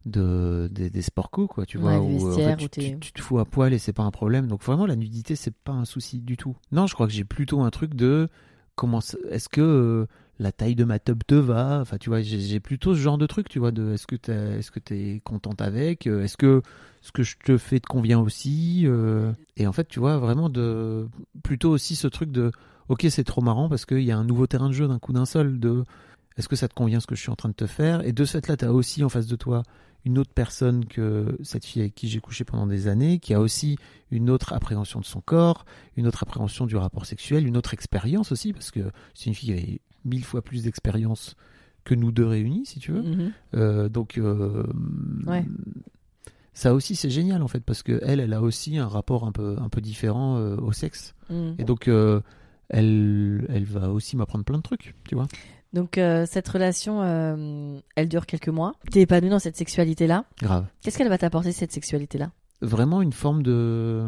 de 0.07 0.69
des, 0.73 0.91
des 0.91 1.03
sports 1.03 1.31
co, 1.31 1.47
quoi, 1.47 1.65
tu 1.67 1.79
vois, 1.79 2.01
Ouais, 2.01 2.21
où, 2.21 2.29
euh, 2.29 2.35
en 2.35 2.41
fait, 2.41 2.57
tu, 2.57 2.69
t'es- 2.69 2.81
tu- 2.93 2.99
tu 3.01 3.13
te 3.13 3.21
fous 3.21 3.39
à 3.39 3.45
poil 3.45 3.73
et 3.73 3.79
c'est 3.79 3.93
pas 3.93 4.03
un 4.03 4.11
problème. 4.11 4.47
Donc 4.49 4.63
vraiment, 4.63 4.87
la 4.87 4.97
nudité, 4.97 5.37
c'est 5.37 5.55
pas 5.55 5.73
un 5.73 5.85
souci 5.85 6.21
du 6.21 6.37
tout. 6.37 6.57
Non, 6.73 6.87
je 6.87 6.95
crois 6.95 7.07
que 7.07 7.13
j'ai 7.13 7.25
plutôt 7.25 7.61
un 7.63 7.71
truc 7.71 7.95
de 7.95 8.29
comment 8.75 9.01
est-ce 9.31 9.49
que 9.49 9.61
euh, 9.61 10.07
la 10.39 10.53
taille 10.53 10.75
de 10.75 10.85
ma 10.85 10.99
tub 10.99 11.23
te 11.27 11.35
va. 11.35 11.81
Enfin, 11.81 11.99
tu 11.99 12.09
vois, 12.09 12.21
j'ai 12.23 12.61
plutôt 12.61 12.95
ce 12.95 13.01
genre 13.01 13.19
de 13.19 13.27
truc, 13.27 13.49
tu 13.49 13.59
vois, 13.59 13.71
de 13.71 13.93
est-ce 13.93 14.07
que 14.07 14.17
tu 14.17 14.81
t'es 14.81 15.21
contente 15.25 15.61
avec, 15.61 16.07
euh, 16.07 16.25
est-ce 16.25 16.37
que 16.37 16.63
ce 17.01 17.13
que 17.13 17.23
je 17.23 17.37
te 17.45 17.59
fais 17.59 17.81
te 17.81 17.87
convient 17.87 18.21
aussi. 18.21 18.83
euh, 18.87 19.33
et 19.57 19.67
en 19.67 19.73
fait, 19.73 19.89
tu 19.89 19.99
vois, 20.01 20.19
vraiment 20.19 20.49
de 20.49 21.09
plutôt 21.43 21.71
aussi 21.71 21.97
ce 21.97 22.07
truc 22.09 22.31
de 22.31 22.53
ok, 22.89 23.07
c'est 23.11 23.25
trop 23.25 23.41
marrant 23.41 23.69
parce 23.69 23.87
qu'il 23.87 24.03
y 24.03 24.13
a 24.13 24.19
un 24.19 24.25
nouveau 24.25 24.47
terrain 24.47 24.69
de 24.69 24.75
jeu 24.75 24.89
d'un 24.89 24.99
coup 24.99 25.13
d'un 25.13 25.27
seul. 25.27 25.59
De 25.59 25.85
est-ce 26.37 26.49
que 26.49 26.57
ça 26.57 26.69
te 26.69 26.75
convient 26.75 27.01
ce 27.01 27.07
que 27.07 27.15
je 27.15 27.21
suis 27.21 27.31
en 27.31 27.37
train 27.37 27.49
de 27.49 27.55
te 27.55 27.67
faire? 27.67 28.07
Et 28.07 28.13
de 28.13 28.25
cette 28.25 28.49
là, 28.49 28.57
tu 28.57 28.65
as 28.65 28.73
aussi 28.73 29.05
en 29.05 29.09
face 29.09 29.27
de 29.27 29.37
toi 29.37 29.63
une 30.05 30.19
autre 30.19 30.33
personne 30.35 30.85
que 30.85 31.39
cette 31.43 31.65
fille 31.65 31.83
avec 31.83 31.95
qui 31.95 32.09
j'ai 32.09 32.21
couché 32.21 32.45
pendant 32.45 32.67
des 32.67 32.89
années, 32.89 33.21
qui 33.21 33.35
a 33.35 33.41
aussi 33.41 33.79
une 34.11 34.31
autre 34.31 34.53
appréhension 34.53 35.01
de 35.01 35.05
son 35.05 35.21
corps, 35.21 35.65
une 35.97 36.07
autre 36.07 36.23
appréhension 36.23 36.67
du 36.67 36.77
rapport 36.77 37.07
sexuel, 37.07 37.47
une 37.47 37.57
autre 37.57 37.73
expérience 37.73 38.33
aussi, 38.33 38.53
parce 38.53 38.71
que 38.71 38.81
c'est 39.15 39.27
une 39.27 39.35
fille 39.35 39.53
avait 39.53 39.81
mille 40.05 40.25
fois 40.25 40.43
plus 40.43 40.65
d'expérience 40.65 41.35
que 41.85 41.95
nous 41.95 42.13
deux 42.13 42.27
réunis, 42.27 42.65
si 42.67 42.79
tu 42.79 42.93
veux. 42.93 43.03
Mhm. 43.03 43.33
Euh, 43.55 43.89
donc, 43.89 44.19
euh, 44.19 44.65
Ouais. 45.27 45.45
ça 46.55 46.75
aussi 46.75 46.95
c'est 46.95 47.11
génial 47.11 47.43
en 47.43 47.49
fait, 47.49 47.61
parce 47.61 47.83
que 47.83 47.99
elle, 48.03 48.21
elle 48.21 48.33
a 48.33 48.41
aussi 48.43 48.77
un 48.79 48.87
rapport 48.89 49.25
un 49.27 49.33
peu, 49.33 49.57
un 49.59 49.69
peu 49.69 49.81
différent 49.81 50.37
euh, 50.39 50.57
au 50.57 50.73
sexe, 50.73 51.15
Mhm. 51.31 51.55
et 51.59 51.65
donc 51.65 51.89
elle, 51.89 53.47
elle 53.49 53.65
va 53.65 53.91
aussi 53.91 54.17
m'apprendre 54.17 54.45
plein 54.45 54.59
de 54.59 54.63
trucs, 54.63 54.95
tu 55.09 55.15
vois. 55.15 55.27
Donc 55.73 55.99
cette 56.27 56.49
relation, 56.49 57.03
elle 57.97 58.09
dure 58.09 58.27
quelques 58.27 58.49
mois. 58.51 58.75
T'es 58.91 59.01
épanoui 59.01 59.31
dans 59.31 59.39
cette 59.39 59.57
sexualité-là? 59.57 60.25
Grave. 60.41 60.67
Qu'est-ce 60.83 60.99
qu'elle 60.99 61.09
va 61.09 61.17
t'apporter 61.19 61.53
cette 61.53 61.73
sexualité-là? 61.73 62.31
Vraiment 62.61 63.01
une 63.03 63.13
forme 63.15 63.43
de 63.43 64.07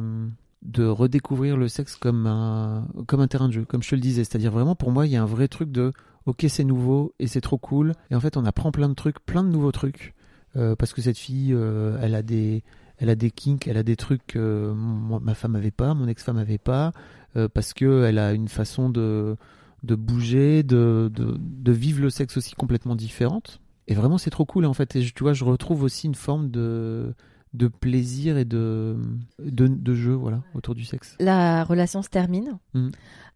de 0.64 0.86
redécouvrir 0.86 1.56
le 1.56 1.68
sexe 1.68 1.96
comme 1.96 2.26
un 2.26 2.88
comme 3.06 3.20
un 3.20 3.28
terrain 3.28 3.48
de 3.48 3.52
jeu, 3.52 3.64
comme 3.64 3.82
je 3.82 3.90
te 3.90 3.94
le 3.94 4.00
disais, 4.00 4.24
c'est-à-dire 4.24 4.50
vraiment 4.50 4.74
pour 4.74 4.90
moi 4.90 5.06
il 5.06 5.12
y 5.12 5.16
a 5.16 5.22
un 5.22 5.26
vrai 5.26 5.46
truc 5.48 5.70
de 5.70 5.92
ok 6.26 6.46
c'est 6.48 6.64
nouveau 6.64 7.14
et 7.18 7.26
c'est 7.26 7.42
trop 7.42 7.58
cool. 7.58 7.92
Et 8.10 8.14
en 8.14 8.20
fait 8.20 8.36
on 8.36 8.44
apprend 8.46 8.72
plein 8.72 8.88
de 8.88 8.94
trucs, 8.94 9.20
plein 9.20 9.44
de 9.44 9.50
nouveaux 9.50 9.72
trucs 9.72 10.14
euh, 10.56 10.74
parce 10.74 10.94
que 10.94 11.02
cette 11.02 11.18
fille 11.18 11.52
euh, 11.52 11.98
elle 12.00 12.14
a 12.14 12.22
des 12.22 12.62
elle 12.96 13.10
a 13.10 13.14
des 13.14 13.30
kinks, 13.30 13.68
elle 13.68 13.76
a 13.76 13.82
des 13.82 13.96
trucs 13.96 14.26
que 14.26 14.72
moi, 14.74 15.20
ma 15.20 15.34
femme 15.34 15.56
avait 15.56 15.72
pas, 15.72 15.94
mon 15.94 16.08
ex-femme 16.08 16.38
avait 16.38 16.58
pas 16.58 16.92
euh, 17.36 17.48
parce 17.52 17.74
que 17.74 18.04
elle 18.04 18.18
a 18.18 18.32
une 18.32 18.48
façon 18.48 18.88
de 18.88 19.36
de 19.82 19.94
bouger, 19.94 20.62
de, 20.62 21.10
de 21.12 21.36
de 21.38 21.72
vivre 21.72 22.00
le 22.00 22.08
sexe 22.08 22.38
aussi 22.38 22.54
complètement 22.54 22.96
différente. 22.96 23.60
Et 23.86 23.94
vraiment 23.94 24.16
c'est 24.16 24.30
trop 24.30 24.46
cool 24.46 24.64
en 24.64 24.72
fait. 24.72 24.96
Et 24.96 25.04
tu 25.04 25.22
vois 25.22 25.34
je 25.34 25.44
retrouve 25.44 25.82
aussi 25.82 26.06
une 26.06 26.14
forme 26.14 26.50
de 26.50 27.14
de 27.54 27.68
plaisir 27.68 28.36
et 28.36 28.44
de, 28.44 28.96
de, 29.38 29.66
de 29.68 29.94
jeu 29.94 30.12
voilà, 30.12 30.42
autour 30.54 30.74
du 30.74 30.84
sexe. 30.84 31.16
La 31.20 31.64
relation 31.64 32.02
se 32.02 32.08
termine. 32.08 32.58
Mhm. 32.74 32.90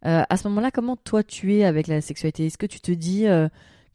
Euh, 0.06 0.22
à 0.28 0.36
ce 0.36 0.46
moment-là, 0.48 0.70
comment 0.70 0.96
toi 0.96 1.22
tu 1.22 1.54
es 1.54 1.64
avec 1.64 1.86
la 1.86 2.00
sexualité? 2.00 2.46
Est-ce 2.46 2.58
que 2.58 2.66
tu 2.66 2.80
te 2.80 2.92
dis 2.92 3.26
euh, 3.26 3.48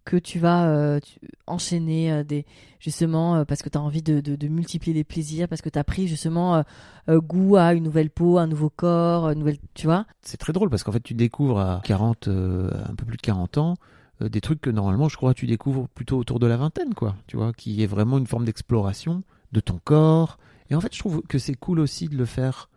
que 0.05 0.17
tu 0.17 0.39
vas 0.39 0.67
euh, 0.67 0.99
tu- 0.99 1.19
enchaîner 1.47 2.11
euh, 2.11 2.23
des 2.23 2.45
justement 2.79 3.35
euh, 3.35 3.45
parce 3.45 3.61
que 3.61 3.69
tu 3.69 3.77
as 3.77 3.81
envie 3.81 4.01
de, 4.01 4.19
de- 4.19 4.35
de 4.35 4.47
multiplier 4.49 4.93
les 4.93 5.03
plaisirs, 5.05 5.47
parce 5.47 5.61
que 5.61 5.69
tu 5.69 5.79
as 5.79 5.83
pris 5.85 6.07
justement 6.07 6.55
euh, 6.55 6.61
euh, 7.09 7.19
goût 7.21 7.55
à 7.57 7.73
une 7.73 7.83
nouvelle 7.83 8.09
peau, 8.09 8.37
un 8.37 8.47
nouveau 8.47 8.69
corps, 8.69 9.29
une 9.29 9.39
nouvelle, 9.39 9.57
tu 9.73 9.87
vois? 9.87 10.05
C'est 10.21 10.37
très 10.37 10.51
drôle 10.53 10.69
parce 10.69 10.83
qu'en 10.83 10.91
fait, 10.91 11.03
tu 11.03 11.13
découvres 11.13 11.59
à 11.59 11.81
40, 11.85 12.27
euh, 12.27 12.69
un 12.89 12.95
peu 12.95 13.05
plus 13.05 13.15
de 13.17 13.21
40 13.21 13.57
ans, 13.57 13.75
euh, 14.21 14.27
des 14.29 14.41
trucs 14.41 14.59
que 14.61 14.69
normalement, 14.69 15.07
je 15.09 15.15
crois, 15.17 15.33
tu 15.33 15.47
découvres 15.47 15.87
plutôt 15.89 16.17
autour 16.17 16.39
de 16.39 16.47
la 16.47 16.57
vingtaine, 16.57 16.93
quoi. 16.93 17.15
Tu 17.27 17.37
vois, 17.37 17.53
qui 17.53 17.81
est 17.83 17.87
vraiment 17.87 18.17
une 18.17 18.27
forme 18.27 18.43
d'exploration 18.45 19.23
de 19.53 19.59
ton 19.61 19.79
corps. 19.83 20.37
Et 20.69 20.75
en 20.75 20.81
fait, 20.81 20.93
je 20.93 20.99
trouve 20.99 21.21
que 21.29 21.37
c'est 21.37 21.55
cool 21.55 21.79
aussi 21.79 22.09
de 22.09 22.17
le 22.17 22.25
faire 22.25 22.69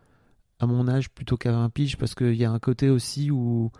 à 0.59 0.65
mon 0.67 0.87
âge 0.87 1.09
plutôt 1.09 1.35
qu'à 1.37 1.51
20 1.51 1.69
piges 1.69 1.97
parce 1.97 2.15
qu'il 2.15 2.35
y 2.35 2.45
a 2.45 2.51
un 2.51 2.59
côté 2.59 2.89
aussi 2.89 3.29
où, 3.31 3.71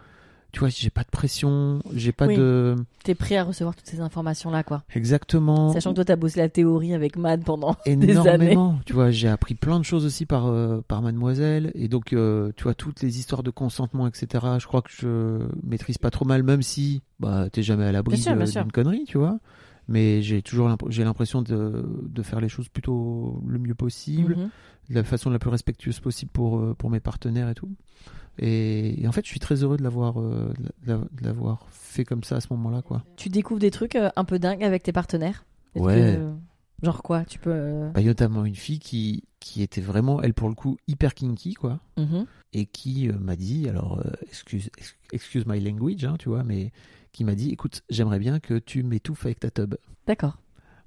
tu 0.52 0.60
vois, 0.60 0.70
j'ai 0.70 0.90
pas 0.90 1.04
de 1.04 1.10
pression, 1.10 1.82
j'ai 1.94 2.12
pas 2.12 2.28
Oui. 2.28 2.36
de. 2.38 2.76
Tu 3.04 3.12
es 3.12 3.16
prêt 3.16 3.36
à 3.38 3.44
recevoir 3.44 3.76
toutes 3.76 3.86
ces 3.88 4.00
informations-là, 4.00 4.64
quoi. 4.64 4.84
Exactement. 4.96 5.74
Sachant 5.74 5.92
que 5.92 5.96
toi, 5.96 6.06
tu 6.06 6.12
as 6.12 6.16
bossé 6.16 6.40
la 6.40 6.50
théorie 6.50 6.94
avec 6.94 7.18
Mad 7.18 7.44
pendant 7.44 7.76
des 7.86 7.92
années. 7.94 8.12
énormément. 8.12 8.80
Tu 8.86 8.94
vois, 8.94 9.12
j'ai 9.12 9.28
appris 9.28 9.56
plein 9.56 9.80
de 9.80 9.86
choses 9.86 10.06
aussi 10.06 10.26
par 10.26 10.48
euh, 10.48 10.82
par 10.88 11.02
Mademoiselle 11.02 11.72
et 11.76 11.88
donc 11.88 12.14
euh, 12.14 12.52
tu 12.56 12.64
vois 12.64 12.74
toutes 12.76 13.02
les 13.02 13.20
histoires 13.20 13.44
de 13.44 13.52
consentement, 13.52 14.08
etc. 14.08 14.46
Je 14.60 14.66
crois 14.68 14.82
que 14.82 14.90
je 14.92 15.40
maîtrise 15.64 15.98
pas 15.98 16.10
trop 16.12 16.26
mal, 16.26 16.44
même 16.44 16.62
si 16.62 17.02
bah 17.20 17.50
t'es 17.52 17.64
jamais 17.64 17.86
à 17.86 17.92
l'abri 17.92 18.18
d'une 18.24 18.72
connerie, 18.72 19.04
tu 19.08 19.18
vois. 19.18 19.40
Mais 19.88 20.22
j'ai 20.22 20.42
toujours 20.42 20.76
j'ai 20.90 21.04
l'impression 21.04 21.42
de 21.42 21.86
de 22.02 22.22
faire 22.22 22.42
les 22.42 22.50
choses 22.50 22.68
plutôt 22.70 23.42
le 23.48 23.58
mieux 23.60 23.76
possible, 23.76 24.36
Mhm. 24.36 24.50
de 24.90 24.96
la 24.96 25.04
façon 25.04 25.30
la 25.30 25.40
plus 25.40 25.50
respectueuse 25.50 26.00
possible 26.00 26.32
pour 26.32 26.60
euh, 26.60 26.74
pour 26.74 26.90
mes 26.90 27.00
partenaires 27.00 27.50
et 27.50 27.56
tout. 27.56 27.70
Et, 28.40 29.02
et 29.02 29.08
en 29.08 29.12
fait, 29.12 29.24
je 29.26 29.30
suis 29.30 29.40
très 29.40 29.64
heureux 29.64 29.78
de 29.78 29.84
l'avoir 29.84 30.20
euh, 30.20 30.54
de 30.86 30.92
la- 30.92 30.98
de 30.98 31.24
l'avoir 31.24 31.66
fait 31.72 32.06
comme 32.06 32.24
ça 32.24 32.36
à 32.36 32.42
ce 32.42 32.48
moment-là, 32.52 32.82
quoi. 32.82 33.04
Tu 33.16 33.30
découvres 33.30 33.60
des 33.60 33.72
trucs 33.72 33.96
euh, 33.96 34.10
un 34.16 34.26
peu 34.26 34.38
dingues 34.40 34.64
avec 34.64 34.84
tes 34.84 34.92
partenaires? 34.92 35.46
Ouais. 35.76 36.18
que- 36.20 36.34
Genre 36.86 37.02
quoi? 37.02 37.26
Tu 37.26 37.40
peux. 37.40 37.90
Bah, 37.96 38.04
notamment 38.04 38.46
une 38.46 38.56
fille 38.56 38.78
qui 38.80 39.24
qui 39.40 39.64
était 39.64 39.82
vraiment 39.82 40.22
elle 40.22 40.34
pour 40.36 40.50
le 40.50 40.54
coup 40.56 40.78
hyper 40.88 41.16
kinky, 41.16 41.54
quoi. 41.56 41.80
mhm. 41.98 42.26
et 42.54 42.66
qui 42.66 43.10
m'a 43.10 43.36
dit, 43.36 43.68
alors 43.68 44.02
excuse, 44.30 44.70
ex- 44.78 44.96
excuse 45.12 45.46
my 45.48 45.60
language, 45.60 46.06
hein, 46.06 46.16
tu 46.20 46.30
vois, 46.30 46.44
mais 46.44 46.72
qui 47.18 47.24
m'a 47.24 47.34
dit, 47.36 47.50
écoute, 47.50 47.82
j'aimerais 47.90 48.20
bien 48.20 48.40
que 48.40 48.60
tu 48.60 48.84
m'étouffes 48.84 49.26
avec 49.26 49.40
ta 49.40 49.50
tub. 49.50 49.74
D'accord. 50.06 50.38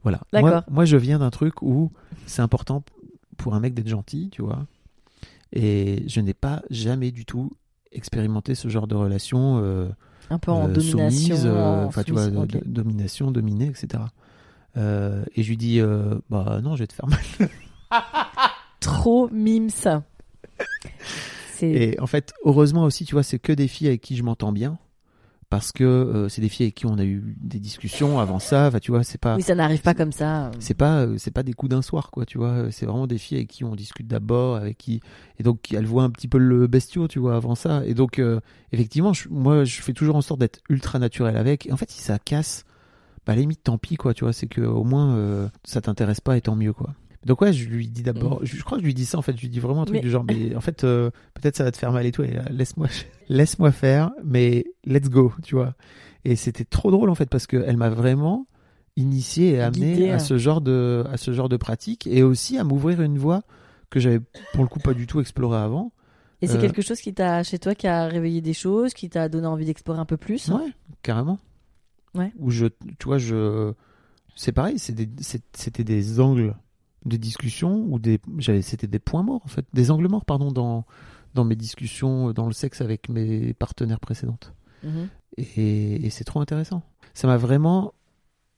Voilà. 0.04 0.20
D'accord. 0.32 0.48
Moi, 0.50 0.64
moi, 0.70 0.84
je 0.84 0.96
viens 0.96 1.18
d'un 1.18 1.30
truc 1.30 1.60
où 1.60 1.90
c'est 2.26 2.40
important 2.40 2.84
pour 3.36 3.54
un 3.54 3.60
mec 3.60 3.74
d'être 3.74 3.88
gentil, 3.88 4.28
tu 4.30 4.40
vois, 4.42 4.64
et 5.52 6.04
je 6.06 6.20
n'ai 6.20 6.34
pas 6.34 6.62
jamais 6.70 7.10
du 7.10 7.24
tout 7.24 7.50
expérimenté 7.90 8.54
ce 8.54 8.68
genre 8.68 8.86
de 8.86 8.94
relation 8.94 9.60
euh, 9.64 9.88
Un 10.30 10.38
peu 10.38 10.52
en 10.52 10.68
euh, 10.68 10.72
domination. 10.72 11.10
soumise, 11.10 11.46
euh, 11.46 11.56
en 11.56 11.84
enfin, 11.86 12.04
tu 12.04 12.12
vois, 12.12 12.28
domination, 12.64 13.32
dominée, 13.32 13.66
etc. 13.66 14.04
Euh, 14.76 15.24
et 15.34 15.42
je 15.42 15.48
lui 15.48 15.56
dis, 15.56 15.80
euh, 15.80 16.14
bah 16.30 16.60
non, 16.62 16.76
je 16.76 16.84
vais 16.84 16.86
te 16.86 16.92
faire 16.92 17.08
mal. 17.08 17.18
Trop 18.80 19.28
mimes. 19.30 19.70
C'est. 19.70 21.66
Et 21.68 22.00
en 22.00 22.06
fait, 22.06 22.32
heureusement 22.44 22.84
aussi, 22.84 23.04
tu 23.04 23.14
vois, 23.16 23.24
c'est 23.24 23.38
que 23.40 23.52
des 23.52 23.66
filles 23.68 23.88
avec 23.88 24.00
qui 24.00 24.16
je 24.16 24.22
m'entends 24.22 24.52
bien. 24.52 24.78
Parce 25.50 25.72
que 25.72 25.82
euh, 25.82 26.28
c'est 26.28 26.40
des 26.40 26.48
filles 26.48 26.66
avec 26.66 26.76
qui 26.76 26.86
on 26.86 26.96
a 26.96 27.04
eu 27.04 27.36
des 27.40 27.58
discussions 27.58 28.20
avant 28.20 28.38
ça. 28.38 28.68
Enfin, 28.68 28.78
tu 28.78 28.92
vois, 28.92 29.02
c'est 29.02 29.18
pas. 29.20 29.34
Oui, 29.34 29.42
ça 29.42 29.56
n'arrive 29.56 29.82
pas 29.82 29.94
comme 29.94 30.12
ça. 30.12 30.52
C'est 30.60 30.74
pas, 30.74 31.00
euh, 31.00 31.16
c'est 31.18 31.32
pas 31.32 31.42
des 31.42 31.54
coups 31.54 31.70
d'un 31.70 31.82
soir, 31.82 32.12
quoi, 32.12 32.24
tu 32.24 32.38
vois. 32.38 32.70
C'est 32.70 32.86
vraiment 32.86 33.08
des 33.08 33.18
filles 33.18 33.38
avec 33.38 33.48
qui 33.48 33.64
on 33.64 33.74
discute 33.74 34.06
d'abord, 34.06 34.54
avec 34.56 34.78
qui. 34.78 35.00
Et 35.40 35.42
donc, 35.42 35.72
elles 35.72 35.86
voient 35.86 36.04
un 36.04 36.10
petit 36.10 36.28
peu 36.28 36.38
le 36.38 36.68
bestiau, 36.68 37.08
tu 37.08 37.18
vois, 37.18 37.34
avant 37.34 37.56
ça. 37.56 37.82
Et 37.84 37.94
donc, 37.94 38.20
euh, 38.20 38.38
effectivement, 38.70 39.12
je- 39.12 39.28
moi, 39.28 39.64
je 39.64 39.82
fais 39.82 39.92
toujours 39.92 40.14
en 40.14 40.20
sorte 40.22 40.38
d'être 40.38 40.60
ultra 40.68 41.00
naturel 41.00 41.36
avec. 41.36 41.66
Et 41.66 41.72
en 41.72 41.76
fait, 41.76 41.90
si 41.90 42.00
ça 42.00 42.20
casse, 42.20 42.64
bah, 43.26 43.32
à 43.32 43.34
la 43.34 43.40
limite, 43.42 43.64
tant 43.64 43.76
pis, 43.76 43.96
quoi, 43.96 44.14
tu 44.14 44.22
vois. 44.22 44.32
C'est 44.32 44.46
que 44.46 44.60
au 44.60 44.84
moins, 44.84 45.16
euh, 45.16 45.48
ça 45.64 45.80
t'intéresse 45.80 46.20
pas 46.20 46.36
et 46.36 46.40
tant 46.40 46.54
mieux, 46.54 46.72
quoi. 46.72 46.94
Donc, 47.26 47.42
ouais, 47.42 47.52
je 47.52 47.68
lui 47.68 47.88
dis 47.88 48.02
d'abord. 48.02 48.40
Je, 48.42 48.56
je 48.56 48.62
crois 48.62 48.78
que 48.78 48.82
je 48.82 48.86
lui 48.86 48.94
dis 48.94 49.04
ça, 49.04 49.18
en 49.18 49.22
fait. 49.22 49.36
Je 49.36 49.42
lui 49.42 49.48
dis 49.50 49.60
vraiment 49.60 49.82
un 49.82 49.84
truc 49.84 49.96
Mais- 49.96 50.02
du 50.02 50.10
genre, 50.10 50.24
mais 50.24 50.54
en 50.56 50.60
fait, 50.60 50.84
euh, 50.84 51.10
peut-être 51.34 51.56
ça 51.56 51.64
va 51.64 51.70
te 51.70 51.76
faire 51.76 51.92
mal 51.92 52.06
et 52.06 52.12
tout. 52.12 52.22
Et 52.22 52.38
euh, 52.38 52.42
laisse-moi, 52.50 52.88
laisse-moi 53.28 53.72
faire, 53.72 54.10
mais 54.24 54.64
let's 54.84 55.10
go, 55.10 55.32
tu 55.42 55.54
vois. 55.54 55.74
Et 56.24 56.36
c'était 56.36 56.64
trop 56.64 56.90
drôle, 56.90 57.10
en 57.10 57.14
fait, 57.14 57.28
parce 57.28 57.46
qu'elle 57.46 57.76
m'a 57.76 57.90
vraiment 57.90 58.46
initié 58.96 59.50
et 59.52 59.60
amené 59.60 60.10
à 60.10 60.14
hein. 60.14 60.18
ce 60.18 60.36
genre 60.36 60.60
de 60.60 61.04
à 61.10 61.16
ce 61.16 61.32
genre 61.32 61.48
de 61.48 61.56
pratique 61.56 62.06
et 62.06 62.22
aussi 62.22 62.58
à 62.58 62.64
m'ouvrir 62.64 63.00
une 63.00 63.18
voie 63.18 63.42
que 63.88 64.00
j'avais 64.00 64.20
pour 64.52 64.62
le 64.64 64.68
coup 64.68 64.80
pas 64.80 64.94
du 64.94 65.06
tout 65.06 65.20
explorée 65.20 65.58
avant. 65.58 65.92
Et 66.42 66.46
c'est 66.46 66.56
euh, 66.56 66.60
quelque 66.60 66.82
chose 66.82 67.00
qui 67.00 67.12
t'a, 67.14 67.42
chez 67.42 67.58
toi, 67.58 67.74
qui 67.74 67.86
a 67.86 68.06
réveillé 68.06 68.40
des 68.40 68.52
choses, 68.54 68.92
qui 68.94 69.08
t'a 69.10 69.28
donné 69.28 69.46
envie 69.46 69.64
d'explorer 69.66 70.00
un 70.00 70.04
peu 70.06 70.16
plus. 70.16 70.48
Ouais, 70.48 70.72
carrément. 71.02 71.38
Ouais. 72.14 72.32
Où 72.38 72.50
je 72.50 72.66
tu 72.66 73.04
vois 73.06 73.18
je 73.18 73.72
c'est 74.36 74.52
pareil, 74.52 74.76
des- 74.90 75.08
c'était 75.52 75.84
des 75.84 76.18
angles 76.20 76.56
de 77.06 77.16
discussion 77.16 77.86
ou 77.88 77.98
des 77.98 78.18
j'avais 78.38 78.62
c'était 78.62 78.86
des 78.86 78.98
points 78.98 79.22
morts 79.22 79.42
en 79.44 79.48
fait, 79.48 79.64
des 79.72 79.90
angles 79.90 80.08
morts 80.08 80.24
pardon 80.24 80.52
dans 80.52 80.84
dans 81.34 81.44
mes 81.44 81.56
discussions 81.56 82.32
dans 82.32 82.46
le 82.46 82.52
sexe 82.52 82.80
avec 82.80 83.08
mes 83.08 83.54
partenaires 83.54 84.00
précédentes. 84.00 84.52
Mhm. 84.84 85.08
Et, 85.36 86.06
et 86.06 86.10
c'est 86.10 86.24
trop 86.24 86.40
intéressant. 86.40 86.82
Ça 87.14 87.26
m'a 87.26 87.36
vraiment 87.36 87.94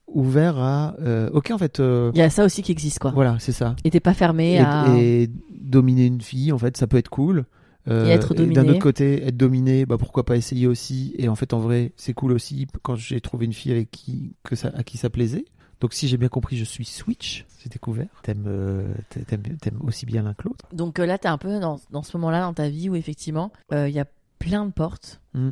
ouvert 0.06 0.58
à 0.58 0.94
euh, 1.00 1.30
OK 1.32 1.50
en 1.50 1.58
fait 1.58 1.80
euh, 1.80 2.10
Il 2.14 2.18
y 2.18 2.22
a 2.22 2.30
ça 2.30 2.44
aussi 2.44 2.62
qui 2.62 2.72
existe, 2.72 2.98
quoi. 2.98 3.10
voilà, 3.12 3.36
c'est 3.38 3.52
ça. 3.52 3.76
Et 3.84 3.90
t'es 3.90 4.00
pas 4.00 4.14
fermé 4.14 4.54
et, 4.54 4.58
à. 4.58 4.86
et 4.98 5.28
dominer 5.58 6.06
une 6.06 6.20
fille, 6.20 6.52
en 6.52 6.58
fait, 6.58 6.76
ça 6.76 6.86
peut 6.86 6.96
être 6.98 7.08
cool. 7.08 7.44
Euh, 7.88 8.06
Et 8.06 8.10
être 8.10 8.34
D'un 8.34 8.44
dominé. 8.46 8.70
autre 8.70 8.78
côté, 8.80 9.26
être 9.26 9.36
dominé, 9.36 9.86
bah 9.86 9.98
pourquoi 9.98 10.24
pas 10.24 10.36
essayer 10.36 10.66
aussi. 10.68 11.14
Et 11.18 11.28
en 11.28 11.34
fait, 11.34 11.52
en 11.52 11.58
vrai, 11.58 11.92
c'est 11.96 12.14
cool 12.14 12.32
aussi 12.32 12.66
quand 12.82 12.94
j'ai 12.94 13.20
trouvé 13.20 13.44
une 13.46 13.52
fille 13.52 13.72
avec 13.72 13.90
qui 13.90 14.34
que 14.44 14.54
ça, 14.54 14.70
à 14.76 14.84
qui 14.84 14.98
ça 14.98 15.10
plaisait. 15.10 15.44
Donc, 15.82 15.94
si 15.94 16.06
j'ai 16.06 16.16
bien 16.16 16.28
compris, 16.28 16.56
je 16.56 16.62
suis 16.64 16.84
switch. 16.84 17.44
J'ai 17.58 17.68
découvert. 17.68 18.06
T'aimes, 18.22 18.44
euh, 18.46 18.94
t'a- 19.10 19.24
t'aimes, 19.24 19.42
t'aimes 19.60 19.80
aussi 19.82 20.06
bien 20.06 20.22
l'un 20.22 20.32
que 20.32 20.44
l'autre. 20.44 20.64
Donc 20.72 21.00
euh, 21.00 21.06
là, 21.06 21.18
t'es 21.18 21.26
un 21.28 21.38
peu 21.38 21.58
dans, 21.58 21.80
dans 21.90 22.04
ce 22.04 22.16
moment-là 22.16 22.42
dans 22.42 22.54
ta 22.54 22.68
vie 22.68 22.88
où 22.88 22.94
effectivement, 22.94 23.52
euh, 23.72 23.88
il 23.88 23.94
y 23.94 23.98
a 23.98 24.06
plein 24.38 24.64
de 24.64 24.70
portes. 24.72 25.20
Mm. 25.34 25.50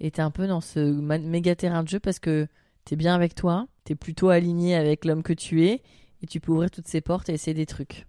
Et 0.00 0.10
t'es 0.10 0.20
un 0.20 0.30
peu 0.30 0.46
dans 0.46 0.60
ce 0.60 0.78
méga 0.78 1.56
terrain 1.56 1.82
de 1.82 1.88
jeu 1.88 2.00
parce 2.00 2.18
que 2.18 2.46
t'es 2.84 2.96
bien 2.96 3.14
avec 3.14 3.34
toi, 3.34 3.66
t'es 3.84 3.94
plutôt 3.94 4.28
aligné 4.28 4.74
avec 4.74 5.06
l'homme 5.06 5.22
que 5.22 5.32
tu 5.32 5.64
es, 5.64 5.82
et 6.22 6.26
tu 6.26 6.38
peux 6.38 6.52
ouvrir 6.52 6.70
toutes 6.70 6.88
ces 6.88 7.00
portes 7.00 7.30
et 7.30 7.32
essayer 7.32 7.54
des 7.54 7.66
trucs. 7.66 8.06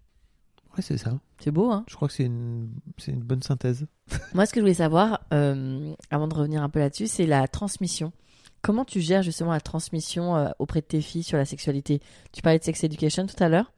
Ouais, 0.76 0.82
c'est 0.82 0.98
ça. 0.98 1.18
C'est 1.40 1.52
beau, 1.52 1.72
hein? 1.72 1.86
Je 1.88 1.96
crois 1.96 2.08
que 2.10 2.14
c'est 2.14 2.26
une, 2.26 2.72
c'est 2.98 3.12
une 3.12 3.22
bonne 3.22 3.44
synthèse. 3.44 3.86
Moi, 4.34 4.46
ce 4.46 4.52
que 4.54 4.60
je 4.60 4.64
voulais 4.64 4.74
savoir, 4.74 5.22
euh, 5.34 5.94
avant 6.10 6.28
de 6.28 6.34
revenir 6.34 6.62
un 6.62 6.70
peu 6.70 6.80
là-dessus, 6.80 7.08
c'est 7.08 7.26
la 7.28 7.48
transmission. 7.48 8.12
Comment 8.64 8.86
tu 8.86 9.02
gères 9.02 9.22
justement 9.24 9.52
la 9.52 9.60
transmission 9.62 10.36
euh, 10.38 10.50
auprès 10.58 10.80
de 10.82 10.86
tes 10.86 11.02
filles 11.02 11.22
sur 11.24 11.38
la 11.38 11.46
sexualité? 11.46 12.02
Tu 12.32 12.42
parlais 12.42 12.58
de 12.60 12.64
sex 12.64 12.84
education 12.84 13.26
tout 13.28 13.36
à 13.44 13.50
l'heure. 13.50 13.72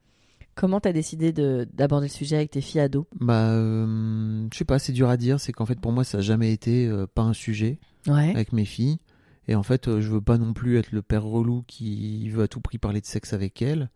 Comment 0.53 0.79
tu 0.79 0.87
as 0.87 0.93
décidé 0.93 1.33
de- 1.33 1.67
d'aborder 1.73 2.05
le 2.07 2.11
sujet 2.13 2.35
avec 2.37 2.51
tes 2.51 2.61
filles 2.61 2.81
ados? 2.81 3.05
Bah, 3.19 3.49
euh, 3.49 4.47
je 4.53 4.57
sais 4.57 4.63
pas, 4.63 4.77
c'est 4.79 4.93
dur 4.93 5.09
à 5.09 5.17
dire. 5.17 5.39
C'est 5.39 5.51
qu'en 5.51 5.65
fait, 5.65 5.79
pour 5.79 5.91
moi, 5.91 6.03
ça 6.03 6.19
a 6.19 6.21
jamais 6.21 6.53
été 6.53 6.87
euh, 6.87 7.07
pas 7.13 7.23
un 7.23 7.33
sujet 7.33 7.79
Ouais. 8.07 8.29
avec 8.29 8.53
mes 8.53 8.63
filles. 8.65 8.99
Et 9.47 9.55
en 9.55 9.63
fait, 9.63 9.87
euh, 9.87 10.01
je 10.01 10.09
veux 10.11 10.21
pas 10.21 10.37
non 10.37 10.53
plus 10.53 10.77
être 10.77 10.91
le 10.91 11.01
père 11.01 11.23
relou 11.23 11.63
qui 11.67 12.29
veut 12.29 12.43
à 12.43 12.47
tout 12.47 12.61
prix 12.61 12.77
parler 12.77 13.01
de 13.01 13.05
sexe 13.07 13.33
avec 13.33 13.61
elles. 13.61 13.89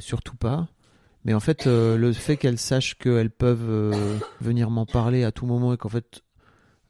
Surtout 0.00 0.36
pas. 0.36 0.68
Mais 1.24 1.32
en 1.32 1.40
fait, 1.40 1.66
le 1.66 2.12
fait 2.12 2.36
qu'elles 2.36 2.58
sachent 2.58 2.96
qu'elles 2.98 3.30
peuvent 3.30 4.20
venir 4.40 4.68
m'en 4.70 4.84
parler 4.84 5.24
à 5.24 5.32
tout 5.32 5.46
moment 5.46 5.72
et 5.72 5.76
qu'en 5.76 5.88
fait, 5.88 6.22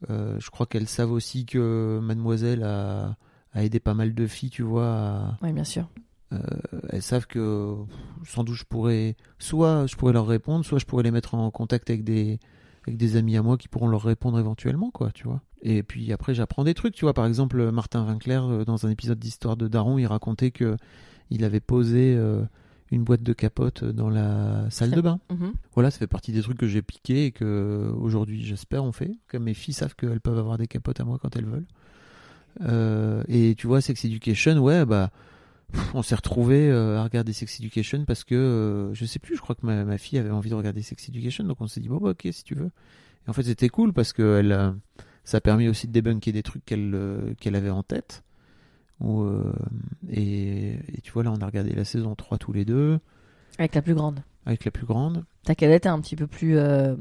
je 0.09 0.51
crois 0.51 0.67
qu'elles 0.67 0.89
savent 0.89 1.13
aussi 1.13 1.47
que 1.47 1.99
mademoiselle 2.03 2.63
a, 2.63 3.17
a 3.53 3.65
aidé 3.65 3.81
pas 3.81 3.95
mal 3.95 4.15
de 4.15 4.27
filles, 4.27 4.51
tu 4.51 4.63
vois, 4.63 5.37
Oui, 5.43 5.53
bien 5.53 5.65
sûr. 5.65 5.89
euh, 6.33 6.39
elles 6.91 7.03
savent 7.03 7.27
que 7.27 7.75
sans 8.25 8.45
doute 8.45 8.57
je 8.57 8.65
pourrais 8.65 9.17
soit 9.39 9.87
je 9.87 9.95
pourrais 9.97 10.13
leur 10.13 10.27
répondre 10.27 10.65
soit 10.65 10.79
je 10.81 10.85
pourrais 10.85 11.05
les 11.05 11.11
mettre 11.13 11.35
en 11.35 11.51
contact 11.53 11.89
avec 11.91 12.03
des 12.05 12.41
avec 12.87 12.97
des 12.97 13.17
amis 13.17 13.37
à 13.37 13.43
moi 13.43 13.57
qui 13.57 13.69
pourront 13.69 13.87
leur 13.89 14.03
répondre 14.03 14.39
éventuellement 14.39 14.91
quoi 14.91 15.13
tu 15.13 15.25
vois 15.25 15.41
et 15.63 15.83
puis 15.85 16.13
après 16.13 16.35
j'apprends 16.35 16.65
des 16.65 16.75
trucs 16.75 16.95
tu 16.95 17.05
vois 17.05 17.15
par 17.15 17.27
exemple 17.27 17.71
Martin 17.71 18.05
Winkler 18.05 18.41
euh, 18.43 18.65
dans 18.65 18.87
un 18.87 18.91
épisode 18.91 19.19
d'histoire 19.21 19.57
de 19.57 19.69
Daron 19.69 19.99
il 19.99 20.07
racontait 20.07 20.51
que 20.51 20.77
il 21.31 21.45
avait 21.45 21.61
posé 21.61 22.15
euh, 22.17 22.43
une 22.93 23.03
boîte 23.05 23.23
de 23.23 23.33
capote 23.33 23.85
dans 23.85 24.11
la 24.11 24.69
salle 24.71 24.91
de 24.91 25.01
bain. 25.01 25.19
Mhm. 25.31 25.53
voilà 25.75 25.91
ça 25.91 25.99
fait 25.99 26.07
partie 26.07 26.33
des 26.33 26.43
trucs 26.43 26.59
que 26.59 26.67
j'ai 26.67 26.83
piqué 26.83 27.27
et 27.27 27.33
que 27.33 27.93
aujourd'hui 27.99 28.45
j'espère 28.45 28.85
on 28.85 28.93
fait. 28.93 29.13
Comme 29.29 29.45
mes 29.45 29.55
filles 29.55 29.75
savent 29.75 29.95
qu'elles 29.95 30.21
peuvent 30.21 30.39
avoir 30.39 30.59
des 30.59 30.67
capotes 30.67 31.01
à 31.01 31.05
moi 31.05 31.19
quand 31.21 31.37
elles 31.37 31.47
veulent. 31.47 31.67
Euh, 32.63 33.23
et 33.29 33.55
tu 33.57 33.67
vois 33.67 33.81
Sex 33.81 34.05
Education 34.05 34.59
ouais 34.59 34.87
bah 34.87 35.11
pff, 35.73 35.95
on 35.95 36.03
s'est 36.03 36.15
retrouvé 36.15 36.71
à 36.71 37.03
regarder 37.03 37.33
Sex 37.33 37.61
Education 37.61 38.05
parce 38.07 38.25
que 38.25 38.35
euh, 38.35 38.95
je 38.95 39.05
sais 39.05 39.19
plus 39.19 39.37
je 39.37 39.41
crois 39.43 39.55
que 39.55 39.67
ma, 39.67 39.85
ma 39.85 39.99
fille 39.99 40.19
avait 40.19 40.31
envie 40.31 40.51
de 40.51 40.55
regarder 40.55 40.83
Sex 40.83 41.09
Education 41.09 41.45
donc 41.45 41.61
on 41.61 41.67
s'est 41.67 41.81
dit 41.81 41.89
bon 41.89 41.99
bah, 41.99 42.11
ok 42.11 42.29
si 42.33 42.45
tu 42.45 42.55
veux. 42.55 42.71
Et 43.27 43.31
en 43.31 43.33
fait 43.33 43.43
c'était 43.43 43.69
cool 43.69 43.93
parce 43.93 44.13
que 44.13 44.39
elle 44.39 44.53
euh, 44.53 44.71
ça 45.25 45.39
a 45.39 45.41
permis 45.41 45.69
aussi 45.69 45.87
de 45.89 45.93
débunker 45.93 46.33
des 46.33 46.43
trucs 46.43 46.65
qu'elle 46.65 46.93
euh, 46.95 47.35
qu'elle 47.41 47.57
avait 47.57 47.71
en 47.71 47.83
tête 47.83 48.23
Euh, 49.03 49.53
et, 50.11 50.75
et 50.97 51.01
tu 51.03 51.13
vois 51.13 51.23
là 51.23 51.31
on 51.31 51.41
a 51.43 51.47
regardé 51.47 51.73
la 51.75 51.85
saison 51.85 52.15
3 52.15 52.39
tous 52.39 52.53
les 52.53 52.65
deux 52.65 52.99
Avec 53.59 53.75
la 53.75 53.83
plus 53.83 53.95
grande. 53.95 54.21
avec 54.47 54.65
la 54.65 54.71
plus 54.71 54.87
grande 54.87 55.25
Ta 55.45 55.55
cadette 55.55 55.85
est 55.87 55.91
un 55.91 56.01
petit 56.01 56.17
peu 56.17 56.27
plus, 56.27 56.57
euh, 56.57 56.95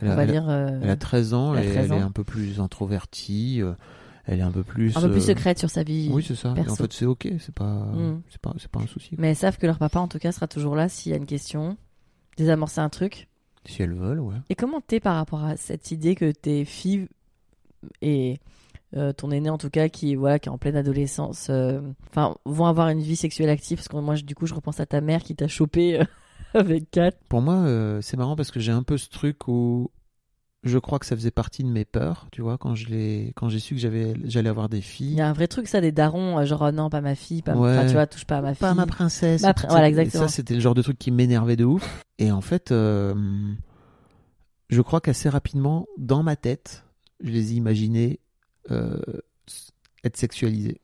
elle 0.00 0.08
on 0.08 0.10
a, 0.12 0.14
va 0.16 0.22
elle 0.22 0.30
dire, 0.30 0.48
euh, 0.48 0.78
elle 0.82 0.90
a 0.90 0.96
13 0.96 1.34
ans 1.34 1.54
elle 1.54 1.60
a 1.60 1.64
et 1.68 1.72
13 1.72 1.90
elle 1.92 1.98
est 1.98 2.02
un 2.02 2.10
peu 2.12 2.22
plus 2.24 2.60
introvertie 2.60 3.60
euh, 3.60 3.72
elle 4.26 4.38
est 4.38 4.42
un 4.42 4.52
peu 4.52 4.62
plus 4.62 4.96
un 4.96 5.00
peu 5.00 5.10
plus 5.10 5.24
secrète 5.26 5.58
sur 5.58 5.68
sa 5.70 5.82
vie. 5.82 6.10
oui 6.12 6.22
c'est 6.22 6.36
ça 6.36 6.54
Et 6.56 6.68
en 6.68 6.76
fait 6.76 6.92
c'est 6.92 7.06
ok 7.06 7.26
c'est 7.40 7.54
pas 7.54 7.86
Mm. 7.86 8.22
c'est 8.30 8.40
pas 8.40 8.54
pas 8.70 8.80
un 8.80 8.86
souci 8.86 9.16
Mais 9.18 9.30
elles 9.30 9.36
savent 9.36 9.58
que 9.58 9.66
leur 9.66 9.78
papa, 9.78 9.98
en 9.98 10.06
tout 10.08 10.18
cas, 10.20 10.30
sera 10.30 10.46
toujours 10.46 10.76
là 10.76 10.88
s'il 10.88 11.10
y 11.10 11.14
a 11.14 11.18
une 11.18 11.26
question, 11.26 11.76
désamorcer 12.36 12.80
un 12.80 12.88
truc. 12.88 13.26
si 13.64 13.82
elles 13.82 13.94
veulent 13.94 14.20
ouais 14.20 14.36
Et 14.48 14.54
comment 14.54 14.80
t'es 14.80 15.00
par 15.00 15.16
rapport 15.16 15.42
à 15.44 15.56
cette 15.56 15.90
idée 15.90 16.14
que 16.14 16.30
tes 16.30 16.64
filles 16.64 17.08
et 18.02 18.38
euh, 18.96 19.12
ton 19.12 19.30
aîné 19.30 19.50
en 19.50 19.58
tout 19.58 19.70
cas 19.70 19.88
qui 19.88 20.14
voilà 20.16 20.38
qui 20.38 20.48
est 20.48 20.52
en 20.52 20.58
pleine 20.58 20.76
adolescence, 20.76 21.46
euh, 21.50 21.80
enfin 22.10 22.34
vont 22.44 22.66
avoir 22.66 22.88
une 22.88 23.00
vie 23.00 23.16
sexuelle 23.16 23.48
active 23.50 23.78
parce 23.78 23.88
que 23.88 23.96
moi 23.96 24.14
je- 24.16 24.24
du 24.24 24.34
coup 24.34 24.46
je 24.46 24.54
repense 24.54 24.80
à 24.80 24.86
ta 24.86 25.00
mère 25.00 25.22
qui 25.22 25.36
t'a 25.36 25.46
chopé 25.48 26.00
euh, 26.00 26.04
avec 26.54 26.90
Kat. 26.90 27.12
Pour 27.28 27.40
moi, 27.42 27.64
c'est 28.02 28.16
marrant 28.16 28.34
parce 28.36 28.50
que 28.50 28.58
j'ai 28.60 28.72
un 28.72 28.82
peu 28.82 28.98
ce 28.98 29.08
truc 29.08 29.46
où 29.48 29.90
je 30.64 30.76
crois 30.78 30.98
que 30.98 31.06
ça 31.06 31.16
faisait 31.16 31.30
partie 31.30 31.62
de 31.64 31.68
mes 31.70 31.86
peurs, 31.86 32.26
tu 32.32 32.42
vois, 32.42 32.58
quand 32.58 32.74
je 32.74 32.88
l'ai, 32.88 33.32
quand 33.34 33.48
j'ai 33.48 33.60
su 33.60 33.74
que 33.74 33.80
j'avais, 33.80 34.12
j'allais 34.24 34.50
avoir 34.50 34.68
des 34.68 34.78
Il 34.78 34.82
filles. 34.82 35.14
y 35.14 35.20
a 35.22 35.28
un 35.28 35.32
vrai 35.32 35.46
truc 35.46 35.68
ça 35.68 35.80
des 35.80 35.90
darons 35.92 36.44
genre 36.44 36.64
oh 36.68 36.72
non 36.72 36.90
pas 36.90 37.00
ma 37.00 37.14
fille, 37.14 37.40
pas 37.40 37.54
Ouais. 37.56 37.86
tu 37.86 37.92
vois 37.92 38.06
touche 38.06 38.26
pas 38.26 38.38
à 38.38 38.42
ma 38.42 38.52
fille. 38.54 38.60
Pas 38.60 38.74
ma 38.74 38.84
princesse. 38.86 39.40
Ma 39.42 39.54
voilà, 39.68 39.88
exactement. 39.88 40.24
Et 40.24 40.28
ça, 40.28 40.34
c'était 40.34 40.54
le 40.54 40.60
genre 40.60 40.74
de 40.74 40.82
truc 40.82 40.98
qui 40.98 41.12
m'énervait 41.12 41.56
de 41.56 41.64
ouf. 41.64 42.04
Et 42.18 42.30
en 42.32 42.40
fait, 42.42 42.70
je 44.68 44.82
crois 44.82 45.00
qu'assez 45.00 45.28
rapidement, 45.28 45.86
dans 45.98 46.22
ma 46.22 46.36
tête, 46.36 46.84
je 47.22 47.30
les 47.30 47.52
ai 47.52 47.56
imaginés 47.56 48.20
être 50.04 50.16
sexualisés. 50.16 50.80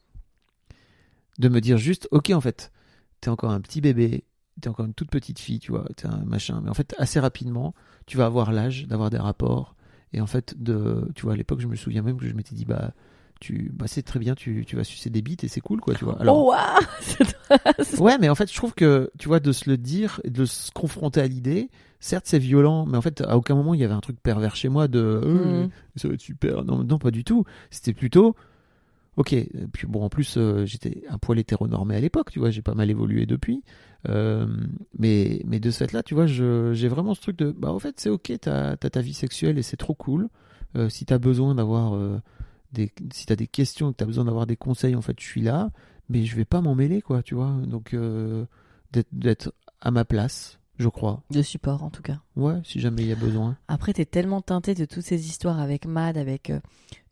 De 1.38 1.48
me 1.48 1.60
dire 1.60 1.78
juste, 1.78 2.08
ok, 2.12 2.30
en 2.30 2.40
fait, 2.40 2.72
t'es 3.20 3.28
encore 3.28 3.50
un 3.50 3.60
petit 3.60 3.80
bébé, 3.80 4.24
t'es 4.60 4.68
encore 4.68 4.86
une 4.86 4.94
toute 4.94 5.10
petite 5.10 5.38
fille, 5.38 5.58
tu 5.58 5.70
vois, 5.72 5.86
t'es 5.96 6.06
un 6.06 6.24
machin. 6.24 6.60
Mais 6.62 6.70
en 6.70 6.74
fait, 6.74 6.94
assez 6.98 7.20
rapidement, 7.20 7.74
tu 8.06 8.16
vas 8.16 8.26
avoir 8.26 8.52
l'âge 8.52 8.86
d'avoir 8.86 9.10
des 9.10 9.18
rapports. 9.18 9.76
Et 10.12 10.20
en 10.20 10.26
fait, 10.26 10.54
de, 10.62 11.10
tu 11.14 11.22
vois, 11.22 11.34
à 11.34 11.36
l'époque, 11.36 11.60
je 11.60 11.66
me 11.66 11.76
souviens 11.76 12.02
même 12.02 12.18
que 12.18 12.26
je 12.26 12.32
m'étais 12.32 12.54
dit, 12.54 12.64
bah, 12.64 12.92
tu, 13.40 13.70
bah, 13.74 13.86
c'est 13.86 14.02
très 14.02 14.18
bien, 14.18 14.34
tu, 14.34 14.64
tu 14.66 14.76
vas 14.76 14.84
sucer 14.84 15.10
des 15.10 15.20
bites 15.20 15.44
et 15.44 15.48
c'est 15.48 15.60
cool, 15.60 15.80
quoi, 15.80 15.94
tu 15.94 16.04
vois. 16.04 16.18
Alors, 16.20 16.38
Oh 16.38 16.52
waouh 16.52 18.00
Ouais, 18.02 18.16
mais 18.18 18.30
en 18.30 18.34
fait, 18.34 18.50
je 18.50 18.56
trouve 18.56 18.72
que, 18.74 19.10
tu 19.18 19.28
vois, 19.28 19.40
de 19.40 19.52
se 19.52 19.68
le 19.68 19.76
dire, 19.76 20.20
et 20.24 20.30
de 20.30 20.46
se 20.46 20.70
confronter 20.70 21.20
à 21.20 21.26
l'idée, 21.26 21.68
certes, 22.00 22.26
c'est 22.26 22.38
violent, 22.38 22.86
mais 22.86 22.96
en 22.96 23.02
fait, 23.02 23.20
à 23.22 23.36
aucun 23.36 23.54
moment, 23.54 23.74
il 23.74 23.80
y 23.80 23.84
avait 23.84 23.94
un 23.94 24.00
truc 24.00 24.18
pervers 24.22 24.56
chez 24.56 24.68
moi 24.68 24.88
de, 24.88 24.98
euh, 24.98 25.62
Mhm. 25.64 25.70
ça 25.96 26.08
va 26.08 26.14
être 26.14 26.20
super. 26.20 26.64
Non, 26.64 26.84
non, 26.84 26.98
pas 26.98 27.10
du 27.10 27.24
tout. 27.24 27.44
C'était 27.70 27.92
plutôt, 27.94 28.34
ok. 29.16 29.34
Puis 29.72 29.86
bon, 29.86 30.02
en 30.04 30.08
plus, 30.08 30.36
euh, 30.36 30.64
j'étais 30.66 31.02
un 31.08 31.18
poil 31.18 31.38
hétéronormé 31.38 31.96
à 31.96 32.00
l'époque, 32.00 32.30
tu 32.30 32.38
vois, 32.38 32.50
j'ai 32.50 32.62
pas 32.62 32.74
mal 32.74 32.90
évolué 32.90 33.26
depuis. 33.26 33.62
Euh, 34.08 34.46
mais, 34.98 35.42
mais 35.46 35.58
de 35.58 35.70
ce 35.70 35.84
fait-là, 35.84 36.02
tu 36.02 36.14
vois, 36.14 36.26
j'ai 36.26 36.88
vraiment 36.88 37.14
ce 37.14 37.20
truc 37.22 37.36
de, 37.38 37.50
bah, 37.50 37.72
en 37.72 37.78
fait, 37.78 37.98
c'est 37.98 38.10
ok, 38.10 38.32
t'as 38.40 38.72
as 38.72 38.76
ta 38.76 39.00
vie 39.00 39.14
sexuelle 39.14 39.58
et 39.58 39.62
c'est 39.62 39.76
trop 39.76 39.94
cool. 39.94 40.28
Si 40.90 41.06
t'as 41.06 41.18
besoin 41.18 41.54
d'avoir 41.54 41.98
des, 42.72 42.92
si 43.12 43.24
t'as 43.26 43.34
des 43.36 43.46
questions, 43.46 43.92
que 43.92 43.96
t'as 43.96 44.04
besoin 44.04 44.26
d'avoir 44.26 44.46
des 44.46 44.56
conseils, 44.56 44.94
en 44.94 45.00
fait, 45.00 45.18
je 45.18 45.24
suis 45.24 45.40
là 45.42 45.70
mais 46.08 46.24
je 46.24 46.36
vais 46.36 46.44
pas 46.44 46.60
m'en 46.60 46.76
mêler 46.76 47.02
quoi 47.02 47.20
tu 47.24 47.34
vois 47.34 47.50
donc 47.66 47.96
d'être 49.12 49.52
à 49.80 49.90
ma 49.90 50.04
place 50.04 50.58
je 50.78 50.88
crois 50.88 51.22
De 51.30 51.42
support 51.42 51.82
en 51.82 51.90
tout 51.90 52.02
cas. 52.02 52.20
ouais 52.36 52.60
si 52.64 52.80
jamais 52.80 53.02
il 53.02 53.08
y 53.08 53.12
a 53.12 53.16
besoin 53.16 53.56
Après, 53.68 53.92
t'es 53.92 54.04
tellement 54.04 54.40
teinté 54.42 54.74
de 54.74 54.84
toutes 54.84 55.04
ces 55.04 55.26
histoires 55.26 55.60
avec 55.60 55.86
Mad, 55.86 56.16
avec 56.18 56.50
euh, 56.50 56.60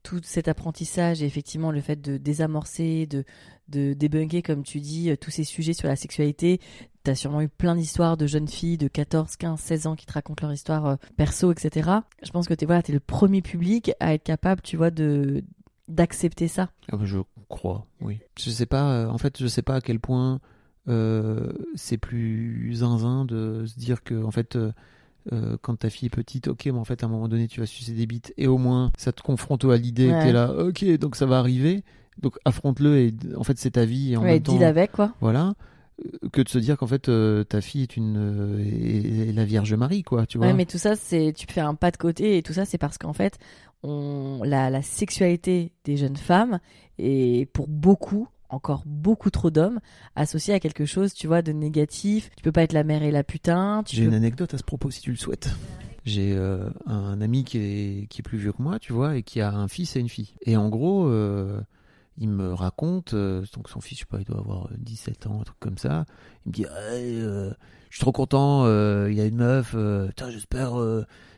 tout 0.03 0.21
cet 0.23 0.49
apprentissage 0.49 1.23
et 1.23 1.27
effectivement 1.27 1.71
le 1.71 1.81
fait 1.81 2.01
de 2.01 2.17
désamorcer, 2.19 3.07
de, 3.07 3.25
de 3.69 3.95
débunker, 3.95 4.43
comme 4.43 4.63
tu 4.63 4.81
dis, 4.81 5.11
euh, 5.11 5.17
tous 5.17 5.31
ces 5.31 5.45
sujets 5.45 5.73
sur 5.73 5.89
la 5.89 5.97
sexualité. 5.97 6.61
T'as 7.05 7.15
sûrement 7.15 7.43
eu 7.43 7.49
plein 7.49 7.75
d'histoires 7.77 8.17
de 8.17 8.27
jeunes 8.27 8.49
filles 8.49 8.79
de 8.79 8.89
14, 8.89 9.37
15, 9.37 9.61
16 9.61 9.87
ans 9.87 9.95
qui 9.97 10.07
te 10.07 10.13
racontent 10.13 10.47
leur 10.47 10.53
histoire 10.55 10.87
euh, 10.87 10.97
perso, 11.17 11.53
etc. 11.53 11.91
Je 12.23 12.31
pense 12.31 12.47
que 12.49 12.55
t'es 12.55 12.67
voilà, 12.67 12.83
es 12.87 12.93
le 12.93 13.01
premier 13.01 13.43
public 13.43 13.93
à 14.01 14.15
être 14.15 14.25
capable, 14.25 14.63
tu 14.63 14.77
vois, 14.77 14.91
de 14.91 15.45
d'accepter 15.87 16.49
ça. 16.49 16.71
Ah 16.91 16.97
bah, 16.97 17.05
je 17.05 17.19
crois 17.51 17.87
oui 18.01 18.19
je 18.39 18.49
sais 18.49 18.65
pas 18.65 19.07
en 19.07 19.19
fait 19.19 19.39
je 19.39 19.47
sais 19.47 19.61
pas 19.61 19.75
à 19.77 19.81
quel 19.83 20.01
point 20.01 20.41
euh, 20.89 21.53
c'est 21.75 21.99
plus 21.99 22.75
zinzin 22.75 23.25
de 23.25 23.65
se 23.67 23.79
dire 23.79 24.03
que 24.05 24.23
en 24.23 24.31
fait 24.31 24.57
euh, 24.57 24.73
euh, 25.33 25.57
quand 25.63 25.77
ta 25.77 25.89
fille 25.91 26.07
est 26.07 26.11
petite, 26.15 26.49
ok, 26.49 26.67
mais 26.67 26.73
en 26.73 26.85
fait, 26.85 27.03
à 27.03 27.07
un 27.07 27.09
moment 27.09 27.29
donné, 27.29 27.49
tu 27.49 27.61
vas 27.61 27.67
sucer 27.67 27.93
des 27.93 28.05
bites, 28.05 28.35
et 28.37 28.47
au 28.47 28.59
moins, 28.59 28.91
ça 28.99 29.11
te 29.11 29.23
confronte 29.23 29.65
à 29.65 29.77
l'idée 29.79 30.09
Ouais. 30.11 30.19
que 30.19 30.23
t'es 30.25 30.33
là, 30.33 30.53
ok, 30.53 30.85
donc 30.99 31.17
ça 31.17 31.25
va 31.25 31.39
arriver, 31.39 31.83
donc 32.21 32.37
affronte-le, 32.45 32.99
et 32.99 33.15
en 33.35 33.43
fait, 33.43 33.57
c'est 33.59 33.71
ta 33.71 33.87
vie, 33.87 34.13
et 34.13 34.17
en 34.19 34.23
ouais, 34.23 34.35
même 34.35 34.43
temps, 34.43 34.53
deal 34.53 34.65
avec 34.65 34.93
quoi. 34.93 35.15
voilà, 35.23 35.55
que 36.33 36.43
de 36.43 36.49
se 36.51 36.59
dire 36.59 36.77
qu'en 36.77 36.87
fait, 36.87 37.09
euh, 37.09 37.43
ta 37.43 37.63
fille 37.63 37.81
est 37.81 37.97
une 37.97 38.17
euh, 38.19 38.59
est- 38.59 39.31
est 39.31 39.33
la 39.33 39.47
Vierge 39.47 39.73
Marie, 39.73 40.03
quoi, 40.03 40.27
tu 40.27 40.37
vois. 40.37 40.49
Ouais, 40.49 40.53
mais 40.53 40.67
tout 40.67 40.77
ça, 40.77 40.95
c'est 40.95 41.33
tu 41.35 41.47
fais 41.49 41.63
un 41.63 41.75
pas 41.75 41.91
de 41.91 41.97
côté 41.97 42.37
et 42.37 42.43
tout 42.43 42.53
ça, 42.53 42.67
c'est 42.67 42.77
parce 42.77 42.99
qu'en 42.99 43.15
fait, 43.15 43.39
on 43.83 44.43
la, 44.45 44.69
la 44.69 44.83
sexualité 44.83 45.73
des 45.85 45.97
jeunes 45.97 46.17
femmes 46.19 46.59
est 46.99 47.51
pour 47.53 47.67
beaucoup, 47.67 48.29
encore 48.55 48.83
beaucoup 48.87 49.31
trop 49.31 49.51
d'hommes, 49.51 49.81
associée 50.17 50.55
à 50.55 50.61
quelque 50.61 50.87
chose, 50.87 51.13
tu 51.13 51.27
vois, 51.27 51.43
de 51.43 51.53
négatif. 51.53 52.31
Tu 52.37 52.43
peux 52.43 52.53
pas 52.53 52.63
être 52.63 52.73
la 52.73 52.85
mère 52.85 53.03
et 53.03 53.11
la 53.11 53.25
putain. 53.25 53.83
J'ai 53.87 54.03
peux... 54.03 54.09
une 54.09 54.15
anecdote 54.15 54.55
à 54.55 54.59
ce 54.59 54.63
propos, 54.63 54.91
si 54.91 55.01
tu 55.01 55.11
le 55.11 55.17
souhaites. 55.17 55.51
J'ai 56.05 56.35
euh, 56.37 56.69
un 56.87 57.21
ami 57.21 57.45
qui 57.45 57.59
est, 57.59 58.07
qui 58.09 58.21
est 58.21 58.23
plus 58.23 58.39
vieux 58.39 58.53
que 58.53 58.63
moi, 58.63 58.79
tu 58.79 58.93
vois, 58.93 59.17
et 59.17 59.23
qui 59.23 59.41
a 59.41 59.51
un 59.51 59.69
fils 59.69 59.97
et 59.97 60.01
une 60.01 60.09
fille. 60.09 60.35
Et 60.43 60.57
en 60.57 60.69
gros, 60.69 61.07
euh, 61.07 61.61
il 62.19 62.29
me 62.29 62.53
raconte, 62.53 63.15
euh, 63.15 63.45
donc 63.55 63.71
son 63.71 63.81
fils, 63.81 63.99
je 63.99 64.03
sais 64.03 64.09
pas, 64.09 64.19
il 64.19 64.25
doit 64.25 64.39
avoir 64.39 64.67
euh, 64.67 64.75
17 64.79 65.27
ans, 65.27 65.41
un 65.41 65.45
truc 65.45 65.59
comme 65.61 65.79
ça. 65.79 66.05
Il 66.45 66.51
me 66.51 66.53
dit, 66.53 66.65
je 66.65 67.97
suis 67.97 68.01
trop 68.01 68.13
content, 68.13 68.67
il 69.07 69.15
y 69.15 69.21
a 69.21 69.25
une 69.25 69.37
meuf, 69.37 69.75
j'espère 70.29 70.75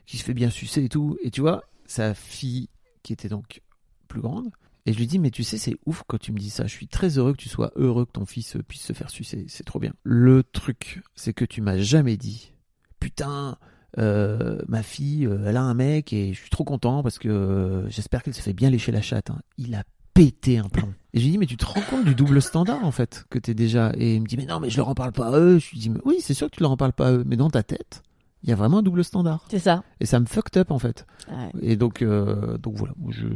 qu'il 0.05 0.19
se 0.19 0.25
fait 0.25 0.35
bien 0.35 0.51
sucer 0.51 0.85
et 0.85 0.89
tout. 0.89 1.17
Et 1.23 1.31
tu 1.31 1.43
vois, 1.43 1.63
sa 1.87 2.15
fille, 2.15 2.69
qui 3.05 3.13
était 3.13 3.29
donc 3.29 3.63
plus 4.09 4.21
grande, 4.21 4.51
et 4.87 4.93
je 4.93 4.99
lui 4.99 5.07
dis, 5.07 5.19
mais 5.19 5.31
tu 5.31 5.43
sais, 5.43 5.59
c'est 5.59 5.77
ouf 5.85 6.05
quand 6.07 6.19
tu 6.19 6.33
me 6.33 6.39
dis 6.39 6.51
ça. 6.51 6.67
Je 6.67 6.73
suis 6.73 6.87
très 6.87 7.19
heureux 7.19 7.33
que 7.33 7.43
tu 7.43 7.49
sois 7.49 7.73
heureux 7.75 8.07
que 8.07 8.13
ton 8.13 8.25
fils 8.25 8.57
euh, 8.57 8.63
puisse 8.63 8.83
se 8.83 8.93
faire 8.93 9.11
sucer. 9.11 9.45
C'est 9.49 9.65
trop 9.65 9.81
bien. 9.81 9.93
Le 10.05 10.45
truc, 10.45 11.03
c'est 11.17 11.33
que 11.33 11.45
tu 11.45 11.61
m'as 11.61 11.77
jamais 11.77 12.17
dit, 12.17 12.53
putain, 13.01 13.59
euh, 13.99 14.59
ma 14.69 14.83
fille, 14.85 15.27
euh, 15.27 15.45
elle 15.47 15.57
a 15.57 15.63
un 15.63 15.75
mec 15.75 16.13
et 16.13 16.33
je 16.33 16.39
suis 16.41 16.51
trop 16.51 16.65
content 16.65 17.03
parce 17.03 17.19
que 17.19 17.85
j'espère 17.89 18.23
qu'elle 18.23 18.35
se 18.35 18.41
fait 18.43 18.53
bien 18.53 18.71
lécher 18.71 18.93
la 18.93 19.03
chatte. 19.03 19.31
hein. 19.31 19.41
Il 19.59 19.75
a 19.75 19.83
pété 20.15 20.59
un 20.59 20.69
plomb. 20.69 20.95
Et 21.13 21.19
je 21.19 21.25
lui 21.25 21.33
dis, 21.33 21.39
mais 21.39 21.47
tu 21.47 21.57
te 21.57 21.65
rends 21.67 21.83
compte 21.91 22.05
du 22.05 22.15
double 22.15 22.41
standard 22.41 22.85
en 22.85 22.91
fait 22.91 23.25
que 23.29 23.39
t'es 23.39 23.55
déjà? 23.55 23.93
Et 23.99 24.15
il 24.15 24.23
me 24.23 24.27
dit, 24.27 24.37
mais 24.37 24.47
non, 24.47 24.61
mais 24.61 24.71
je 24.71 24.77
leur 24.77 24.89
en 24.89 24.95
parle 24.95 25.13
pas 25.13 25.35
à 25.35 25.39
eux. 25.41 25.59
Je 25.59 25.71
lui 25.71 25.79
dis, 25.79 25.91
mais 25.91 26.01
oui, 26.05 26.17
c'est 26.21 26.33
sûr 26.35 26.49
que 26.51 26.57
tu 26.57 26.63
leur 26.63 26.71
en 26.71 26.77
parles 26.77 26.93
pas 26.93 27.09
à 27.09 27.13
eux, 27.13 27.25
mais 27.27 27.37
dans 27.37 27.51
ta 27.51 27.63
tête, 27.63 28.03
il 28.47 28.51
y 28.51 28.53
a 28.53 28.57
vraiment 28.57 28.79
un 28.79 28.83
double 28.83 29.03
standard. 29.03 29.45
C'est 29.51 29.59
ça. 29.59 29.83
Et 29.99 30.07
ça 30.07 30.21
me 30.21 30.27
fucked 30.27 30.57
up 30.57 30.71
en 30.71 30.79
fait. 30.79 31.05
Ouais. 31.29 31.51
Et 31.61 31.77
donc, 31.77 32.01
euh, 32.01 32.57
donc 32.59 32.77
voilà. 32.77 32.95
Je... 33.09 33.27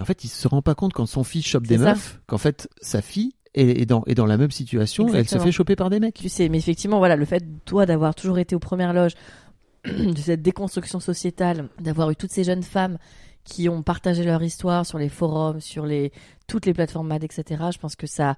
En 0.00 0.04
fait, 0.06 0.24
il 0.24 0.28
se 0.28 0.48
rend 0.48 0.62
pas 0.62 0.74
compte 0.74 0.94
quand 0.94 1.04
son 1.04 1.22
fils 1.22 1.46
chope 1.46 1.66
des 1.66 1.76
ça. 1.76 1.90
meufs, 1.90 2.20
qu'en 2.26 2.38
fait, 2.38 2.68
sa 2.80 3.02
fille 3.02 3.34
est, 3.52 3.86
dans, 3.86 4.02
est 4.06 4.14
dans 4.14 4.26
la 4.26 4.38
même 4.38 4.50
situation, 4.50 5.12
elle 5.14 5.28
se 5.28 5.38
fait 5.38 5.52
choper 5.52 5.76
par 5.76 5.90
des 5.90 6.00
mecs. 6.00 6.14
Tu 6.14 6.28
sais, 6.28 6.48
mais 6.48 6.58
effectivement, 6.58 6.98
voilà, 6.98 7.14
le 7.14 7.26
fait, 7.26 7.44
toi, 7.66 7.86
d'avoir 7.86 8.14
toujours 8.14 8.38
été 8.38 8.56
aux 8.56 8.60
premières 8.60 8.94
loges, 8.94 9.14
de 9.84 10.16
cette 10.16 10.42
déconstruction 10.42 10.98
sociétale, 10.98 11.68
d'avoir 11.78 12.10
eu 12.10 12.16
toutes 12.16 12.32
ces 12.32 12.42
jeunes 12.42 12.62
femmes 12.62 12.98
qui 13.44 13.68
ont 13.68 13.82
partagé 13.82 14.24
leur 14.24 14.42
histoire 14.42 14.86
sur 14.86 14.96
les 14.98 15.10
forums, 15.10 15.60
sur 15.60 15.84
les, 15.84 16.10
toutes 16.46 16.64
les 16.64 16.72
plateformes 16.72 17.08
MAD, 17.08 17.24
etc., 17.24 17.64
je 17.70 17.78
pense 17.78 17.96
que 17.96 18.06
ça. 18.06 18.36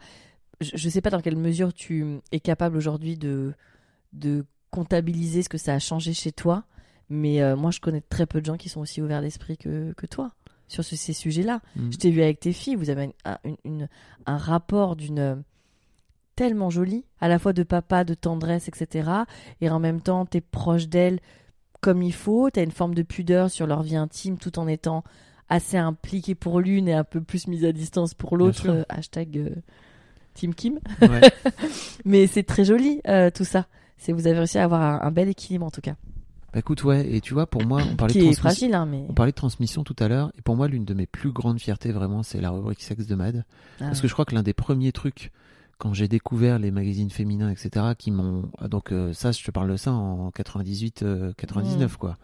Je 0.60 0.70
je 0.74 0.88
sais 0.88 1.00
pas 1.00 1.10
dans 1.10 1.20
quelle 1.20 1.36
mesure 1.36 1.72
tu 1.72 2.18
es 2.32 2.40
capable 2.40 2.76
aujourd'hui 2.76 3.16
de, 3.16 3.54
de 4.12 4.44
comptabiliser 4.70 5.43
ce 5.43 5.48
que 5.48 5.59
ça 5.59 5.74
a 5.74 5.78
changé 5.78 6.12
chez 6.12 6.32
toi, 6.32 6.64
mais 7.09 7.40
euh, 7.43 7.56
moi, 7.56 7.70
je 7.70 7.80
connais 7.80 8.01
très 8.01 8.26
peu 8.26 8.40
de 8.40 8.47
gens 8.47 8.56
qui 8.56 8.68
sont 8.68 8.80
aussi 8.80 9.01
ouverts 9.02 9.22
d'esprit 9.22 9.56
que, 9.56 9.93
que 9.94 10.06
toi 10.06 10.32
sur 10.68 10.82
ce- 10.84 10.97
ces 10.97 11.12
sujets-là. 11.12 11.60
Mm. 11.76 11.93
Je 11.93 11.97
t'ai 11.97 12.10
vu 12.10 12.22
avec 12.22 12.40
tes 12.40 12.52
filles, 12.52 12.74
vous 12.74 12.90
avez 12.90 13.14
un, 13.24 13.38
une- 13.44 13.56
une- 13.64 13.88
un 14.26 14.36
rapport 14.36 14.97
d'une 14.97 15.18
euh, 15.20 15.36
tellement 16.34 16.70
joli, 16.70 17.05
à 17.20 17.28
la 17.28 17.38
fois 17.38 17.52
de 17.52 17.62
papa, 17.62 18.05
de 18.05 18.14
tendresse, 18.14 18.68
etc. 18.68 19.09
Et 19.60 19.70
en 19.70 19.78
même 19.78 20.01
temps, 20.01 20.26
t'es 20.26 20.40
proche 20.40 20.88
d'elles 20.88 21.20
comme 21.80 22.02
il 22.02 22.12
faut, 22.12 22.51
t'as 22.51 22.64
une 22.64 22.72
forme 22.72 22.94
de 22.94 23.02
pudeur 23.02 23.51
sur 23.51 23.66
leur 23.66 23.82
vie 23.82 23.97
intime 23.97 24.38
tout 24.38 24.59
en 24.59 24.66
étant 24.66 25.05
assez 25.48 25.76
impliqué 25.76 26.34
pour 26.34 26.60
l'une 26.60 26.88
et 26.88 26.94
un 26.94 27.05
peu 27.05 27.20
plus 27.20 27.47
mise 27.47 27.64
à 27.64 27.70
distance 27.72 28.12
pour 28.14 28.36
l'autre. 28.36 28.62
euh, 28.68 28.82
hashtag 28.88 29.38
euh, 29.38 29.51
Team 30.34 30.52
Kim. 30.55 30.80
Ouais. 31.01 31.20
Mais 32.05 32.26
c'est 32.26 32.43
très 32.43 32.64
joli 32.64 33.01
euh, 33.06 33.30
tout 33.30 33.44
ça. 33.44 33.66
C'est 33.98 34.12
vous 34.12 34.27
avez 34.27 34.39
réussi 34.39 34.59
à 34.59 34.64
avoir 34.64 34.82
un, 34.82 35.01
un 35.06 35.10
bel 35.10 35.28
équilibre 35.28 35.66
en 35.66 35.70
tout 35.70 35.81
cas, 35.81 35.97
Bah 36.52 36.59
écoute, 36.60 36.85
ouais. 36.85 37.09
Et 37.14 37.20
tu 37.20 37.35
vois, 37.35 37.47
pour 37.47 37.64
moi, 37.66 37.81
on 37.90 37.97
parlait 37.97 38.14
de 38.14 38.18
qui 38.20 38.27
est 38.27 38.32
transmission. 38.32 38.43
fragile 38.43 38.74
hein, 38.74 38.86
mais 38.86 39.05
On 39.09 39.14
parlait 39.14 39.32
de 39.32 39.36
transmission 39.36 39.85
tout 39.85 39.97
à 39.98 40.09
l'heure, 40.09 40.31
et 40.39 40.43
pour 40.43 40.56
moi, 40.56 40.68
l'une 40.68 40.85
de 40.85 40.94
mes 40.94 41.06
plus 41.06 41.32
grandes 41.32 41.59
fiertés, 41.60 41.93
vraiment, 41.93 42.23
c'est 42.23 42.40
la 42.40 42.51
rubrique 42.51 42.82
sexe 42.82 43.06
de 43.06 43.14
Mad. 43.14 43.44
Ah 43.81 43.85
Parce 43.86 44.01
que 44.01 44.09
je 44.09 44.12
crois 44.12 44.24
que 44.24 44.35
l'un 44.35 44.43
des 44.43 44.52
premiers 44.55 44.93
trucs, 44.93 45.32
quand 45.78 45.93
j'ai 45.93 46.09
découvert 46.09 46.59
les 46.59 46.70
magazines 46.70 47.10
féminins, 47.10 47.51
etc., 47.51 47.86
qui 47.98 48.10
m'ont. 48.10 48.51
ah, 48.59 48.68
Donc, 48.68 48.93
euh, 48.93 49.12
ça, 49.12 49.32
je 49.32 49.43
te 49.44 49.51
parle 49.51 49.70
de 49.70 49.77
ça 49.77 49.93
en 49.93 50.31
98, 50.31 51.02
euh, 51.02 51.32
99, 51.36 51.93
Mm. 51.94 51.97
quoi. 51.97 52.16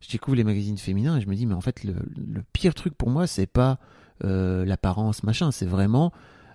Je 0.00 0.08
découvre 0.10 0.36
les 0.36 0.44
magazines 0.44 0.76
féminins 0.78 1.16
et 1.16 1.20
je 1.22 1.28
me 1.28 1.34
dis, 1.34 1.46
mais 1.46 1.54
en 1.54 1.60
fait, 1.62 1.82
le, 1.84 1.94
le 2.16 2.42
pire 2.52 2.74
truc 2.74 2.94
pour 2.94 3.08
moi, 3.10 3.26
c'est 3.26 3.46
pas 3.46 3.78
euh, 4.24 4.64
l'apparence, 4.66 5.22
machin, 5.22 5.50
c'est 5.50 5.66
vraiment. 5.66 6.12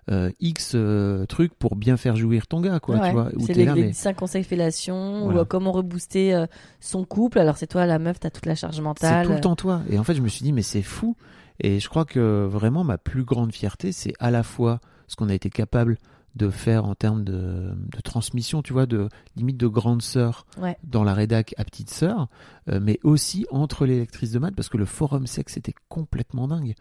Euh, 0.09 0.31
X 0.39 0.71
euh, 0.75 1.25
truc 1.25 1.53
pour 1.53 1.75
bien 1.75 1.95
faire 1.97 2.15
jouir 2.15 2.47
ton 2.47 2.61
gars, 2.61 2.79
quoi, 2.79 2.95
Ouais, 2.97 3.09
tu 3.09 3.13
vois. 3.13 3.29
c'est 3.45 3.53
les, 3.53 3.65
là, 3.65 3.75
les 3.75 3.83
mais- 3.87 3.93
5 3.93 4.15
conseils 4.15 4.43
fellation 4.43 5.23
Voilà. 5.25 5.39
ou 5.39 5.41
euh, 5.41 5.45
comment 5.45 5.71
rebooster 5.71 6.33
euh, 6.33 6.45
son 6.79 7.03
couple. 7.05 7.39
Alors 7.39 7.57
c'est 7.57 7.67
toi 7.67 7.85
la 7.85 7.99
meuf, 7.99 8.19
t'as 8.19 8.29
toute 8.29 8.45
la 8.45 8.55
charge 8.55 8.75
C'est 8.75 8.81
mentale. 8.81 9.25
tout 9.27 9.33
le 9.33 9.39
temps 9.41 9.55
toi. 9.55 9.81
Et 9.89 9.99
en 9.99 10.03
fait, 10.03 10.15
je 10.15 10.21
me 10.21 10.27
suis 10.27 10.43
dit, 10.43 10.51
mais 10.53 10.61
c'est 10.63 10.81
fou. 10.81 11.15
Et 11.61 11.79
je 11.79 11.89
crois 11.89 12.05
que 12.05 12.45
vraiment, 12.49 12.83
ma 12.83 12.97
plus 12.97 13.23
grande 13.23 13.51
fierté, 13.53 13.91
c'est 13.91 14.13
à 14.19 14.31
la 14.31 14.43
fois 14.43 14.79
ce 15.07 15.15
qu'on 15.15 15.29
a 15.29 15.33
été 15.33 15.49
capable 15.49 15.97
de 16.39 16.49
faire 16.49 16.85
en 16.85 16.95
termes 16.95 17.23
de, 17.23 17.71
de 17.75 18.01
transmission, 18.01 18.61
tu 18.63 18.73
vois, 18.73 18.85
de 18.85 19.09
limite 19.35 19.57
de 19.57 19.67
grande 19.67 20.01
sœur 20.01 20.45
Ouais. 20.59 20.77
dans 20.83 21.03
la 21.03 21.13
rédac 21.13 21.53
à 21.57 21.63
petite 21.65 21.89
sœur, 21.91 22.27
euh, 22.69 22.79
mais 22.81 22.99
aussi 23.03 23.45
entre 23.51 23.85
les 23.85 23.99
lectrices 23.99 24.31
de 24.31 24.39
maths, 24.39 24.55
parce 24.55 24.69
que 24.69 24.77
le 24.77 24.85
forum 24.85 25.27
sexe 25.27 25.57
était 25.57 25.75
complètement 25.89 26.47
dingue. 26.47 26.73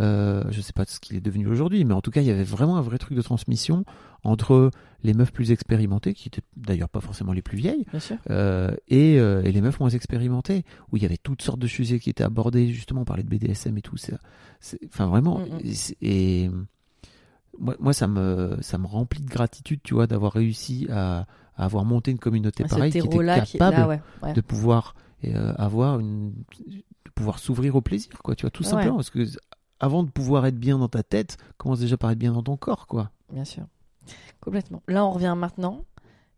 Euh, 0.00 0.44
je 0.50 0.60
sais 0.60 0.72
pas 0.72 0.84
ce 0.84 1.00
qu'il 1.00 1.16
est 1.16 1.20
devenu 1.20 1.46
aujourd'hui, 1.48 1.84
mais 1.84 1.94
en 1.94 2.00
tout 2.02 2.10
cas, 2.10 2.20
il 2.20 2.26
y 2.26 2.30
avait 2.30 2.44
vraiment 2.44 2.76
un 2.76 2.82
vrai 2.82 2.98
truc 2.98 3.16
de 3.16 3.22
transmission 3.22 3.84
entre 4.22 4.70
les 5.02 5.14
meufs 5.14 5.32
plus 5.32 5.50
expérimentées, 5.52 6.14
qui 6.14 6.28
étaient 6.28 6.42
d'ailleurs 6.56 6.88
pas 6.88 7.00
forcément 7.00 7.32
les 7.32 7.42
plus 7.42 7.56
vieilles, 7.56 7.86
euh, 8.30 8.74
et, 8.88 9.18
euh, 9.18 9.42
et 9.44 9.52
les 9.52 9.60
meufs 9.60 9.78
moins 9.80 9.90
expérimentées, 9.90 10.64
où 10.92 10.96
il 10.96 11.02
y 11.02 11.06
avait 11.06 11.16
toutes 11.16 11.42
sortes 11.42 11.60
de 11.60 11.66
sujets 11.66 12.00
qui 12.00 12.10
étaient 12.10 12.24
abordés, 12.24 12.68
justement, 12.68 13.02
on 13.02 13.04
parlait 13.04 13.22
de 13.22 13.28
BDSM 13.28 13.76
et 13.78 13.82
tout. 13.82 13.96
Enfin, 14.86 15.06
vraiment. 15.06 15.38
Mm, 15.38 15.42
mm. 15.68 15.70
Et 16.02 16.50
moi, 17.58 17.74
moi, 17.78 17.92
ça, 17.92 18.06
me, 18.06 18.58
ça 18.60 18.78
me 18.78 18.86
remplit 18.86 19.20
de 19.22 19.28
gratitude, 19.28 19.80
tu 19.82 19.94
vois, 19.94 20.06
d'avoir 20.06 20.32
réussi 20.32 20.86
à, 20.90 21.26
à 21.56 21.64
avoir 21.64 21.84
monté 21.84 22.10
une 22.10 22.18
communauté 22.18 22.64
Ah, 22.66 22.68
pareille 22.68 22.92
qui 22.92 22.98
était 22.98 23.08
qui 23.08 23.58
capable 23.58 23.76
là, 23.76 23.88
ouais. 23.88 24.00
ouais. 24.22 24.32
de 24.32 24.40
pouvoir 24.40 24.94
euh, 25.24 25.52
avoir 25.56 25.98
une. 26.00 26.32
de 26.66 27.10
pouvoir 27.14 27.38
s'ouvrir 27.38 27.74
au 27.76 27.80
plaisir, 27.80 28.12
quoi, 28.22 28.34
tu 28.34 28.42
vois, 28.42 28.50
tout 28.50 28.62
Ouais. 28.64 28.70
simplement. 28.70 28.96
Parce 28.96 29.10
que 29.10 29.24
avant 29.80 30.02
de 30.02 30.10
pouvoir 30.10 30.46
être 30.46 30.58
bien 30.58 30.78
dans 30.78 30.88
ta 30.88 31.02
tête, 31.02 31.36
commence 31.56 31.80
déjà 31.80 31.96
par 31.96 32.10
être 32.10 32.18
bien 32.18 32.32
dans 32.32 32.42
ton 32.42 32.56
corps, 32.56 32.86
quoi. 32.86 33.10
Bien 33.32 33.44
sûr. 33.44 33.64
Complètement. 34.40 34.82
Là, 34.88 35.04
on 35.04 35.10
revient 35.10 35.34
maintenant. 35.36 35.84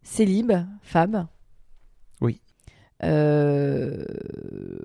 Célib, 0.03 0.53
Fab. 0.83 1.27
Euh, 3.05 4.05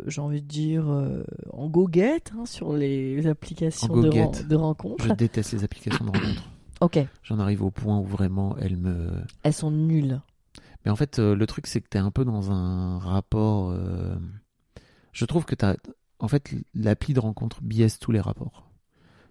J'ai 0.08 0.22
envie 0.22 0.42
de 0.42 0.48
dire 0.48 0.90
euh, 0.90 1.24
en 1.52 1.68
goguette 1.68 2.32
hein, 2.38 2.46
sur 2.46 2.74
les 2.74 3.26
applications 3.28 3.96
de, 4.02 4.10
ren- 4.10 4.32
de 4.48 4.56
rencontres. 4.56 5.06
Je 5.08 5.14
déteste 5.14 5.54
les 5.54 5.64
applications 5.64 6.06
de 6.06 6.12
rencontres. 6.12 6.50
Ok, 6.82 7.00
J'en 7.24 7.40
arrive 7.40 7.64
au 7.64 7.72
point 7.72 7.98
où 7.98 8.04
vraiment 8.04 8.58
elles 8.58 8.76
me. 8.76 9.10
elles 9.44 9.54
sont 9.54 9.72
nulles. 9.72 10.20
Mais 10.84 10.92
en 10.92 10.98
fait, 10.98 11.18
euh, 11.18 11.34
le 11.34 11.48
truc, 11.48 11.66
c'est 11.66 11.80
que 11.80 11.88
tu 11.90 11.98
es 11.98 12.02
un 12.02 12.12
peu 12.12 12.26
dans 12.26 12.52
un 12.52 13.00
rapport. 13.00 13.74
Je 15.14 15.24
trouve 15.26 15.46
que 15.46 15.56
tu 15.56 15.64
as. 15.64 15.78
En 16.20 16.28
fait, 16.28 16.54
l'appli 16.74 17.14
de 17.14 17.22
rencontre 17.22 17.62
biaise 17.62 18.00
tous 18.00 18.12
les 18.12 18.20
rapports. 18.20 18.70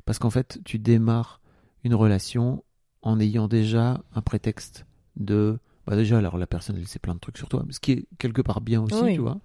Parce 0.06 0.18
qu'en 0.18 0.30
fait, 0.30 0.60
tu 0.64 0.78
démarres 0.78 1.40
une 1.84 1.94
relation 1.94 2.64
en 3.02 3.20
ayant 3.20 3.48
déjà 3.48 4.02
un 4.14 4.22
prétexte 4.22 4.86
de. 5.16 5.59
Bah 5.86 5.96
déjà, 5.96 6.18
alors 6.18 6.38
la 6.38 6.46
personne, 6.46 6.76
elle 6.76 6.86
sait 6.86 6.98
plein 6.98 7.14
de 7.14 7.20
trucs 7.20 7.38
sur 7.38 7.48
toi, 7.48 7.64
ce 7.70 7.80
qui 7.80 7.92
est 7.92 8.06
quelque 8.18 8.42
part 8.42 8.60
bien 8.60 8.82
aussi, 8.82 9.02
Oui. 9.02 9.14
tu 9.14 9.20
vois. 9.20 9.40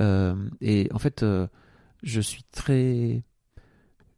Euh, 0.00 0.34
et 0.60 0.88
en 0.92 0.98
fait, 0.98 1.22
euh, 1.22 1.46
je 2.02 2.20
suis 2.20 2.44
très. 2.52 3.22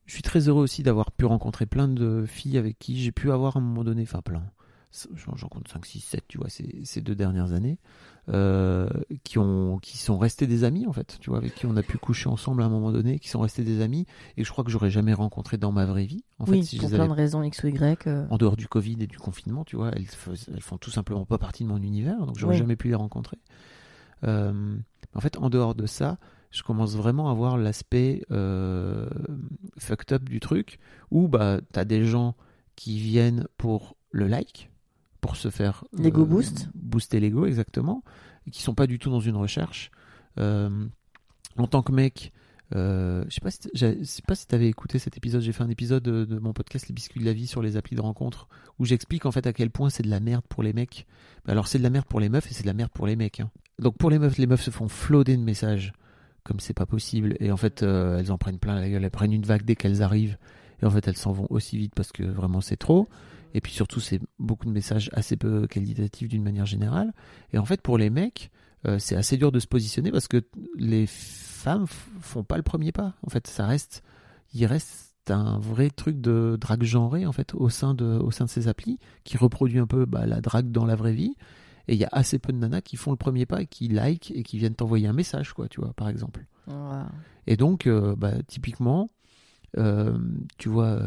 Je 0.05 0.13
suis 0.13 0.23
très 0.23 0.49
heureux 0.49 0.63
aussi 0.63 0.83
d'avoir 0.85 1.11
pu 1.11 1.25
rencontrer 1.25 1.67
plein 1.67 1.89
de 1.89 2.25
filles 2.27 2.59
avec 2.59 2.79
qui 2.79 2.99
j'ai 3.01 3.11
pu 3.11 3.33
avoir 3.33 3.57
à 3.57 3.59
un 3.61 3.63
moment 3.63 3.83
donné, 3.83 4.03
enfin 4.03 4.23
plein, 4.23 4.45
j'en 5.37 5.49
compte 5.49 5.69
5, 5.69 5.85
6, 5.85 6.01
7, 6.01 6.25
tu 6.29 6.39
vois, 6.39 6.49
ces, 6.49 6.81
ces 6.85 7.01
deux 7.01 7.15
dernières 7.15 7.53
années, 7.53 7.79
euh, 8.29 8.89
qui, 9.25 9.39
ont, 9.39 9.79
qui 9.79 9.99
sont 9.99 10.17
restés 10.19 10.47
des 10.47 10.65
amis, 10.65 10.87
en 10.87 10.93
fait, 10.93 11.19
tu 11.21 11.31
vois, 11.31 11.39
avec 11.39 11.55
qui 11.55 11.67
on 11.67 11.77
a 11.77 11.83
pu 11.83 11.99
coucher 11.99 12.29
ensemble 12.29 12.63
à 12.63 12.67
un 12.67 12.69
moment 12.71 12.93
donné, 12.93 13.19
qui 13.19 13.29
sont 13.29 13.41
restés 13.41 13.63
des 13.63 13.81
amis, 13.83 14.07
et 14.37 14.45
je 14.45 14.51
crois 14.51 14.65
que 14.65 14.71
j'aurais 14.71 14.91
jamais 14.91 15.13
rencontré 15.15 15.59
dans 15.59 15.71
ma 15.73 15.85
vraie 15.87 16.07
vie. 16.07 16.25
En 16.39 16.47
oui, 16.47 16.59
fait, 16.61 16.65
si 16.65 16.77
je 16.77 16.81
pour 16.81 16.91
les 16.91 16.97
plein 16.97 17.05
avais 17.05 17.13
de 17.13 17.17
raisons 17.17 17.43
X 17.43 17.63
ou 17.63 17.67
Y. 17.69 18.07
euh, 18.07 18.27
en 18.31 18.39
dehors 18.39 18.57
du 18.57 18.69
Covid 18.69 18.97
et 19.01 19.07
du 19.07 19.19
confinement, 19.19 19.65
tu 19.65 19.77
vois, 19.77 19.91
elles, 19.91 20.07
elles 20.55 20.61
font 20.63 20.79
tout 20.79 20.91
simplement 20.91 21.25
pas 21.27 21.39
partie 21.39 21.63
de 21.65 21.69
mon 21.69 21.83
univers, 21.83 22.25
donc 22.27 22.39
j'aurais 22.39 22.55
Oui. 22.55 22.59
jamais 22.59 22.77
pu 22.77 22.89
les 22.89 22.95
rencontrer. 22.95 23.39
Euh, 24.25 24.77
en 25.15 25.21
fait, 25.21 25.37
en 25.37 25.51
dehors 25.51 25.75
de 25.75 25.87
ça, 25.87 26.19
je 26.51 26.63
commence 26.63 26.97
vraiment 26.97 27.31
à 27.31 27.35
voir 27.35 27.59
l'aspect 27.59 28.23
fucked 29.79 30.13
up 30.13 30.25
du 30.25 30.41
truc, 30.41 30.79
où 31.11 31.29
bah 31.29 31.61
t'as 31.73 31.85
des 31.85 32.05
gens 32.05 32.35
qui 32.77 32.99
viennent 32.99 33.47
pour 33.59 33.97
le 34.11 34.27
like, 34.27 34.71
pour 35.21 35.37
se 35.37 35.51
faire 35.51 35.85
euh, 35.99 36.03
L'ego 36.03 36.25
boost. 36.25 36.69
booster 36.75 37.21
l'ego 37.21 37.47
exactement, 37.47 38.03
et 38.47 38.51
qui 38.51 38.63
sont 38.63 38.75
pas 38.75 38.87
du 38.87 38.99
tout 38.99 39.11
dans 39.11 39.21
une 39.21 39.37
recherche. 39.37 39.91
Euh, 40.39 40.87
en 41.57 41.67
tant 41.67 41.83
que 41.83 41.93
mec, 41.93 42.33
euh, 42.75 43.25
je 43.29 43.35
sais 43.35 43.41
pas 43.41 43.51
si 43.51 43.61
je 43.75 44.03
sais 44.05 44.23
pas 44.27 44.35
si 44.35 44.47
t'avais 44.47 44.69
écouté 44.69 44.99
cet 44.99 45.17
épisode. 45.17 45.41
J'ai 45.41 45.53
fait 45.53 45.63
un 45.63 45.71
épisode 45.71 46.03
de, 46.03 46.25
de 46.25 46.39
mon 46.39 46.53
podcast 46.53 46.89
Les 46.89 46.95
biscuits 46.95 47.21
de 47.21 47.25
la 47.25 47.33
vie 47.33 47.47
sur 47.47 47.63
les 47.63 47.77
applis 47.77 47.97
de 47.97 48.01
rencontre 48.01 48.49
où 48.79 48.85
j'explique 48.85 49.25
en 49.25 49.31
fait 49.33 49.47
à 49.47 49.53
quel 49.53 49.71
point 49.71 49.89
c'est 49.89 50.03
de 50.03 50.11
la 50.11 50.21
merde 50.21 50.45
pour 50.49 50.63
les 50.63 50.73
mecs. 50.73 51.07
Alors 51.47 51.69
c'est 51.69 51.79
de 51.79 51.83
la 51.85 51.91
merde 51.91 52.07
pour 52.07 52.21
les 52.21 52.29
meufs 52.29 52.51
et 52.51 52.55
c'est 52.55 52.63
de 52.65 52.67
la 52.69 52.75
merde 52.75 52.91
pour 52.93 53.07
les 53.07 53.17
mecs. 53.17 53.41
hein. 53.41 53.51
Donc 53.79 53.97
pour 53.99 54.11
les 54.11 54.19
meufs, 54.19 54.37
les 54.39 54.47
meufs 54.47 54.63
se 54.63 54.71
font 54.71 54.89
floader 54.89 55.37
de 55.37 55.43
messages 55.43 55.93
comme 56.45 56.61
c'est 56.61 56.75
pas 56.75 56.87
possible 56.87 57.37
et 57.41 57.51
en 57.51 57.57
fait 57.57 57.83
euh, 57.83 58.19
elles 58.19 58.31
en 58.33 58.39
prennent 58.39 58.59
plein 58.59 58.75
la 58.75 58.89
gueule. 58.91 59.05
Elles 59.05 59.11
prennent 59.11 59.33
une 59.33 59.45
vague 59.47 59.65
dès 59.65 59.77
qu'elles 59.77 60.03
arrivent 60.03 60.37
et 60.83 60.87
en 60.87 60.91
fait 60.91 61.07
elles 61.09 61.17
s'en 61.17 61.33
vont 61.33 61.47
aussi 61.51 61.79
vite 61.79 61.93
parce 61.95 62.11
que 62.13 62.25
vraiment 62.25 62.61
c'est 62.61 62.77
trop. 62.77 63.09
Et 63.57 63.61
puis 63.61 63.73
surtout 63.73 64.01
c'est 64.01 64.21
beaucoup 64.39 64.67
de 64.67 64.71
messages 64.71 65.11
assez 65.15 65.37
peu 65.37 65.67
qualitatifs 65.67 66.29
d'une 66.29 66.43
manière 66.43 66.67
générale. 66.67 67.13
Et 67.53 67.59
en 67.59 67.65
fait 67.65 67.81
pour 67.81 67.97
les 67.97 68.11
mecs 68.11 68.51
euh, 68.87 68.99
c'est 68.99 69.17
assez 69.17 69.37
dur 69.37 69.51
de 69.53 69.59
se 69.59 69.67
positionner 69.67 70.13
parce 70.13 70.29
que 70.29 70.45
les 70.77 71.07
femmes 71.07 71.87
font 71.87 72.45
pas 72.45 72.57
le 72.57 72.63
premier 72.63 72.93
pas. 72.93 73.15
En 73.23 73.31
fait, 73.31 73.47
ça 73.47 73.67
reste, 73.67 74.03
il 74.53 74.65
reste 74.67 75.31
un 75.31 75.59
vrai 75.59 75.91
truc 75.91 76.21
de 76.21 76.57
drague 76.61 76.85
genrée 76.85 77.27
en 77.27 77.33
fait 77.33 77.55
au 77.55 77.69
sein 77.69 77.95
de, 77.95 78.05
au 78.05 78.31
sein 78.31 78.45
de 78.45 78.51
ces 78.51 78.69
applis 78.69 78.99
qui 79.25 79.37
reproduit 79.37 79.81
un 79.81 79.87
peu 79.87 80.07
bah, 80.07 80.27
la 80.27 80.41
drague 80.41 80.71
dans 80.71 80.85
la 80.85 80.95
vraie 80.95 81.15
vie. 81.15 81.35
Et 81.89 81.95
il 81.95 81.99
y 81.99 82.05
a 82.05 82.09
assez 82.13 82.39
peu 82.39 82.53
de 82.53 82.59
nanas 82.59 82.81
qui 82.81 82.97
font 82.97 83.11
le 83.11 83.17
premier 83.17 83.47
pas 83.47 83.63
et 83.63 83.67
qui 83.67 83.89
like 83.89 84.33
et 84.33 84.43
qui 84.43 84.59
viennent 84.59 84.75
t'envoyer 84.75 85.07
un 85.07 85.13
message, 85.13 85.53
quoi, 85.53 85.69
tu 85.69 85.81
vois, 85.81 85.93
par 85.95 86.09
exemple. 86.09 86.47
Et 87.47 87.57
donc, 87.57 87.87
euh, 87.87 88.17
bah, 88.17 88.43
typiquement, 88.47 89.09
euh, 89.79 90.19
tu 90.59 90.69
vois, 90.69 91.01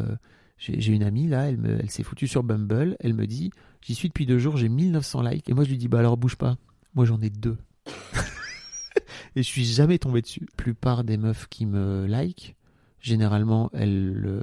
j'ai 0.60 0.92
une 0.92 1.02
amie 1.02 1.26
là, 1.26 1.48
elle, 1.48 1.90
s'est 1.90 2.02
foutue 2.02 2.28
sur 2.28 2.42
Bumble, 2.42 2.96
elle 3.00 3.14
me 3.14 3.26
dit, 3.26 3.50
j'y 3.80 3.94
suis 3.94 4.08
depuis 4.08 4.26
deux 4.26 4.38
jours, 4.38 4.58
j'ai 4.58 4.68
1900 4.68 5.22
likes, 5.22 5.48
et 5.48 5.54
moi 5.54 5.64
je 5.64 5.70
lui 5.70 5.78
dis, 5.78 5.88
bah 5.88 5.98
alors 5.98 6.18
bouge 6.18 6.36
pas, 6.36 6.56
moi 6.94 7.06
j'en 7.06 7.20
ai 7.22 7.30
deux. 7.30 7.56
et 9.36 9.42
je 9.42 9.48
suis 9.48 9.64
jamais 9.64 9.98
tombé 9.98 10.20
dessus. 10.20 10.40
La 10.40 10.56
plupart 10.56 11.02
des 11.02 11.16
meufs 11.16 11.48
qui 11.48 11.64
me 11.64 12.06
like, 12.06 12.56
généralement, 13.00 13.70
elles, 13.72 14.22
euh, 14.26 14.42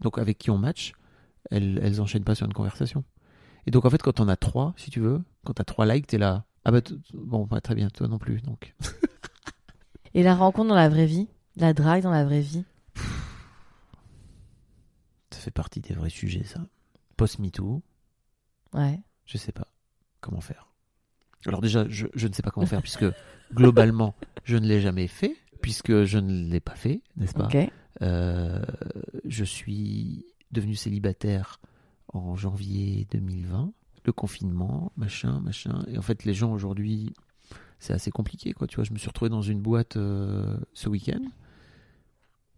donc 0.00 0.18
avec 0.18 0.38
qui 0.38 0.50
on 0.50 0.56
match, 0.56 0.94
elles, 1.50 1.80
elles 1.82 2.00
enchaînent 2.00 2.24
pas 2.24 2.34
sur 2.34 2.46
une 2.46 2.54
conversation. 2.54 3.04
Et 3.66 3.70
donc 3.70 3.84
en 3.84 3.90
fait, 3.90 4.02
quand 4.02 4.20
on 4.20 4.28
a 4.28 4.36
trois, 4.36 4.72
si 4.78 4.90
tu 4.90 5.00
veux, 5.00 5.20
quand 5.44 5.52
t'as 5.52 5.64
trois 5.64 5.84
likes, 5.84 6.06
t'es 6.06 6.18
là, 6.18 6.46
Ah 6.64 6.70
bah, 6.72 6.80
bon, 7.12 7.46
très 7.62 7.74
bien, 7.74 7.90
toi 7.90 8.08
non 8.08 8.18
plus, 8.18 8.40
donc. 8.40 8.74
Et 10.14 10.22
la 10.22 10.34
rencontre 10.34 10.70
dans 10.70 10.74
la 10.74 10.88
vraie 10.88 11.04
vie 11.04 11.28
La 11.56 11.74
drague 11.74 12.02
dans 12.02 12.10
la 12.10 12.24
vraie 12.24 12.40
vie 12.40 12.64
fait 15.46 15.50
partie 15.52 15.80
des 15.80 15.94
vrais 15.94 16.10
sujets, 16.10 16.44
ça. 16.44 16.66
Post-MeToo, 17.16 17.82
Ouais. 18.74 19.00
je 19.26 19.38
sais 19.38 19.52
pas 19.52 19.68
comment 20.20 20.40
faire. 20.40 20.68
Alors 21.46 21.60
déjà, 21.60 21.86
je, 21.88 22.06
je 22.14 22.26
ne 22.26 22.32
sais 22.32 22.42
pas 22.42 22.50
comment 22.50 22.66
faire, 22.66 22.82
puisque 22.82 23.04
globalement, 23.54 24.16
je 24.44 24.56
ne 24.56 24.66
l'ai 24.66 24.80
jamais 24.80 25.06
fait, 25.06 25.36
puisque 25.62 26.02
je 26.04 26.18
ne 26.18 26.48
l'ai 26.50 26.58
pas 26.60 26.74
fait, 26.74 27.00
n'est-ce 27.16 27.34
pas? 27.34 27.46
Ok. 27.46 27.56
Euh, 28.02 28.60
Je 29.24 29.44
suis 29.44 30.26
devenu 30.50 30.74
célibataire 30.74 31.60
en 32.08 32.34
janvier 32.34 33.06
2020. 33.12 33.72
Le 34.04 34.12
confinement, 34.12 34.92
machin, 34.96 35.40
machin. 35.40 35.84
Et 35.88 35.96
en 35.98 36.02
fait, 36.02 36.24
les 36.24 36.34
gens 36.34 36.52
aujourd'hui, 36.52 37.14
c'est 37.78 37.92
assez 37.92 38.10
compliqué, 38.10 38.52
quoi. 38.52 38.66
Tu 38.66 38.76
vois, 38.76 38.84
je 38.84 38.92
me 38.92 38.98
suis 38.98 39.08
retrouvé 39.08 39.28
dans 39.28 39.42
une 39.42 39.60
boîte 39.62 39.96
euh, 39.96 40.58
ce 40.74 40.88
week-end. 40.88 41.22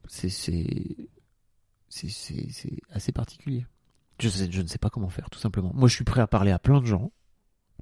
C'est, 0.07 0.31
c'est, 1.89 2.09
assez 2.93 3.13
particulier. 3.13 3.67
Je, 4.21 4.29
sais, 4.29 4.49
je 4.51 4.63
ne 4.63 4.67
sais 4.67 4.79
pas 4.79 4.91
comment 4.91 5.09
faire, 5.09 5.31
tout 5.31 5.39
simplement. 5.39 5.71
Moi, 5.75 5.89
je 5.89 5.95
suis 5.95 6.05
prêt 6.05 6.21
à 6.21 6.27
parler 6.27 6.51
à 6.51 6.59
plein 6.59 6.81
de 6.81 6.87
gens, 6.87 7.13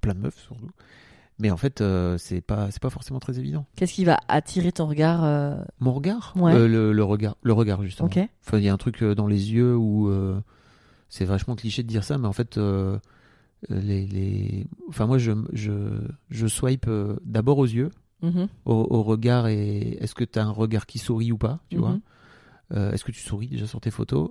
plein 0.03 0.15
de 0.15 0.21
meufs 0.21 0.39
surtout. 0.39 0.71
Mais 1.39 1.51
en 1.51 1.57
fait, 1.59 1.81
euh, 1.83 2.17
c'est 2.19 2.41
pas, 2.41 2.71
c'est 2.71 2.81
pas 2.81 2.89
forcément 2.91 3.21
très 3.21 3.39
évident. 3.39 3.67
Qu'est-ce 3.77 3.93
qui 3.93 4.05
va 4.07 4.19
attirer 4.29 4.73
ton 4.73 4.87
regard 4.87 5.23
euh, 5.25 5.57
Mon 5.81 5.93
regard, 5.93 6.33
Ouais. 6.37 6.55
Euh, 6.55 6.67
le, 6.67 6.93
le 6.93 7.05
regard, 7.05 7.37
le 7.43 7.53
regard 7.53 7.83
justement. 7.83 8.09
Enfin, 8.09 8.57
il 8.59 8.65
y 8.65 8.69
a 8.71 8.73
un 8.73 8.79
truc 8.79 9.03
euh, 9.03 9.15
dans 9.15 9.27
les 9.27 9.53
yeux 9.53 9.77
où 9.77 10.11
c'est 11.09 11.25
vachement 11.27 11.55
cliché 11.55 11.83
de 11.83 11.89
dire 11.89 12.05
ça, 12.05 12.17
mais 12.19 12.27
en 12.27 12.33
fait, 12.33 12.59
les, 13.69 14.07
les... 14.07 14.67
Enfin, 14.89 15.07
moi, 15.07 15.19
je, 15.19 15.33
je, 15.53 15.73
je 16.31 16.47
swipe 16.47 16.89
d'abord 17.25 17.59
aux 17.59 17.67
yeux, 17.67 17.91
Mhm. 18.23 18.49
au, 18.65 18.73
au 18.89 19.03
regard, 19.03 19.47
et 19.47 19.99
est-ce 20.01 20.15
que 20.15 20.25
tu 20.25 20.39
as 20.39 20.45
un 20.45 20.51
regard 20.51 20.87
qui 20.87 20.99
sourit 20.99 21.33
ou 21.33 21.39
pas, 21.39 21.61
tu 21.69 21.77
Mhm. 21.77 21.83
vois? 21.83 21.99
Euh, 22.73 22.93
Est-ce 22.93 23.05
que 23.05 23.13
tu 23.13 23.21
souris 23.21 23.49
déjà 23.49 23.67
sur 23.67 23.81
tes 23.81 23.91
photos? 23.91 24.31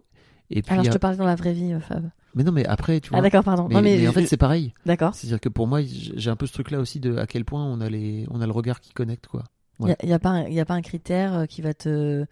Et 0.49 0.62
puis, 0.62 0.72
Alors, 0.74 0.84
je 0.84 0.90
euh, 0.90 0.94
te 0.94 0.98
parle 0.99 1.18
dans 1.18 1.26
la 1.26 1.36
vraie 1.36 1.53
vie, 1.53 1.74
euh, 1.74 1.80
Fab. 1.80 2.10
mais 2.36 2.44
non, 2.44 2.52
mais 2.52 2.66
après, 2.68 2.99
tu 2.99 3.10
vois. 3.10 3.20
Ah, 3.20 3.22
d'accord, 3.22 3.44
pardon. 3.44 3.68
mais, 3.68 3.76
non, 3.76 3.82
mais, 3.82 3.98
mais 3.98 4.07
en 4.07 4.12
je- 4.12 4.20
fait, 4.20 4.26
c'est 4.28 4.38
pareil. 4.38 4.74
D'accord. 4.86 5.16
C'est-à-dire 5.16 5.40
que 5.40 5.49
pour 5.49 5.68
moi, 5.68 5.80
j'ai 5.84 6.30
un 6.30 6.36
peu 6.36 6.45
ce 6.45 6.53
truc-là 6.53 6.80
aussi 6.80 6.99
de 6.99 7.18
à 7.18 7.26
quel 7.26 7.45
point 7.45 7.66
on 7.66 7.82
a, 7.82 7.90
les, 7.90 8.28
on 8.30 8.41
a 8.41 8.45
le 8.45 8.52
regard 8.52 8.80
qui 8.82 8.94
connecte, 8.94 9.28
quoi. 9.28 9.44
Il 9.80 9.94
n'y 10.03 10.14
a, 10.14 10.20
pas 10.20 10.30
un- 10.30 10.48
y 10.48 10.60
a 10.60 10.66
pas 10.66 10.74
un 10.76 10.82
critère 10.82 11.34
euh, 11.34 11.45
qui 11.45 11.62
va 11.62 11.74
te, 11.74 12.26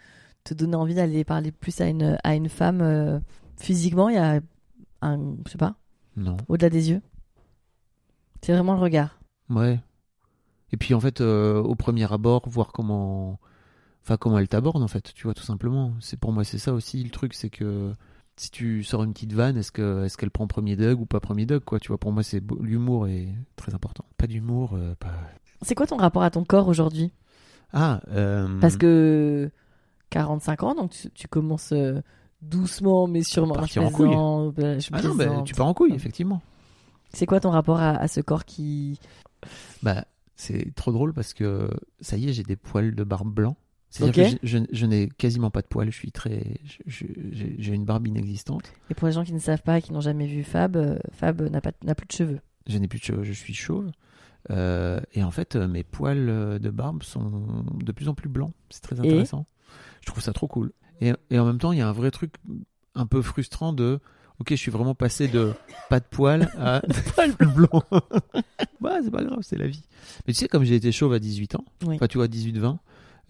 te 0.43 0.53
donner 0.53 0.75
envie 0.75 0.93
d'aller 0.95 1.23
parler 1.23 1.51
plus 1.51 1.81
à 1.81 1.87
une, 1.87 2.17
à 2.23 2.35
une 2.35 2.47
femme 2.49 2.81
euh, 2.81 3.19
physiquement? 3.59 4.09
Il 4.09 4.15
y 4.15 4.19
a 4.19 4.39
un, 5.01 5.35
je 5.45 5.51
sais 5.51 5.57
pas, 5.57 5.75
Non. 6.15 6.37
au-delà 6.47 6.69
des 6.69 6.89
yeux? 6.91 7.01
C'est 8.41 8.53
vraiment 8.53 8.73
le 8.75 8.79
regard. 8.79 9.19
Ouais. 9.49 9.79
Et 10.71 10.77
puis 10.77 10.93
en 10.93 10.99
fait, 10.99 11.21
euh, 11.21 11.61
au 11.61 11.75
premier 11.75 12.11
abord, 12.11 12.47
voir 12.47 12.71
comment, 12.71 13.39
enfin 14.03 14.17
comment 14.17 14.37
elle 14.39 14.47
t'aborde 14.47 14.81
en 14.83 14.87
fait, 14.87 15.13
tu 15.13 15.23
vois 15.23 15.33
tout 15.33 15.43
simplement. 15.43 15.93
C'est 15.99 16.17
pour 16.19 16.31
moi 16.31 16.43
c'est 16.43 16.57
ça 16.59 16.73
aussi 16.73 17.03
le 17.03 17.09
truc, 17.09 17.33
c'est 17.33 17.49
que 17.49 17.93
si 18.35 18.49
tu 18.51 18.83
sors 18.83 19.03
une 19.03 19.13
petite 19.13 19.33
vanne, 19.33 19.57
est-ce 19.57 19.71
que 19.71 20.03
est-ce 20.05 20.17
qu'elle 20.17 20.31
prend 20.31 20.47
premier 20.47 20.75
dog 20.75 20.99
ou 20.99 21.05
pas 21.05 21.19
premier 21.19 21.45
dog 21.45 21.63
quoi, 21.63 21.79
tu 21.79 21.89
vois? 21.89 21.97
Pour 21.97 22.11
moi 22.11 22.23
c'est 22.23 22.39
beau- 22.41 22.59
l'humour 22.61 23.07
est 23.07 23.29
très 23.55 23.73
important. 23.75 24.05
Pas 24.17 24.27
d'humour, 24.27 24.71
euh, 24.73 24.95
pas. 24.95 25.13
C'est 25.61 25.75
quoi 25.75 25.87
ton 25.87 25.97
rapport 25.97 26.23
à 26.23 26.31
ton 26.31 26.43
corps 26.43 26.67
aujourd'hui? 26.67 27.11
Ah. 27.71 28.01
euh, 28.09 28.59
Parce 28.59 28.75
que 28.77 29.49
45 30.09 30.63
ans, 30.63 30.75
donc 30.75 30.91
tu, 30.91 31.09
tu 31.11 31.27
commences 31.27 31.71
euh, 31.71 32.01
doucement 32.41 33.07
mais 33.07 33.23
sûrement. 33.23 33.55
Partir 33.55 33.81
Je 33.83 33.87
en 33.87 33.91
couille. 33.91 34.11
je 34.11 34.89
Ah 34.91 35.01
non, 35.01 35.15
bah, 35.15 35.25
plaisante. 35.25 35.47
tu 35.47 35.53
pars 35.55 35.67
en 35.67 35.73
couille 35.73 35.93
effectivement. 35.93 36.41
C'est 37.13 37.25
quoi 37.27 37.39
ton 37.39 37.51
rapport 37.51 37.79
à, 37.79 37.91
à 37.91 38.07
ce 38.07 38.19
corps 38.21 38.45
qui. 38.45 38.99
Bah 39.83 40.05
c'est 40.35 40.73
trop 40.75 40.91
drôle 40.91 41.13
parce 41.13 41.33
que 41.33 41.69
ça 42.01 42.17
y 42.17 42.27
est, 42.29 42.33
j'ai 42.33 42.43
des 42.43 42.55
poils 42.55 42.95
de 42.95 43.03
barbe 43.03 43.31
blanc. 43.31 43.55
C'est-à-dire 43.95 44.31
que 44.31 44.37
je, 44.43 44.57
je- 44.57 44.63
je 44.71 44.85
n'ai 44.85 45.07
quasiment 45.07 45.51
pas 45.51 45.61
de 45.61 45.67
poils. 45.67 45.91
Je 45.91 45.95
suis 45.95 46.11
très, 46.11 46.57
j'ai 46.87 47.73
une 47.73 47.85
barbe 47.85 48.07
inexistante. 48.07 48.63
Et 48.89 48.93
pour 48.93 49.07
les 49.07 49.13
gens 49.13 49.23
qui 49.23 49.33
ne 49.33 49.39
savent 49.39 49.61
pas 49.61 49.77
et 49.77 49.81
qui 49.81 49.93
n'ont 49.93 50.01
jamais 50.01 50.25
vu 50.27 50.43
Fab, 50.43 50.75
euh, 50.75 50.97
Fab 51.11 51.41
n'a 51.43 51.61
pas 51.61 51.71
n'a 51.83 51.93
plus 51.95 52.07
de 52.07 52.11
cheveux. 52.11 52.39
Je 52.67 52.77
n'ai 52.77 52.87
plus 52.87 52.99
de 52.99 53.03
cheveux, 53.03 53.23
je 53.23 53.33
suis 53.33 53.53
chauve. 53.53 53.91
Euh, 54.49 54.99
et 55.13 55.23
en 55.23 55.31
fait, 55.31 55.55
euh, 55.55 55.67
mes 55.67 55.83
poils 55.83 56.59
de 56.59 56.69
barbe 56.69 57.03
sont 57.03 57.63
de 57.83 57.91
plus 57.91 58.09
en 58.09 58.13
plus 58.15 58.29
blancs. 58.29 58.51
C'est 58.69 58.81
très 58.81 58.99
intéressant. 58.99 59.45
je 60.01 60.07
trouve 60.07 60.23
ça 60.23 60.33
trop 60.33 60.47
cool. 60.47 60.71
Et, 61.01 61.13
et 61.29 61.39
en 61.39 61.45
même 61.45 61.59
temps, 61.59 61.71
il 61.71 61.79
y 61.79 61.81
a 61.81 61.87
un 61.87 61.93
vrai 61.93 62.11
truc 62.11 62.33
un 62.95 63.05
peu 63.05 63.21
frustrant 63.21 63.73
de 63.73 63.99
Ok, 64.39 64.47
je 64.49 64.55
suis 64.55 64.71
vraiment 64.71 64.95
passé 64.95 65.27
de 65.27 65.53
pas 65.91 65.99
de 65.99 66.05
poils 66.09 66.49
à 66.57 66.81
poils 67.15 67.35
blancs. 67.55 67.83
bah, 68.81 68.97
c'est 69.03 69.11
pas 69.11 69.23
grave, 69.23 69.39
c'est 69.43 69.57
la 69.57 69.67
vie. 69.67 69.83
Mais 70.25 70.33
tu 70.33 70.39
sais, 70.39 70.47
comme 70.47 70.63
j'ai 70.63 70.75
été 70.75 70.91
chauve 70.91 71.13
à 71.13 71.19
18 71.19 71.55
ans, 71.55 71.65
Oui. 71.85 71.95
enfin, 71.95 72.07
tu 72.07 72.17
vois, 72.17 72.27
18-20, 72.27 72.77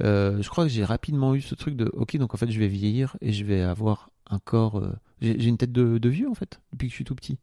euh, 0.02 0.42
je 0.42 0.50
crois 0.50 0.64
que 0.66 0.70
j'ai 0.72 0.84
rapidement 0.84 1.36
eu 1.36 1.42
ce 1.42 1.56
truc 1.56 1.76
de 1.76 1.90
Ok, 1.94 2.18
donc 2.18 2.34
en 2.34 2.38
fait, 2.38 2.50
je 2.50 2.60
vais 2.60 2.68
vieillir 2.68 3.16
et 3.22 3.32
je 3.32 3.46
vais 3.46 3.62
avoir 3.62 4.10
un 4.30 4.40
corps. 4.40 4.80
euh, 4.80 4.94
j'ai 5.22 5.46
une 5.46 5.58
tête 5.58 5.72
de, 5.72 5.98
de 5.98 6.10
vieux, 6.10 6.30
en 6.30 6.34
fait, 6.34 6.60
depuis 6.74 6.88
que 6.88 6.92
je 6.92 6.96
suis 6.96 7.06
tout 7.06 7.16
petit. 7.16 7.38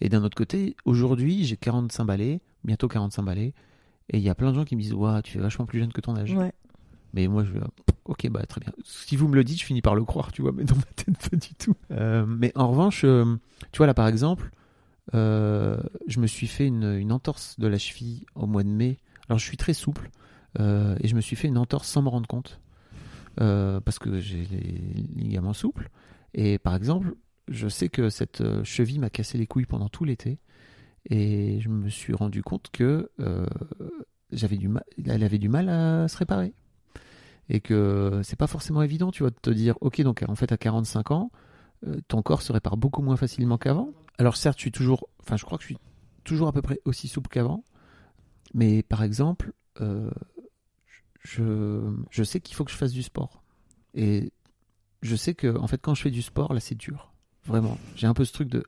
Et 0.00 0.08
d'un 0.08 0.22
autre 0.24 0.36
côté, 0.36 0.76
aujourd'hui, 0.84 1.44
j'ai 1.44 1.56
45 1.56 2.04
balais, 2.04 2.40
bientôt 2.64 2.88
45 2.88 3.22
balais, 3.22 3.52
et 4.10 4.18
il 4.18 4.22
y 4.22 4.28
a 4.28 4.34
plein 4.34 4.50
de 4.50 4.54
gens 4.56 4.64
qui 4.64 4.76
me 4.76 4.80
disent 4.82 4.94
Ouah, 4.94 5.22
tu 5.22 5.38
es 5.38 5.40
vachement 5.40 5.66
plus 5.66 5.78
jeune 5.80 5.92
que 5.92 6.00
ton 6.00 6.16
âge. 6.16 6.32
Ouais. 6.32 6.52
Mais 7.12 7.28
moi, 7.28 7.44
je 7.44 7.52
vais, 7.52 7.60
ok, 8.04 8.28
bah 8.30 8.44
très 8.46 8.60
bien. 8.60 8.72
Si 8.84 9.16
vous 9.16 9.26
me 9.28 9.34
le 9.34 9.44
dites, 9.44 9.60
je 9.60 9.64
finis 9.64 9.82
par 9.82 9.94
le 9.94 10.04
croire, 10.04 10.32
tu 10.32 10.42
vois, 10.42 10.52
mais 10.52 10.64
dans 10.64 10.76
ma 10.76 10.82
tête, 10.82 11.30
pas 11.30 11.36
du 11.36 11.54
tout. 11.54 11.74
Euh, 11.90 12.24
mais 12.26 12.52
en 12.54 12.68
revanche, 12.68 13.00
tu 13.02 13.76
vois, 13.78 13.86
là, 13.86 13.94
par 13.94 14.06
exemple, 14.08 14.50
je 15.12 16.20
me 16.20 16.26
suis 16.26 16.46
fait 16.46 16.66
une, 16.66 16.94
une 16.98 17.12
entorse 17.12 17.58
de 17.58 17.66
la 17.66 17.78
cheville 17.78 18.24
au 18.34 18.46
mois 18.46 18.62
de 18.62 18.68
mai. 18.68 18.98
Alors, 19.28 19.38
je 19.38 19.44
suis 19.44 19.56
très 19.56 19.74
souple, 19.74 20.10
euh, 20.60 20.96
et 21.00 21.08
je 21.08 21.14
me 21.14 21.20
suis 21.20 21.36
fait 21.36 21.48
une 21.48 21.58
entorse 21.58 21.88
sans 21.88 22.02
me 22.02 22.08
rendre 22.08 22.26
compte, 22.26 22.60
euh, 23.40 23.80
parce 23.80 23.98
que 23.98 24.18
j'ai 24.20 24.44
les 24.44 24.80
ligaments 25.14 25.52
souples. 25.52 25.90
Et 26.34 26.58
par 26.58 26.74
exemple, 26.74 27.14
je 27.48 27.68
sais 27.68 27.88
que 27.88 28.10
cette 28.10 28.40
euh, 28.40 28.64
cheville 28.64 28.98
m'a 28.98 29.10
cassé 29.10 29.38
les 29.38 29.46
couilles 29.46 29.66
pendant 29.66 29.88
tout 29.88 30.04
l'été, 30.04 30.38
et 31.08 31.60
je 31.60 31.68
me 31.68 31.88
suis 31.88 32.14
rendu 32.14 32.42
compte 32.42 32.70
que 32.72 33.10
j'avais 34.32 34.56
du 34.56 34.68
mal, 34.68 34.82
elle 35.06 35.22
avait 35.22 35.38
du 35.38 35.48
mal 35.48 35.68
à 35.68 36.08
se 36.08 36.16
réparer 36.16 36.52
et 37.48 37.60
que 37.60 38.22
c'est 38.24 38.34
pas 38.34 38.48
forcément 38.48 38.82
évident, 38.82 39.12
tu 39.12 39.22
vois, 39.22 39.30
de 39.30 39.36
te 39.40 39.50
dire, 39.50 39.76
ok, 39.80 40.00
donc 40.00 40.24
en 40.26 40.34
fait 40.34 40.50
à 40.50 40.56
45 40.56 41.12
ans, 41.12 41.30
ton 42.08 42.22
corps 42.22 42.42
se 42.42 42.50
répare 42.50 42.76
beaucoup 42.76 43.02
moins 43.02 43.16
facilement 43.16 43.56
qu'avant. 43.56 43.90
Alors 44.18 44.36
certes, 44.36 44.58
je 44.58 44.62
suis 44.62 44.72
toujours, 44.72 45.08
enfin, 45.20 45.36
je 45.36 45.44
crois 45.44 45.58
que 45.58 45.62
je 45.62 45.68
suis 45.68 45.78
toujours 46.24 46.48
à 46.48 46.52
peu 46.52 46.60
près 46.60 46.80
aussi 46.84 47.06
souple 47.06 47.28
qu'avant, 47.28 47.62
mais 48.52 48.82
par 48.82 49.04
exemple, 49.04 49.52
je, 51.26 51.92
je 52.10 52.22
sais 52.22 52.40
qu'il 52.40 52.54
faut 52.56 52.64
que 52.64 52.70
je 52.70 52.76
fasse 52.76 52.92
du 52.92 53.02
sport 53.02 53.42
et 53.94 54.32
je 55.02 55.16
sais 55.16 55.34
que 55.34 55.56
en 55.58 55.66
fait 55.66 55.78
quand 55.80 55.94
je 55.94 56.02
fais 56.02 56.10
du 56.10 56.22
sport, 56.22 56.52
là, 56.54 56.60
c'est 56.60 56.74
dur, 56.74 57.12
vraiment. 57.44 57.76
J'ai 57.96 58.06
un 58.06 58.14
peu 58.14 58.24
ce 58.24 58.32
truc 58.32 58.48
de 58.48 58.64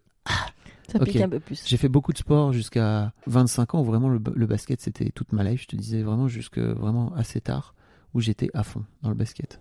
Ça 0.89 0.99
Ok. 1.01 1.05
pique 1.05 1.21
un 1.21 1.29
peu 1.29 1.41
plus. 1.41 1.63
j'ai 1.67 1.77
fait 1.77 1.89
beaucoup 1.89 2.13
de 2.13 2.19
sport 2.19 2.53
jusqu'à 2.53 3.13
25 3.27 3.75
ans 3.75 3.81
où 3.83 3.85
vraiment 3.85 4.09
le, 4.09 4.21
le 4.35 4.47
basket 4.47 4.81
c'était 4.81 5.11
toute 5.11 5.33
ma 5.33 5.45
life. 5.45 5.63
Je 5.63 5.67
te 5.69 5.77
disais 5.77 6.03
vraiment 6.03 6.29
jusque 6.29 6.59
vraiment 6.59 7.13
assez 7.15 7.41
tard 7.41 7.75
où 8.15 8.21
j'étais 8.21 8.49
à 8.55 8.63
fond 8.63 8.85
dans 9.03 9.11
le 9.11 9.15
basket. 9.15 9.61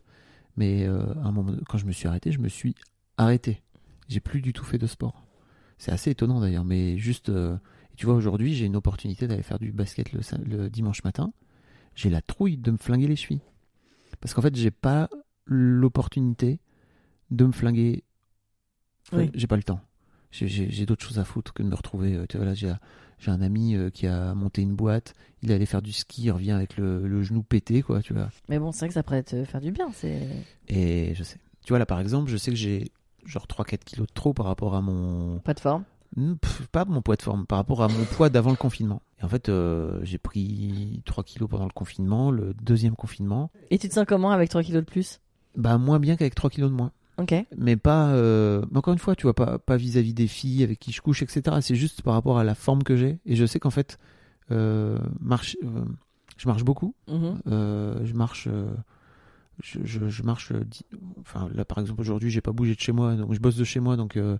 Mais 0.55 0.85
euh, 0.87 1.13
à 1.23 1.27
un 1.27 1.31
moment, 1.31 1.53
quand 1.67 1.77
je 1.77 1.85
me 1.85 1.91
suis 1.91 2.07
arrêté, 2.07 2.31
je 2.31 2.39
me 2.39 2.47
suis 2.49 2.75
arrêté. 3.17 3.61
J'ai 4.07 4.19
plus 4.21 4.41
du 4.41 4.53
tout 4.53 4.63
fait 4.65 4.77
de 4.77 4.87
sport. 4.87 5.23
C'est 5.77 5.91
assez 5.91 6.11
étonnant 6.11 6.39
d'ailleurs, 6.39 6.65
mais 6.65 6.97
juste. 6.97 7.29
euh, 7.29 7.57
tu 7.97 8.05
vois, 8.05 8.15
aujourd'hui, 8.15 8.53
j'ai 8.55 8.65
une 8.65 8.75
opportunité 8.75 9.27
d'aller 9.27 9.43
faire 9.43 9.59
du 9.59 9.71
basket 9.71 10.11
le 10.13 10.69
dimanche 10.69 11.03
matin. 11.03 11.33
J'ai 11.97 12.09
la 12.11 12.21
trouille 12.21 12.57
de 12.57 12.69
me 12.71 12.77
flinguer 12.77 13.07
les 13.07 13.15
chevilles. 13.15 13.41
Parce 14.21 14.33
qu'en 14.33 14.41
fait, 14.43 14.55
j'ai 14.55 14.69
pas 14.71 15.09
l'opportunité 15.45 16.59
de 17.31 17.45
me 17.45 17.51
flinguer. 17.51 18.03
Enfin, 19.07 19.17
Oui. 19.23 19.31
J'ai 19.33 19.47
pas 19.47 19.57
le 19.57 19.63
temps. 19.63 19.81
J'ai- 20.31 20.85
d'autres 20.85 21.03
choses 21.05 21.17
à 21.19 21.23
foutre 21.25 21.53
que 21.53 21.63
de 21.63 21.67
me 21.67 21.75
retrouver. 21.75 22.13
euh, 22.13 22.25
tu 22.29 22.37
vois, 22.37 22.45
là, 22.45 22.53
j'ai 22.53 22.69
un 23.25 23.41
ami 23.41 23.75
euh, 23.75 23.89
qui 23.89 24.05
a 24.05 24.33
monté 24.35 24.61
une 24.61 24.75
boîte. 24.75 25.13
Il 25.41 25.51
allait 25.51 25.65
faire 25.65 25.81
du 25.81 25.91
ski, 25.91 26.23
il 26.25 26.31
revient 26.31 26.51
avec 26.51 26.77
le, 26.77 27.07
le 27.07 27.23
genou 27.23 27.41
pété, 27.41 27.81
quoi, 27.81 28.01
tu 28.03 28.13
vois. 28.13 28.29
Mais 28.49 28.59
bon, 28.59 28.71
c'est 28.71 28.79
vrai 28.79 28.87
que 28.89 28.93
ça 28.93 29.03
pourrait 29.03 29.23
te 29.23 29.43
faire 29.45 29.61
du 29.61 29.71
bien. 29.71 29.89
C'est. 29.93 30.27
Et 30.67 31.15
je 31.15 31.23
sais. 31.23 31.37
Tu 31.65 31.69
vois, 31.69 31.79
là, 31.79 31.85
par 31.87 31.99
exemple, 31.99 32.29
je 32.29 32.37
sais 32.37 32.51
que 32.51 32.57
j'ai 32.57 32.91
genre 33.25 33.47
3-4 33.47 33.83
kilos 33.83 34.07
de 34.07 34.13
trop 34.13 34.33
par 34.33 34.45
rapport 34.45 34.75
à 34.75 34.81
mon. 34.81 35.39
Pas 35.39 35.53
de 35.55 35.59
forme. 35.59 35.83
Pff, 36.41 36.67
Pas 36.71 36.85
mon 36.85 37.01
poids 37.01 37.15
de 37.15 37.21
forme, 37.21 37.45
par 37.45 37.57
rapport 37.59 37.83
à 37.83 37.87
mon 37.87 38.03
poids 38.05 38.29
d'avant 38.29 38.49
le 38.49 38.55
confinement. 38.55 39.01
Et 39.21 39.23
en 39.23 39.27
fait, 39.29 39.49
euh, 39.49 39.99
j'ai 40.03 40.17
pris 40.17 41.01
3 41.05 41.23
kilos 41.23 41.49
pendant 41.49 41.65
le 41.65 41.71
confinement, 41.71 42.31
le 42.31 42.53
deuxième 42.61 42.95
confinement. 42.95 43.51
Et 43.71 43.77
tu 43.77 43.87
te 43.89 43.93
sens 43.93 44.05
comment 44.07 44.31
avec 44.31 44.49
3 44.49 44.63
kilos 44.63 44.83
de 44.83 44.89
plus? 44.89 45.19
Bah, 45.55 45.77
moins 45.77 45.99
bien 45.99 46.15
qu'avec 46.15 46.35
3 46.35 46.49
kilos 46.49 46.69
de 46.71 46.75
moins. 46.75 46.91
Ok. 47.19 47.33
mais 47.57 47.77
pas 47.77 48.09
euh, 48.09 48.61
mais 48.69 48.77
encore 48.77 48.93
une 48.93 48.99
fois 48.99 49.15
tu 49.15 49.23
vois 49.23 49.33
pas 49.33 49.57
pas 49.57 49.75
vis-à-vis 49.75 50.13
des 50.13 50.27
filles 50.27 50.61
avec 50.61 50.77
qui 50.77 50.91
je 50.91 51.01
couche 51.01 51.23
etc 51.23 51.57
c'est 51.61 51.73
juste 51.73 52.03
par 52.03 52.13
rapport 52.13 52.37
à 52.37 52.43
la 52.43 52.53
forme 52.53 52.83
que 52.83 52.95
j'ai 52.95 53.17
et 53.25 53.35
je 53.35 53.43
sais 53.47 53.57
qu'en 53.59 53.71
fait 53.71 53.97
euh, 54.51 54.99
marche 55.19 55.57
euh, 55.63 55.83
je 56.37 56.47
marche 56.47 56.63
beaucoup 56.63 56.93
Mhm. 57.07 57.41
Euh, 57.47 57.99
je 58.05 58.13
marche 58.13 58.47
euh, 58.51 58.67
je, 59.63 59.79
je, 59.83 60.07
je 60.09 60.21
marche 60.21 60.51
euh, 60.51 60.63
enfin 61.21 61.49
là 61.55 61.65
par 61.65 61.79
exemple 61.79 62.01
aujourd'hui 62.01 62.29
j'ai 62.29 62.41
pas 62.41 62.51
bougé 62.51 62.75
de 62.75 62.79
chez 62.79 62.91
moi, 62.91 63.15
donc 63.15 63.33
je 63.33 63.39
bosse 63.39 63.55
de 63.55 63.63
chez 63.63 63.79
moi, 63.79 63.95
donc 63.97 64.15
euh, 64.15 64.37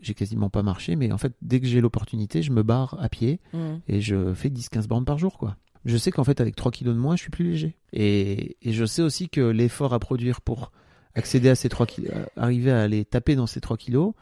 j'ai 0.00 0.14
quasiment 0.14 0.50
pas 0.50 0.62
marché, 0.62 0.96
mais 0.96 1.12
en 1.12 1.18
fait 1.18 1.32
dès 1.42 1.60
que 1.60 1.66
j'ai 1.66 1.80
l'opportunité, 1.80 2.42
je 2.42 2.52
me 2.52 2.62
barre 2.62 2.96
à 3.00 3.08
pied 3.08 3.40
Mm. 3.52 3.76
et 3.88 4.00
je 4.00 4.32
fais 4.34 4.48
10-15 4.50 4.86
bornes 4.86 5.04
par 5.04 5.18
jour 5.18 5.38
quoi. 5.38 5.56
Je 5.84 5.96
sais 5.98 6.10
qu'en 6.10 6.24
fait 6.24 6.40
avec 6.40 6.56
3 6.56 6.72
kilos 6.72 6.94
de 6.94 7.00
moins, 7.00 7.14
je 7.16 7.22
suis 7.22 7.30
plus 7.30 7.44
léger. 7.44 7.76
Et, 7.92 8.56
et 8.62 8.72
je 8.72 8.84
sais 8.86 9.02
aussi 9.02 9.28
que 9.28 9.40
l'effort 9.42 9.92
à 9.92 9.98
produire 9.98 10.40
pour 10.40 10.72
accéder 11.14 11.48
à 11.50 11.54
ces 11.54 11.68
3 11.68 11.86
kilos, 11.86 12.10
arriver 12.36 12.70
à 12.72 12.80
aller 12.82 13.04
taper 13.04 13.36
dans 13.36 13.46
ces 13.46 13.60
3 13.60 13.76
kilos, 13.76 14.14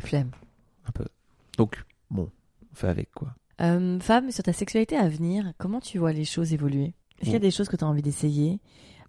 Flemme. 0.00 0.30
un 0.86 0.92
peu. 0.92 1.06
Donc 1.56 1.84
bon, 2.10 2.30
on 2.70 2.74
fait 2.74 2.88
avec 2.88 3.10
quoi. 3.12 3.34
Euh, 3.60 4.00
Fab, 4.00 4.30
sur 4.30 4.42
ta 4.42 4.52
sexualité 4.52 4.96
à 4.96 5.08
venir, 5.08 5.52
comment 5.58 5.80
tu 5.80 5.98
vois 5.98 6.12
les 6.12 6.24
choses 6.24 6.52
évoluer? 6.52 6.94
Est-ce 7.18 7.24
qu'il 7.26 7.32
y 7.34 7.36
a 7.36 7.38
des 7.38 7.50
choses 7.52 7.68
que 7.68 7.76
tu 7.76 7.84
as 7.84 7.86
envie 7.86 8.02
d'essayer? 8.02 8.60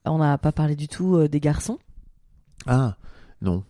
On 0.05 0.19
n'a 0.19 0.37
pas 0.37 0.51
parlé 0.51 0.75
du 0.75 0.87
tout 0.87 1.15
euh, 1.15 1.27
des 1.27 1.39
garçons. 1.39 1.79
Ah, 2.67 2.95
non. 3.41 3.63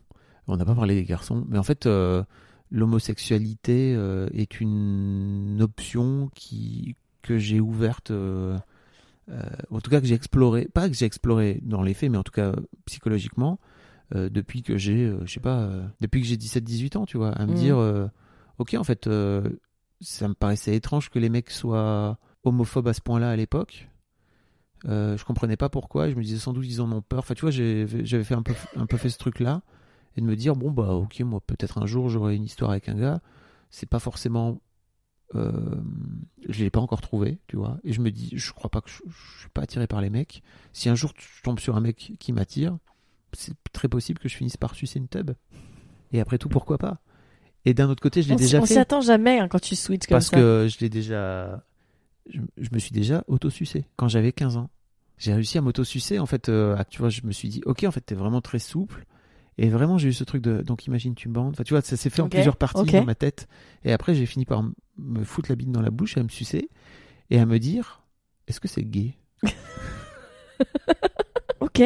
On 0.48 0.58
n'a 0.58 0.66
pas 0.66 0.76
parlé 0.76 0.96
des 0.96 1.04
garçons. 1.06 1.46
Mais 1.48 1.58
en 1.58 1.64
fait, 1.64 1.86
euh, 1.86 2.24
l'homosexualité 2.72 3.94
euh, 3.96 4.28
est 4.34 4.60
une 4.60 5.60
option 5.62 6.30
qui, 6.36 6.96
que 7.22 7.38
j'ai 7.38 7.60
ouverte, 7.60 8.12
euh, 8.12 8.58
en 9.70 9.80
tout 9.80 9.90
cas 9.90 10.02
que 10.02 10.08
j'ai 10.08 10.16
explorée, 10.16 10.68
pas 10.74 10.90
que 10.90 10.96
j'ai 10.96 11.06
explorée 11.06 11.60
dans 11.64 11.82
les 11.82 11.94
faits, 11.94 12.12
mais 12.12 12.18
en 12.18 12.24
tout 12.24 12.34
cas 12.34 12.54
psychologiquement, 12.86 13.60
depuis 14.14 14.62
que 14.62 14.78
j'ai, 14.78 15.12
je 15.26 15.32
sais 15.34 15.40
pas, 15.40 15.70
depuis 16.02 16.22
que 16.22 16.28
j'ai 16.28 16.36
17-18 16.38 16.98
ans, 16.98 17.06
tu 17.06 17.18
vois, 17.18 17.32
à 17.32 17.46
me 17.48 17.52
Mhm. 17.52 17.58
dire, 17.58 18.10
ok, 18.60 18.76
en 18.78 18.84
fait, 18.84 19.10
ça 20.02 20.28
me 20.28 20.34
paraissait 20.34 20.76
étrange 20.76 21.10
que 21.10 21.18
les 21.20 21.30
mecs 21.30 21.50
soient 21.50 22.20
homophobes 22.44 22.88
à 22.90 22.94
ce 22.94 23.02
point-là 23.02 23.30
à 23.32 23.36
l'époque. 23.36 23.90
Je 24.86 25.24
comprenais 25.24 25.58
pas 25.58 25.70
pourquoi. 25.70 26.10
Je 26.10 26.16
me 26.16 26.22
disais 26.22 26.38
sans 26.38 26.54
doute 26.54 26.66
ils 26.68 26.82
en 26.82 26.92
ont 26.92 27.02
peur. 27.02 27.20
Enfin, 27.20 27.34
tu 27.34 27.42
vois, 27.42 27.52
j'avais 27.52 28.24
fait 28.24 28.36
un 28.36 28.44
peu, 28.44 28.54
un 28.76 28.86
peu 28.86 28.98
fait 28.98 29.10
ce 29.10 29.18
truc-là 29.18 29.62
et 30.16 30.22
de 30.22 30.26
me 30.26 30.36
dire 30.36 30.56
bon 30.56 30.72
bah 30.72 30.94
ok, 30.94 31.20
moi 31.22 31.42
peut-être 31.46 31.82
un 31.82 31.86
jour 31.86 32.10
j'aurai 32.10 32.36
une 32.36 32.44
histoire 32.46 32.72
avec 32.72 32.90
un 32.90 32.96
gars. 32.96 33.22
C'est 33.70 33.90
pas 33.90 34.00
forcément, 34.00 34.62
euh, 35.34 35.52
je 36.48 36.64
l'ai 36.64 36.70
pas 36.70 36.80
encore 36.80 37.02
trouvé, 37.02 37.40
tu 37.48 37.56
vois. 37.56 37.80
Et 37.84 37.92
je 37.92 38.02
me 38.02 38.12
dis, 38.12 38.30
je 38.36 38.52
crois 38.54 38.70
pas 38.70 38.82
que 38.82 38.90
je, 38.90 38.98
je 39.08 39.40
suis 39.40 39.50
pas 39.50 39.64
attiré 39.64 39.88
par 39.88 40.00
les 40.02 40.12
mecs. 40.12 40.44
Si 40.74 40.90
un 40.90 40.96
jour 40.96 41.12
je 41.18 41.42
tombe 41.42 41.60
sur 41.60 41.76
un 41.76 41.82
mec 41.82 42.14
qui 42.20 42.34
m'attire, 42.34 42.78
c'est 43.34 43.56
très 43.72 43.88
possible 43.88 44.20
que 44.20 44.30
je 44.30 44.36
finisse 44.36 44.58
par 44.58 44.76
sucer 44.76 45.00
une 45.00 45.08
tub. 45.08 45.32
Et 46.12 46.20
après 46.20 46.38
tout, 46.38 46.50
pourquoi 46.50 46.78
pas? 46.78 47.00
Et 47.66 47.74
d'un 47.74 47.90
autre 47.90 48.02
côté, 48.02 48.22
je 48.22 48.28
l'ai 48.28 48.36
on 48.36 48.38
déjà 48.38 48.60
on 48.60 48.66
fait 48.66 48.74
s'y 48.76 48.80
attend 48.80 49.02
jamais 49.02 49.40
hein, 49.40 49.48
quand 49.48 49.60
tu 49.62 49.76
switches 49.76 50.08
comme 50.08 50.16
parce 50.16 50.28
ça. 50.28 50.38
que 50.38 50.68
je 50.70 50.78
l'ai 50.80 50.90
déjà 50.90 51.64
je, 52.30 52.40
je 52.58 52.70
me 52.72 52.78
suis 52.80 52.92
déjà 52.92 53.24
auto-sucé 53.28 53.86
quand 53.96 54.08
j'avais 54.08 54.32
15 54.34 54.58
ans 54.58 54.70
j'ai 55.18 55.34
réussi 55.34 55.58
à 55.58 55.62
m'auto-sucer 55.62 56.20
en 56.20 56.26
fait 56.26 56.50
euh, 56.50 56.78
tu 56.90 57.00
vois 57.00 57.10
je 57.10 57.22
me 57.24 57.32
suis 57.32 57.48
dit 57.50 57.62
ok 57.66 57.86
en 57.86 57.92
fait 57.92 58.02
t'es 58.02 58.16
vraiment 58.16 58.42
très 58.42 58.60
souple 58.60 59.06
et 59.58 59.70
vraiment 59.70 59.98
j'ai 59.98 60.10
eu 60.10 60.14
ce 60.14 60.24
truc 60.24 60.42
de 60.42 60.62
donc 60.62 60.86
imagine 60.88 61.16
tu 61.16 61.30
me 61.30 61.34
bandes 61.34 61.54
enfin 61.54 61.64
tu 61.64 61.74
vois 61.74 61.82
ça 61.82 61.98
s'est 61.98 62.10
fait 62.10 62.22
en 62.22 62.30
plusieurs 62.30 62.58
parties 62.58 62.86
dans 62.92 63.04
ma 63.04 63.16
tête 63.16 63.48
et 63.84 63.94
après 63.94 64.16
j'ai 64.16 64.26
fini 64.26 64.46
par 64.46 64.64
me 64.98 65.24
foutre 65.24 65.50
la 65.50 65.56
bite 65.56 65.72
dans 65.72 65.82
la 65.82 65.92
bouche 65.92 66.18
et 66.18 66.20
à 66.20 66.24
me 66.24 66.30
sucer 66.30 66.70
et 67.30 67.40
à 67.40 67.46
me 67.46 67.60
dire 67.60 68.02
est-ce 68.48 68.60
que 68.60 68.68
c'est 68.68 68.84
gay? 68.84 69.16
Ok. 71.60 71.82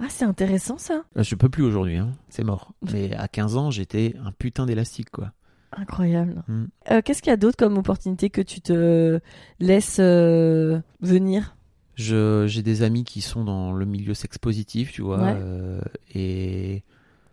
Ah, 0.00 0.06
c'est 0.08 0.24
intéressant 0.24 0.78
ça. 0.78 1.02
Euh, 1.16 1.22
je 1.24 1.34
peux 1.34 1.48
plus 1.48 1.64
aujourd'hui 1.64 1.96
hein 1.96 2.12
c'est 2.28 2.44
mort 2.44 2.72
mais 2.92 3.14
à 3.16 3.26
15 3.26 3.56
ans 3.56 3.70
j'étais 3.70 4.14
un 4.24 4.32
putain 4.32 4.66
d'élastique 4.66 5.10
quoi 5.10 5.32
Incroyable. 5.72 6.42
Mm. 6.48 6.64
Euh, 6.90 7.02
Qu'est-ce 7.04 7.20
qu'il 7.20 7.30
y 7.30 7.34
a 7.34 7.36
d'autre 7.36 7.56
comme 7.56 7.76
opportunité 7.76 8.30
que 8.30 8.40
tu 8.40 8.60
te 8.60 9.20
laisses 9.60 9.98
euh, 10.00 10.80
venir? 11.00 11.56
J'ai 11.98 12.62
des 12.62 12.82
amis 12.82 13.04
qui 13.04 13.20
sont 13.20 13.44
dans 13.44 13.72
le 13.72 13.84
milieu 13.84 14.14
sex 14.14 14.38
positif 14.38 14.92
tu 14.92 15.02
vois 15.02 15.18
Ouais. 15.18 15.34
euh, 15.36 15.80
et 16.14 16.84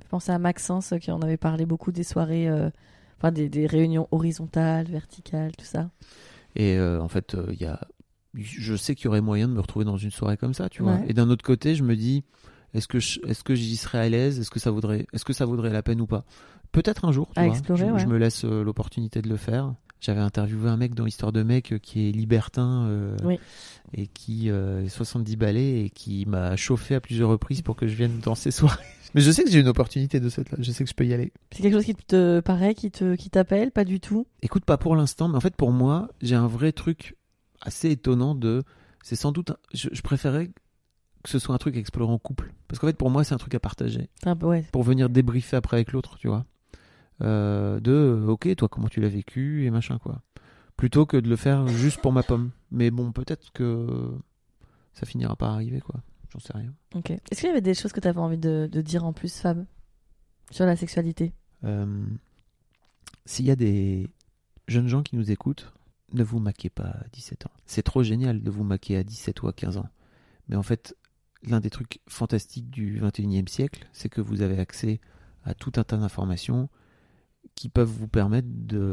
Je 0.02 0.08
pense 0.10 0.30
à 0.30 0.40
Maxence 0.40 0.92
euh, 0.94 0.98
qui 0.98 1.12
en 1.12 1.22
avait 1.22 1.38
parlé 1.38 1.66
beaucoup 1.66 1.92
des 1.92 2.04
soirées, 2.04 2.48
euh, 2.50 2.70
enfin 3.20 3.32
des, 3.32 3.48
des 3.50 3.68
réunions 3.68 4.08
horizontales, 4.12 4.88
verticales, 4.88 5.52
tout 5.56 5.66
ça. 5.66 5.90
Et 6.56 6.78
euh, 6.78 7.02
en 7.02 7.08
fait, 7.10 7.36
il 7.52 7.62
y 7.62 7.66
a, 7.66 7.80
je 8.34 8.76
sais 8.76 8.96
qu'il 8.96 9.06
y 9.06 9.08
aurait 9.10 9.22
moyen 9.22 9.48
de 9.48 9.54
me 9.54 9.60
retrouver 9.62 9.86
dans 9.86 9.98
une 9.98 10.12
soirée 10.12 10.38
comme 10.38 10.54
ça, 10.54 10.70
tu 10.70 10.84
vois. 10.84 10.96
Ouais. 10.96 11.06
Et 11.10 11.14
d'un 11.14 11.30
autre 11.30 11.44
côté, 11.44 11.76
je 11.76 11.84
me 11.84 11.96
dis, 11.96 12.24
est-ce 12.74 12.88
que 12.88 13.00
je- 13.00 13.20
est-ce 13.28 13.44
que 13.44 13.56
j'y 13.56 13.76
serais 13.78 14.00
à 14.00 14.10
l'aise? 14.10 14.40
Est-ce 14.40 14.50
que 14.52 14.60
ça 14.60 14.72
vaudrait, 14.72 15.06
est-ce 15.14 15.26
que 15.26 15.34
ça 15.34 15.46
vaudrait 15.46 15.72
la 15.72 15.84
peine 15.84 16.02
ou 16.02 16.08
pas? 16.08 16.24
Peut-être 16.72 17.06
un 17.06 17.12
jour. 17.12 17.30
Tu 17.34 17.40
À 17.40 17.46
vois. 17.46 17.54
explorer, 17.54 17.88
je, 17.88 17.92
ouais. 17.94 18.00
je 18.00 18.08
me 18.08 18.18
laisse 18.18 18.44
l'opportunité 18.46 19.22
de 19.22 19.30
le 19.30 19.38
faire. 19.38 19.74
J'avais 20.06 20.20
interviewé 20.22 20.70
un 20.70 20.78
mec 20.78 20.94
dans 20.94 21.08
Histoire 21.08 21.32
de 21.32 21.42
mec 21.42 21.74
euh, 21.74 21.78
qui 21.80 22.08
est 22.08 22.12
libertin 22.12 22.86
euh, 22.88 23.18
Oui. 23.24 23.40
et 23.94 24.06
qui 24.06 24.52
euh, 24.52 24.84
est 24.84 24.90
70 24.90 25.36
balais 25.36 25.82
et 25.86 25.90
qui 25.90 26.26
m'a 26.28 26.56
chauffé 26.56 26.94
à 26.94 27.02
plusieurs 27.02 27.30
reprises 27.30 27.64
pour 27.64 27.76
que 27.76 27.88
je 27.88 27.96
vienne 27.96 28.20
dans 28.22 28.36
ses 28.36 28.52
soirées. 28.52 28.84
Mais 29.16 29.22
je 29.22 29.32
sais 29.32 29.44
que 29.44 29.50
j'ai 29.50 29.60
une 29.62 29.68
opportunité 29.68 30.20
de 30.20 30.30
cette 30.30 30.52
là. 30.52 30.58
Je 30.62 30.72
sais 30.72 30.84
que 30.84 30.90
je 30.90 30.94
peux 30.94 31.08
y 31.08 31.14
aller. 31.14 31.34
C'est 31.52 31.64
quelque 31.64 31.74
chose 31.74 31.86
qui 31.86 31.96
te 31.96 32.40
paraît, 32.42 32.76
qui 32.76 32.92
te, 32.92 33.16
qui 33.16 33.32
t'appelle, 33.32 33.72
pas 33.72 33.84
du 33.86 34.00
tout? 34.00 34.28
Écoute, 34.44 34.64
pas 34.66 34.78
pour 34.78 34.96
l'instant, 34.96 35.28
mais 35.28 35.38
en 35.38 35.42
fait, 35.42 35.56
pour 35.56 35.72
moi, 35.72 36.10
j'ai 36.22 36.36
un 36.36 36.48
vrai 36.48 36.72
truc 36.72 37.16
assez 37.62 37.90
étonnant 37.90 38.36
de. 38.36 38.62
C'est 39.04 39.16
sans 39.16 39.32
doute. 39.32 39.52
un- 39.52 39.58
Je, 39.74 39.90
je 39.92 40.02
préférais 40.04 40.50
que 41.24 41.30
ce 41.30 41.40
soit 41.40 41.56
un 41.56 41.58
truc 41.58 41.76
à 41.78 41.80
explorer 41.80 42.12
en 42.14 42.20
couple. 42.20 42.54
Parce 42.68 42.78
qu'en 42.78 42.86
fait, 42.88 42.98
pour 42.98 43.10
moi, 43.10 43.24
c'est 43.24 43.34
un 43.34 43.38
truc 43.40 43.56
à 43.56 43.60
partager. 43.60 44.10
Ouais. 44.44 44.66
Pour 44.72 44.84
venir 44.84 45.10
débriefer 45.10 45.56
après 45.56 45.78
avec 45.78 45.94
l'autre, 45.94 46.18
tu 46.20 46.28
vois. 46.28 46.46
Euh, 47.22 47.80
de, 47.80 47.92
euh, 47.92 48.28
ok, 48.28 48.56
toi, 48.56 48.68
comment 48.68 48.88
tu 48.90 49.00
l'as 49.02 49.10
vécu 49.10 49.66
et 49.66 49.70
machin, 49.72 49.98
quoi. 50.00 50.22
Plutôt 50.78 51.06
que 51.06 51.18
de 51.18 51.30
le 51.30 51.36
faire 51.36 51.68
juste 51.68 52.02
pour 52.02 52.12
ma 52.12 52.24
pomme. 52.24 52.52
Mais 52.72 52.92
bon, 52.92 53.12
peut-être 53.12 53.52
que 53.54 54.12
ça 54.94 55.06
finira 55.06 55.36
par 55.36 55.52
arriver, 55.52 55.80
quoi. 55.80 56.02
J'en 56.32 56.40
sais 56.40 56.54
rien. 56.54 56.74
Ok. 56.94 57.12
Est-ce 57.12 57.40
qu'il 57.40 57.48
y 57.48 57.52
avait 57.52 57.62
des 57.62 57.74
choses 57.74 57.94
que 57.94 58.00
tu 58.02 58.08
avais 58.08 58.20
envie 58.20 58.38
de, 58.38 58.68
de 58.70 58.82
dire 58.82 59.06
en 59.06 59.14
plus, 59.14 59.40
Fab, 59.40 59.66
sur 60.52 60.66
la 60.66 60.76
sexualité? 60.76 61.34
Euh, 61.64 62.06
S'il 63.26 63.46
y 63.46 63.52
a 63.52 63.56
des 63.56 64.10
jeunes 64.68 64.88
gens 64.88 65.02
qui 65.02 65.16
nous 65.16 65.32
écoutent, 65.32 65.72
ne 66.12 66.24
vous 66.24 66.40
maquez 66.40 66.70
pas 66.70 66.84
à 66.84 67.08
17 67.14 67.46
ans. 67.46 67.52
C'est 67.66 67.84
trop 67.84 68.04
génial 68.04 68.44
de 68.44 68.52
vous 68.52 68.64
maquer 68.64 68.98
à 68.98 69.04
17 69.04 69.42
ou 69.44 69.48
à 69.48 69.54
15 69.54 69.78
ans. 69.78 69.90
Mais 70.50 70.56
en 70.58 70.64
fait, 70.64 70.96
l'un 71.44 71.60
des 71.62 71.70
trucs 71.70 72.00
fantastiques 72.08 72.70
du 72.70 73.00
21e 73.02 73.48
siècle, 73.48 73.88
c'est 73.94 74.10
que 74.10 74.22
vous 74.22 74.42
avez 74.42 74.60
accès 74.60 75.00
à 75.46 75.54
tout 75.54 75.72
un 75.78 75.84
tas 75.84 75.98
d'informations 75.98 76.70
qui 77.56 77.70
peuvent 77.70 77.90
vous 77.90 78.08
permettre 78.08 78.48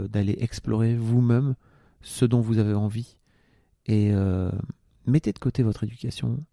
d'aller 0.08 0.36
explorer 0.40 0.96
vous-même 0.96 1.54
ce 2.00 2.24
dont 2.24 2.40
vous 2.40 2.58
avez 2.58 2.74
envie. 2.74 3.16
Et 3.86 4.10
euh, 4.12 4.50
mettez 5.06 5.32
de 5.32 5.38
côté 5.38 5.62
votre 5.62 5.84
éducation, 5.84 6.44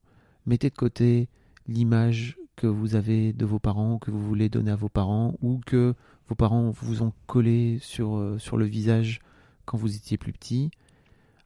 mettez 0.45 0.69
de 0.69 0.76
côté 0.76 1.30
l'image 1.68 2.38
que 2.56 2.68
vous 2.68 2.95
avez 2.95 3.31
de 3.31 3.45
vos 3.45 3.60
parents, 3.60 3.99
que 3.99 4.11
vous 4.11 4.22
voulez 4.22 4.49
donner 4.49 4.72
à 4.72 4.76
vos 4.76 4.90
parents, 4.90 5.36
ou 5.41 5.61
que 5.65 5.94
vos 6.27 6.36
parents 6.36 6.72
vous 6.72 7.03
ont 7.03 7.14
collé 7.27 7.77
sur, 7.81 8.18
euh, 8.18 8.38
le 8.57 8.65
visage 8.65 9.22
quand 9.65 9.77
vous 9.77 9.95
étiez 9.95 10.18
plus 10.18 10.34
petit. 10.34 10.72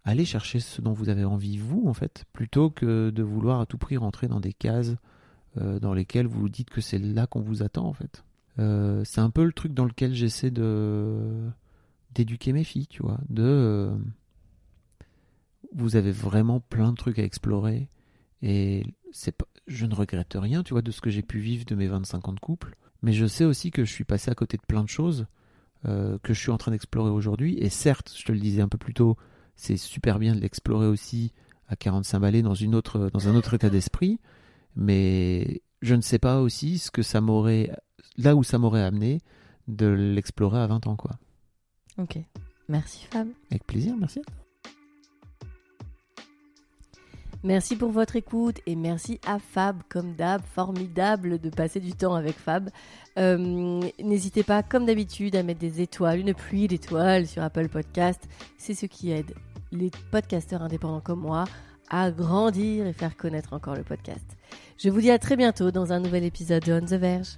Allez 0.05 0.25
chercher 0.25 0.59
ce 0.59 0.81
dont 0.81 0.91
vous 0.91 1.09
avez 1.09 1.23
envie, 1.23 1.57
vous, 1.57 1.83
en 1.87 1.93
fait, 1.93 2.25
plutôt 2.33 2.69
que 2.69 3.09
de 3.09 3.23
vouloir 3.23 3.61
à 3.61 3.65
tout 3.65 3.77
prix 3.77 3.95
rentrer 3.95 4.27
dans 4.27 4.39
des 4.39 4.53
cases 4.53 4.95
euh, 5.57 5.79
dans 5.79 5.93
lesquelles 5.93 6.27
vous 6.27 6.49
dites 6.49 6.69
que 6.69 6.81
c'est 6.81 6.99
là 6.99 7.27
qu'on 7.27 7.41
vous 7.41 7.63
attend, 7.63 7.85
en 7.85 7.93
fait. 7.93 8.23
Euh, 8.59 9.03
c'est 9.05 9.21
un 9.21 9.29
peu 9.29 9.43
le 9.43 9.53
truc 9.53 9.73
dans 9.73 9.85
lequel 9.85 10.13
j'essaie 10.13 10.51
de 10.51 11.49
d'éduquer 12.13 12.53
mes 12.53 12.63
filles, 12.63 12.87
tu 12.87 13.01
vois, 13.01 13.19
de 13.29 13.43
euh, 13.43 13.95
vous 15.73 15.95
avez 15.95 16.11
vraiment 16.11 16.59
plein 16.59 16.91
de 16.91 16.97
trucs 16.97 17.17
à 17.17 17.23
explorer 17.23 17.89
et 18.43 18.83
c'est 19.11 19.31
pas, 19.31 19.47
je 19.65 19.85
ne 19.87 19.95
regrette 19.95 20.35
rien, 20.35 20.61
tu 20.61 20.73
vois, 20.73 20.83
de 20.83 20.91
ce 20.91 21.01
que 21.01 21.09
j'ai 21.09 21.23
pu 21.23 21.39
vivre 21.39 21.65
de 21.65 21.73
mes 21.73 21.87
25 21.87 22.27
ans 22.27 22.33
de 22.33 22.39
couple, 22.39 22.75
mais 23.01 23.13
je 23.13 23.25
sais 23.25 23.45
aussi 23.45 23.71
que 23.71 23.83
je 23.83 23.91
suis 23.91 24.03
passé 24.03 24.29
à 24.29 24.35
côté 24.35 24.57
de 24.57 24.63
plein 24.67 24.83
de 24.83 24.89
choses 24.89 25.25
euh, 25.85 26.19
que 26.21 26.33
je 26.33 26.39
suis 26.39 26.51
en 26.51 26.57
train 26.57 26.71
d'explorer 26.71 27.09
aujourd'hui. 27.09 27.57
Et 27.57 27.69
certes, 27.69 28.13
je 28.15 28.23
te 28.23 28.31
le 28.31 28.39
disais 28.39 28.61
un 28.61 28.69
peu 28.69 28.77
plus 28.77 28.93
tôt, 28.93 29.17
c'est 29.55 29.77
super 29.77 30.19
bien 30.19 30.35
de 30.35 30.39
l'explorer 30.39 30.87
aussi 30.87 31.33
à 31.67 31.75
45 31.75 32.19
balais 32.19 32.41
dans 32.41 32.53
une 32.53 32.75
autre 32.75 33.09
dans 33.11 33.27
un 33.27 33.35
autre 33.35 33.53
état 33.55 33.69
d'esprit, 33.69 34.19
mais 34.75 35.61
je 35.83 35.95
ne 35.95 36.01
sais 36.01 36.17
pas 36.17 36.39
aussi 36.39 36.79
ce 36.79 36.89
que 36.89 37.01
ça 37.03 37.21
m'aurait 37.21 37.69
là 38.17 38.35
où 38.35 38.43
ça 38.43 38.57
m'aurait 38.57 38.83
amené 38.83 39.19
de 39.67 39.87
l'explorer 39.87 40.59
à 40.59 40.67
20 40.67 40.87
ans 40.87 40.95
quoi. 40.95 41.11
Ok. 41.97 42.17
Merci, 42.69 43.05
Fab. 43.11 43.27
Avec 43.51 43.67
plaisir, 43.67 43.95
merci. 43.97 44.21
Merci 47.43 47.75
pour 47.75 47.91
votre 47.91 48.15
écoute 48.15 48.61
et 48.65 48.77
merci 48.77 49.19
à 49.27 49.37
Fab, 49.37 49.81
comme 49.89 50.15
d'hab, 50.15 50.41
formidable 50.41 51.39
de 51.39 51.49
passer 51.49 51.81
du 51.81 51.91
temps 51.91 52.15
avec 52.15 52.37
Fab. 52.37 52.69
Euh, 53.19 53.81
N'hésitez 54.01 54.43
pas, 54.43 54.63
comme 54.63 54.85
d'habitude, 54.85 55.35
à 55.35 55.43
mettre 55.43 55.59
des 55.59 55.81
étoiles, 55.81 56.19
une 56.19 56.33
pluie 56.33 56.69
d'étoiles 56.69 57.27
sur 57.27 57.43
Apple 57.43 57.67
Podcast. 57.67 58.29
C'est 58.57 58.73
ce 58.75 58.85
qui 58.85 59.11
aide 59.11 59.35
les 59.73 59.91
podcasteurs 60.09 60.61
indépendants 60.61 61.01
comme 61.01 61.19
moi 61.19 61.43
à 61.89 62.11
grandir 62.11 62.87
et 62.87 62.93
faire 62.93 63.15
connaître 63.17 63.53
encore 63.53 63.75
le 63.75 63.83
podcast. 63.83 64.25
Je 64.77 64.89
vous 64.89 65.01
dis 65.01 65.11
à 65.11 65.19
très 65.19 65.35
bientôt 65.35 65.71
dans 65.71 65.93
un 65.93 65.99
nouvel 65.99 66.23
épisode 66.23 66.63
de 66.63 66.73
On 66.73 66.81
the 66.81 66.93
Verge. 66.93 67.37